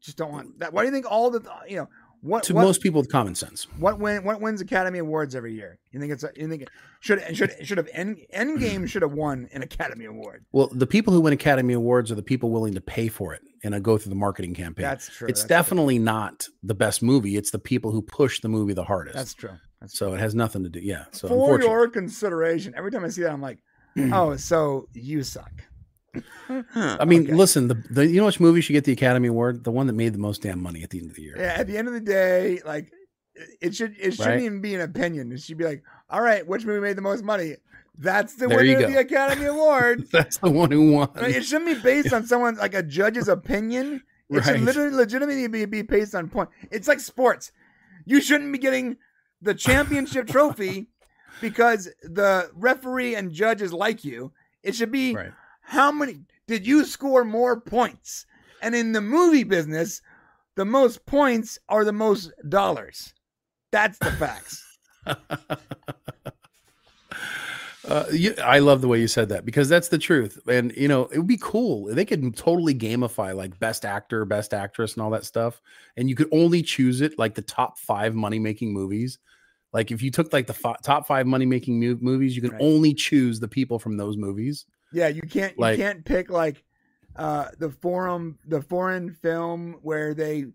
[0.01, 0.71] just don't want that.
[0.71, 1.89] Why do you think all the you know
[2.21, 3.67] what to what, most people with common sense.
[3.77, 4.23] What win?
[4.23, 5.79] What wins Academy Awards every year?
[5.91, 6.23] You think it's?
[6.23, 6.69] A, you think it
[6.99, 10.45] should should should have End Endgame should have won an Academy Award?
[10.51, 13.41] Well, the people who win Academy Awards are the people willing to pay for it
[13.63, 14.83] and go through the marketing campaign.
[14.83, 17.37] That's true, It's that's definitely not the best movie.
[17.37, 19.15] It's the people who push the movie the hardest.
[19.15, 19.57] That's true.
[19.81, 20.79] That's so it has nothing to do.
[20.79, 21.05] Yeah.
[21.11, 23.59] So For your consideration, every time I see that, I'm like,
[23.97, 25.51] oh, so you suck.
[26.49, 29.63] I mean, listen, the, the you know which movie should get the Academy Award?
[29.63, 31.35] The one that made the most damn money at the end of the year.
[31.37, 32.91] Yeah, at the end of the day, like
[33.61, 34.41] it should it shouldn't Right.
[34.41, 35.31] even be an opinion.
[35.31, 37.55] It should be like, all right, which movie made the most money?
[37.97, 40.07] That's the There winner of the Academy Award.
[40.11, 41.09] That's the one who won.
[41.15, 44.03] I mean, it shouldn't be based on someone like a judge's opinion.
[44.29, 46.49] It should literally legitimately be, be based on point.
[46.71, 47.51] It's like sports.
[48.05, 48.97] You shouldn't be getting
[49.41, 50.87] the championship trophy
[51.41, 54.31] because the referee and judges like you.
[54.63, 55.17] It should be
[55.69, 58.25] how many did you score more points?
[58.61, 60.01] And in the movie business,
[60.55, 63.13] the most points are the most dollars.
[63.71, 64.77] That's the facts.
[67.87, 70.37] Uh, you, I love the way you said that because that's the truth.
[70.47, 71.85] And you know, it would be cool.
[71.85, 75.59] They could totally gamify like best actor, best actress, and all that stuff.
[75.97, 79.17] And you could only choose it like the top five money making movies.
[79.73, 82.61] Like if you took like the top five money making mu- movies, you can Right.
[82.61, 84.65] only choose the people from those movies.
[84.93, 86.63] Yeah, you can't you can't pick like
[87.15, 90.45] uh the forum the foreign film where they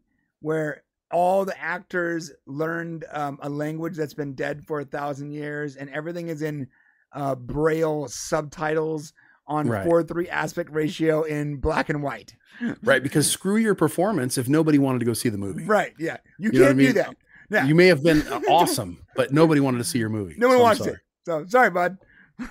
[0.40, 0.82] where
[1.12, 5.89] all the actors learned um, a language that's been dead for a thousand years and
[5.90, 6.66] everything is in
[7.12, 9.12] uh braille subtitles
[9.47, 9.86] on Right.
[9.86, 12.35] 4-3 aspect ratio in black and white.
[12.82, 13.02] Right.
[13.02, 15.65] Because screw your performance if nobody wanted to go see the movie.
[15.66, 16.16] Right, yeah.
[16.39, 16.94] You, You what I can't do mean?
[16.94, 17.16] that.
[17.51, 17.66] Yeah.
[17.66, 20.35] You may have been awesome, but nobody wanted to see your movie.
[20.39, 20.97] no one So wants it.
[21.27, 21.98] So sorry, bud.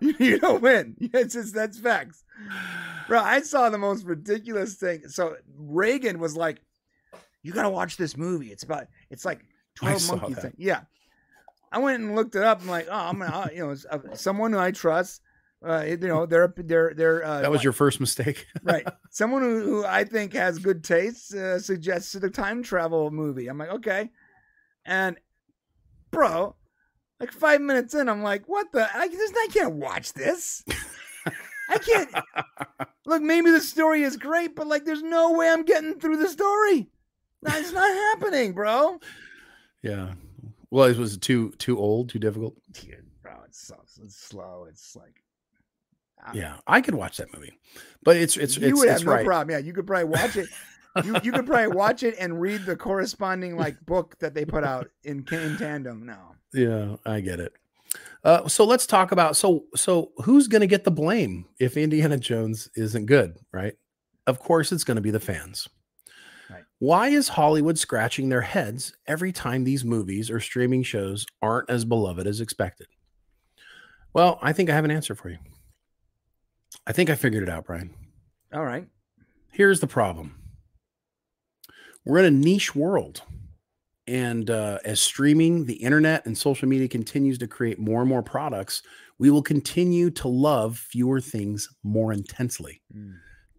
[0.00, 0.96] you don't win.
[1.12, 2.24] It's just that's facts.
[3.08, 5.08] Bro, I saw the most ridiculous thing.
[5.08, 6.62] So Reagan was like,
[7.42, 8.50] "You got to watch this movie.
[8.50, 9.44] It's about it's like
[9.74, 10.42] twelve saw monkeys that.
[10.42, 10.82] thing." Yeah,
[11.70, 12.62] I went and looked it up.
[12.62, 15.20] I'm like, "Oh, I'm gonna, you know, uh, someone who I trust.
[15.66, 18.46] Uh, you know, they're they're they're uh, That was your first mistake.
[18.62, 18.86] right.
[19.10, 23.46] Someone who, who I think has good taste uh, suggested a time travel movie.
[23.48, 24.10] I'm like, okay.
[24.84, 25.16] And
[26.10, 26.54] bro,
[27.20, 28.88] like five minutes in, I'm like, what the?
[28.94, 30.64] I, this, I can't watch this.
[31.68, 32.10] I can't.
[33.06, 36.28] Look, maybe the story is great, but like, there's no way I'm getting through the
[36.28, 36.88] story.
[37.42, 38.98] That's not happening, bro.
[39.82, 40.14] yeah.
[40.70, 42.56] Well, it was too too old, too difficult.
[42.72, 44.66] Dude, bro, it's so it's slow.
[44.68, 45.22] It's like
[46.26, 46.32] ah.
[46.34, 47.52] Yeah, I could watch that movie,
[48.02, 49.24] but it's it's you it's, would it's have no right.
[49.24, 49.50] problem.
[49.50, 50.48] Yeah, you could probably watch it.
[51.02, 54.64] you you could probably watch it and read the corresponding like book that they put
[54.64, 56.06] out in in tandem.
[56.06, 56.34] now.
[56.52, 57.52] Yeah, I get it.
[58.22, 62.16] Uh, so let's talk about so so who's going to get the blame if Indiana
[62.18, 63.74] Jones isn't good, right?
[64.26, 65.68] Of course, it's going to be the fans.
[66.50, 66.64] Right.
[66.78, 71.84] Why is Hollywood scratching their heads every time these movies or streaming shows aren't as
[71.84, 72.86] beloved as expected?
[74.12, 75.38] Well, I think I have an answer for you.
[76.86, 77.94] I think I figured it out, Brian.
[78.52, 78.86] all right.
[79.50, 80.34] Here's the problem
[82.04, 83.22] we're in a niche world.
[84.06, 88.22] And uh, as streaming, the internet, and social media continues to create more and more
[88.22, 88.82] products,
[89.18, 92.82] we will continue to love fewer things more intensely.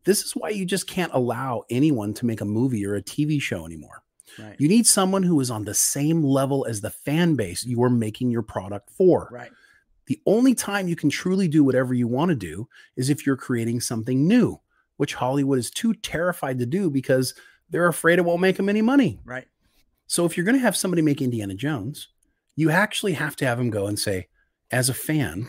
[0.03, 3.41] This is why you just can't allow anyone to make a movie or a TV
[3.41, 4.03] show anymore.
[4.37, 4.55] Right.
[4.59, 7.89] You need someone who is on the same level as the fan base you are
[7.89, 9.29] making your product for.
[9.31, 9.51] Right.
[10.07, 13.37] The only time you can truly do whatever you want to do is if you're
[13.37, 14.59] creating something new,
[14.97, 17.33] which Hollywood is too terrified to do because
[17.69, 19.19] they're afraid it won't make them any money.
[19.25, 19.47] Right.
[20.07, 22.09] So if you're going to have somebody make Indiana Jones,
[22.55, 24.27] you actually have to have them go and say,
[24.71, 25.47] as a fan,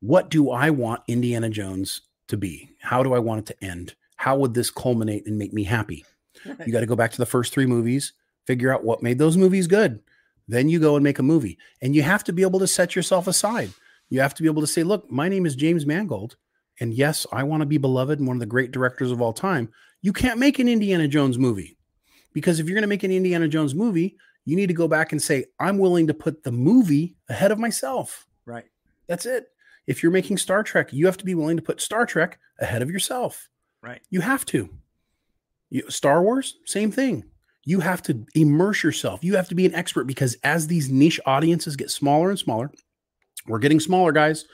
[0.00, 2.70] what do I want Indiana Jones to be?
[2.80, 3.94] How do I want it to end?
[4.16, 6.04] How would this culminate and make me happy?
[6.44, 8.12] You got to go back to the first three movies,
[8.46, 10.00] figure out what made those movies good.
[10.46, 11.58] Then you go and make a movie.
[11.80, 13.70] And you have to be able to set yourself aside.
[14.10, 16.36] You have to be able to say, look, my name is James Mangold.
[16.80, 19.32] And yes, I want to be beloved and one of the great directors of all
[19.32, 19.70] time.
[20.04, 21.78] You can't make an Indiana Jones movie
[22.34, 25.12] because if you're going to make an Indiana Jones movie, you need to go back
[25.12, 28.26] and say, I'm willing to put the movie ahead of myself.
[28.44, 28.66] Right.
[29.06, 29.46] That's it.
[29.86, 32.82] If you're making Star Trek, you have to be willing to put Star Trek ahead
[32.82, 33.48] of yourself.
[33.80, 34.02] Right.
[34.10, 34.68] You have to.
[35.70, 37.24] You, Star Wars, same thing.
[37.64, 39.24] You have to immerse yourself.
[39.24, 42.70] You have to be an expert because as these niche audiences get smaller and smaller,
[43.46, 44.44] we're getting smaller, guys.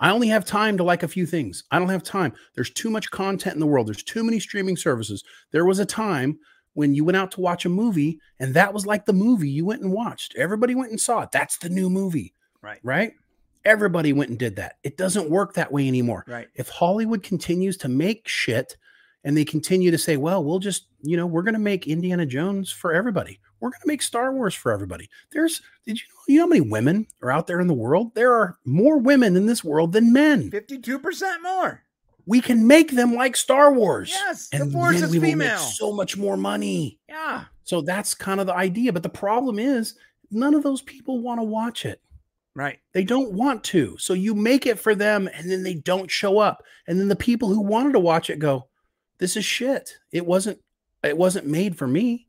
[0.00, 1.64] I only have time to like a few things.
[1.70, 2.32] I don't have time.
[2.54, 3.88] There's too much content in the world.
[3.88, 5.24] There's too many streaming services.
[5.50, 6.38] There was a time
[6.74, 9.64] when you went out to watch a movie and that was like the movie you
[9.64, 10.36] went and watched.
[10.36, 11.32] Everybody went and saw it.
[11.32, 12.78] That's the new movie, Right.
[12.84, 13.12] right?
[13.64, 14.76] Everybody went and did that.
[14.84, 16.24] It doesn't work that way anymore.
[16.28, 16.46] Right.
[16.54, 18.76] If Hollywood continues to make shit
[19.24, 22.24] and they continue to say, well, we'll just, you know, we're going to make Indiana
[22.24, 23.40] Jones for everybody.
[23.60, 25.08] We're going to make Star Wars for everybody.
[25.32, 28.14] There's, did you know, you know how many women are out there in the world?
[28.14, 30.50] There are more women in this world than men.
[30.50, 31.82] Fifty-two percent more.
[32.26, 34.10] We can make them like Star Wars.
[34.10, 35.48] Yes, the and force then is we will female.
[35.48, 36.98] make so much more money.
[37.08, 37.44] Yeah.
[37.64, 38.92] So that's kind of the idea.
[38.92, 39.94] But the problem is,
[40.30, 42.00] none of those people want to watch it.
[42.54, 42.78] Right.
[42.92, 43.96] They don't want to.
[43.98, 46.62] So you make it for them and then they don't show up.
[46.86, 48.68] And then the people who wanted to watch it go,
[49.18, 49.92] this is shit.
[50.12, 50.58] It wasn't
[51.04, 52.27] it wasn't made for me.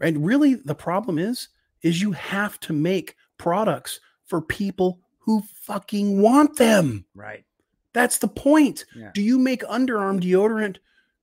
[0.00, 1.48] And really the problem is
[1.82, 7.04] is you have to make products for people who fucking want them.
[7.14, 7.44] Right.
[7.92, 8.84] That's the point.
[8.96, 9.10] Yeah.
[9.14, 10.76] Do you make underarm deodorant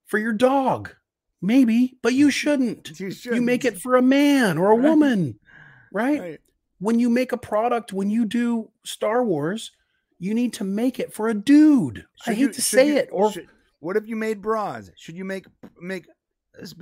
[0.05, 0.93] for your dog?
[1.41, 2.99] Maybe, but you shouldn't.
[2.99, 3.45] You You shouldn't.
[3.45, 4.83] make it for a man or a Right.
[4.89, 5.39] woman,
[5.93, 6.19] right?
[6.19, 6.39] Right.
[6.79, 9.71] When you make a product, when you do Star Wars,
[10.17, 12.05] you need to make it for a dude.
[12.27, 13.47] I hate you- to say you- it, or should-
[13.79, 14.89] what if you made bras?
[14.97, 15.45] Should you make
[15.81, 16.05] make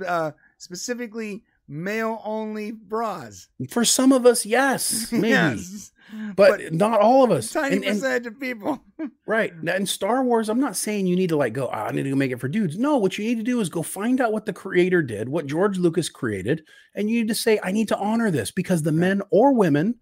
[0.06, 3.48] uh, specifically male only bras.
[3.70, 5.28] For some of us, yes, maybe.
[5.28, 5.92] Yes.
[6.36, 7.52] But, not all of us.
[7.52, 8.82] Tiny And- and- percentage of people.
[9.26, 9.52] Right.
[9.62, 12.10] In Star Wars, I'm not saying you need to like go, "Ah, I need to
[12.10, 12.78] go make it for dudes.
[12.78, 15.46] No, what you need to do is go find out what the creator did, what
[15.46, 16.64] George Lucas created,
[16.94, 19.96] and you need to say, I need to honor this because the men or women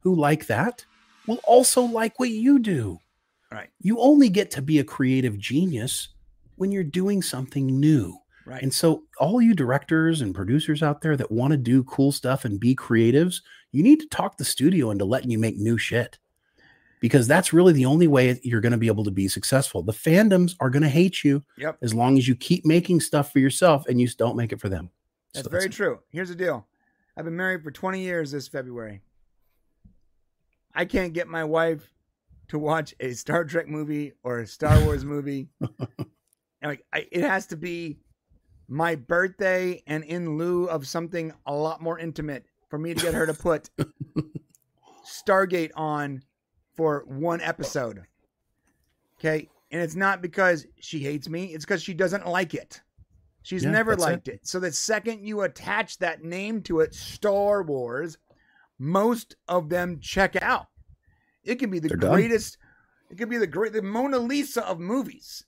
[0.00, 0.84] who like that
[1.28, 2.98] will also like what you do.
[3.52, 3.68] Right.
[3.80, 6.08] You only get to be a creative genius
[6.56, 8.18] when you're doing something new.
[8.44, 8.62] Right.
[8.62, 12.44] And so, all you directors and producers out there that want to do cool stuff
[12.44, 16.18] and be creatives, you need to talk the studio into letting you make new shit
[17.00, 19.82] because that's really the only way you're going to be able to be successful.
[19.82, 21.78] The fandoms are going to hate you Yep.
[21.82, 24.68] as long as you keep making stuff for yourself and you don't make it for
[24.68, 24.90] them.
[25.34, 26.00] That's So very true.
[26.10, 26.66] Here's the deal.
[27.16, 29.02] I've been married for 20 years this February.
[30.74, 31.92] I can't get my wife
[32.48, 35.48] to watch a Star Trek movie or a Star Wars movie.
[36.62, 37.98] And like I, it has to be
[38.72, 43.12] my birthday and in lieu of something a lot more intimate for me to get
[43.12, 43.68] her to put
[45.04, 46.22] Stargate on
[46.74, 48.02] for one episode.
[49.18, 49.48] Okay?
[49.70, 52.80] And it's not because she hates me, it's because she doesn't like it.
[53.42, 54.06] She's Yeah, never that's it.
[54.10, 54.40] liked it.
[54.44, 58.16] So the second you attach that name to it, Star Wars,
[58.78, 60.66] most of them check out.
[61.44, 62.12] It can be the They're done.
[62.12, 62.56] greatest,
[63.10, 65.44] it could be the great the Mona Lisa of movies.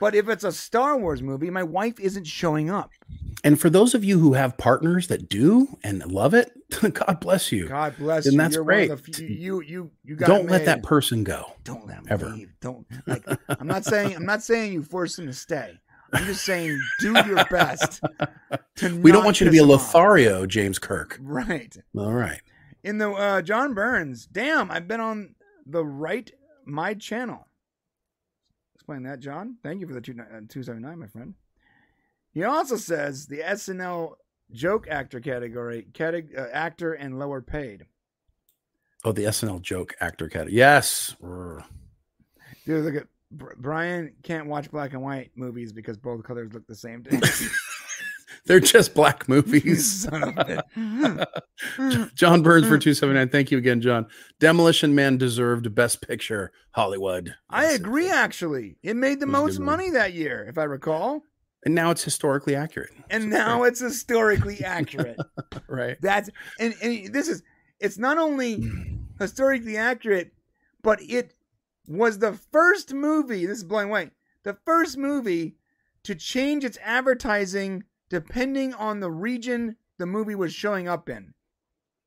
[0.00, 2.90] But if it's a Star Wars movie, my wife isn't showing up.
[3.44, 6.52] And for those of you who have partners that do and love it,
[6.92, 7.68] God bless you.
[7.68, 8.38] God bless And you.
[8.38, 8.88] that's You're great.
[8.90, 11.52] One of the few, you you you got Don't let that person go.
[11.64, 12.28] Don't let him ever.
[12.30, 12.52] leave.
[12.60, 13.24] Don't like.
[13.48, 15.78] I'm not saying I'm not saying you force them to stay.
[16.12, 18.00] I'm just saying do your best.
[18.82, 19.94] We don't want you to be a him off.
[19.94, 21.18] Lothario, James Kirk.
[21.20, 21.76] Right.
[21.96, 22.40] All right.
[22.84, 24.26] In the uh, John Burns.
[24.26, 25.34] Damn, I've been on
[25.66, 26.30] the right
[26.64, 27.46] my channel.
[28.86, 29.56] Explain that, John.
[29.64, 31.34] Thank you for the two uh, two seventy nine, my friend.
[32.30, 34.12] He also says the SNL
[34.52, 37.86] joke actor category, categ- uh, actor and lower paid.
[39.04, 40.54] Oh, the SNL joke actor category.
[40.54, 41.16] Yes.
[41.20, 46.64] Dude, look at Br- Brian can't watch black and white movies because both colors look
[46.68, 47.50] the same to him.
[48.46, 50.02] They're just black movies.
[50.02, 52.14] Son of a bitch.
[52.14, 53.28] John Burns for 279.
[53.28, 54.06] Thank you again, John.
[54.40, 57.34] Demolition Man deserved Best Picture, Hollywood.
[57.50, 58.08] I agree.
[58.08, 61.22] Actually, it made the It most money that year, if I recall,
[61.64, 62.90] And now it's historically accurate.
[63.10, 65.18] and now it's historically accurate.
[65.68, 65.96] Right.
[66.00, 67.42] That's and, and this is
[67.80, 68.70] it's not only
[69.18, 70.32] historically accurate,
[70.82, 71.34] but it
[71.88, 73.44] was the first movie.
[73.46, 74.10] This is blowing away.
[74.44, 75.56] The first movie
[76.04, 81.32] to change its advertising depending on the region the movie was showing up in.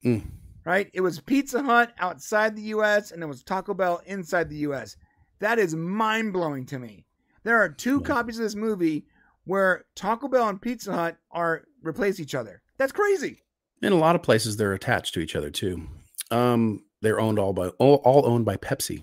[0.06, 0.26] Mm.
[0.66, 0.90] Right?
[0.94, 3.12] It was Pizza Hut outside the U.S.
[3.12, 4.96] and it was Taco Bell inside the U.S.
[5.40, 7.06] That is mind blowing to me.
[7.44, 9.06] There are two copies of this movie
[9.46, 12.62] where Taco Bell and Pizza Hut are replace each other.
[12.78, 13.42] That's crazy.
[13.82, 15.88] In a lot of places, they're attached to each other too.
[16.30, 19.02] Um, they're owned all by all, all owned by Pepsi.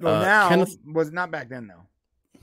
[0.00, 1.85] Well, Uh, now Kenneth- was not back then though.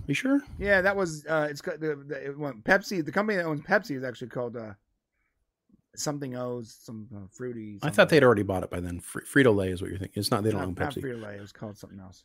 [0.08, 0.42] You sure?
[0.60, 3.04] Yeah, that was uh, it's got the, the it went- Pepsi.
[3.04, 4.74] The company that owns Pepsi is actually called uh,
[5.96, 7.80] something O's, some uh, fruity.
[7.82, 9.00] I thought they'd already bought it by then.
[9.00, 10.20] Fr- Frito Lay is what you're thinking.
[10.20, 10.44] It's not.
[10.44, 11.02] They don't not, own Pepsi.
[11.02, 11.36] Frito-Lay.
[11.36, 12.24] It was called something else.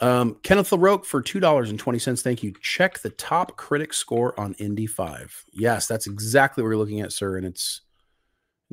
[0.00, 2.20] Um, Kenneth LaRoque for two dollars and twenty cents.
[2.20, 2.52] Thank you.
[2.60, 5.44] Check the top critic score on Indy Five.
[5.52, 7.80] Yes, that's exactly what we're looking at, sir, and it's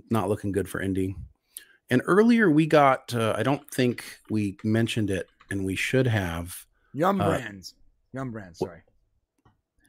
[0.10, 1.16] not looking good for Indy.
[1.90, 3.14] And earlier we got.
[3.14, 6.66] Uh, I don't think we mentioned it, and we should have.
[6.94, 7.76] Yum Uh, Brands.
[8.14, 8.60] Yum Brands.
[8.60, 8.82] Sorry.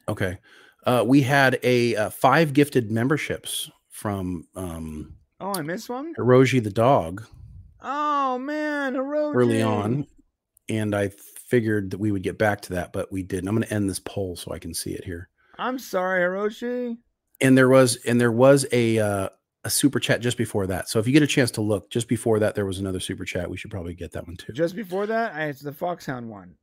[0.07, 0.37] Okay,
[0.85, 6.13] uh, we had a uh, five gifted memberships from um, Oh, I missed one.
[6.15, 7.25] Hiroji the dog
[7.81, 9.35] Oh man, Hiroji.
[9.35, 10.07] early on,
[10.69, 13.47] and I figured that we would get back to that, but we didn't.
[13.49, 15.29] I'm going to end this poll so I can see it here.
[15.57, 16.97] I'm sorry, Hiroshi.
[17.41, 19.29] and there was and there was a uh,
[19.65, 20.89] a super chat just before that.
[20.89, 23.23] So if you get a chance to look, just before that there was another super
[23.25, 23.49] chat.
[23.49, 24.51] We should probably get that one too.
[24.53, 26.55] Just before that, I, it's the Foxhound one.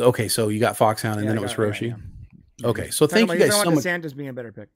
[0.00, 1.88] Okay, so you got Foxhound and Yeah, then it was it right, Hiroshi.
[1.88, 2.68] yeah.
[2.68, 3.84] Okay, so thank you guys so much.
[3.84, 4.68] DeSantis being a better pick.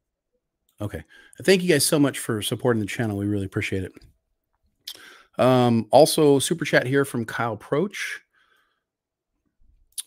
[0.80, 1.02] Okay,
[1.42, 3.16] thank you guys so much for supporting the channel.
[3.16, 3.92] We really appreciate it.
[5.38, 8.20] Um, also super chat here from Kyle Proch.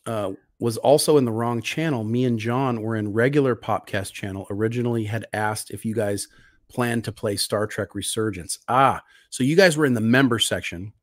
[0.06, 2.04] Uh, was also in the wrong channel.
[2.04, 4.48] Me and John were in regular Popcast channel.
[4.50, 6.28] Originally had asked if you guys
[6.70, 8.60] planned to play Star Trek Resurgence.
[8.70, 10.94] Ah, so you guys were in the member section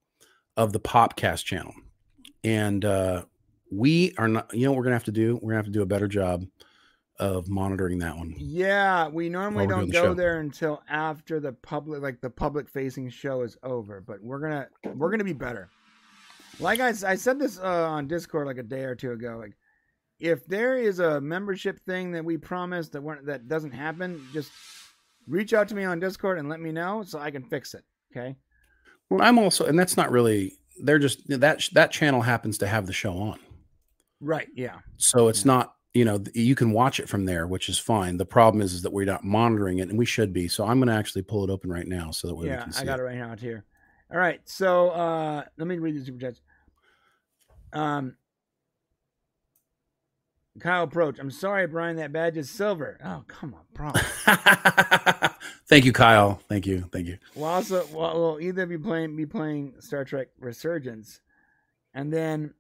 [0.56, 1.74] of the Popcast channel,
[2.44, 3.24] and uh,
[3.72, 4.54] we are not.
[4.54, 5.38] You know what we're gonna have to do?
[5.42, 6.44] We're gonna have to do a better job
[7.18, 8.34] of monitoring that one.
[8.36, 13.08] Yeah, we normally don't the go there until after the public, like the public facing
[13.10, 14.00] show is over.
[14.00, 15.70] But we're gonna we're gonna be better.
[16.60, 19.36] Like i, I said this uh, on Discord like a day or two ago.
[19.38, 19.56] Like,
[20.20, 24.52] if there is a membership thing that we promised that weren't, that doesn't happen, just
[25.26, 27.84] reach out to me on Discord and let me know so I can fix it.
[28.14, 28.36] Okay.
[29.08, 30.52] Well, I'm also, and that's not really.
[30.82, 33.38] They're just that that channel happens to have the show on,
[34.22, 34.48] Right.
[34.54, 34.78] Yeah.
[34.96, 35.74] so it's not.
[35.94, 38.16] You know, you can watch it from there, which is fine.
[38.16, 40.48] The problem is, is that we're not monitoring it, and we should be.
[40.48, 42.62] So I'm going to actually pull it open right now, so that way we yeah,
[42.62, 43.02] can see I got it.
[43.02, 43.64] it right now It's here.
[44.10, 46.40] All right, so uh let me read the super chats.
[47.74, 48.16] Um,
[50.60, 51.18] Kyle Approach.
[51.18, 51.96] I'm sorry, Brian.
[51.96, 52.98] That badge is silver.
[53.04, 53.90] Oh, come on, bro.
[55.68, 56.40] Thank you, Kyle.
[56.48, 56.88] Thank you.
[56.92, 57.18] Thank you.
[57.34, 61.20] Well, also, well, will either you playing be playing Star Trek Resurgence,
[61.94, 62.52] and then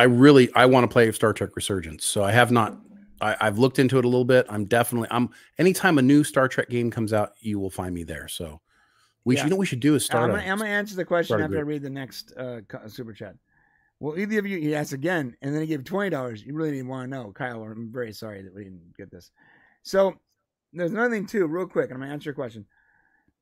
[0.00, 2.06] I really I want to play Star Trek Resurgence.
[2.06, 2.78] So I have not
[3.20, 4.46] I, I've looked into it a little bit.
[4.48, 8.02] I'm definitely I'm anytime a new Star Trek game comes out, you will find me
[8.02, 8.26] there.
[8.26, 8.62] So
[9.26, 9.42] we Yeah.
[9.42, 11.38] should, you know we should do is start I'm gonna, I'm gonna answer the question
[11.38, 13.34] a after I read the next uh, super chat.
[13.98, 16.42] Well, either of you, he asked again, and then he gave twenty dollars.
[16.42, 17.62] You really didn't want to know, Kyle.
[17.62, 19.30] I'm very sorry that we didn't get this.
[19.82, 20.14] So
[20.72, 22.64] there's another thing too, real quick, and I'm gonna answer your question.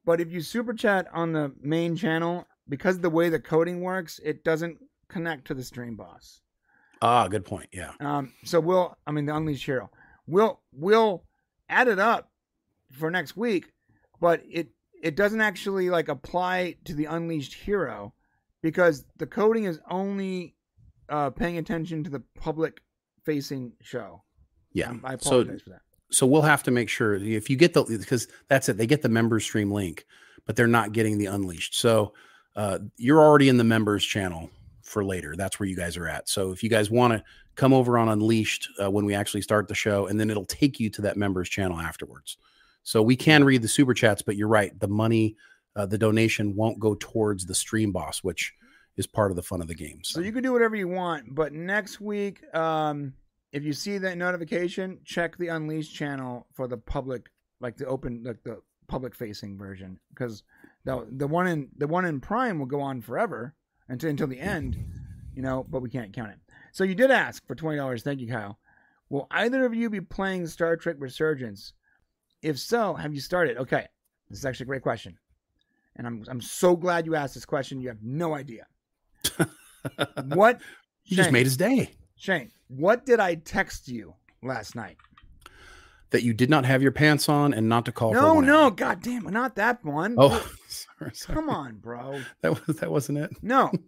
[0.05, 3.81] But if you super chat on the main channel, because of the way the coding
[3.81, 4.79] works, it doesn't
[5.09, 6.41] connect to the stream boss.
[7.03, 7.69] Ah, good point.
[7.73, 7.93] Yeah.
[8.01, 9.91] Um, so we'll, I mean, the Unleashed Hero,
[10.27, 11.25] we'll we'll
[11.69, 12.31] add it up
[12.93, 13.73] for next week,
[14.21, 14.69] but it
[15.03, 18.15] it doesn't actually like apply to the Unleashed Hero
[18.63, 20.55] because the coding is only
[21.09, 22.81] uh, paying attention to the public
[23.25, 24.23] facing show.
[24.73, 24.91] Yeah.
[24.91, 25.83] Um, I So- apologize for that.
[26.11, 28.79] So we'll have to make sure if you get the because that's it.
[28.79, 30.07] They get the members stream link,
[30.47, 31.75] but they're not getting the unleashed.
[31.75, 32.15] So
[32.57, 34.49] uh, you're already in the members channel
[34.89, 35.35] for later.
[35.37, 36.29] That's where you guys are at.
[36.29, 37.23] So if you guys want to
[37.55, 40.81] come over on Unleashed uh, when we actually start the show, and then it'll take
[40.81, 42.39] you to that members channel afterwards.
[42.83, 44.79] So we can read the super chats, but you're right.
[44.79, 45.37] The money,
[45.77, 48.55] uh, the donation won't go towards the stream boss, which
[48.97, 50.01] is part of the fun of the game.
[50.05, 53.13] So you can do whatever you want, but next week, um,
[53.53, 57.29] if you see that notification, check the Unleashed channel for the public,
[57.61, 60.43] like the open, like the public facing version, because
[60.85, 63.55] the the one in the one in Prime will go on forever
[63.89, 64.77] until until the end,
[65.35, 65.67] you know.
[65.69, 66.39] But we can't count it.
[66.73, 68.03] So you did ask for twenty dollars.
[68.03, 68.59] Thank you, Kyle.
[69.11, 71.73] Will either of you be playing Star Trek Resurgence?
[72.43, 73.57] If so, have you started?
[73.57, 73.87] Okay,
[74.29, 75.19] this is actually a great question,
[75.97, 77.81] and I'm I'm so glad you asked this question.
[77.81, 78.67] You have no idea.
[80.25, 80.61] what
[81.05, 81.91] You just made his day.
[82.17, 84.99] Shane, what did I text you last night?
[86.11, 88.13] That you did not have your pants on and not to call.
[88.13, 90.15] for No, one no, god damn it, not that one.
[90.17, 90.31] Oh,
[90.69, 91.35] sorry, sorry.
[91.35, 92.21] come on, bro.
[92.41, 93.33] That was that wasn't it.
[93.43, 93.71] No.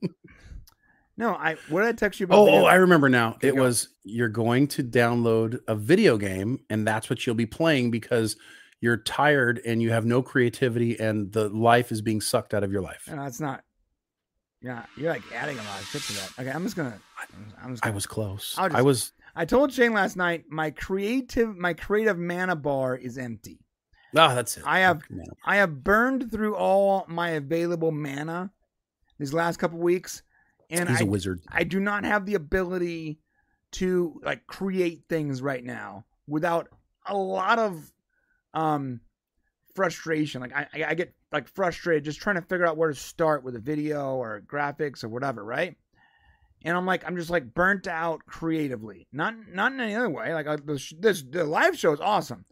[1.21, 2.39] No, I what did I text you about?
[2.39, 3.35] Oh, oh, I remember now.
[3.35, 3.65] Okay, it go.
[3.65, 8.37] was you're going to download a video game, and that's what you'll be playing because
[8.81, 12.73] you're tired and you have no creativity, and the life is being sucked out of
[12.73, 13.07] your life.
[13.07, 13.63] No, it's not.
[14.63, 16.31] Yeah, you're like adding a lot of shit to that.
[16.39, 16.99] Okay, I'm just gonna.
[17.63, 18.55] I'm just gonna, was close.
[18.57, 19.13] I'll I was.
[19.34, 23.60] I told Shane last night my creative my creative mana bar is empty.
[24.17, 24.65] Ah, that's it.
[24.67, 25.02] I have.
[25.44, 28.50] I have burned through all my available mana
[29.18, 30.23] these last couple weeks,
[30.68, 31.41] and He's I, a wizard.
[31.49, 33.20] I do not have the ability
[33.73, 36.68] to like create things right now without
[37.07, 37.92] a lot of
[38.52, 39.00] um
[39.75, 40.41] frustration.
[40.41, 43.55] Like I I get like frustrated just trying to figure out where to start with
[43.55, 45.76] a video or graphics or whatever, right?
[46.65, 49.07] And I'm like, I'm just like burnt out creatively.
[49.13, 50.35] Not not in any other way.
[50.35, 52.45] Like I, this, this the live show is awesome,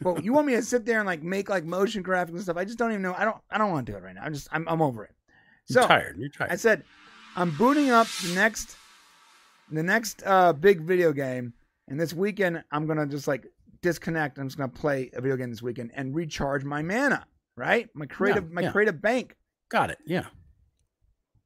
[0.00, 2.56] but you want me to sit there and like make like motion graphics and stuff?
[2.56, 3.14] I just don't even know.
[3.16, 4.22] I don't I don't want to do it right now.
[4.22, 5.14] I'm just I'm I'm over it.
[5.64, 6.16] So You're tired.
[6.18, 6.52] You're tired.
[6.52, 6.84] I said,
[7.34, 8.76] I'm booting up the next
[9.70, 11.52] the next uh big video game,
[11.88, 13.46] and this weekend I'm gonna just like
[13.82, 14.38] disconnect.
[14.38, 17.88] I'm just gonna play a video game this weekend and recharge my mana, right?
[17.94, 18.70] My creative Yeah, my yeah.
[18.70, 19.34] creative bank.
[19.70, 19.98] Got it.
[20.06, 20.26] Yeah.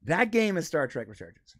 [0.03, 1.55] That game is Star Trek Resurgence.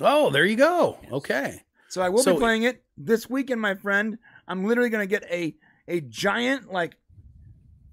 [0.00, 0.98] Oh, there you go.
[1.12, 1.62] Okay.
[1.88, 4.18] So I will So- be playing it this weekend, my friend.
[4.48, 5.56] I'm literally gonna get a
[5.86, 6.96] a giant like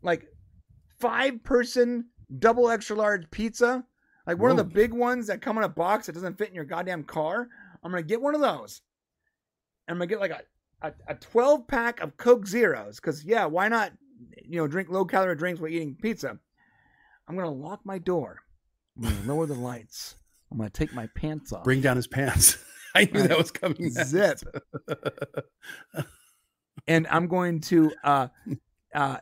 [0.01, 0.25] like
[0.99, 3.85] five person double extra large pizza,
[4.25, 6.55] like one of the big ones that come in a box that doesn't fit in
[6.55, 7.49] your goddamn car.
[7.83, 8.81] I'm gonna get one of those.
[9.87, 10.41] I'm gonna get like a
[10.83, 13.91] a, a 12 pack of Coke Zeros because yeah, why not?
[14.43, 16.39] You know, drink low calorie drinks while eating pizza.
[17.27, 18.39] I'm gonna lock my door.
[18.97, 20.15] I'm gonna lower the lights.
[20.51, 21.63] I'm gonna take my pants off.
[21.63, 22.57] Bring down his pants.
[22.95, 23.89] I knew that was coming.
[24.05, 24.39] Zip.
[26.87, 28.27] and I'm going to uh,
[28.93, 29.17] uh,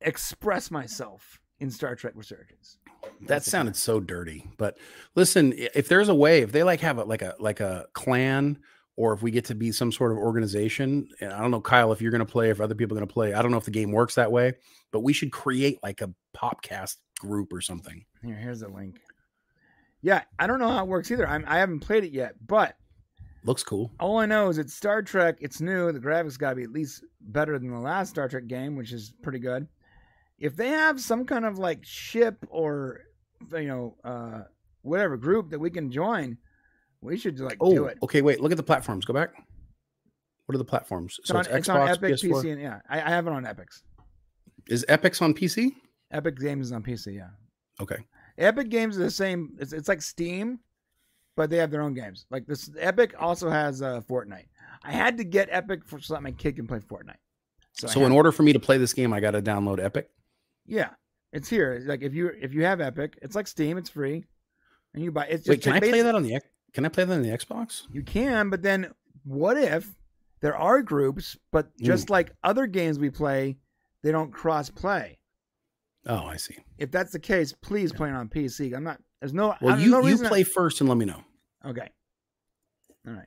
[0.00, 2.78] express myself in Star Trek Resurgence.
[3.22, 4.46] That sounded so dirty.
[4.58, 4.78] But
[5.14, 8.58] listen, if there's a way, if they like have a like a like a clan,
[8.96, 11.92] or if we get to be some sort of organization, and I don't know, Kyle,
[11.92, 13.56] if you're going to play, if other people are going to play, I don't know
[13.58, 14.54] if the game works that way,
[14.92, 18.04] but we should create like a popcast group or something.
[18.22, 19.00] Here, here's the link.
[20.04, 21.26] Yeah, I don't know how it works either.
[21.26, 22.76] I'm, I haven't played it yet, but
[23.42, 23.90] Looks cool.
[23.98, 25.36] all I know is it's Star Trek.
[25.40, 25.90] It's new.
[25.92, 28.92] The graphics got to be at least better than the last Star Trek game, which
[28.92, 29.66] is pretty good.
[30.38, 33.00] if they have some kind of like ship or
[33.52, 34.42] you know uh
[34.82, 36.36] whatever group that we can join,
[37.00, 37.96] we should like Oh, do it.
[38.02, 38.20] okay.
[38.20, 39.06] Wait, look at the platforms.
[39.06, 39.30] Go back.
[40.46, 41.16] What are the platforms?
[41.20, 43.82] It's, on, it's on Epic, PC, and yeah, I, I have it on Epics.
[44.68, 45.70] Is Epic's on PC?
[46.12, 47.14] Epic Games is on PC.
[47.16, 47.28] Yeah,
[47.80, 48.04] Okay.
[48.38, 49.56] Epic Games is the same.
[49.58, 50.58] It's, it's like Steam,
[51.36, 52.26] but they have their own games.
[52.30, 54.46] Like this, Epic also has uh, Fortnite.
[54.82, 57.16] I had to get Epic for so that my kid can play Fortnite.
[57.72, 59.82] So, I in had- order for me to play this game, I got to download
[59.82, 60.10] Epic.
[60.66, 60.90] yeah,
[61.32, 61.82] it's here.
[61.84, 63.78] Like if you if you have Epic, it's like Steam.
[63.78, 64.24] It's free,
[64.94, 65.24] and you buy.
[65.26, 66.40] It's just Wait, can I play that on the?
[66.72, 67.82] Can I play that on the Xbox?
[67.92, 68.92] You can, but then
[69.24, 69.88] what if
[70.40, 73.56] there are groups, but just like other games we play,
[74.02, 75.18] they don't cross play.
[76.06, 76.56] Oh, I see.
[76.78, 78.74] If that's the case, please play it on PC.
[78.76, 79.00] I'm not.
[79.20, 79.54] There's no.
[79.60, 81.22] Well, there's you no you reason I- play first and let me know.
[81.64, 81.88] okay.
[83.06, 83.26] All right.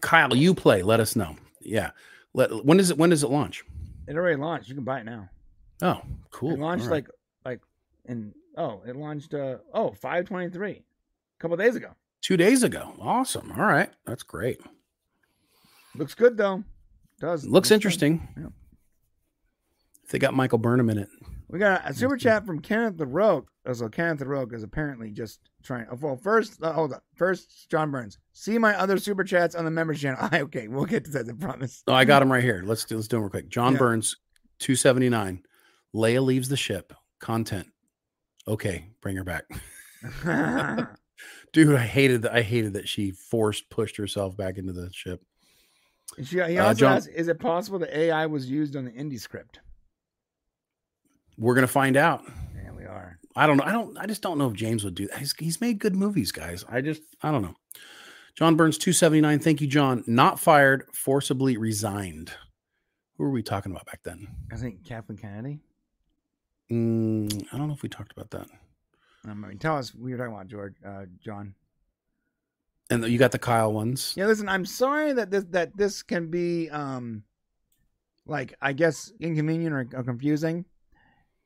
[0.00, 0.82] Kyle, you play.
[0.82, 1.36] Let us know.
[1.60, 1.90] Yeah.
[2.34, 3.64] Let when does it when does it launch?
[4.06, 4.68] It already launched.
[4.68, 5.28] You can buy it now.
[5.82, 6.00] Oh,
[6.30, 6.52] cool.
[6.52, 6.90] It launched right.
[6.92, 7.06] like
[7.44, 7.60] like
[8.04, 10.82] in oh it launched uh oh 523 a
[11.40, 11.90] couple days ago.
[12.20, 12.94] two days ago.
[13.00, 13.52] Awesome.
[13.52, 14.60] All right, that's great.
[15.94, 16.62] Looks good though.
[17.20, 17.76] Does Looks good.
[17.76, 18.28] interesting.
[18.36, 18.46] Yeah.
[20.04, 21.08] If they got Michael Burnham in it.
[21.48, 23.46] We got a super chat from Kenneth the Rogue.
[23.66, 25.86] Oh, So Kenneth the Rogue is apparently just trying.
[25.92, 27.00] Oh, well, first, uh, hold on.
[27.14, 28.18] First, John Burns.
[28.32, 30.18] See my other super chats on the members channel.
[30.32, 31.28] I, okay, we'll get to that.
[31.28, 31.82] I promise.
[31.86, 32.62] Oh, I got him right here.
[32.64, 33.48] Let's do let's do him real quick.
[33.48, 33.78] John Yeah.
[33.78, 34.16] Burns,
[34.58, 35.42] two seventy nine.
[35.94, 36.92] Leia leaves the ship.
[37.20, 37.68] Content.
[38.48, 39.44] Okay, bring her back.
[41.52, 42.34] Dude, I hated that.
[42.34, 45.22] I hated that she forced pushed herself back into the ship.
[46.22, 48.92] She, he Uh, also John- asked, "Is it possible the AI was used on the
[48.92, 49.60] Indy script?"
[51.38, 52.24] We're gonna find out.
[52.54, 53.18] Yeah, we are.
[53.34, 53.64] I don't know.
[53.64, 53.98] I don't.
[53.98, 55.18] I just don't know if James would do that.
[55.18, 56.64] He's, he's made good movies, guys.
[56.68, 57.02] I just.
[57.22, 57.54] I don't know.
[58.34, 59.38] John Burns, two seventy nine.
[59.38, 60.04] Thank you, John.
[60.06, 62.32] Not fired, forcibly resigned.
[63.16, 64.28] Who were we talking about back then?
[64.52, 65.60] I think Kathleen Kennedy.
[66.70, 68.48] Mm, I don't know if we talked about that.
[69.24, 71.54] Um, I mean, tell us we you're talking about, George, uh, John.
[72.90, 74.14] And you got the Kyle ones.
[74.16, 77.24] Yeah, listen, I'm sorry that this that this can be um
[78.26, 80.64] like I guess inconvenient or, or confusing.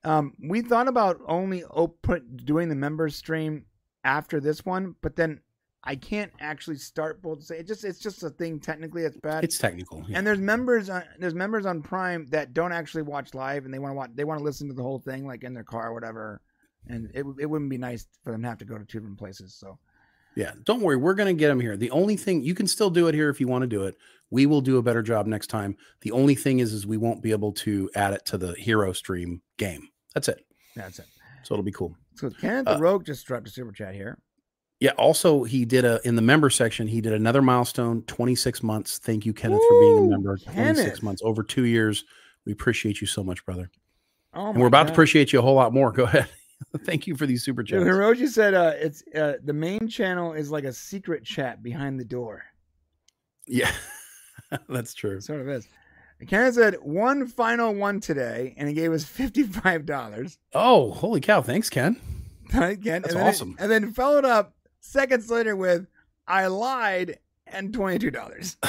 [0.04, 3.66] Um we thought about only open doing the members stream
[4.04, 5.40] after this one, but then
[5.82, 7.42] I can't actually start both.
[7.42, 9.44] Say it just it's just a thing technically it's bad.
[9.44, 10.04] It's technical.
[10.08, 10.18] yeah.
[10.18, 13.78] And there's members on there's members on Prime that don't actually watch live and they
[13.78, 15.88] want to watch they want to listen to the whole thing like in their car
[15.88, 16.40] or whatever.
[16.86, 19.18] And it it wouldn't be nice for them to have to go to two different
[19.18, 19.54] places.
[19.54, 19.78] So
[20.40, 20.96] Yeah, don't worry.
[20.96, 21.76] We're going to get them here.
[21.76, 23.94] The only thing you can still do it here if you want to do it.
[24.30, 25.76] We will do a better job next time.
[26.00, 28.94] The only thing is, is we won't be able to add it to the hero
[28.94, 29.86] stream game.
[30.14, 30.46] That's it.
[30.74, 31.04] that's it.
[31.42, 31.94] So it'll be cool.
[32.14, 34.16] So Kenneth Uh, the Rogue just dropped a super chat here.
[34.78, 34.92] Yeah.
[34.92, 36.86] Also, he did a in the member section.
[36.86, 38.02] He did another milestone.
[38.04, 38.96] Twenty six months.
[38.96, 40.38] Thank you, Kenneth, for being a member.
[40.38, 41.02] Twenty Kenneth.
[41.02, 42.04] months over two years.
[42.46, 43.70] We appreciate you so much, brother.
[44.32, 45.92] Oh and we're about to appreciate you a whole lot more.
[45.92, 46.28] Go ahead.
[46.84, 47.84] Thank you for these super chats.
[47.84, 52.04] Hiroshi said uh, it's uh, the main channel is like a secret chat behind the
[52.04, 52.44] door.
[53.46, 53.72] Yeah,
[54.68, 55.20] that's true.
[55.20, 55.66] Sort of is.
[56.28, 60.38] Kenneth said one final one today, and he gave us fifty five dollars.
[60.52, 61.40] Oh, holy cow!
[61.42, 61.98] Thanks, Ken.
[62.52, 63.56] Again, That's and then, awesome.
[63.58, 65.86] and then followed up seconds later with
[66.26, 68.56] "I lied" and twenty two dollars.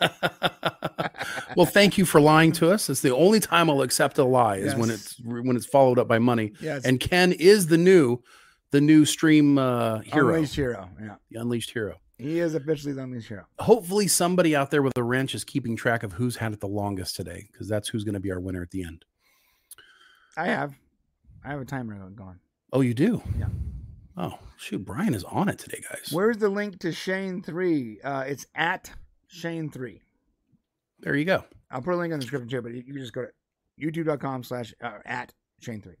[1.56, 2.88] well, thank you for lying to us.
[2.90, 6.08] It's the only time I'll accept a lie is when it's when it's followed up
[6.08, 6.52] by money.
[6.60, 6.84] Yes.
[6.84, 8.22] And Ken is the new
[8.70, 10.88] the new stream uh, hero, Unleashed hero.
[11.00, 11.96] Yeah, the unleashed hero.
[12.18, 13.46] he is officially the unleashed hero.
[13.58, 16.68] Hopefully, somebody out there with a wrench is keeping track of who's had it the
[16.68, 19.04] longest today, because that's who's going to be our winner at the end.
[20.36, 20.74] I have,
[21.44, 22.38] I have a timer going.
[22.72, 23.22] Oh, you do?
[23.38, 23.46] Yeah.
[24.18, 26.10] Oh, shoot, Brian is on it today, guys.
[26.10, 28.00] Where's the link to Shane three?
[28.02, 28.90] Uh, it's at
[29.36, 30.00] Shane three.
[31.00, 31.44] There you go.
[31.70, 33.30] I'll put a link in the description too, but you you can just go to
[33.80, 35.96] youtube.com slash uh, at Shane three.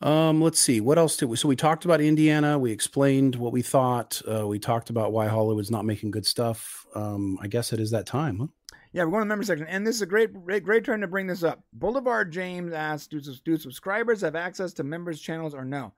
[0.00, 0.80] Um, let's see.
[0.80, 1.36] What else did we?
[1.36, 2.58] So we talked about Indiana.
[2.58, 4.22] We explained what we thought.
[4.30, 6.86] Uh, we talked about why Hollywood's not making good stuff.
[6.94, 8.38] Um, I guess it is that time.
[8.38, 8.46] Huh?
[8.92, 11.00] Yeah, we're going to the member section, and this is a great, great, great time
[11.00, 11.60] to bring this up.
[11.74, 15.92] Boulevard James asks, do, do subscribers have access to members' channels or no?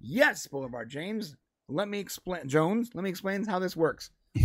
[0.00, 1.36] Yes, Boulevard James.
[1.68, 2.90] Let me explain, Jones.
[2.94, 4.10] Let me explain how this works.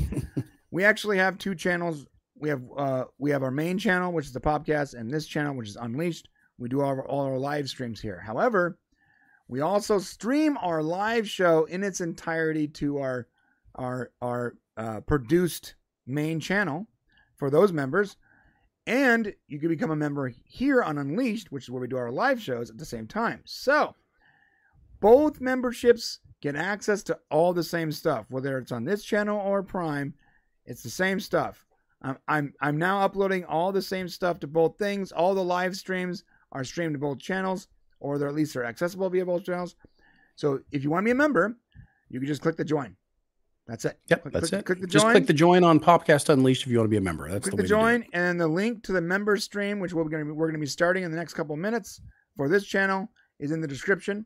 [0.80, 2.06] we actually have two channels.
[2.36, 5.54] We have uh, we have our main channel, which is the podcast, and this channel,
[5.54, 6.30] which is Unleashed.
[6.58, 8.24] We do all our, all our live streams here.
[8.26, 8.80] However,
[9.50, 13.28] we also stream our live show in its entirety to our
[13.76, 15.76] our our uh, produced
[16.08, 16.88] main channel
[17.36, 18.16] for those members.
[18.88, 22.10] And you can become a member here on Unleashed, which is where we do our
[22.10, 23.42] live shows at the same time.
[23.44, 23.96] So
[25.02, 29.62] both memberships get access to all the same stuff, whether it's on this channel or
[29.62, 30.14] Prime.
[30.70, 31.66] It's the same stuff.
[32.02, 35.76] I'm I'm, I'm now uploading all the same stuff to both things, all the live
[35.76, 37.68] streams, are streamed to both channels,
[38.00, 39.76] or they're at least they're accessible via both channels.
[40.36, 41.58] So if you want to be a member,
[42.10, 42.96] you can just click the join.
[43.68, 44.00] That's it.
[44.08, 44.66] Yep, click, that's click, it.
[44.66, 45.12] Click the Just join.
[45.12, 47.30] click the join on Popcast Unleashed if you want to be a member.
[47.30, 48.02] That's click the the, way to do it.
[48.02, 50.60] join and the link to the member stream, which we're going to be, we're going
[50.60, 52.02] to be starting in the next couple of minutes
[52.36, 54.26] for this channel, is in the description.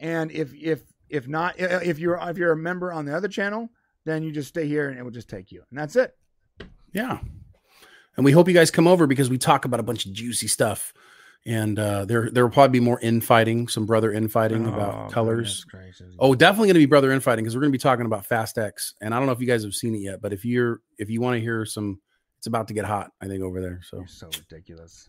[0.00, 3.68] And if if if not, if you're if you're a member on the other channel,
[4.04, 6.16] then you just stay here and it will just take you, and that's it.
[6.92, 7.18] Yeah.
[8.16, 10.46] And we hope you guys come over because we talk about a bunch of juicy
[10.48, 10.92] stuff.
[11.44, 15.66] And uh, there there will probably be more infighting, some brother infighting Oh, about colors.
[16.20, 18.58] Oh, definitely going to be brother infighting because we're going to be talking about Fast
[18.58, 18.94] X.
[19.00, 21.10] And I don't know if you guys have seen it yet, but if you're if
[21.10, 22.00] you want to hear some,
[22.38, 23.10] it's about to get hot.
[23.20, 23.80] I think over there.
[23.82, 25.08] So so ridiculous.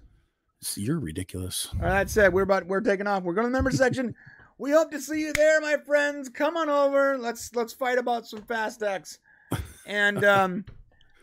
[0.76, 1.68] You're ridiculous.
[1.74, 3.22] All right, that said, we're about we're taking off.
[3.24, 4.16] We're going to the member section.
[4.58, 6.30] We hope to see you there, my friends.
[6.30, 7.18] Come on over.
[7.18, 9.20] Let's let's fight about some Fast X.
[9.86, 10.66] And um,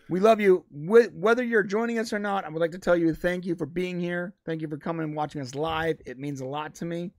[0.09, 0.65] we love you.
[0.71, 3.67] Whether you're joining us or not, I would like to tell you thank you for
[3.67, 4.35] being here.
[4.45, 6.01] Thank you for coming and watching us live.
[6.07, 7.13] It means a lot to me.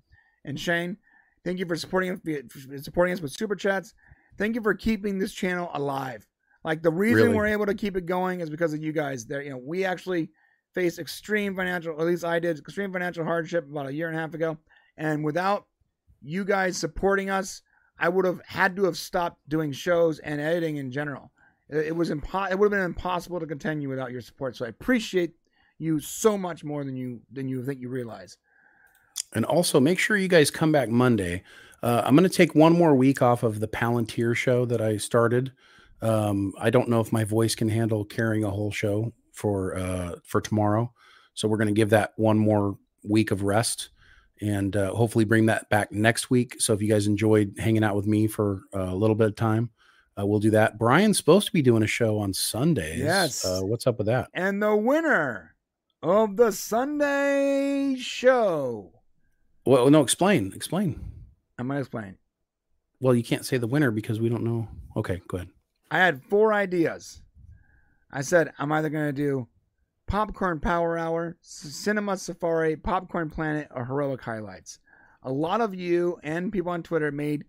[0.43, 0.97] And Shane,
[1.45, 3.93] thank you for supporting us, for supporting us with super chats.
[4.37, 6.27] Thank you for keeping this channel alive.
[6.63, 7.35] Like the reason Really.
[7.35, 9.25] we're able to keep it going is because of you guys.
[9.25, 10.29] There, you know, we actually
[10.73, 14.19] faced extreme financial, at least I did, extreme financial hardship about a year and a
[14.19, 14.57] half ago.
[14.97, 15.65] And without
[16.21, 17.61] you guys supporting us,
[17.99, 21.31] I would have had to have stopped doing shows and editing in general.
[21.69, 24.57] It, was impo- It would have been impossible to continue without your support.
[24.57, 25.33] So I appreciate
[25.77, 28.37] you so much more than you than you think you realize.
[29.33, 31.43] And also make sure you guys come back Monday.
[31.81, 34.97] Uh, I'm going to take one more week off of the Palantir show that I
[34.97, 35.51] started.
[36.01, 40.15] Um, I don't know if my voice can handle carrying a whole show for uh,
[40.23, 40.91] for tomorrow,
[41.33, 43.89] so we're going to give that one more week of rest,
[44.41, 46.59] and uh, hopefully bring that back next week.
[46.59, 49.69] So if you guys enjoyed hanging out with me for a little bit of time,
[50.19, 50.77] uh, we'll do that.
[50.77, 52.99] Brian's supposed to be doing a show on Sundays.
[52.99, 53.45] Yes.
[53.45, 54.29] Uh, what's up with that?
[54.33, 55.55] And the winner
[56.01, 58.91] of the Sunday show.
[59.65, 60.51] Well, no, explain.
[60.55, 60.99] Explain.
[61.57, 62.17] I'm gonna explain.
[62.99, 64.67] Well, you can't say the winner because we don't know.
[64.95, 65.49] Okay, go ahead.
[65.89, 67.21] I had four ideas.
[68.11, 69.47] I said I'm either going to do
[70.11, 74.79] Popcorn Power Hour, Cinema Safari, Popcorn Planet, or Heroic Highlights.
[75.23, 77.45] A lot of you and people on Twitter made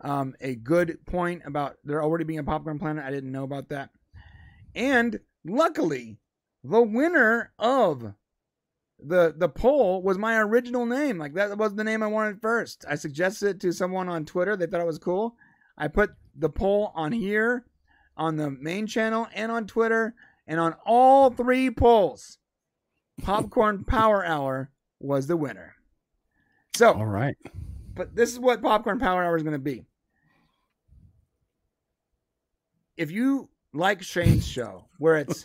[0.00, 3.04] um, a good point about there already being a Popcorn Planet.
[3.04, 3.90] I didn't know about that.
[4.76, 6.18] And luckily,
[6.62, 8.14] the winner of
[9.00, 11.18] the the poll was my original name.
[11.18, 12.84] Like that was the name I wanted first.
[12.88, 14.56] I suggested it to someone on Twitter.
[14.56, 15.34] They thought it was cool.
[15.76, 17.64] I put the poll on here,
[18.16, 20.14] on the main channel, and on Twitter,
[20.46, 22.38] and on all three polls,
[23.22, 25.74] Popcorn Power Hour was the winner.
[26.76, 27.36] So, all right.
[27.94, 29.84] But this is what Popcorn Power Hour is going to be.
[32.96, 35.44] If you like Shane's show, where it's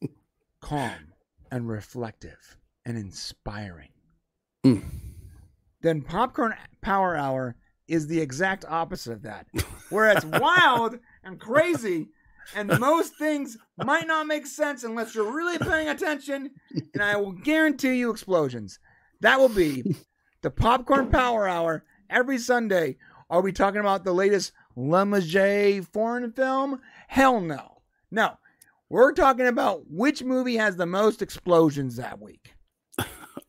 [0.60, 1.12] calm
[1.50, 3.88] and reflective and inspiring,
[4.64, 4.82] Mm.
[5.82, 7.54] then Popcorn Power Hour
[7.86, 9.46] is the exact opposite of that,
[9.90, 12.08] where it's wild and crazy,
[12.54, 16.50] and most things might not make sense unless you're really paying attention.
[16.92, 18.78] And I will guarantee you explosions.
[19.20, 19.96] That will be
[20.42, 22.96] the Popcorn Power Hour every Sunday.
[23.30, 26.80] Are we talking about the latest Le Mager foreign film?
[27.08, 27.82] Hell no.
[28.10, 28.34] No.
[28.90, 32.54] We're talking about which movie has the most explosions that week.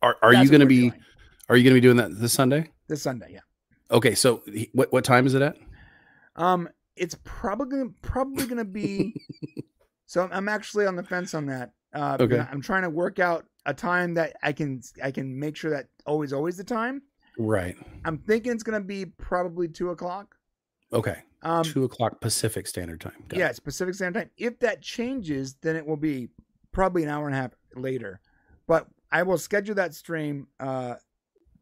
[0.02, 0.90] Are, are That's you going to be?
[0.90, 1.02] doing.
[1.48, 2.70] Are you going to be doing that this Sunday?
[2.88, 3.40] This Sunday, yeah.
[3.90, 4.42] Okay, so
[4.72, 5.56] what what time is it at?
[6.34, 9.14] Um, it's probably probably gonna be.
[10.06, 11.72] so I'm actually on the fence on that.
[11.94, 12.44] Uh, Okay.
[12.50, 15.86] I'm trying to work out a time that I can I can make sure that
[16.06, 17.02] always always the time.
[17.38, 17.76] Right.
[18.04, 20.36] I'm thinking it's gonna be probably two o'clock.
[20.92, 21.16] Okay.
[21.42, 23.12] Um, Two o'clock Pacific Standard Time.
[23.28, 23.38] Got it.
[23.40, 24.30] yeah, it's Pacific Standard Time.
[24.36, 26.28] If that changes, then it will be
[26.72, 28.20] probably an hour and a half later.
[28.66, 30.94] But I will schedule that stream uh,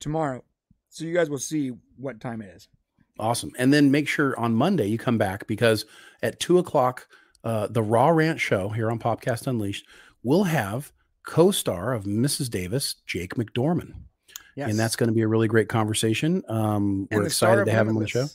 [0.00, 0.42] tomorrow,
[0.88, 2.68] so you guys will see what time it is.
[3.18, 3.52] Awesome.
[3.58, 5.84] And then make sure on Monday you come back because
[6.22, 7.06] at two o'clock,
[7.44, 9.86] uh, the Raw Rant show here on Popcast Unleashed
[10.22, 10.92] will have
[11.24, 12.50] co-star of Mrs.
[12.50, 13.92] Davis, Jake McDorman.
[14.56, 14.70] Yes.
[14.70, 16.42] And that's going to be a really great conversation.
[16.48, 18.26] Um, we're excited to have him on the show.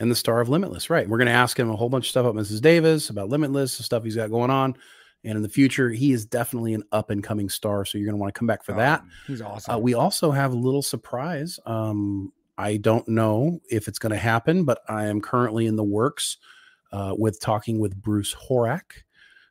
[0.00, 1.08] And the star of Limitless, right?
[1.08, 2.60] We're going to ask him a whole bunch of stuff about Mrs.
[2.60, 4.76] Davis, about Limitless, the stuff he's got going on.
[5.24, 7.84] And in the future, he is definitely an up and coming star.
[7.84, 9.02] So you're going to want to come back for that.
[9.26, 9.74] He's awesome.
[9.74, 11.58] Uh, we also have a little surprise.
[11.66, 15.84] Um, I don't know if it's going to happen, but I am currently in the
[15.84, 16.36] works
[16.92, 19.04] uh, with talking with Bruce Horak,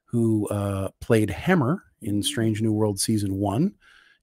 [0.06, 3.76] who uh, played Hemmer in Strange New World season one.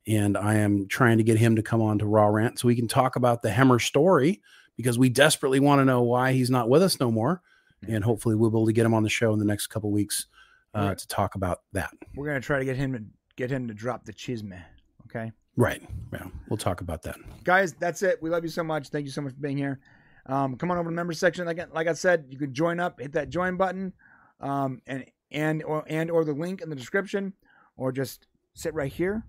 [0.06, 2.76] And I am trying to get him to come on to Raw Rant so we
[2.76, 4.42] can talk about the Hemmer story
[4.76, 7.40] because we desperately want to know why he's not with us no more.
[7.88, 9.90] And hopefully we'll be able to get him on the show in the next couple
[9.90, 10.26] weeks
[10.74, 10.98] uh, Right.
[10.98, 11.90] to talk about that.
[12.14, 13.02] We're gonna try to get him to
[13.36, 14.60] get him to drop the chisme.
[15.06, 15.32] Okay.
[15.56, 15.82] Right.
[16.12, 16.26] Yeah.
[16.48, 17.16] We'll talk about that.
[17.44, 18.20] Guys, that's it.
[18.22, 18.88] We love you so much.
[18.88, 19.80] Thank you so much for being here.
[20.26, 21.44] Um, come on over to the member section.
[21.46, 23.92] Like, like I said, you can join up, hit that join button,
[24.40, 27.34] um, and and or and or the link in the description,
[27.76, 29.24] or just sit right here,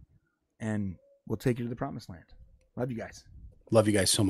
[0.60, 0.96] and
[1.28, 2.24] we'll take you to the promised land.
[2.76, 3.26] Love you guys.
[3.72, 4.24] Love you guys so much.